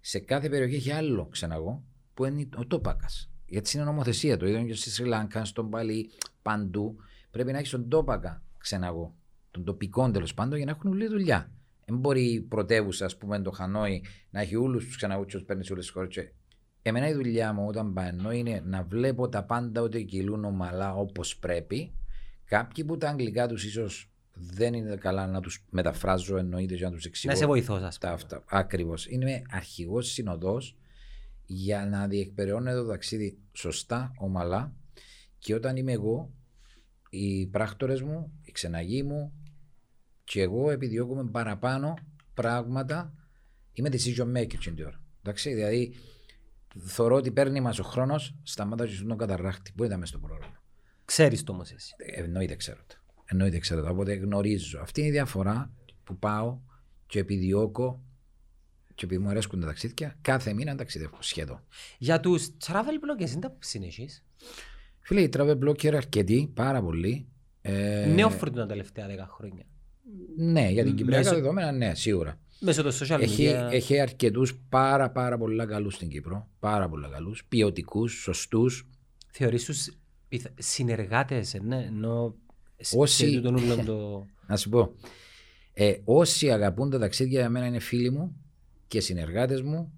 σε 0.00 0.18
κάθε 0.18 0.48
περιοχή 0.48 0.74
έχει 0.74 0.90
άλλο 0.90 1.26
ξεναγό 1.26 1.84
που 2.14 2.24
είναι 2.24 2.48
ο 2.56 2.66
τόπακας. 2.66 3.30
Γιατί 3.46 3.76
είναι 3.76 3.84
νομοθεσία. 3.84 4.36
Το 4.36 4.46
ίδιο 4.46 4.64
και 4.64 4.74
στη 4.74 4.90
Σρι 4.90 5.06
Λάνκα, 5.06 5.44
στον 5.44 5.70
Παλί, 5.70 6.10
παντού. 6.42 6.96
Πρέπει 7.30 7.52
να 7.52 7.58
έχεις 7.58 7.70
τον 7.70 7.88
τόπακα 7.88 8.42
ξεναγό. 8.58 9.14
Τον 9.50 9.64
τοπικό 9.64 10.10
τέλος 10.10 10.34
πάντων 10.34 10.56
για 10.56 10.64
να 10.64 10.70
έχουν 10.70 10.90
όλη 10.90 11.06
δουλειά. 11.06 11.52
Δεν 11.90 11.98
μπορεί 11.98 12.32
η 12.32 12.40
πρωτεύουσα, 12.40 13.04
ας 13.04 13.16
πούμε, 13.16 13.40
το 13.42 13.50
Χανόι, 13.50 14.04
να 14.30 14.40
έχει 14.40 14.56
όλους 14.56 14.84
τους 14.84 14.96
ξεναγού 14.96 15.24
και 15.24 15.36
τους 15.36 15.44
παίρνεις 15.46 15.66
σε 15.66 15.72
όλες 15.72 15.84
τις 15.84 15.94
χώρες. 15.94 16.32
Εμένα 16.82 17.08
η 17.08 17.12
δουλειά 17.12 17.52
μου 17.52 17.66
όταν 17.66 17.92
πάω 17.92 18.30
είναι 18.30 18.62
να 18.64 18.82
βλέπω 18.82 19.28
τα 19.28 19.44
πάντα 19.44 19.82
ότι 19.82 20.04
κυλούν 20.04 20.44
ομαλά 20.44 20.94
όπως 20.94 21.36
πρέπει. 21.36 21.92
Κάποιοι 22.44 22.84
που 22.84 22.96
τα 22.96 23.08
αγγλικά 23.08 23.48
τους 23.48 23.64
ίσως 23.64 24.10
δεν 24.32 24.74
είναι 24.74 24.96
καλά 24.96 25.26
να 25.26 25.40
τους 25.40 25.66
μεταφράζω, 25.70 26.36
εννοείται 26.36 26.74
για 26.74 26.88
να 26.88 26.94
τους 26.94 27.04
εξηγώ. 27.04 27.32
Να 27.32 27.38
σε 27.38 27.46
βοηθώς, 27.46 27.82
ας 27.82 27.98
Τα 27.98 28.08
πούμε. 28.08 28.14
αυτά. 28.14 28.42
Ακριβώς. 28.46 29.06
Είμαι 29.06 29.42
αρχηγός 29.50 30.12
συνοδός 30.12 30.76
για 31.46 31.86
να 31.86 32.08
διεκπεραιώνεται 32.08 32.76
το 32.76 32.86
ταξίδι 32.86 33.38
σωστά, 33.52 34.12
ομαλά 34.18 34.74
και 35.38 35.54
όταν 35.54 35.76
είμαι 35.76 35.92
εγώ, 35.92 36.30
οι 37.10 37.46
πράκτορες 37.46 38.02
μου, 38.02 38.32
οι 38.42 38.52
ξεναγοί 38.52 39.02
μου 39.02 39.32
και 40.30 40.42
εγώ 40.42 40.70
επιδιώκουμε 40.70 41.24
παραπάνω 41.24 41.94
πράγματα. 42.34 43.14
Είμαι 43.72 43.88
decision 43.92 44.36
maker 44.36 44.54
την 44.54 44.84
ώρα. 44.86 45.00
Εντάξει, 45.22 45.54
δηλαδή 45.54 45.94
θεωρώ 46.78 47.16
ότι 47.16 47.30
παίρνει 47.30 47.60
μας 47.60 47.78
ο 47.78 47.82
χρόνος, 47.82 48.34
σταμάτα 48.42 48.86
και 48.86 48.94
στον 48.94 49.18
καταρράχτη 49.18 49.72
που 49.76 49.84
ήταν 49.84 49.98
μέσα 49.98 50.16
στο 50.16 50.26
πρόγραμμα. 50.26 50.62
Ξέρεις 51.04 51.42
το 51.42 51.52
όμως 51.52 51.72
εσύ. 51.72 51.94
Ε, 51.96 52.22
Εννοείται 52.22 52.56
ξέρω 52.56 52.78
το. 52.86 52.94
Εννοείται 53.24 53.58
ξέρω 53.58 53.82
το. 53.82 53.90
Οπότε 53.90 54.14
γνωρίζω. 54.14 54.80
Αυτή 54.80 55.00
είναι 55.00 55.08
η 55.08 55.12
διαφορά 55.12 55.72
που 56.04 56.18
πάω 56.18 56.58
και 57.06 57.18
επιδιώκω 57.18 58.02
και 58.94 59.04
επειδή 59.04 59.20
μου 59.20 59.28
αρέσκουν 59.28 59.60
τα 59.60 59.66
ταξίδια, 59.66 60.18
κάθε 60.20 60.52
μήνα 60.52 60.74
ταξιδεύω 60.74 61.16
σχεδόν. 61.20 61.64
Για 61.98 62.20
τους 62.20 62.50
travel 62.66 63.22
bloggers, 63.22 63.30
είναι 63.30 63.40
τα 63.40 63.50
που 63.50 63.58
συνεχείς; 63.60 64.24
Φίλε, 65.00 65.20
η 65.20 65.28
travel 65.32 65.58
blogger 65.58 65.94
αρκετή, 65.94 66.50
πάρα 66.54 66.82
πολύ. 66.82 67.28
Ε, 67.62 68.12
Νέο 68.14 68.30
φορτίο 68.30 68.60
τα 68.60 68.66
τελευταία 68.66 69.06
10 69.06 69.26
χρόνια. 69.28 69.64
Ναι, 70.36 70.68
για 70.70 70.84
την 70.84 70.94
Κυπριακά 70.94 71.22
Μέσω- 71.22 71.34
δεδομένα, 71.34 71.72
ναι, 71.72 71.94
σίγουρα. 71.94 72.38
Μέσω 72.60 72.82
των 72.82 72.92
social 72.92 73.20
Έχει, 73.20 73.50
media. 73.50 73.68
έχει 73.72 74.00
αρκετούς 74.00 74.58
πάρα, 74.68 75.10
πάρα 75.10 75.38
πολλά 75.38 75.66
καλούς 75.66 75.94
στην 75.94 76.08
Κύπρο. 76.08 76.48
Πάρα 76.60 76.88
πολλά 76.88 77.08
καλούς. 77.08 77.44
Ποιοτικούς, 77.48 78.12
σωστούς. 78.12 78.86
Θεωρείς 79.32 79.64
τους 79.64 79.88
πιθα- 80.28 80.50
συνεργάτες, 80.58 81.56
ναι, 81.62 81.84
ενώ 81.86 82.34
σε- 82.76 82.98
Όσοι- 82.98 83.28
σε 83.28 83.34
τούτον 83.36 83.54
ούλον 83.54 83.84
το... 83.84 84.26
Να 84.48 84.56
σου 84.56 84.68
πω. 84.68 84.92
Ε, 85.72 85.94
όσοι 86.04 86.50
αγαπούν 86.50 86.90
τα 86.90 86.98
ταξίδια 86.98 87.40
για 87.40 87.48
μένα 87.50 87.66
είναι 87.66 87.78
φίλοι 87.78 88.10
μου 88.10 88.36
και 88.88 89.00
συνεργάτες 89.00 89.62
μου 89.62 89.92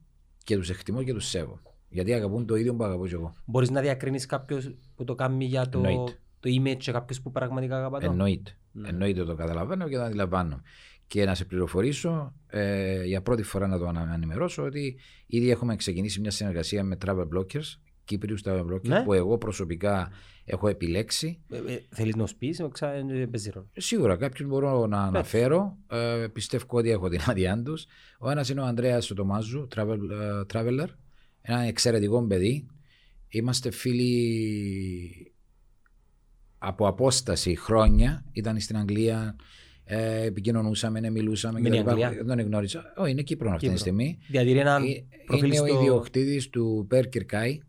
και 0.44 0.56
τους 0.56 0.70
εκτιμώ 0.70 1.02
και 1.02 1.12
τους 1.12 1.26
σέβω. 1.28 1.60
Γιατί 1.88 2.12
αγαπούν 2.12 2.46
το 2.46 2.56
ίδιο 2.56 2.74
που 2.74 2.84
αγαπώ 2.84 3.06
και 3.06 3.14
εγώ. 3.14 3.34
Μπορείς 3.44 3.70
να 3.70 3.80
διακρίνεις 3.80 4.26
κάποιος 4.26 4.74
που 4.94 5.04
το 5.04 5.14
κάνει 5.14 5.44
για 5.44 5.68
το, 5.68 5.78
Εννοείται. 5.78 6.18
Το 6.42 6.50
image 6.62 6.76
και 6.78 6.92
κάποιος 6.92 7.20
που 7.20 7.30
πραγματικά 7.30 7.76
αγαπά 7.76 7.98
το. 7.98 8.10
Εννοείται. 8.10 8.50
Ναι. 8.72 8.88
Εννοείται 8.88 9.24
το 9.24 9.34
καταλαβαίνω 9.34 9.88
και 9.88 9.96
το 9.96 10.02
αντιλαμβάνω. 10.02 10.62
Και 11.06 11.24
να 11.24 11.34
σε 11.34 11.44
πληροφορήσω, 11.44 12.34
ε, 12.46 13.04
για 13.04 13.22
πρώτη 13.22 13.42
φορά 13.42 13.66
να 13.66 13.78
το 13.78 13.86
ανα- 13.86 14.10
ενημερώσω, 14.14 14.62
ότι 14.64 14.96
ήδη 15.26 15.50
έχουμε 15.50 15.76
ξεκινήσει 15.76 16.20
μια 16.20 16.30
συνεργασία 16.30 16.84
με 16.84 16.96
travel 17.06 17.26
blockers, 17.36 17.78
Κύπριους 18.04 18.42
travel 18.44 18.64
blockers, 18.72 18.82
Ναι. 18.88 19.02
που 19.02 19.12
εγώ 19.12 19.38
προσωπικά 19.38 20.10
έχω 20.44 20.68
επιλέξει. 20.68 21.40
Ε, 21.50 21.56
ε, 21.72 21.82
θέλεις 21.90 22.14
να 22.16 22.26
σου 22.26 22.36
πεις, 22.36 22.60
ξα... 22.72 22.92
ε, 22.92 23.26
παίζει 23.30 23.50
ρόλο. 23.50 23.68
Σίγουρα 23.76 24.16
κάποιους 24.16 24.48
μπορώ 24.48 24.86
να 24.86 25.02
αναφέρω. 25.02 25.76
Ε, 25.90 26.26
πιστεύω 26.32 26.64
ότι 26.68 26.90
έχω 26.90 27.08
την 27.08 27.20
άδειά 27.26 27.62
τους. 27.62 27.86
Ο 28.18 28.30
ένας 28.30 28.48
είναι 28.48 28.60
ο 28.60 28.64
Ανδρέας 28.64 29.06
Τομάζου, 29.06 29.68
travel, 29.76 29.98
ε, 30.10 30.40
traveler. 30.52 30.86
Ένα 31.42 31.60
εξαιρετικό 31.60 32.26
παιδί. 32.26 32.66
Είμαστε 33.28 33.70
φίλοι 33.70 35.31
από 36.64 36.86
απόσταση 36.86 37.56
χρόνια. 37.56 38.24
Ήταν 38.32 38.60
στην 38.60 38.76
Αγγλία, 38.76 39.36
ε, 39.84 40.22
επικοινωνούσαμε, 40.22 41.00
ναι, 41.00 41.10
μιλούσαμε. 41.10 41.60
Μένει 41.60 41.78
κτλ. 41.78 41.88
Αγγλία; 41.88 42.10
Δεν 42.10 42.26
τον 42.26 42.40
γνώρισα. 42.40 42.92
Όχι, 42.96 43.10
είναι 43.10 43.22
Κύπρο 43.22 43.46
αυτή 43.48 43.58
τη 43.58 43.64
Κύπρο. 43.64 43.78
στιγμή. 43.78 44.18
Διατηρεί 44.30 44.58
ένα 44.58 44.74
Ε, 44.74 45.04
προφίλ 45.26 45.46
είναι 45.46 45.60
ο 45.60 45.66
στο... 45.66 45.78
ιδιοκτήτης 45.80 46.48
του 46.50 46.84
Περ 46.88 47.08
Κυρκάη. 47.08 47.60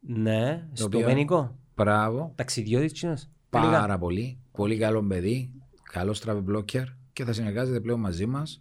Ναι, 0.00 0.68
στο 0.72 0.84
οποίο- 0.84 1.06
Μένικο. 1.06 1.58
Μπράβο. 1.76 2.32
Ταξιδιώτης 2.34 2.92
κοινός. 2.92 3.28
Πάρα 3.50 3.98
πολύ. 3.98 4.38
Πολύ 4.52 4.76
καλό 4.78 5.02
παιδί. 5.06 5.50
Καλός 5.92 6.22
travel 6.26 6.44
blocker 6.50 6.84
και 7.12 7.24
θα 7.24 7.32
συνεργάζεται 7.32 7.80
πλέον 7.80 8.00
μαζί 8.00 8.26
μας. 8.26 8.60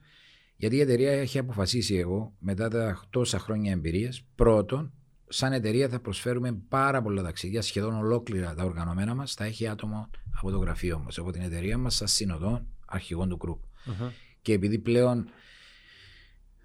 Γιατί 0.57 0.75
η 0.75 0.79
εταιρεία 0.79 1.11
έχει 1.11 1.37
αποφασίσει 1.37 1.95
εγώ 1.95 2.33
μετά 2.39 2.67
τα 2.69 3.01
τόσα 3.09 3.39
χρόνια 3.39 3.71
εμπειρία. 3.71 4.13
Πρώτον, 4.35 4.93
σαν 5.27 5.53
εταιρεία 5.53 5.89
θα 5.89 5.99
προσφέρουμε 5.99 6.53
πάρα 6.69 7.01
πολλά 7.01 7.23
ταξίδια, 7.23 7.61
σχεδόν 7.61 7.95
ολόκληρα 7.95 8.55
τα 8.55 8.63
οργανωμένα 8.63 9.15
μας. 9.15 9.33
Θα 9.33 9.45
έχει 9.45 9.67
άτομο 9.67 10.09
από 10.37 10.51
το 10.51 10.57
γραφείο 10.57 10.99
μας, 10.99 11.17
από 11.17 11.31
την 11.31 11.41
εταιρεία 11.41 11.77
μας, 11.77 11.95
σαν 11.95 12.07
συνοδό 12.07 12.65
αρχηγών 12.85 13.29
του 13.29 13.37
group. 13.41 13.59
Μμμ. 13.85 14.09
Και 14.41 14.53
επειδή 14.53 14.79
πλέον 14.79 15.27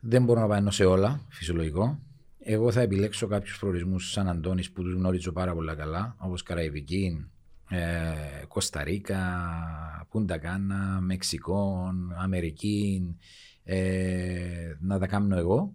δεν 0.01 0.25
μπορώ 0.25 0.41
να 0.41 0.47
πάω 0.47 0.71
σε 0.71 0.85
όλα, 0.85 1.27
φυσιολογικό, 1.29 1.99
εγώ 2.39 2.73
θα 2.73 2.81
επιλέξω 2.81 3.27
κάποιους 3.27 3.59
προορισμούς 3.59 4.11
σαν 4.11 4.29
Αντώνης 4.29 4.71
που 4.73 4.83
τους 4.83 4.95
γνωρίζω 4.95 5.33
πάρα 5.33 5.55
πολύ 5.55 5.75
καλά, 5.75 6.17
όπως 6.19 6.43
Καραϊβική, 6.43 7.31
ε, 7.69 8.45
Κωνσταντίνα, 8.49 10.07
Πούντα 10.11 10.39
Κάνα, 10.39 11.01
Μεξικό, 11.01 11.91
Αμερική, 12.17 13.17
ε, 13.65 14.77
να 14.81 14.99
τα 14.99 15.07
κάνω 15.07 15.37
εγώ. 15.37 15.73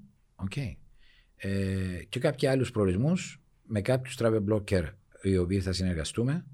Okay. 0.50 0.76
Ε, 1.38 2.04
και 2.10 2.20
κάποιοι 2.20 2.48
άλλους 2.48 2.72
προορισμούς 2.72 3.42
με 3.64 3.82
κάποιους 3.82 4.18
travel 4.20 4.44
blocker 4.50 4.84
οι 5.22 5.38
οποίοι 5.38 5.60
θα 5.60 5.74
συνεργαστούμε 5.74 6.46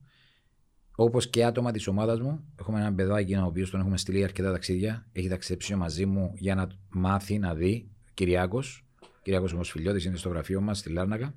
Όπως 0.95 1.29
και 1.29 1.45
άτομα 1.45 1.71
της 1.71 1.88
ομάδας 1.88 2.19
μου. 2.19 2.43
Έχουμε 2.59 2.79
έναν 2.79 2.95
παιδάκι 2.95 3.36
ο 3.36 3.45
οποίος 3.45 3.69
τον 3.69 3.79
έχουμε 3.79 3.97
στείλει 3.97 4.23
αρκετά 4.23 4.51
ταξίδια. 4.51 5.07
Έχει 5.13 5.27
ταξιδέψει 5.27 5.75
μαζί 5.75 6.05
μου 6.05 6.34
για 6.36 6.55
να 6.55 6.67
μάθει, 6.89 7.38
να 7.39 7.55
δει. 7.55 7.89
Κυριάκος. 8.13 8.86
Κυριάκος 9.23 9.53
Ομοσφιλιώτη 9.53 10.07
είναι 10.07 10.17
στο 10.17 10.29
γραφείο 10.29 10.61
μας 10.61 10.77
στη 10.77 10.89
Λάρνακα. 10.89 11.34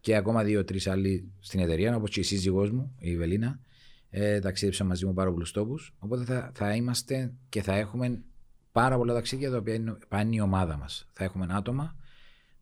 Και 0.00 0.16
ακόμα 0.16 0.42
δύο-τρει 0.44 0.80
άλλοι 0.86 1.30
στην 1.40 1.60
εταιρεία, 1.60 1.96
όπως 1.96 2.10
και 2.10 2.20
η 2.20 2.22
σύζυγός 2.22 2.70
μου, 2.70 2.94
η 2.98 3.16
Βελίνα. 3.16 3.60
Ε, 4.10 4.38
ταξίδεψαν 4.38 4.86
μαζί 4.86 5.06
μου 5.06 5.14
πάρα 5.14 5.30
πολλού 5.32 5.46
τόπους. 5.52 5.94
Οπότε 5.98 6.24
θα, 6.24 6.50
θα 6.54 6.74
είμαστε 6.74 7.32
και 7.48 7.62
θα 7.62 7.74
έχουμε 7.74 8.22
πάρα 8.72 8.96
πολλά 8.96 9.14
ταξίδια 9.14 9.50
τα 9.50 9.56
οποία 9.56 9.74
είναι, 9.74 9.96
πάνε 10.08 10.34
η 10.34 10.40
ομάδα 10.40 10.76
μας. 10.76 11.06
Θα 11.12 11.24
έχουμε 11.24 11.46
άτομα. 11.50 11.96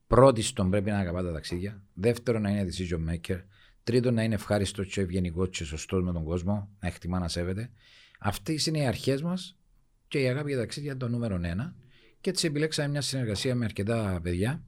Πρώτιστον 0.07 0.71
πρέπει 0.71 0.91
να 0.91 0.99
αγαπά 0.99 1.23
τα 1.23 1.33
ταξίδια. 1.33 1.83
Δεύτερον 1.95 2.43
να 2.43 2.51
είναι 2.51 2.69
decision 2.71 3.11
maker. 3.11 3.41
Τρίτον, 3.83 4.15
να 4.15 4.23
είναι 4.23 4.35
ευχάριστο 4.35 4.85
και 4.85 5.01
ευγενικό 5.01 5.47
και 5.47 5.65
σωστός 5.65 6.03
με 6.03 6.13
τον 6.13 6.25
κόσμο, 6.25 6.71
να 6.81 6.89
εκτιμά 6.89 7.19
να 7.19 7.29
σέβεται. 7.29 7.71
Αυτές 8.21 8.67
είναι 8.67 8.79
οι 8.79 8.87
αρχές 8.87 9.23
μας 9.23 9.57
και 10.09 10.21
η 10.21 10.29
αγάπη 10.29 10.49
για 10.49 10.57
τα 10.57 10.63
ταξίδια 10.63 10.97
το 10.97 11.09
νούμερο 11.09 11.39
ένα. 11.43 11.75
Και 12.21 12.31
έτσι 12.31 12.47
επιλέξαμε 12.47 12.89
μια 12.89 13.01
συνεργασία 13.01 13.55
με 13.55 13.65
αρκετά 13.65 14.21
παιδιά. 14.23 14.63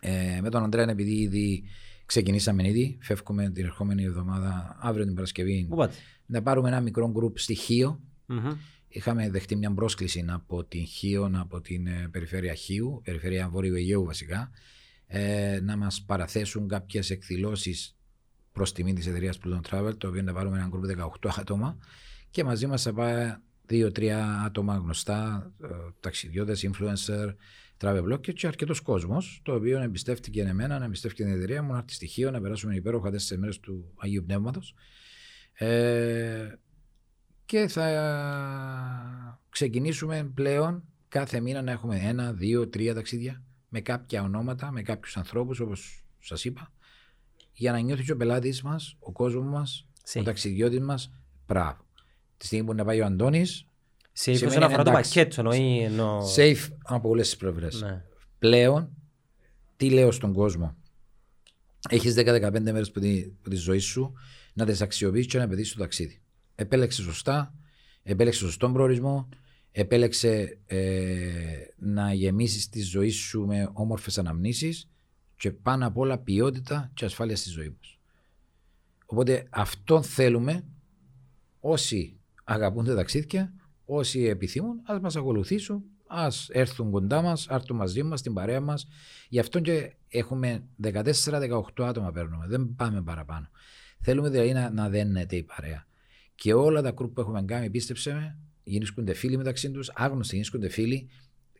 Ε, 0.00 0.38
με 0.42 0.50
τον 0.50 0.62
Αντρέα, 0.62 0.90
επειδή 0.90 1.12
ήδη 1.12 1.64
ξεκινήσαμε 2.06 2.68
ήδη, 2.68 2.98
φεύγουμε 3.00 3.50
την 3.50 3.64
ερχόμενη 3.64 4.04
εβδομάδα, 4.04 4.76
αύριο 4.80 5.04
την 5.04 5.14
Παρασκευή, 5.14 5.66
Πού 5.68 5.76
πάτε; 5.76 5.94
να 6.26 6.42
πάρουμε 6.42 6.68
ένα 6.68 6.80
μικρό 6.80 7.10
γκρουπ 7.10 7.38
στη 7.38 7.54
Χίο. 7.54 8.00
Μμμ. 8.92 8.98
Είχαμε 8.98 9.30
δεχτεί 9.30 9.56
μια 9.56 9.74
πρόσκληση 9.74 10.24
από 10.28 10.64
την 10.64 10.86
Χίο, 10.86 11.30
από 11.34 11.60
την 11.60 11.86
ε, 11.86 12.08
περιφέρεια 12.10 12.54
Χίου, 12.54 13.00
περιφέρεια 13.04 13.48
Βόρειο 13.48 13.74
Αιγαίου 13.74 14.04
βασικά, 14.04 14.50
ε, 15.06 15.60
να 15.62 15.76
μας 15.76 16.02
παραθέσουν 16.02 16.68
κάποιες 16.68 17.10
εκδηλώσεις 17.10 17.96
προς 18.52 18.72
τιμή 18.72 18.92
της 18.92 19.06
εταιρείας 19.06 19.38
Pluton 19.44 19.60
Travel, 19.70 19.98
το 19.98 20.08
οποίο 20.08 20.22
να 20.22 20.32
πάρουμε 20.32 20.58
ένα 20.58 20.66
γκρουπ 20.66 20.84
18 20.84 21.30
άτομα 21.36 21.78
και 22.30 22.44
μαζί 22.44 22.66
μας 22.66 22.82
θα 22.82 22.92
πάει 22.92 23.34
δύο-τρία 23.66 24.42
άτομα 24.44 24.76
γνωστά, 24.76 25.52
ε, 25.62 25.68
ταξιδιώτες, 26.00 26.68
influencer, 26.70 27.34
travel 27.78 28.02
blogger 28.02 28.34
και 28.34 28.46
αρκετός 28.46 28.80
κόσμος, 28.80 29.40
το 29.44 29.54
οποίο 29.54 29.80
εμπιστεύτηκε 29.80 30.42
εμένα, 30.42 30.78
να 30.78 30.84
εμπιστεύτηκε 30.84 31.24
την 31.24 31.32
εταιρεία 31.32 31.62
μου, 31.62 31.72
να 31.72 31.78
έρθει 31.78 31.92
στοιχείο, 31.92 32.30
να 32.30 32.40
περάσουμε 32.40 32.74
υπέροχα 32.74 33.10
τέσσερις 33.10 33.40
μέρες 33.40 33.60
του 33.60 33.92
Αγίου 33.96 34.24
Πνεύματος. 34.26 34.74
Ε, 35.52 36.52
και 37.52 37.68
θα 37.68 39.38
ξεκινήσουμε 39.50 40.30
πλέον 40.34 40.84
κάθε 41.08 41.40
μήνα 41.40 41.62
να 41.62 41.70
έχουμε 41.70 41.96
ένα, 41.96 42.32
δύο, 42.32 42.68
τρία 42.68 42.94
ταξίδια 42.94 43.42
με 43.68 43.80
κάποια 43.80 44.22
ονόματα, 44.22 44.70
με 44.70 44.82
κάποιους 44.82 45.16
ανθρώπους 45.16 45.60
όπως 45.60 46.04
σας 46.18 46.44
είπα 46.44 46.72
για 47.52 47.72
να 47.72 47.78
νιώθει 47.78 48.04
και 48.04 48.12
ο 48.12 48.16
πελάτης 48.16 48.62
μας, 48.62 48.96
ο 48.98 49.12
κόσμος 49.12 49.44
μας, 49.44 49.86
ο 50.16 50.20
Safe. 50.20 50.24
ταξιδιώτης 50.24 50.80
μας, 50.80 51.12
μπράβο. 51.46 51.84
Τη 52.36 52.46
στιγμή 52.46 52.66
που 52.66 52.74
να 52.74 52.84
πάει 52.84 53.00
ο 53.00 53.04
Αντώνης, 53.04 53.66
Safe 53.66 54.08
Σημαίνει 54.12 54.44
όσον 54.46 54.62
αφορά 54.62 54.82
το 54.82 54.90
εντάξει. 54.90 55.12
πακέτο, 55.12 55.40
εννοεί 55.40 55.78
εννοώ... 55.78 56.20
safe 56.36 56.68
από 56.82 57.08
όλες 57.08 57.28
τις 57.28 57.36
πλευρές. 57.36 57.80
Ναι. 57.80 58.04
Πλέον, 58.38 58.88
τι 59.76 59.90
λέω 59.90 60.12
στον 60.12 60.32
κόσμο; 60.32 60.76
Έχεις 61.88 62.14
10-15 62.16 62.60
μέρες 62.62 62.88
από 62.88 63.00
τη, 63.00 63.22
από 63.40 63.50
τη 63.50 63.56
ζωή 63.56 63.78
σου 63.78 64.12
να 64.52 64.66
τις 64.66 64.80
αξιοποιήσεις 64.80 65.26
και 65.26 65.38
να 65.38 65.48
παιδίσεις 65.48 65.72
το 65.72 65.80
ταξίδι. 65.80 66.22
Επέλεξε 66.54 67.02
σωστά, 67.02 67.54
επέλεξε 68.02 68.40
σωστόν 68.40 68.72
προορισμό, 68.72 69.28
επέλεξε 69.72 70.58
ε, 70.66 71.64
να 71.76 72.12
γεμίσεις 72.12 72.68
τη 72.68 72.80
ζωή 72.80 73.10
σου 73.10 73.46
με 73.46 73.70
όμορφες 73.72 74.18
αναμνήσεις 74.18 74.90
και 75.36 75.52
πάνω 75.52 75.86
απ' 75.86 75.98
όλα 75.98 76.18
ποιότητα 76.18 76.90
και 76.94 77.04
ασφάλεια 77.04 77.36
στη 77.36 77.48
ζωή 77.48 77.76
μας. 77.78 77.98
Οπότε 79.06 79.46
αυτό 79.50 80.02
θέλουμε 80.02 80.64
όσοι 81.60 82.20
αγαπούν 82.44 82.84
τα 82.84 82.94
ταξίδια, 82.94 83.52
όσοι 83.84 84.24
επιθυμούν, 84.24 84.80
ας 84.84 85.00
μας 85.00 85.16
ακολουθήσουν, 85.16 85.82
ας 86.06 86.48
έρθουν 86.52 86.90
κοντά 86.90 87.22
μας, 87.22 87.46
έρθουν 87.48 87.76
μαζί 87.76 88.02
μας, 88.02 88.18
στην 88.18 88.32
παρέα 88.32 88.60
μας. 88.60 88.86
Γι' 89.28 89.38
αυτό 89.38 89.60
και 89.60 89.94
έχουμε 90.08 90.64
14-18 90.82 91.84
άτομα 91.84 92.12
παίρνουμε, 92.12 92.46
δεν 92.46 92.74
πάμε 92.76 93.02
παραπάνω. 93.02 93.48
Θέλουμε 94.00 94.28
δηλαδή 94.28 94.52
να, 94.52 94.70
να 94.70 94.88
δένεται 94.88 95.36
η 95.36 95.42
παρέα. 95.42 95.86
Και 96.34 96.52
όλα 96.54 96.82
τα 96.82 96.90
γκρουπ 96.90 97.14
που 97.14 97.20
έχουμε 97.20 97.42
κάνει, 97.44 97.70
πίστεψε 97.70 98.12
με, 98.12 98.38
γίνονται 98.64 99.14
φίλοι 99.14 99.36
μεταξύ 99.36 99.70
τους, 99.70 99.90
άγνωστοι 99.94 100.36
γίνονται 100.36 100.68
φίλοι, 100.68 101.08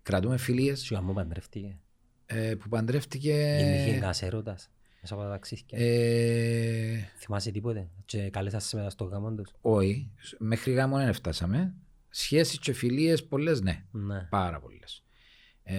κρατούμε 0.02 0.36
φιλίες 0.36 0.80
Σου 0.80 0.94
γαμμό 0.94 1.12
παντρεύτηκε. 1.12 1.78
ε, 2.26 2.54
που 2.54 2.68
παντρεύτηκε... 2.68 3.56
Γεννήθηκε 3.58 3.96
ένας 3.96 4.22
έρωτας 4.22 4.70
μέσα 5.00 5.14
από 5.14 5.22
τα 5.22 5.28
ταξίδια. 5.30 5.78
Ε, 5.78 7.08
Θυμάσαι 7.18 7.50
τίποτε; 7.50 7.88
Και 8.04 8.30
κάλεσας 8.30 8.72
μετά 8.72 8.90
στο 8.90 9.04
γάμο 9.04 9.32
τους. 9.34 9.54
όχι, 9.60 10.10
μέχρι 10.38 10.72
γάμο 10.72 10.96
δεν 10.96 11.12
φτάσαμε. 11.12 11.74
Σχέσεις 12.08 12.58
και 12.58 12.72
φιλίες 12.72 13.24
πολλές 13.24 13.60
ναι, 13.60 13.84
Ναι. 13.90 14.26
πάρα 14.30 14.60
πολλές. 14.60 15.04
Ε, 15.62 15.76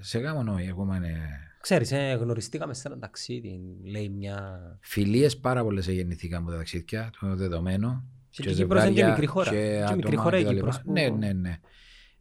σε 0.00 0.18
γάμο 0.18 0.52
όχι, 0.52 0.68
ακόμα 0.68 0.96
είναι... 0.96 1.28
Ξέρεις, 1.64 1.92
ε, 1.92 2.18
γνωριστήκαμε 2.20 2.74
σε 2.74 2.88
ένα 2.88 2.98
ταξίδι, 2.98 3.60
λέει 3.84 4.08
μια... 4.08 4.60
Φιλίες 4.80 5.36
πάρα 5.38 5.62
πολλές 5.62 5.88
γεννηθήκαν 5.88 6.42
από 6.42 6.50
τα 6.50 6.56
ταξίδια, 6.56 7.10
το 7.20 7.36
δεδομένο. 7.36 8.04
Και 8.30 8.50
η 8.50 8.54
Κύπρος 8.54 8.82
είναι 8.82 8.90
και 8.90 8.94
ζευγάρια 8.94 9.08
μικρή 9.08 9.26
χώρα. 9.26 9.50
Και 9.50 9.80
άτομα 9.82 9.94
μικρή 9.96 10.16
χώρα 10.16 10.38
η 10.38 10.44
κτλ. 10.44 10.54
Κύπρος 10.54 10.80
που- 10.80 10.92
Ναι, 10.92 11.08
ναι, 11.08 11.32
ναι. 11.32 11.58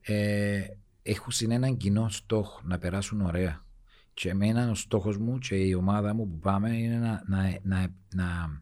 Ε, 0.01 0.61
έχουν 1.03 1.51
έναν 1.51 1.77
κοινό 1.77 2.09
στόχο 2.09 2.61
να 2.63 2.77
περάσουν 2.77 3.21
ωραία. 3.21 3.65
Και 4.13 4.29
εμένα 4.29 4.69
ο 4.69 4.75
στόχος 4.75 5.17
μου 5.17 5.37
και 5.37 5.55
η 5.55 5.73
ομάδα 5.73 6.13
μου 6.13 6.29
που 6.29 6.39
πάμε 6.39 6.77
είναι 6.77 6.97
να, 6.97 7.23
να, 7.27 7.57
να, 7.63 7.87
να, 8.15 8.61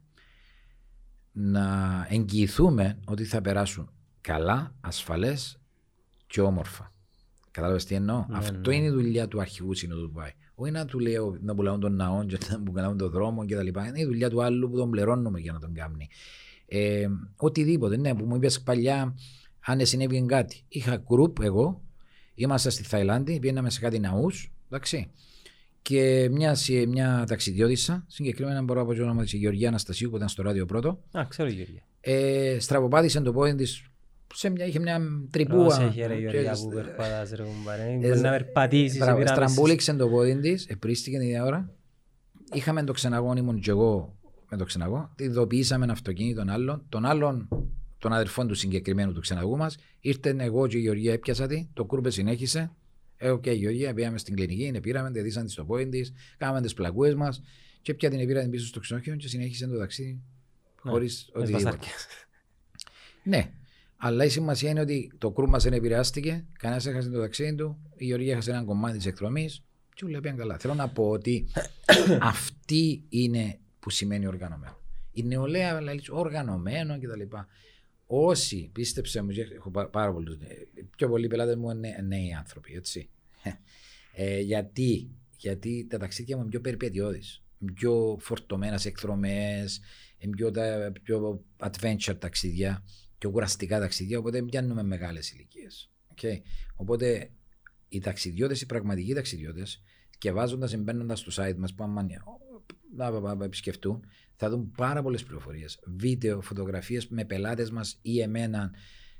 να 1.31 2.07
εγγυηθούμε 2.09 2.99
ότι 3.05 3.23
θα 3.23 3.41
περάσουν 3.41 3.91
καλά, 4.21 4.75
ασφαλές 4.81 5.59
και 6.27 6.41
όμορφα. 6.41 6.93
Κατάλαβες 7.51 7.85
τι 7.85 7.95
εννοώ; 7.95 8.25
Ναι, 8.29 8.37
Αυτό 8.37 8.69
ναι. 8.69 8.75
είναι 8.75 8.85
η 8.85 8.89
δουλειά 8.89 9.27
του 9.27 9.41
αρχηγού 9.41 9.73
συνοδού 9.73 10.05
που 10.11 10.13
πάει. 10.19 10.31
Όχι 10.61 10.71
να 10.71 10.85
του 10.85 10.99
λέω 10.99 11.37
να 11.41 11.55
πουλάουν 11.55 11.79
τον 11.79 11.95
ναό 11.95 12.25
και 12.25 12.37
να 12.49 12.59
πουλάουν 12.65 12.97
τον 12.97 13.09
δρόμο 13.09 13.45
κτλ. 13.45 13.67
Είναι 13.67 13.99
η 13.99 14.05
δουλειά 14.05 14.29
του 14.29 14.43
άλλου 14.43 14.69
που 14.69 14.77
τον 14.77 14.89
πληρώνουμε 14.89 15.39
για 15.39 15.51
να 15.51 15.59
τον 15.59 15.73
κάνει. 15.73 16.07
Ε, 16.67 17.07
οτιδήποτε, 17.35 17.97
ναι, 17.97 18.15
που 18.15 18.25
μου 18.25 18.35
είπες 18.35 18.61
παλιά, 18.61 19.15
αν 19.65 19.85
συνέβη 19.85 20.25
κάτι. 20.25 20.63
Είχα 20.67 21.03
group 21.09 21.41
εγώ, 21.43 21.81
ήμασταν 22.35 22.71
στη 22.71 22.83
Θαϊλάνδη, 22.83 23.39
πήγαμε 23.39 23.69
σε 23.69 23.79
κάτι 23.79 23.99
ναούς, 23.99 24.51
εντάξει. 24.69 25.11
Και 25.81 26.29
μια, 26.31 26.55
μια 26.87 27.25
ταξιδιώτησα, 27.27 28.05
συγκεκριμένα 28.07 28.61
μπορώ 28.61 28.79
να 28.79 28.85
πω 28.85 28.93
το 28.95 29.03
όνομα 29.03 29.23
της 29.23 29.33
Γεωργίας 29.33 29.69
Αναστασίου 29.69 30.09
που 30.09 30.15
ήταν 30.15 30.27
στο 30.29 30.43
ράδιο 30.43 30.65
πρώτο, 30.65 30.99
Α, 31.11 31.25
ξέρω 31.27 31.49
Γεωργία. 31.49 31.83
ε, 32.01 32.57
στραβοπάτησε 32.59 33.21
το 33.21 33.31
πόδι 33.33 33.55
της. 33.55 33.90
Σε 34.33 34.49
μια, 34.49 34.65
είχε 34.65 34.79
μια 34.79 34.99
τρυπούα. 35.29 35.65
Πρόσεχε 35.65 36.05
ρε 36.07 36.13
και- 36.13 36.19
Γεωργία 36.19 36.53
που 36.61 36.69
περπατάς 36.69 37.31
ρε 37.31 37.43
κουμπάρε. 37.43 37.83
Ε, 37.91 37.97
Μπορεί 37.97 38.19
να 38.19 38.29
περπατήσεις. 38.29 38.97
Μπράβο, 38.97 39.17
επί 39.19 39.29
να 39.29 39.33
πέσεις. 39.35 39.51
στραμπούληξε 39.51 39.93
το 39.93 40.07
πόδι 40.09 40.39
της, 40.39 40.65
επρίστηκε 40.65 41.17
την 41.17 41.27
ίδια 41.27 41.43
ώρα. 41.43 41.69
Είχαμε 42.53 42.83
το 42.83 42.93
ξεναγό, 42.93 43.33
ήμουν 43.37 43.59
και 43.59 43.69
εγώ 43.69 44.15
με 44.49 44.57
το 44.57 44.63
ξεναγό. 44.65 45.13
Ειδοποιήσαμε 45.17 45.83
ένα 45.83 45.93
αυτοκίνητο 45.93 46.39
τον 46.39 46.49
άλλον. 46.49 46.85
Τον 46.89 47.05
άλλον, 47.05 47.47
τον 47.97 48.13
αδερφόν 48.13 48.47
του 48.47 48.53
συγκεκριμένου 48.55 49.13
του 49.13 49.19
ξεναγού 49.19 49.57
μας. 49.57 49.77
Ήρθε 49.99 50.35
εγώ 50.39 50.67
και 50.67 50.77
η 50.77 50.79
Γεωργία 50.81 51.13
έπιασα 51.13 51.47
τη. 51.47 51.67
Το 51.73 51.85
κούρπε 51.85 52.09
συνέχισε. 52.09 52.71
Ε, 53.17 53.29
οκ, 53.29 53.45
η 53.45 53.53
Γεωργία 53.53 53.93
πήγαμε 53.93 54.17
στην 54.17 54.35
κλινική, 54.35 54.63
είναι 54.63 54.79
πήραμε, 54.81 55.11
τη 55.11 55.21
δίσαν 55.21 55.43
της 55.43 55.53
στο 55.53 55.65
πόδι 55.65 55.89
της, 55.89 56.13
κάναμε 56.37 56.61
τις 56.61 56.73
πλακούες 56.73 57.15
μας. 57.15 57.41
Και 57.81 57.93
πια 57.93 58.09
την 58.09 58.27
πήρα 58.27 58.41
την 58.41 58.49
πίσω 58.49 58.65
στο 58.65 58.79
ξενοδοχείο 58.79 59.15
και 59.15 59.27
συνέχισε 59.27 59.67
το 59.67 59.77
ταξίδι 59.77 60.21
Ναι, 60.83 60.91
χωρίς 60.91 61.29
με 61.33 61.39
οτιδήποτε. 61.41 61.69
σπασάρκες. 61.69 62.07
Ναι. 63.23 63.51
Αλλά 64.03 64.25
η 64.25 64.29
σημασία 64.29 64.69
είναι 64.69 64.79
ότι 64.79 65.11
το 65.17 65.31
κρού 65.31 65.49
μα 65.49 65.57
δεν 65.57 65.73
επηρεάστηκε, 65.73 66.45
κανένας 66.59 66.85
έχασε 66.85 67.09
το 67.09 67.19
ταξίδι 67.19 67.55
του, 67.55 67.77
η 67.95 68.05
Γεωργία 68.05 68.31
έχασε 68.31 68.51
ένα 68.51 68.63
κομμάτι 68.63 68.97
της 68.97 69.05
εκδρομής 69.05 69.63
και 69.93 70.05
όλα 70.05 70.19
πήγαν 70.19 70.37
καλά. 70.37 70.57
Θέλω 70.57 70.73
να 70.73 70.89
πω 70.89 71.09
ότι 71.09 71.47
αυτή 72.33 73.05
είναι 73.09 73.59
που 73.79 73.89
σημαίνει 73.89 74.27
οργανωμένο. 74.27 74.77
Η 75.11 75.23
νεολαία 75.23 75.81
λέει 75.81 76.01
οργανωμένο 76.09 76.99
κτλ. 76.99 77.35
Όσοι, 78.05 78.69
πίστεψε 78.73 79.21
μου, 79.21 79.31
και 79.31 79.41
έχω 79.41 79.71
πά- 79.71 79.89
πάρα 79.89 80.13
πολλούς. 80.13 80.37
Πιο 80.97 81.09
πολλοί 81.09 81.27
πελάτες 81.27 81.55
μου 81.55 81.69
είναι 81.69 81.95
νέοι 82.07 82.33
άνθρωποι, 82.33 82.73
έτσι. 82.73 83.09
Ε, 84.13 84.39
γιατί, 84.39 85.11
γιατί 85.37 85.87
τα 85.89 85.97
ταξίδια 85.97 86.35
μου 86.35 86.41
είναι 86.41 86.51
πιο 86.51 86.61
περιπετειώδεις, 86.61 87.43
πιο 87.73 88.17
φορτωμένα 88.19 88.77
σε 88.77 88.87
εκδρομές, 88.87 89.81
είναι 90.17 90.35
πιο, 90.35 90.51
τα, 90.51 90.91
πιο 91.03 91.43
adventure 91.57 92.15
ταξίδια, 92.19 92.83
πιο 93.21 93.29
κουραστικά 93.29 93.79
ταξίδια, 93.79 94.19
οπότε 94.19 94.41
πιάνουμε 94.41 94.83
μεγάλες 94.83 95.31
ηλικίες. 95.31 95.91
Okay. 96.15 96.41
Οπότε 96.75 97.31
οι 97.89 97.99
ταξιδιώτες, 97.99 98.61
οι 98.61 98.65
πραγματικοί 98.65 99.13
ταξιδιώτες, 99.13 99.83
και 100.17 100.31
βάζοντας 100.31 100.75
μπαίνοντα 100.75 101.15
στο 101.15 101.43
site 101.43 101.55
μας, 101.57 101.73
που 101.73 101.83
άμα 101.83 102.07
να 102.95 103.19
να- 103.21 103.35
να 103.35 103.45
επισκεφτούν, 103.45 104.03
θα 104.35 104.49
δουν 104.49 104.71
πάρα 104.71 105.01
πολλές 105.01 105.23
πληροφορίες. 105.23 105.79
Βίντεο, 105.85 106.41
φωτογραφίες 106.41 107.07
με 107.07 107.25
πελάτες 107.25 107.71
μας 107.71 107.99
ή 108.01 108.21
εμένα 108.21 108.71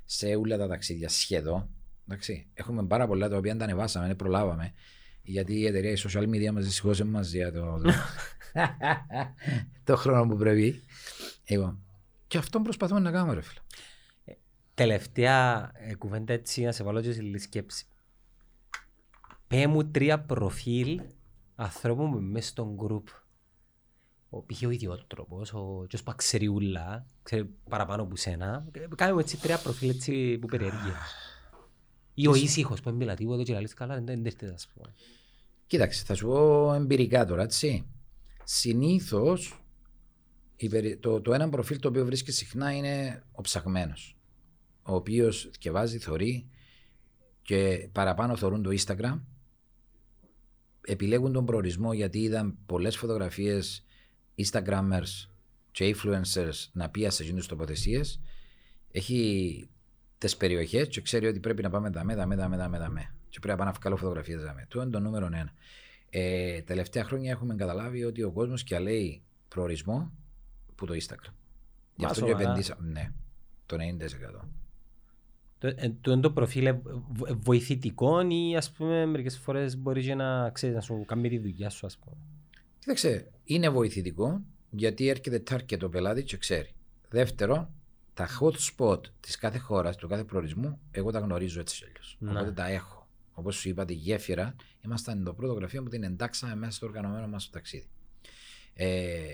σε 0.06 0.36
όλα 0.36 0.58
τα 0.58 0.68
ταξίδια 0.68 1.10
σχεδόν. 1.10 1.70
Εντάξει; 2.08 2.48
Έχουμε 2.54 2.86
πάρα 2.86 3.08
πολλά 3.08 3.30
τα 3.30 3.38
οποία 3.38 3.50
δεν 3.52 3.60
τα 3.60 3.66
ανεβάσαμε, 3.66 4.08
δεν 4.08 4.16
προλάβαμε. 4.16 4.72
Γιατί 5.22 5.54
η 5.60 5.66
εταιρεία, 5.66 5.92
η 5.92 5.98
social 6.08 6.24
media 6.30 6.52
μας 6.52 6.64
δυστυχώς 6.66 6.98
δεν 6.98 7.08
μας 7.08 7.32
για 7.32 7.52
το, 7.52 7.82
το 9.84 9.96
χρόνο 9.96 10.28
που 10.28 10.38
πρέπει. 10.38 10.84
Λοιπόν, 11.50 11.84
και 12.28 12.38
αυτό 12.38 12.62
προσπαθούμε 12.62 13.00
να 13.00 13.12
κάνουμε, 13.12 13.34
ρε 13.34 13.42
φίλε. 13.42 13.60
Τελευταία 14.82 15.72
ε, 15.74 15.96
κουβέντα 15.96 16.34
έτσι 16.34 16.64
να 16.64 16.72
σε 16.72 16.84
βάλω 16.84 17.02
και 17.02 17.12
σε 17.12 17.22
λίγη 17.22 17.38
σκέψη. 17.38 17.86
Πέ 19.48 19.68
μου 19.68 19.92
τρία 19.92 20.20
προφίλ 20.20 21.02
ανθρώπων 21.56 22.12
που 22.12 22.18
είναι 22.18 22.30
μέσα 22.30 22.48
στον 22.48 22.74
γκρουπ. 22.76 23.08
Ο 24.30 24.44
π.χ. 24.44 24.64
ο 24.66 24.70
ιδιότροπος, 24.70 25.54
ο 25.54 25.86
ποιος 25.88 26.04
που 26.04 26.14
ξέρει 26.16 26.48
ούλα, 26.48 27.06
ξέρει 27.24 27.46
παραπάνω 27.70 28.04
από 28.04 28.16
σένα. 28.16 28.68
Ε, 28.72 28.88
Κάνουμε 28.96 29.22
έτσι 29.22 29.38
τρία 29.38 29.58
προφίλ 29.58 29.90
έτσι 29.90 30.38
που 30.38 30.48
περιέργεια. 30.48 30.96
Ή 32.14 32.28
ο 32.28 32.36
ήσυχος 32.36 32.82
που 32.82 32.90
δεν 32.90 32.98
μιλά 32.98 33.16
τίποτα 33.16 33.44
και 33.44 33.54
λαλείς 33.54 33.74
καλά, 33.74 34.02
δεν 34.02 34.26
έρχεται 34.26 34.54
ας 34.54 34.68
πούμε. 34.74 34.94
Κοίταξε, 35.68 36.04
θα 36.06 36.16
σου 36.16 36.28
πω 36.28 36.74
εμπειρικά 36.74 37.26
τώρα, 37.26 37.44
έτσι. 37.44 37.86
Συνήθως 38.44 39.64
το, 41.00 41.22
το 41.22 41.34
ένα 41.34 41.50
προφίλ 41.50 41.80
το 41.80 41.88
οποίο 41.88 42.06
βρίσκεις 42.06 42.36
συχνά 42.36 42.72
είναι 42.72 43.24
ο 43.32 43.42
ψαγμένος. 43.42 44.16
Ο 44.84 44.96
οποίος 44.96 45.50
διαβάζει, 45.60 45.98
θωρεί 45.98 46.50
και 47.42 47.90
παραπάνω 47.92 48.36
θωρούν 48.36 48.64
το 48.64 48.70
Instagram. 48.78 49.20
Επιλέγουν 50.82 51.34
τον 51.34 51.46
προορισμό 51.46 51.94
γιατί 51.94 52.20
είδαν 52.20 52.58
πολλές 52.66 52.98
φωτογραφίες 52.98 53.86
Instagrammers 54.36 55.30
και 55.72 55.96
influencers 55.96 56.70
να 56.72 56.90
πιάσουν 56.90 57.26
εκείνους 57.26 57.48
τοποθεσίες. 57.48 58.22
Έχει 58.92 59.70
τις 60.18 60.38
περιοχές 60.38 60.88
και 60.88 61.02
ξέρει 61.02 61.28
ότι 61.28 61.40
πρέπει 61.40 61.62
να 61.62 61.70
πάμε 61.70 61.90
δαμέ, 61.90 62.16
δαμέ, 62.16 62.36
δαμέ, 62.36 62.58
δαμέ, 62.58 62.78
δαμέ. 62.78 63.14
Και 63.30 63.40
πρέπει 63.40 63.58
να 63.58 63.64
πάω 63.64 63.74
να 63.74 63.80
βγάλω 63.80 63.98
φωτογραφίες 63.98 64.42
δαμέ. 64.42 64.66
Το 64.70 64.82
είναι 64.82 64.92
το 64.92 65.00
νούμερο 65.00 65.26
ένα. 65.26 65.54
Ε, 66.10 66.62
τελευταία 66.62 67.04
χρόνια 67.04 67.32
έχουμε 67.32 67.56
καταλάβει 67.56 68.04
ότι 68.04 68.24
ο 68.24 68.32
κόσμος 68.32 68.64
και 68.64 68.80
λέει 68.80 69.22
προορισμό 69.48 70.12
που 70.76 70.86
το 70.86 70.94
Instagram. 70.94 71.34
Γι' 71.96 72.04
Μα, 72.04 72.10
αυτό 72.10 72.22
και 72.26 72.30
σοβαρά. 72.30 72.42
επενδύσαμε. 72.42 72.90
Ναι, 72.92 73.12
το 73.66 73.78
90%. 74.42 74.48
Το, 75.62 75.68
ε, 75.68 75.94
το, 76.02 76.12
είναι 76.12 76.22
το 76.22 76.32
προφίλ 76.32 76.66
ε, 76.66 76.82
βο- 77.12 77.28
ε, 77.28 77.34
βοηθητικό 77.34 78.22
ή 78.28 78.56
ας 78.56 78.72
πούμε 78.72 79.06
μερικές 79.06 79.38
φορές 79.38 79.78
μπορείς 79.78 80.06
και 80.06 80.16
να, 80.16 80.50
ξέρεις, 80.50 80.76
να 80.76 80.82
σου 80.82 81.06
κάνει 81.08 81.30
τη 81.30 81.40
δουλειά 81.40 81.70
σου 81.70 81.86
ας 81.86 81.98
πούμε. 81.98 82.16
Κοίταξε, 82.80 83.32
είναι 83.44 83.70
βοηθητικό 83.70 84.42
γιατί 84.70 85.08
έρχεται 85.08 85.44
target 85.50 85.78
το 85.78 85.90
πελάτη 85.90 86.24
και 86.24 86.38
ξέρει. 86.38 86.70
Δεύτερο, 87.10 87.72
τα 88.14 88.28
hot 88.40 88.54
spot 88.54 89.00
της 89.20 89.36
κάθε 89.38 89.58
χώρας, 89.58 89.96
του 89.96 90.08
κάθε 90.08 90.24
προορισμού, 90.24 90.80
εγώ 90.92 91.12
τα 91.12 91.20
γνωρίζω 91.20 91.60
έτσι 91.60 91.78
κι 91.78 91.84
αλλιώς. 91.86 92.18
Ναι. 92.20 92.32
Οπότε 92.32 92.52
τα 92.52 92.68
έχω. 92.68 93.08
Όπως 93.34 93.56
σου 93.56 93.70
είπα, 93.70 93.86
τη 93.86 93.94
γέφυρα, 93.94 94.56
ήμασταν 94.86 95.24
το 95.24 95.34
πρώτο 95.34 95.54
γραφείο 95.54 95.84
που 95.84 95.90
την 95.90 96.04
εντάξαμε 96.04 96.56
μέσα 96.56 96.72
στο 96.72 96.86
οργανωμένο 96.86 97.28
μας 97.28 97.46
το 97.46 97.52
ταξίδι. 97.52 97.88
Ε, 98.74 99.26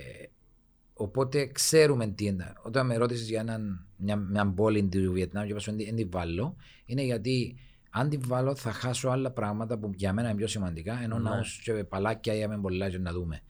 οπότε 0.97 1.45
ξέρουμε 1.45 2.07
τι 2.07 2.25
είναι. 2.25 2.53
Όταν 2.61 2.85
με 2.85 2.97
ρώτησες 2.97 3.29
για 3.29 3.39
έναν, 3.39 3.85
μια, 3.95 4.15
μια 4.15 4.47
πόλη 4.53 4.83
του 4.83 5.11
Βιετνάμ 5.11 5.45
και 5.45 5.51
είπα 5.51 5.59
σου 5.59 5.75
δεν 5.75 5.95
τη 5.95 6.05
βάλω, 6.05 6.55
είναι 6.85 7.01
γιατί 7.03 7.55
αν 7.89 8.09
την 8.09 8.21
βάλω 8.25 8.55
θα 8.55 8.71
χάσω 8.71 9.09
άλλα 9.09 9.31
πράγματα 9.31 9.77
που 9.77 9.91
για 9.95 10.13
μένα 10.13 10.27
είναι 10.27 10.37
πιο 10.37 10.47
σημαντικά, 10.47 11.01
ενώ 11.01 11.19
Ναι. 11.19 11.29
να 11.29 11.45
και 11.63 11.73
παλάκια 11.73 12.33
είχαμε 12.33 12.57
πολλά 12.59 12.89
και 12.89 12.97
να 12.97 13.11
δούμε. 13.11 13.41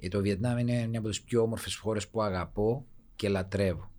Ε, 0.00 0.08
το 0.08 0.20
Βιετνάμ 0.20 0.58
είναι 0.58 0.86
μια 0.86 0.98
από 0.98 1.08
τις 1.08 1.22
πιο 1.22 1.42
όμορφες 1.42 1.74
χώρες 1.74 2.08
που 2.08 2.22
αγαπώ 2.22 2.86
και 3.16 3.28
λατρεύω. 3.28 3.92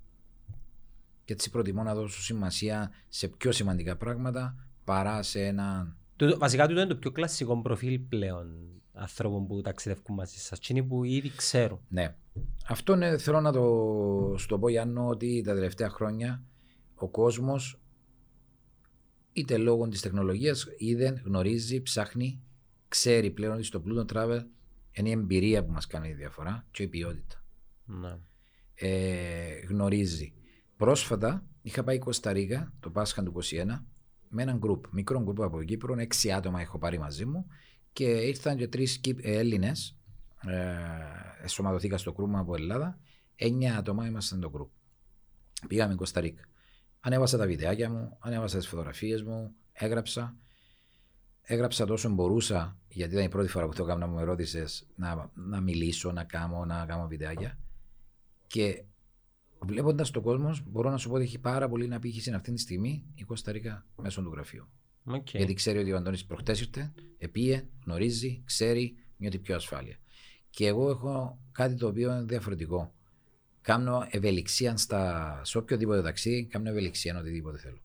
Και 1.25 1.33
έτσι 1.33 1.49
προτιμώ 1.49 1.83
να 1.83 1.95
δώσω 1.95 2.21
σημασία 2.21 2.91
σε 3.09 3.27
πιο 3.27 3.51
σημαντικά 3.51 3.95
πράγματα 3.95 4.55
παρά 4.83 5.23
σε 5.23 5.45
ένα. 5.45 5.95
Το, 6.15 6.37
βασικά 6.37 6.67
τούτο 6.67 6.79
είναι 6.79 6.89
το 6.89 6.95
πιο 6.95 7.11
κλασικό 7.11 7.61
προφίλ 7.61 7.99
πλέον 7.99 8.47
ανθρώπων 8.93 9.47
που 9.47 9.61
ταξιδεύουν 9.61 10.15
μαζί 10.15 10.37
σας. 10.37 10.59
Τι 10.59 10.67
είναι 10.73 10.83
που 10.83 11.03
ήδη 11.03 11.31
ξέρουν. 11.35 11.79
Ναι. 11.87 12.15
Αυτό 12.67 12.93
είναι, 12.93 13.17
θέλω 13.17 13.41
να 13.41 13.51
το 13.51 13.63
σου 14.37 14.47
το 14.47 14.59
πω 14.59 14.69
Γιάννο 14.69 15.07
ότι 15.07 15.41
τα 15.45 15.53
τελευταία 15.53 15.89
χρόνια 15.89 16.43
ο 16.95 17.09
κόσμος 17.09 17.79
είτε 19.33 19.57
λόγω 19.57 19.87
της 19.87 20.01
τεχνολογίας 20.01 20.67
είδε, 20.77 21.21
γνωρίζει, 21.25 21.81
ψάχνει, 21.81 22.41
ξέρει 22.87 23.31
πλέον 23.31 23.53
ότι 23.53 23.63
στο 23.63 23.83
Pluto 23.85 24.13
Travel 24.13 24.43
είναι 24.91 25.09
η 25.09 25.11
εμπειρία 25.11 25.65
που 25.65 25.71
μας 25.71 25.87
κάνει 25.87 26.07
τη 26.07 26.13
διαφορά 26.13 26.67
και 26.71 26.83
η 26.83 26.87
ποιότητα. 26.87 27.43
Ναι. 27.85 28.17
ε, 28.75 29.59
γνωρίζει. 29.69 30.33
Πρόσφατα 30.77 31.45
είχα 31.61 31.83
πάει 31.83 31.99
Κωνσταντίνα 31.99 32.73
το 32.79 32.89
Πάσχα 32.89 33.23
του 33.23 33.33
21 33.41 33.83
με 34.29 34.41
έναν 34.41 34.57
γκρουπ, 34.57 34.85
μικρό 34.91 35.21
γκρουπ 35.21 35.41
από 35.41 35.63
Κύπρο, 35.63 35.95
έξι 35.99 36.31
άτομα 36.31 36.61
έχω 36.61 36.77
πάρει 36.77 36.99
μαζί 36.99 37.25
μου 37.25 37.45
και 37.93 38.05
ήρθαν 38.05 38.57
και 38.57 38.67
τρεις 38.67 39.01
Έλληνες. 39.21 39.94
Ε, 40.47 41.43
εσωματωθήκα 41.43 41.97
στο 41.97 42.13
κρούμα 42.13 42.39
από 42.39 42.55
Ελλάδα. 42.55 42.99
Εννιά 43.35 43.77
άτομα 43.77 44.05
ήμασταν 44.05 44.39
το 44.39 44.49
γκρουπ. 44.49 44.69
Πήγαμε 45.67 45.95
Κωνσταντίνα. 45.95 46.41
Ανέβασα 46.99 47.37
τα 47.37 47.45
βιντεάκια 47.45 47.89
μου, 47.89 48.17
ανέβασα 48.19 48.57
τις 48.57 48.67
φωτογραφίες 48.67 49.23
μου, 49.23 49.55
έγραψα. 49.73 50.35
Έγραψα 51.41 51.85
τόσο 51.85 52.09
μπορούσα, 52.09 52.77
γιατί 52.87 53.13
ήταν 53.13 53.25
η 53.25 53.29
πρώτη 53.29 53.47
φορά 53.47 53.67
που 53.67 53.73
το 53.73 53.83
έκανα, 53.83 54.07
μου 54.07 54.19
ερώτησες 54.19 54.87
να, 54.95 55.31
να 55.33 55.61
μιλήσω, 55.61 56.11
να 56.11 56.23
κάνω, 56.23 56.65
να 56.65 56.85
κάνω 56.85 57.07
βιντεάκια. 57.07 57.59
Και 58.47 58.83
βλέποντας 59.59 60.11
τον 60.11 60.23
κόσμο, 60.23 60.55
μπορώ 60.65 60.89
να 60.89 60.97
σου 60.97 61.09
πω 61.09 61.15
ότι 61.15 61.23
έχει 61.23 61.39
πάρα 61.39 61.69
πολύ 61.69 61.87
απήχηση 61.87 62.33
αυτή 62.33 62.53
τη 62.53 62.59
στιγμή 62.59 63.05
η 63.15 63.23
Κωνσταντίνα 63.23 63.85
μέσω 63.95 64.21
του 64.21 64.29
γραφείου. 64.29 64.67
Οκ. 65.05 65.29
Γιατί 65.29 65.53
ξέρει 65.53 65.77
ότι 65.77 65.91
ο 65.91 65.97
Αντώνης 65.97 66.25
προχτές 66.25 66.61
ήρθε, 66.61 66.93
επίε, 67.17 67.67
γνωρίζει, 67.85 68.41
ξέρει, 68.45 68.95
νιώθει 69.17 69.39
πιο 69.39 69.55
ασφάλεια. 69.55 69.97
Και 70.55 70.67
εγώ 70.67 70.89
έχω 70.89 71.39
κάτι 71.51 71.75
το 71.75 71.87
οποίο 71.87 72.11
είναι 72.11 72.23
διαφορετικό. 72.23 72.93
Κάνω 73.61 74.07
ευελιξία 74.09 74.77
στα, 74.77 75.41
σε 75.43 75.57
οποιοδήποτε 75.57 76.01
ταξίδι, 76.01 76.45
κάνω 76.45 76.69
ευελιξία 76.69 77.19
οτιδήποτε 77.19 77.57
θέλω. 77.57 77.77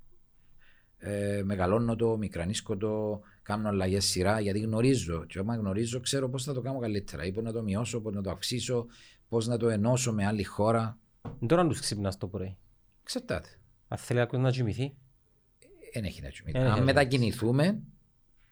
ε, 0.98 1.42
μεγαλώνω 1.44 1.96
το, 1.96 2.16
μικρανίσκω 2.16 2.76
το, 2.76 3.20
κάνω 3.42 3.68
αλλαγές 3.68 4.04
σειρά 4.04 4.40
γιατί 4.40 4.58
γνωρίζω. 4.58 5.24
Και 5.24 5.40
όταν 5.40 5.58
γνωρίζω, 5.58 6.00
ξέρω 6.00 6.28
πώς 6.28 6.44
θα 6.44 6.54
το 6.54 6.60
κάνω 6.60 6.78
καλύτερα. 6.78 7.24
Ή 7.24 7.32
πώς 7.32 7.44
να 7.44 7.52
το 7.52 7.62
μειώσω, 7.62 8.00
πώς 8.00 8.14
να 8.14 8.22
το 8.22 8.30
αυξήσω, 8.30 8.86
πώς 9.28 9.46
να 9.46 9.56
το 9.56 9.68
ενώσω 9.68 10.12
με 10.12 10.26
άλλη 10.26 10.44
χώρα. 10.44 10.98
Τώρα 11.46 11.66
τους 11.66 11.80
ξυπνάς 11.80 12.16
το 12.16 12.26
πρωί. 12.26 12.56
Εξαρτάται. 13.02 13.48
Αν 13.88 13.98
θέλει 13.98 14.18
κάποιος 14.18 14.42
να 14.42 14.50
κοιμηθεί, 14.50 14.94
Δεν 15.92 16.04
έχει 16.04 16.22
να 16.22 16.28
τσιμεί. 16.28 16.52
Δεν 16.52 16.62
έχει 16.62 16.70
Αν 16.70 16.78
να 16.78 16.84
μετακινηθούμε 16.84 17.82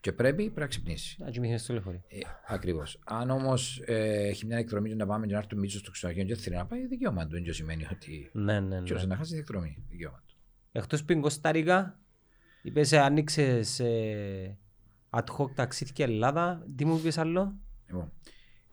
και 0.00 0.12
πρέπει, 0.12 0.42
πρέπει 0.42 0.60
να 0.60 0.66
ξυπνήσει. 0.66 1.16
να 1.22 1.30
κοιμηθείς 1.30 1.52
μες 1.52 1.62
στο 1.62 1.72
λεωφορείο. 1.72 2.02
Ε, 2.08 2.18
Ακριβώς. 2.46 3.00
Αν 3.04 3.30
όμως 3.30 3.82
ε, 3.84 4.26
έχει 4.28 4.46
μια 4.46 4.58
εκδρομή 4.58 4.88
και 4.88 4.94
να 4.94 5.06
πάμε 5.06 5.26
και 5.26 5.32
να 5.32 5.38
έρθουμε 5.38 5.60
μίτσος 5.60 5.80
στο 5.80 5.90
ξενοδοχείο 5.90 6.26
και 6.26 6.34
θέλει 6.34 6.56
να 6.56 6.66
πάει, 6.66 6.86
δικαίωμα 6.86 7.26
του. 7.26 7.42
Δεν 7.42 7.54
σημαίνει 7.54 7.86
ότι. 7.92 8.30
Ναι, 8.32 8.60
ναι, 8.60 8.82
Ποιο 8.82 8.96
ναι. 8.96 9.04
να 9.04 9.16
χάσει 9.16 9.30
την 9.30 9.40
εκδρομή. 9.40 9.84
Δικαίωμα 9.88 10.22
του. 10.26 10.34
Εκτός 10.72 11.04
που 11.04 11.12
είναι 11.12 11.20
Κωνσταντίνα, 11.20 11.98
είπες 12.62 12.92
ε, 12.92 12.98
άνοιξες 12.98 13.80
ε, 13.80 14.58
ad 15.10 15.24
hoc 15.38 15.54
ταξίδια 15.54 16.04
Ελλάδα, 16.04 16.66
τι 16.76 16.84
μου 16.84 16.96
είπες 16.96 17.18
άλλο; 17.18 17.56
Λοιπόν, 17.86 18.12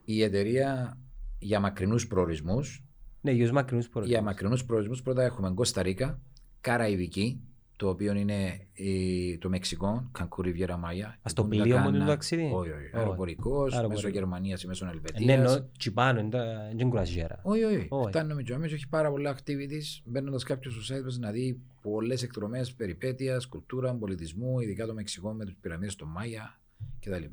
η 0.05 0.21
εταιρεία 0.21 0.97
για 1.39 1.59
μακρινούς 1.59 2.07
προορισμούς. 2.07 2.83
Ναι, 3.21 3.31
γιος 3.31 3.51
μακρινούς 3.51 3.83
Για 3.85 3.93
προορισμούς. 3.93 4.23
μακρινούς 4.23 4.65
προορισμούς 4.65 5.01
πρώτα 5.01 5.23
έχουμε 5.23 5.53
Κωνσταντίνα, 5.53 6.19
Καραϊβική, 6.61 7.41
το 7.77 7.89
οποίο 7.89 8.13
είναι 8.13 8.67
η- 8.73 9.37
το 9.37 9.49
Μεξικό, 9.49 10.09
Κανκού 10.11 10.41
Ριβιέρα 10.41 10.77
Μάγια. 10.77 11.17
Ας 11.21 11.33
το 11.33 11.43
Punta 11.43 11.47
πλοίο 11.49 11.77
μόνο 11.77 11.95
Cana. 11.97 11.99
το 11.99 12.05
ταξίδι? 12.05 12.41
Όχι, 12.43 12.69
όχι. 12.69 12.69
Όχι. 12.85 12.89
Αεροπορικό, 12.93 13.63
μέσω 13.63 13.75
Αεροπορικό. 13.75 14.09
Γερμανία 14.09 14.57
ή 14.63 14.67
μέσω 14.67 14.85
Ε, 14.85 14.87
Ναι, 14.87 14.93
Ελβετία. 14.93 15.33
εννοώ 15.33 15.65
τσιπάνω, 15.77 16.19
είναι 16.19 16.37
είναι 16.71 16.85
κουραζιέρα. 16.89 17.39
Όχι, 17.43 17.63
όχι. 17.63 17.87
Όχι. 17.89 18.07
Φτάνουμε 18.09 18.41
και 18.43 18.53
όμως 18.53 18.73
έχει 18.73 18.87
πάρα 18.87 19.09
πολλά 19.09 19.35
activities. 19.37 20.01
Μπαίνοντα 20.05 20.37
κάποιο 20.45 20.71
στο 20.71 20.95
site 20.95 21.03
μας 21.03 21.17
να 21.17 21.31
δει 21.31 21.59
πολλέ 21.81 22.13
εκδρομέ 22.13 22.65
περιπέτεια, 22.77 23.37
κουλτούρα, 23.49 23.93
πολιτισμού, 23.95 24.59
ειδικά 24.59 24.85
το 24.85 24.93
Μεξικό 24.93 25.33
με 25.33 25.45
του 25.45 25.55
πυραμίδε 25.61 25.91
των 25.97 26.07
Μάγια 26.07 26.59
κτλ. 26.99 27.23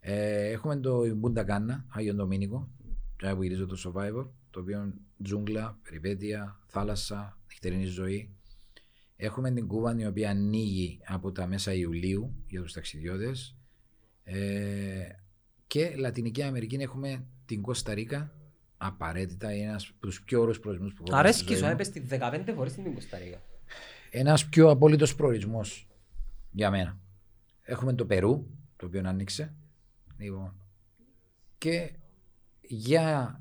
Ε, 0.00 0.46
έχουμε 0.50 0.76
το 0.76 1.14
Μπούντα 1.16 1.44
Κάνα, 1.44 1.84
Άγιο 1.88 2.14
Ντομίνικο, 2.14 2.68
που 3.36 3.42
γυρίζω 3.42 3.66
το 3.66 3.76
Survivor, 3.84 4.26
το 4.50 4.60
οποίο 4.60 4.80
είναι 4.82 4.92
τζούγκλα, 5.22 5.78
περιπέτεια, 5.82 6.58
θάλασσα, 6.66 7.38
νυχτερινή 7.48 7.84
ζωή. 7.84 8.30
Έχουμε 9.16 9.50
την 9.50 9.66
Κούβα 9.66 9.96
η 9.98 10.06
οποία 10.06 10.30
ανοίγει 10.30 11.00
από 11.06 11.32
τα 11.32 11.46
μέσα 11.46 11.72
Ιουλίου 11.72 12.34
για 12.46 12.62
τους 12.62 12.72
ταξιδιώτες. 12.72 13.56
Ε, 14.24 15.08
και 15.66 15.94
Λατινική 15.96 16.42
Αμερική 16.42 16.76
έχουμε 16.76 17.26
την 17.46 17.62
Κώστα 17.62 17.94
Ρίκα, 17.94 18.32
απαραίτητα 18.76 19.54
είναι 19.54 19.68
ένας 19.68 19.88
από 19.88 20.06
τους 20.06 20.22
πιο 20.22 20.40
ωραίους 20.40 20.60
προορισμούς 20.60 20.94
που 20.94 21.04
έχω 21.06 21.22
δει 21.22 21.22
στη 21.22 21.28
Αρέσκει 21.28 21.46
ζωή 21.46 21.56
σου, 21.56 21.64
μου. 21.64 21.70
έπαιες 21.70 21.90
τη 21.90 22.00
15 22.50 22.52
φορές 22.54 22.72
στην 22.72 22.84
Κωνσταντίνα. 22.84 23.40
Ένας 24.10 24.48
πιο 24.48 24.70
απόλυτος 24.70 25.14
προορισμός 25.14 25.88
για 26.50 26.70
μένα. 26.70 26.98
Έχουμε 27.62 27.94
το 27.94 28.06
Περού, 28.06 28.46
το 28.76 28.86
οποίο 28.86 29.02
άνοιξε. 29.04 29.54
Λοιπόν, 30.18 30.54
και 31.58 31.92
για 32.60 33.40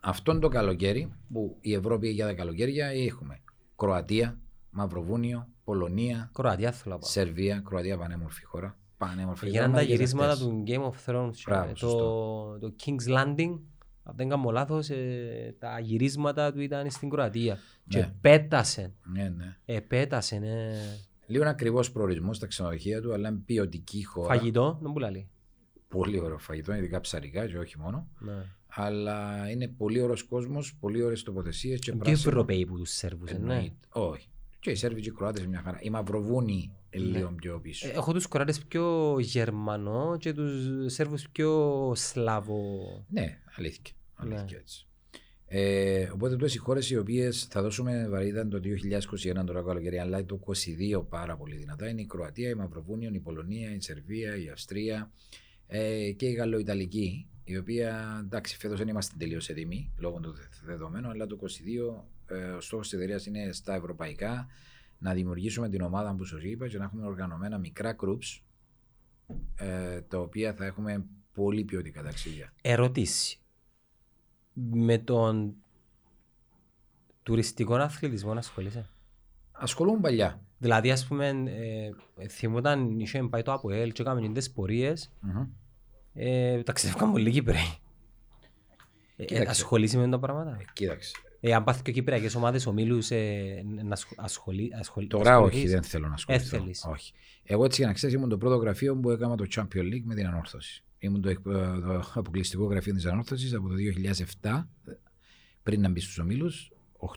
αυτόν 0.00 0.40
το 0.40 0.48
καλοκαίρι, 0.48 1.12
που 1.32 1.56
η 1.60 1.74
Ευρώπη 1.74 2.08
για 2.08 2.26
τα 2.26 2.34
καλοκαίρια, 2.34 2.86
έχουμε 2.86 3.40
Κροατία, 3.76 4.40
Μαυροβούνιο, 4.74 5.48
Πολωνία, 5.64 6.30
Κροατία 6.34 6.72
θέλω 6.72 6.94
να 6.94 7.00
πάω. 7.00 7.10
Σερβία, 7.10 7.62
Κροατία 7.64 7.98
πανέμορφη 7.98 8.44
χώρα. 8.44 8.78
Πανέμορφη 8.96 9.46
Έγιναν 9.46 9.64
χώρα, 9.66 9.78
τα 9.80 9.84
και 9.86 9.92
γυρίσματα 9.92 10.32
αυτές. 10.32 10.46
του 10.46 10.62
Game 10.66 10.82
of 10.82 11.10
Thrones. 11.12 11.32
Μπράβο, 11.46 11.68
ε, 11.68 11.72
το, 11.72 11.76
σωστό. 11.78 12.58
το 12.60 12.74
King's 12.84 13.16
Landing, 13.18 13.58
αν 14.02 14.14
δεν 14.16 14.28
κάνω 14.28 14.50
λάθος, 14.50 14.90
ε, 14.90 15.54
τα 15.58 15.78
γυρίσματα 15.80 16.52
του 16.52 16.60
ήταν 16.60 16.90
στην 16.90 17.10
Κροατία. 17.10 17.58
Και 17.88 17.98
Ναι. 17.98 18.12
πέτασε. 18.20 18.92
Ναι, 19.12 19.28
ναι. 19.28 19.56
Ε, 19.64 19.80
πέτασε, 19.80 20.38
ναι. 20.38 20.72
Λίγο 21.26 21.48
ακριβώς 21.48 21.92
προορισμός 21.92 22.36
στα 22.36 22.46
ξενοδοχεία 22.46 23.00
του, 23.00 23.12
αλλά 23.12 23.28
είναι 23.28 23.38
ποιοτική 23.44 24.04
χώρα. 24.04 24.28
Φαγητό, 24.34 24.78
δεν 24.82 24.92
πουλάλει. 24.92 25.28
Πολύ 25.88 26.20
ωραίο 26.20 26.38
φαγητό, 26.38 26.74
ειδικά 26.74 27.00
ψαρικά 27.00 27.46
και 27.46 27.58
όχι 27.58 27.78
μόνο. 27.78 28.08
Ναι. 28.18 28.32
Αλλά 28.66 29.50
είναι 29.50 29.68
πολύ 29.68 30.00
ωραίος 30.00 30.22
κόσμος, 30.22 30.76
πολύ 30.80 31.02
ωραίες 31.02 31.22
τοποθεσίες 31.22 31.78
και 31.80 31.90
Και 31.90 31.96
πράσινο. 31.96 32.30
Ευρωπαίοι 32.30 32.66
που 32.66 32.76
τους 32.76 32.90
Σέρβους, 32.90 33.30
ε, 33.30 33.38
ναι. 33.38 33.52
Εννοείται. 33.52 33.74
Όχι. 33.88 34.28
Και 34.64 34.70
οι 34.70 34.74
Σέρβοι 34.74 35.00
και 35.00 35.08
οι 35.08 35.12
Κροάτες 35.12 35.46
μια 35.46 35.60
χαρά. 35.64 35.78
Οι 35.82 35.90
Μαυροβούνοι 35.90 36.72
είναι 36.90 37.04
Ναι. 37.06 37.16
λίγο 37.16 37.32
πιο 37.32 37.60
πίσω. 37.60 37.88
Ε, 37.88 37.90
Έχω 37.90 38.12
τους 38.12 38.28
Κροάτες 38.28 38.60
πιο 38.64 39.16
Γερμανό 39.20 40.16
και 40.20 40.32
τους 40.32 40.52
Σέρβους 40.92 41.28
πιο 41.32 41.92
Σλάβο. 41.96 42.56
Ναι, 43.08 43.38
αλήθεια. 43.56 43.94
Ναι. 44.24 44.34
αλήθεια 44.36 44.58
έτσι. 44.58 44.86
Ε, 45.46 46.08
οπότε 46.12 46.36
τόσε 46.36 46.54
οι 46.56 46.58
χώρες 46.58 46.90
οι 46.90 46.96
οποίες 46.96 47.44
θα 47.50 47.62
δώσουμε 47.62 48.08
βαρύτητα 48.08 48.48
το 48.48 48.60
2021 48.60 49.44
τώρα 49.46 49.62
καλοκαίρι, 49.62 49.98
αλλά 49.98 50.24
το 50.24 50.38
2022 50.38 51.02
πάρα 51.08 51.36
πολύ 51.36 51.56
δυνατά 51.56 51.88
είναι 51.88 52.00
η 52.00 52.06
Κροατία, 52.06 52.48
η 52.48 52.54
Μαυροβούνιο, 52.54 53.10
η 53.12 53.18
Πολωνία, 53.20 53.74
η 53.74 53.80
Σερβία, 53.80 54.36
η 54.36 54.48
Αυστρία 54.48 55.10
ε, 55.66 56.10
και 56.12 56.26
η 56.26 56.32
Γαλλοϊταλική, 56.32 57.26
η 57.44 57.56
οποία 57.56 58.20
εντάξει 58.24 58.56
φέτος 58.56 58.78
δεν 58.78 58.88
είμαστε 58.88 59.14
τελείως 59.18 59.48
έτοιμοι 59.48 59.92
λόγω 59.98 60.20
των 60.20 60.32
δε- 60.34 60.66
δεδομένων, 60.72 61.10
αλλά 61.10 61.26
το 61.26 61.36
2022 61.36 61.46
ε, 61.46 62.13
ο 62.56 62.60
στόχος 62.60 62.88
της 62.88 62.98
εταιρείας 62.98 63.26
είναι 63.26 63.52
στα 63.52 63.74
ευρωπαϊκά 63.74 64.46
να 64.98 65.12
δημιουργήσουμε 65.14 65.68
την 65.68 65.80
ομάδα 65.80 66.14
που 66.14 66.24
σα 66.24 66.38
είπα 66.38 66.68
και 66.68 66.78
να 66.78 66.84
έχουμε 66.84 67.06
οργανωμένα 67.06 67.58
μικρά 67.58 67.96
groups 68.00 68.40
ε, 69.56 70.00
τα 70.00 70.18
οποία 70.18 70.54
θα 70.54 70.64
έχουμε 70.64 71.04
πολύ 71.32 71.64
ποιοτικά 71.64 72.02
ταξίδια. 72.02 72.52
Ερώτηση. 72.62 73.38
Με 74.70 74.98
τον 74.98 75.54
τουριστικό 77.22 77.74
αθλητισμό 77.74 78.32
να 78.32 78.38
ασχολείσαι; 78.38 78.88
Ασχολούμαι 79.52 80.00
παλιά. 80.00 80.40
Δηλαδή, 80.58 80.90
ας 80.90 81.06
πούμε, 81.06 81.28
ε, 81.28 82.28
θυμόταν 82.28 83.00
είχε 83.00 83.22
πάει 83.22 83.42
το 83.42 83.52
ΑΠΟΕΛ 83.52 83.92
και 83.92 84.02
έκαμε 84.02 84.28
τις 84.32 84.52
πορείες, 84.52 85.12
Μμμ. 85.20 85.46
ε, 86.14 86.62
ταξιδεύκαν 86.62 87.10
πολύ 87.12 87.30
Κύπροι. 87.30 87.56
Ε, 89.16 89.22
ε, 89.22 89.24
Κοίταξε. 89.24 89.50
ασχολείσαι 89.50 89.98
με 89.98 90.08
τα 90.08 90.18
πράγματα; 90.18 90.56
Ε, 90.60 90.64
Κοίταξε. 90.72 91.14
Ε, 91.46 91.54
αν 91.54 91.64
πάθει 91.64 91.82
και 91.82 91.92
Κυπριακές 91.92 92.34
ομάδες 92.34 92.66
ομίλους, 92.66 93.10
ε, 93.10 93.62
να 93.84 93.92
ασχολ- 93.92 94.18
ασχολεί, 94.20 94.70
ασχολεί, 94.78 95.06
Τώρα 95.06 95.30
ασχοληθείς. 95.34 95.60
όχι, 95.62 95.68
δεν 95.68 95.82
θέλω 95.82 96.08
να 96.08 96.14
ασχοληθώ. 96.14 96.56
Ε, 96.56 96.58
θέλεις. 96.58 96.84
όχι. 96.88 97.12
Εγώ 97.42 97.64
έτσι 97.64 97.76
για 97.78 97.86
να 97.86 97.92
ξέρεις, 97.92 98.14
ήμουν 98.16 98.28
το 98.28 98.38
πρώτο 98.38 98.56
γραφείο 98.56 98.96
που 98.96 99.10
έκανα 99.10 99.36
το 99.36 99.44
Champion 99.54 99.82
League 99.92 100.02
με 100.04 100.14
την 100.14 100.26
ανόρθωση. 100.26 100.84
Ήμουν 100.98 101.20
το, 101.20 101.28
εκ- 101.28 101.42
το 101.42 102.02
αποκλειστικό 102.14 102.64
γραφείο 102.64 102.94
της 102.94 103.06
ανόρθωσης 103.06 103.54
από 103.54 103.68
το 103.68 103.74
2007, 103.74 104.68
πριν 105.62 105.80
να 105.80 105.88
μπει 105.88 106.00
στους 106.00 106.18
ομίλους, 106.18 106.70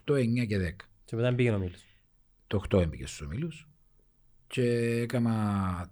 8, 0.06 0.14
9 0.16 0.46
και 0.46 0.58
10. 0.58 0.86
Και 1.06 1.16
μετά 1.16 1.36
πήγαινε 1.36 1.56
ομίλους. 1.56 1.82
Το 2.48 2.58
8 2.58 2.80
έμπηκε 2.82 3.06
στους 3.06 3.22
ομίλους. 3.22 3.68
Και 4.48 4.64
έκανα 5.02 5.32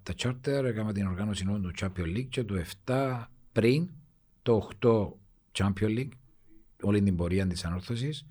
τα 0.03 0.13
charter, 0.17 0.63
έκανα 0.63 0.93
την 0.93 1.07
οργάνωση 1.07 1.45
νόμου 1.45 1.61
του 1.61 1.71
Champion 1.79 2.17
League 2.17 2.27
και 2.29 2.43
το 2.43 2.55
7 2.85 3.31
πριν 3.51 3.89
το 4.41 4.55
8 4.81 5.17
Champion 5.57 5.89
League, 5.99 6.09
όλη 6.85 7.01
την 7.01 7.15
πορεία 7.15 7.47
της 7.47 7.65
ανόρθωσης, 7.65 8.25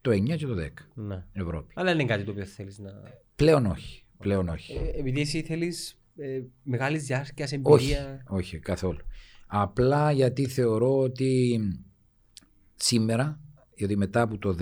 το 0.00 0.10
9 0.10 0.36
και 0.36 0.46
το 0.46 0.54
10 0.54 0.68
Ναι. 0.94 1.24
Ευρώπη. 1.32 1.72
Αλλά 1.76 1.90
δεν 1.90 1.98
είναι 2.00 2.08
κάτι 2.08 2.24
το 2.24 2.30
οποίο 2.30 2.44
θέλεις 2.44 2.78
να... 2.78 2.90
Πλέον 3.36 3.66
όχι. 3.66 4.04
Πλέον 4.18 4.48
όχι. 4.48 4.72
Ε, 4.72 4.98
επειδή 4.98 5.20
εσύ 5.20 5.42
θέλεις 5.42 5.98
ε, 6.16 6.40
μεγάλης 6.62 7.06
διάρκειας 7.06 7.52
Όχι, 7.62 7.84
εμπειρία. 7.92 8.22
όχι, 8.28 8.58
καθόλου. 8.58 8.98
Απλά 9.46 10.12
γιατί 10.12 10.46
θεωρώ 10.46 10.98
ότι 10.98 11.60
σήμερα, 12.76 13.40
γιατί 13.74 13.96
μετά 13.96 14.20
από 14.20 14.38
το 14.38 14.48
10, 14.50 14.54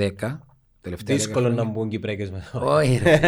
τελευταία 0.81 1.17
10 1.17 1.19
Δύσκολο 1.19 1.49
να 1.49 1.55
χρόνια- 1.55 1.73
μπουν 1.73 1.89
Κυπρέκες 1.89 2.31
μέσα. 2.31 2.61
Όχι, 2.61 2.97
ρε. 3.03 3.21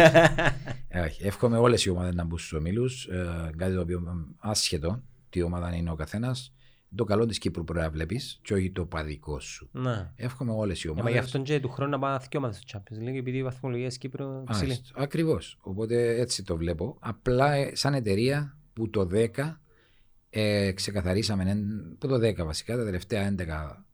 Ε, 0.89 0.99
όχι. 1.01 1.23
Εύχομαι 1.25 1.57
όλες 1.57 1.85
οι 1.85 1.89
ομάδες 1.89 2.15
να 2.15 2.23
μπουν 2.23 2.37
στους 2.37 2.53
ομίλους. 2.53 3.05
Ε, 3.05 3.51
κάτι 3.57 3.73
το 3.73 3.81
οποίο 3.81 3.97
ε, 4.07 4.33
άσχετο 4.37 5.03
τι 5.29 5.41
ομάδα 5.41 5.75
είναι 5.75 5.91
ο 5.91 5.95
καθένας. 5.95 6.53
Το 6.95 7.03
καλό 7.03 7.25
της 7.25 7.37
Κύπρου 7.37 7.63
πρέπει 7.63 7.79
να 7.79 7.89
βλέπεις 7.89 8.39
και 8.41 8.53
όχι 8.53 8.71
το 8.71 8.85
παδικό 8.85 9.39
σου. 9.39 9.69
Ναι. 9.71 10.11
Εύχομαι 10.15 10.51
όλες 10.51 10.83
οι 10.83 10.87
Ε, 10.87 10.91
Μα 10.91 10.95
ομάδες. 10.99 11.13
γι' 11.13 11.19
αυτόν 11.19 11.43
και 11.43 11.59
του 11.59 11.69
χρόνου 11.69 11.91
να 11.91 11.99
πάμε 11.99 12.17
δύο 12.17 12.39
ομάδες 12.39 12.57
στο 12.65 12.79
Champions 12.79 13.09
League 13.09 13.15
επειδή 13.17 13.37
η 13.37 13.43
βαθμολογία 13.43 13.87
της 13.87 13.97
Κύπρου 13.97 14.43
ψηλή. 14.43 14.77
Ακριβώς. 14.95 15.57
Οπότε 15.61 16.19
έτσι 16.19 16.43
το 16.43 16.57
βλέπω. 16.57 16.97
Απλά 16.99 17.53
ε, 17.53 17.75
σαν 17.75 17.93
εταιρεία 17.93 18.57
που 18.73 18.89
το 18.89 19.07
10 19.11 19.27
ε, 20.29 20.71
ξεκαθαρίσαμε, 20.71 21.43
ε, 21.51 21.55
που 21.97 22.07
το 22.07 22.15
10 22.15 22.35
βασικά, 22.45 22.77
τα 22.77 22.83
τελευταία 22.83 23.35
11 23.37 23.45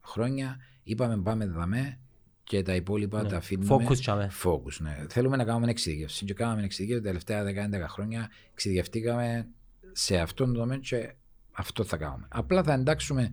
χρόνια, 0.02 0.58
είπαμε 0.84 1.18
πάμε 1.22 1.46
δαμέ 1.48 2.00
και 2.44 2.62
τα 2.62 2.76
υπόλοιπα 2.76 3.22
Ναι. 3.22 3.30
τα 3.30 3.38
αφήνουμε. 3.38 3.86
Focus 3.88 3.98
τσάμε. 4.00 4.32
Focus, 4.44 4.78
ναι. 4.80 5.06
Θέλουμε 5.10 5.36
να 5.38 5.44
κάνουμε 5.44 5.70
εξειδικεύση. 5.72 6.26
Και 6.26 6.34
κάναμε 6.34 6.64
εξειδικεύση 6.64 7.02
τα 7.02 7.08
τελευταία 7.08 7.44
10-11 7.44 7.88
χρόνια. 7.88 8.30
Εξειδικευτήκαμε 8.52 9.48
σε 9.92 10.18
αυτόν 10.18 10.46
τον 10.46 10.56
τομέα 10.56 10.78
και 10.78 11.14
αυτό 11.54 11.84
θα 11.84 11.98
κάνουμε. 11.98 12.28
Απλά 12.30 12.64
θα 12.64 12.74
εντάξουμε 12.74 13.32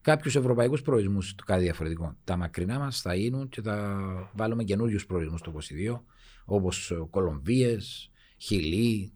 κάποιους 0.00 0.36
ευρωπαϊκούς 0.36 0.82
προορισμούς, 0.82 1.34
κάτι 1.46 1.62
διαφορετικό. 1.62 2.16
Τα 2.24 2.36
μακρινά 2.36 2.78
μας 2.78 3.00
θα 3.00 3.14
γίνουν 3.14 3.48
και 3.48 3.62
θα 3.62 4.02
βάλουμε 4.32 4.64
καινούριους 4.64 5.06
προορισμούς 5.06 5.40
το 5.40 5.50
22, 5.50 6.04
όπως 6.44 6.92
Κολομβίες, 7.10 8.10
Χιλή, 8.36 9.12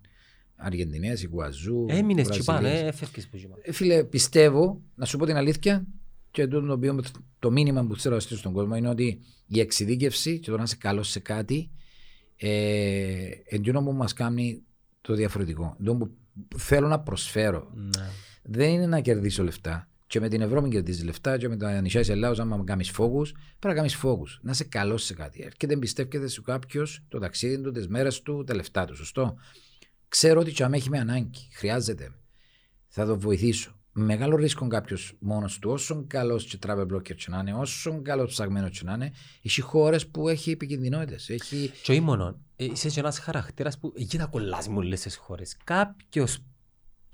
Αργεντινές, 0.57 1.23
Ιγουαζού. 1.23 1.87
Έμεινες 1.89 2.25
Βραζιλίες. 2.27 2.39
τσιπάν, 2.39 2.65
ε, 2.65 2.87
έφευκες 2.87 3.27
που 3.29 3.37
τσιπάν. 3.37 3.59
Ε, 3.63 3.73
Φίλε, 3.73 4.05
πιστεύω, 4.05 4.83
να 4.95 5.05
σου 5.05 5.19
πω 5.19 5.27
την 5.27 5.37
αλήθεια, 5.37 5.87
και 6.31 6.47
το, 6.47 6.61
το, 6.61 6.73
οποίο, 6.73 7.01
το 7.39 7.51
μήνυμα 7.51 7.87
που 7.87 7.97
θέλω 7.97 8.15
να 8.15 8.21
στείλω 8.21 8.39
στον 8.39 8.53
κόσμο 8.53 8.77
είναι 8.77 8.89
ότι 8.89 9.21
η 9.47 9.61
εξειδίκευση 9.61 10.39
και 10.39 10.51
το 10.51 10.57
να 10.57 10.63
είσαι 10.63 10.77
καλός 10.77 11.09
σε 11.09 11.21
κάτι 11.21 11.71
Ε, 12.39 13.29
εντύνο 13.45 13.83
που 13.83 13.93
μας 13.93 14.13
κάνει 14.13 14.63
το 15.01 15.15
διαφορετικό. 15.15 15.77
Εντύνο 15.81 16.11
που 16.49 16.59
θέλω 16.59 16.89
να 16.89 17.01
προσφέρω. 17.01 17.71
Ναι. 17.75 18.07
Δεν 18.49 18.71
είναι 18.71 18.87
να 18.87 19.01
κερδίσω 19.01 19.43
λεφτά. 19.43 19.89
Και 20.07 20.21
με 20.21 20.29
την 20.29 20.41
Ευρώπη 20.41 20.69
κερδίζεις 20.69 21.05
λεφτά, 21.05 21.39
και 21.39 21.49
με 21.49 21.57
τα 21.57 21.81
νησιά 21.81 22.01
της 22.01 22.09
Ελλάδα, 22.09 22.43
άμα 22.43 22.65
κάνεις 22.65 22.91
φόκου, 22.91 23.23
πρέπει 23.23 23.67
να 23.67 23.75
κάνεις 23.75 23.95
φόκου. 23.95 24.27
Να 24.41 24.51
είσαι 24.51 24.65
καλός 24.65 25.05
σε 25.05 25.15
κάτι. 25.15 25.43
Έρχεται, 25.43 25.73
εμπιστεύεται 25.73 26.29
σου 26.29 26.43
κάποιος 26.43 27.05
το 27.09 27.19
ταξίδι 27.19 27.61
του, 27.61 27.71
τις 27.71 27.89
μέρες 27.89 28.23
του, 28.23 28.45
τα 28.45 28.55
λεφτά 28.55 28.85
του. 28.85 28.97
Σωστό. 28.97 29.37
Ξέρω 30.09 30.41
ότι 30.41 30.63
αν 30.63 30.73
έχει 30.73 30.89
με 30.89 30.99
ανάγκη, 30.99 31.49
χρειάζεται. 31.53 32.11
Θα 32.89 33.07
το 33.07 33.19
βοηθήσω. 33.19 33.71
Μεγάλο 33.93 34.37
ρίσκο 34.37 34.67
κάποιος 34.67 35.17
μόνος 35.19 35.59
του, 35.59 35.71
όσο 35.71 36.05
καλός 36.07 36.45
και 36.45 36.59
travel 36.67 36.87
blocker 36.93 37.15
και 37.15 37.27
να 37.29 37.39
είναι, 37.39 37.55
όσο 37.55 38.03
καλός 38.03 38.31
ψαγμένος 38.31 38.79
και 38.79 38.85
να 38.85 38.93
είναι, 38.93 39.13
έχει 39.43 39.61
χώρες 39.61 40.07
που 40.07 40.29
έχει 40.29 40.51
επικινδυνότητες. 40.51 41.29
Έχει... 41.29 41.71
Και 41.83 41.93
όχι 41.93 42.01
μόνο, 42.01 42.41
ε, 42.57 42.65
είσαι 42.65 42.89
και 42.89 43.01
ένας 43.01 43.19
χαρακτήρας 43.19 43.79
που 43.79 43.93
εκεί 43.97 44.19
τα 44.19 44.27
κολλάς 44.27 44.69
με 44.69 44.77
όλες 44.77 45.01
τις 45.01 45.17
χώρες. 45.17 45.57
Κάποιος 45.65 46.39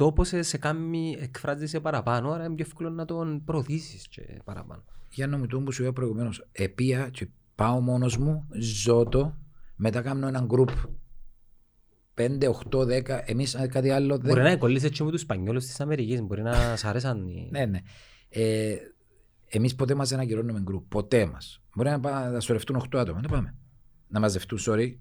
τόπος 0.03 0.29
σε, 0.29 0.43
σε 0.43 0.59
κάνει, 0.59 1.17
εκφράζεσαι 1.21 1.81
παραπάνω, 1.81 2.31
άρα 2.31 2.45
είναι 2.45 2.55
πιο 2.55 2.65
εύκολο 2.67 2.91
να 2.91 3.05
τον 3.05 3.45
προωθήσεις 3.45 4.09
και 4.09 4.23
παραπάνω. 4.45 4.85
Για 5.11 5.27
να 5.27 5.39
μου 5.39 5.47
το 5.47 5.61
που 5.61 5.73
σου 5.73 5.83
είπα 5.83 5.93
προηγουμένως, 5.93 6.49
επία 6.53 7.09
και 7.09 7.29
πάω 7.55 7.81
μόνος 7.81 8.17
μου, 8.17 8.47
ζω 8.59 9.05
το, 9.05 9.37
μετά 9.77 10.03
κάνω 10.03 10.27
έναν 10.27 10.47
γκρουπ 10.47 10.69
5, 12.15 12.39
8, 12.71 12.79
10, 12.79 13.21
εμείς 13.25 13.57
κάτι 13.69 13.91
άλλο 13.91 14.19
δεν. 14.19 14.29
Μπορεί 14.29 14.43
να 14.43 14.57
κολλήσεις 14.57 14.89
έτσι 14.89 15.05
με 15.05 15.11
τους 15.11 15.21
Σπανιόλους 15.21 15.67
της 15.67 15.81
Αμερικής, 15.81 16.23
μπορεί 16.23 16.43
να 16.43 16.77
σ' 16.77 16.85
αρέσαν 16.85 17.29
οι... 17.29 17.49
Ναι, 17.53 17.65
ναι. 17.65 17.79
Ε, 18.29 18.77
εμείς 19.49 19.75
ποτέ 19.75 19.95
μας 19.95 20.09
δεν 20.09 20.21
ακυρώνουμε 20.21 20.61
γκρουπ. 20.61 20.89
Ποτέ 20.89 21.27
μας. 21.27 21.63
Μπορεί 21.75 21.89
να, 21.89 22.01
πά, 22.01 22.31
να 22.31 22.41
σωρευτούν 22.41 22.83
8 22.93 22.99
άτομα. 22.99 23.21
Να 23.21 23.29
πάμε. 23.29 23.55
Να 24.09 24.21
μαζευτούν, 24.21 24.59
sorry. 24.67 24.97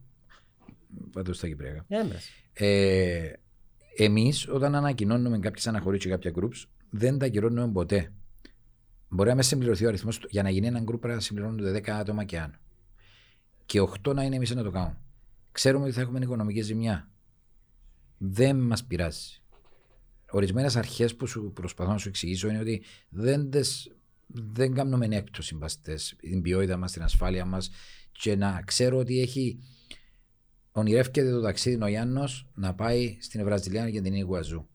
Πάντω 1.11 1.33
στα 1.33 1.47
Κυπριακά. 1.47 1.85
Ε, 1.87 1.99
έμπρας. 1.99 2.29
Ε, 2.53 3.31
Εμείς, 3.95 4.47
όταν 4.47 4.75
ανακοινώνουμε 4.75 5.39
κάποιες 5.39 5.67
αναχωρήσει 5.67 6.07
και 6.07 6.09
κάποια 6.09 6.31
groups, 6.35 6.65
δεν 6.89 7.17
τα 7.17 7.25
ακυρώνουμε 7.25 7.71
ποτέ. 7.71 8.13
Μπορεί 9.09 9.29
να 9.29 9.35
με 9.35 9.41
συμπληρωθεί 9.41 9.85
ο 9.85 9.87
αριθμός 9.87 10.25
για 10.29 10.43
να 10.43 10.49
γίνει 10.49 10.67
ένα 10.67 10.79
group 10.79 10.99
πρέπει 10.99 11.15
να 11.15 11.19
συμπληρώνονται 11.19 11.71
10 11.71 11.89
άτομα 11.89 12.23
και 12.23 12.39
άνω. 12.39 12.55
Και 13.65 13.81
8 13.81 14.13
να 14.13 14.23
είναι 14.23 14.35
εμείς 14.35 14.55
να 14.55 14.63
το 14.63 14.71
κάνουμε. 14.71 15.01
Ξέρουμε 15.51 15.83
ότι 15.83 15.93
θα 15.93 16.01
έχουμε 16.01 16.19
οικονομική 16.19 16.61
ζημιά. 16.61 17.09
Δεν 18.17 18.59
μας 18.59 18.83
πειράζει. 18.85 19.41
Ορισμένες 20.31 20.75
αρχές 20.75 21.15
που 21.15 21.27
σου 21.27 21.51
προσπαθώ 21.53 21.91
να 21.91 21.97
σου 21.97 22.07
εξηγήσω 22.07 22.47
είναι 22.47 22.59
ότι 22.59 22.83
δεν, 23.09 23.49
τες, 23.49 23.95
δεν 24.27 24.73
κάνουμε 24.73 25.07
έκπτωση 25.15 25.55
μπαστέ 25.55 25.97
την 26.17 26.41
ποιότητα 26.41 26.77
μας, 26.77 26.91
την 26.91 27.03
ασφάλεια 27.03 27.45
μας 27.45 27.69
και 28.11 28.35
να 28.35 28.61
ξέρω 28.65 28.97
ότι 28.97 29.21
έχει 29.21 29.59
ονειρεύεται 30.71 31.31
το 31.31 31.41
ταξίδι 31.41 31.83
ο 31.83 31.87
Γιάννος 31.87 32.49
να 32.53 32.73
πάει 32.73 33.17
στην 33.21 33.43
Βραζιλία 33.43 33.87
για 33.87 34.01
την 34.01 34.13
Ιγουαζού. 34.13 34.67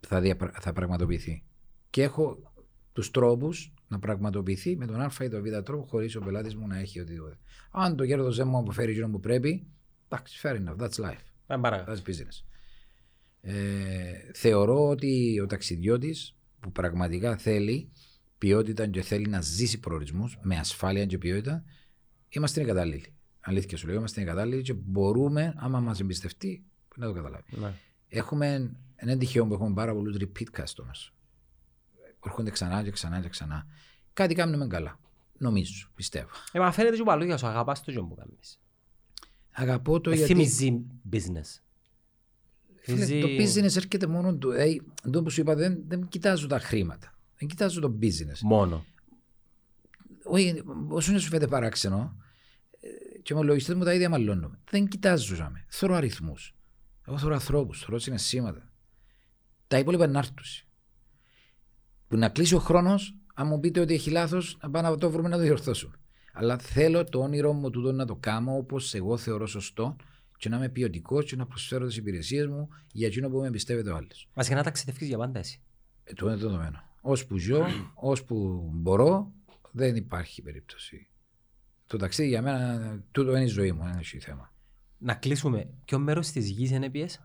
Θα, 0.00 0.20
δια, 0.20 0.36
θα 0.60 0.72
πραγματοποιηθεί. 0.72 1.44
Και 1.90 2.02
έχω 2.02 2.52
τους 2.92 3.10
τρόπους 3.10 3.74
να 3.88 3.98
πραγματοποιηθεί 3.98 4.76
με 4.76 4.86
τον 4.86 5.00
Α 5.00 5.10
ή 5.22 5.28
τον 5.28 5.42
Β 5.42 5.62
τρόπο 5.62 5.84
χωρίς 5.84 6.16
ο 6.16 6.20
πελάτης 6.20 6.54
μου 6.54 6.66
να 6.66 6.78
έχει 6.78 7.00
οτιδήποτε. 7.00 7.38
Αν 7.70 7.96
το 7.96 8.06
κέρδος 8.06 8.36
δεν 8.36 8.48
μου 8.48 8.58
αποφέρει 8.58 8.90
εκείνο 8.90 9.08
που 9.08 9.20
πρέπει, 9.20 9.66
εντάξει, 10.08 10.40
fair 10.42 10.54
enough, 10.54 10.76
that's 10.76 11.04
life. 11.04 11.24
Πάμε 11.46 11.62
παρακάτω. 11.62 11.92
That's 11.92 12.08
business. 12.10 12.44
Ε, 13.40 13.52
θεωρώ 14.34 14.88
ότι 14.88 15.40
ο 15.40 15.46
ταξιδιώτης 15.46 16.36
που 16.60 16.72
πραγματικά 16.72 17.36
θέλει 17.36 17.90
ποιότητα 18.38 18.86
και 18.86 19.02
θέλει 19.02 19.28
να 19.28 19.40
ζήσει 19.40 19.80
προορισμούς 19.80 20.38
με 20.42 20.56
ασφάλεια 20.56 21.06
και 21.06 21.18
ποιότητα, 21.18 21.64
είμαστε 22.28 22.60
οι 22.60 22.64
κατάλληλοι. 22.64 23.15
Αλήθεια 23.48 23.78
σου 23.78 23.86
λέω, 23.86 23.96
είμαστε 23.96 24.20
οι 24.20 24.24
κατάλληλοι 24.24 24.62
και 24.62 24.72
μπορούμε, 24.72 25.54
άμα 25.56 25.80
μας 25.80 26.00
εμπιστευτεί, 26.00 26.64
να 26.96 27.06
το 27.06 27.12
καταλάβει. 27.12 27.44
Ναι. 27.60 27.72
Έχουμε 28.08 28.76
ένα 28.96 29.16
τυχαίο 29.16 29.46
που 29.46 29.54
έχουμε 29.54 29.74
πάρα 29.74 29.92
πολλούς 29.94 30.16
repeat 30.20 30.60
customers. 30.60 31.12
Έρχονται 32.26 32.50
ξανά 32.50 32.82
και 32.82 32.90
ξανά 32.90 33.20
και 33.20 33.28
ξανά. 33.28 33.66
Κάτι 34.12 34.34
κάνουμε 34.34 34.66
καλά. 34.66 34.98
Νομίζω, 35.38 35.88
πιστεύω. 35.94 36.28
Ε, 36.52 36.58
μα 36.58 36.72
φαίνεται 36.72 36.94
και 36.96 37.00
ο 37.00 37.04
παλούγιας 37.04 37.40
σου, 37.40 37.46
αγαπάς 37.46 37.82
το 37.84 37.92
job 37.96 38.06
που 38.08 38.14
κάνεις. 38.14 38.60
Αγαπώ 39.50 40.00
το 40.00 40.10
Ε, 40.10 40.14
γιατί. 40.14 40.32
Θυμίζει 40.32 40.82
business. 41.12 41.60
Φίλε, 42.80 43.04
Θυμίζει- 43.04 43.20
Το 43.20 43.26
business 43.28 43.76
έρχεται 43.76 44.06
μόνο 44.06 44.34
του. 44.36 44.50
Ε, 44.50 44.66
το 45.10 45.22
που 45.22 45.30
σου 45.30 45.40
είπα, 45.40 45.54
δεν, 45.54 45.82
δεν 45.88 46.08
κοιτάζω 46.08 46.46
τα 46.46 46.58
χρήματα. 46.58 47.14
Δεν 47.38 47.48
κοιτάζω 47.48 47.80
το 47.80 47.98
business. 48.02 48.38
Μόνο. 48.42 48.84
Όχι, 50.24 50.62
όσο 50.88 51.12
να 51.12 51.18
σου 51.18 51.28
φαίνεται 51.28 51.46
παράξενο, 51.46 51.96
ε, 51.96 52.25
και 53.26 53.34
με 53.34 53.42
λογιστέ 53.42 53.74
μου 53.74 53.84
τα 53.84 53.94
ίδια 53.94 54.08
μαλλώνουμε. 54.08 54.58
Δεν 54.70 54.88
κοιτάζω. 54.88 55.34
ζάμε. 55.34 55.64
Θέλω 55.68 55.94
αριθμούς. 55.94 56.54
Εγώ 57.06 57.18
θέλω 57.18 57.34
ανθρώπους, 57.34 57.84
θέλω 57.84 57.98
συναισθήματα. 57.98 58.72
Τα 59.66 59.78
υπόλοιπα 59.78 60.04
είναι 60.04 60.18
άρτουση. 60.18 60.66
Που 62.08 62.16
να 62.16 62.28
κλείσει 62.28 62.54
ο 62.54 62.58
χρόνος, 62.58 63.14
αν 63.34 63.46
μου 63.46 63.60
πείτε 63.60 63.80
ότι 63.80 63.94
έχει 63.94 64.10
λάθος, 64.10 64.58
να 64.62 64.70
πάμε 64.70 64.88
να 64.88 64.96
το 64.96 65.10
βρούμε 65.10 65.28
να 65.28 65.36
το 65.36 65.42
διορθώσουμε. 65.42 65.96
Αλλά 66.32 66.58
θέλω 66.58 67.04
το 67.04 67.20
όνειρό 67.20 67.52
μου 67.52 67.70
τούτο 67.70 67.92
να 67.92 68.06
το 68.06 68.16
κάνω 68.16 68.56
όπως 68.56 68.94
εγώ 68.94 69.16
θεωρώ 69.16 69.46
σωστό 69.46 69.96
και 70.36 70.48
να 70.48 70.56
είμαι 70.56 70.68
ποιοτικός 70.68 71.24
και 71.24 71.36
να 71.36 71.46
προσφέρω 71.46 71.86
τις 71.86 71.96
υπηρεσίες 71.96 72.46
μου 72.46 72.68
για 72.92 73.06
εκείνο 73.06 73.28
που 73.28 73.38
με 73.38 73.46
εμπιστεύεται 73.46 73.90
ο 73.90 73.96
άλλος. 73.96 74.28
Βασικά 74.34 74.56
να 74.56 74.62
ταξιδεύεις 74.62 75.08
για 75.08 75.18
πάντα 75.18 75.38
εσύ. 75.38 75.60
Ε, 76.04 76.12
το 76.12 76.26
είναι 76.26 76.36
το 76.36 76.46
δεδομένο. 76.48 76.82
Ώσπου 77.00 77.38
ζω, 77.38 77.66
ώσπου 77.94 78.68
μπορώ, 78.72 79.32
δεν 79.72 79.96
υπάρχει 79.96 80.42
περίπτωση. 80.42 81.08
Το 81.86 81.96
ταξίδι 81.96 82.28
για 82.28 82.42
μένα, 82.42 82.98
τούτο 83.12 83.30
είναι 83.30 83.44
η 83.44 83.46
ζωή 83.46 83.72
μου, 83.72 83.82
δεν 83.84 83.98
έχει 83.98 84.18
θέμα. 84.18 84.52
Να 84.98 85.14
κλείσουμε. 85.14 85.68
Ποιο 85.84 85.98
μέρος 85.98 86.30
της 86.30 86.48
γης 86.50 86.70
είναι 86.70 86.90
πιες. 86.90 87.20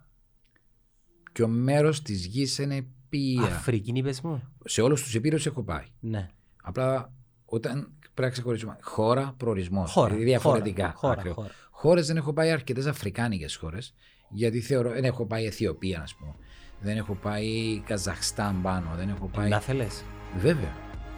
Και 1.32 1.44
ο 1.44 1.48
μέρος 1.48 2.02
της 2.02 2.26
γης 2.26 2.58
είναι 2.58 2.86
πία. 3.10 3.42
Αφρική 3.44 3.92
είπες 3.96 4.22
μου. 4.22 4.44
Σε 4.66 4.82
όλους 4.82 5.04
τους 5.04 5.16
επίρρου 5.16 5.38
έχω 5.46 5.64
πάει. 5.64 5.86
Ναι. 6.00 6.30
Απλά 6.64 7.12
όταν 7.46 7.92
πρέπει 8.02 8.22
να 8.22 8.30
ξεχωρίσουμε 8.30 8.78
χώρα, 8.82 9.34
προορισμός. 9.38 9.92
Χώρα, 9.92 10.16
διαφορετικά. 10.16 10.94
χώρα, 10.96 11.14
Ακριβώς. 11.14 11.36
χώρα. 11.36 11.52
Χώρες 11.70 12.08
δεν 12.08 12.18
έχω 12.18 12.34
πάει 12.34 12.52
αρκετές 12.52 12.86
αφρικάνικες 12.86 13.56
χώρες. 13.56 13.94
Γιατί 14.30 14.62
θεωρώ, 14.62 14.90
δεν 14.90 15.04
έχω 15.04 15.26
πάει 15.26 15.46
Αιθιοπία, 15.46 16.02
ας 16.02 16.16
πούμε. 16.16 16.36
Δεν 16.82 16.98
έχω 16.98 17.14
πάει 17.14 17.80
Καζαχστάν 17.86 18.62
πάνω. 18.62 18.96
Δεν 18.96 19.10
έχω 19.10 19.28
πάει. 19.28 19.50
Να 19.50 19.60
θέλεις. 19.60 20.04
Βέβαια. 20.38 20.74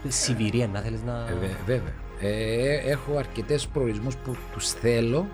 Σιβηρία 0.07 0.67
να 0.67 0.81
θέλεις 0.81 1.01
να... 1.01 1.27
Ε, 1.29 1.33
βε- 1.33 1.63
βέβαια. 1.65 1.93
Ε, 2.23 2.73
έχω 2.91 3.17
αρκετές 3.17 3.67
προορισμούς 3.67 4.15
που 4.15 4.35
τους 4.53 4.69
θέλω. 4.71 5.27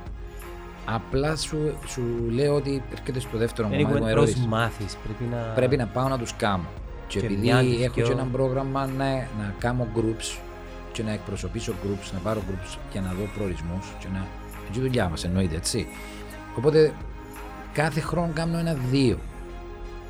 Απλά 0.86 1.36
σου, 1.36 1.58
σου 1.88 2.02
λέω 2.30 2.56
ότι 2.56 2.84
έρχεται 2.92 3.20
στο 3.20 3.38
δεύτερο 3.38 3.68
Δεν 3.68 3.78
κομμάτι 3.78 3.96
μου 3.96 4.02
είναι 4.02 4.12
ερώτηση. 4.12 4.34
προς 4.36 4.46
μάθεις. 4.48 4.98
Πρέπει 5.04 5.24
να... 5.32 5.38
Πρέπει 5.38 5.78
να 5.78 5.86
πάω 5.88 6.08
να 6.08 6.18
τους 6.18 6.36
κάνω. 6.36 6.66
Και, 7.08 7.20
Και 7.20 7.26
επειδή 7.26 7.42
μοιάζεις 7.42 7.82
έχω 7.84 7.94
πιο- 7.94 8.06
και 8.06 8.12
ένα 8.12 8.24
πρόγραμμα 8.32 8.86
να, 8.86 9.06
να 9.14 9.56
κάνω 9.60 9.88
groups 9.96 10.40
και 10.92 11.04
να 11.04 11.12
εκπροσωπήσω 11.12 11.74
groups, 11.84 12.10
να 12.14 12.20
πάρω 12.20 12.42
groups 12.50 12.78
για 12.92 13.02
να 13.02 13.08
δω 13.14 13.24
προορισμούς 13.36 13.88
και 14.00 14.08
να. 14.14 14.26
Έτσι 14.68 14.80
δουλειά 14.82 15.10
μας 15.10 15.24
εννοείται, 15.24 15.56
έτσι. 15.56 15.88
Οπότε 16.58 16.94
κάθε 17.74 18.00
χρόνο 18.00 18.32
κάνω 18.34 18.58
ένα-δύο 18.58 19.18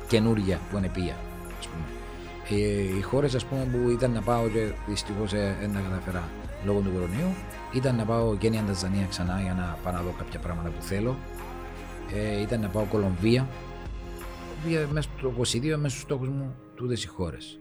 καινούργια 0.08 0.58
που 0.70 0.76
είναι 0.76 0.88
πία. 0.88 1.16
Ας 1.58 1.66
πούμε. 1.66 1.84
Ε, 2.62 2.96
οι 2.98 3.00
χώρες 3.02 3.44
που 3.44 3.88
ήταν 3.90 4.10
να 4.10 4.20
πάω 4.20 4.48
και 4.48 4.70
δυστυχώς 4.86 5.30
δεν 5.30 5.72
τα 5.72 5.80
καταφέρα 5.90 6.28
λόγω 6.64 6.80
του 6.80 6.90
κορονοϊού 6.92 7.34
ήταν 7.72 7.96
να 7.96 8.04
πάω 8.04 8.36
Κένια 8.36 8.62
Τανζανία 8.62 9.06
ξανά 9.08 9.40
για 9.42 9.54
να 9.54 9.78
πάω 9.84 9.92
να 9.92 10.02
δω 10.02 10.14
κάποια 10.18 10.38
πράγματα 10.38 10.68
που 10.68 10.82
θέλω. 10.82 11.16
Ε, 12.14 12.40
ήταν 12.40 12.60
να 12.60 12.68
πάω 12.68 12.84
Κολομβία. 12.84 13.48
Κολομβία 14.62 14.88
μέσα 14.92 15.08
στο 15.18 15.32
22 15.38 15.76
μέσα 15.76 15.88
στους 15.88 16.00
στόχους 16.00 16.28
μου 16.28 16.54
τούτες 16.74 17.04
οι 17.04 17.06
χώρες. 17.06 17.60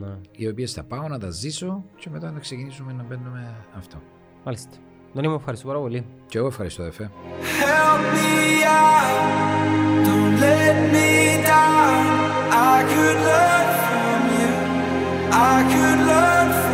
Ναι. 0.00 0.16
Οι 0.36 0.48
οποίες 0.48 0.72
θα 0.72 0.82
πάω 0.82 1.08
να 1.08 1.18
τα 1.18 1.30
ζήσω 1.30 1.84
και 1.96 2.10
μετά 2.10 2.30
να 2.30 2.38
ξεκινήσουμε 2.38 2.92
να 2.92 3.02
μπαίνουμε 3.02 3.54
αυτό. 3.76 4.02
Μάλιστα. 4.44 4.76
Τον 5.14 5.24
μου 5.28 5.34
ευχαριστώ 5.34 5.66
πάρα 5.66 5.78
πολύ. 5.78 6.06
Και 6.26 6.38
εγώ 6.38 6.46
ευχαριστώ, 6.46 6.82
Εφέ. 6.82 7.10
Help 7.60 8.00
me 8.14 8.64
out, 8.64 10.04
don't 10.06 10.34
let 10.44 10.76
me 10.94 11.10
down. 11.52 12.04
I 12.72 12.76
could 12.92 13.18
learn 13.28 13.66
from 13.86 14.20
you, 14.38 14.52
I 15.50 15.56
could 15.72 16.00
learn 16.10 16.48
from. 16.52 16.65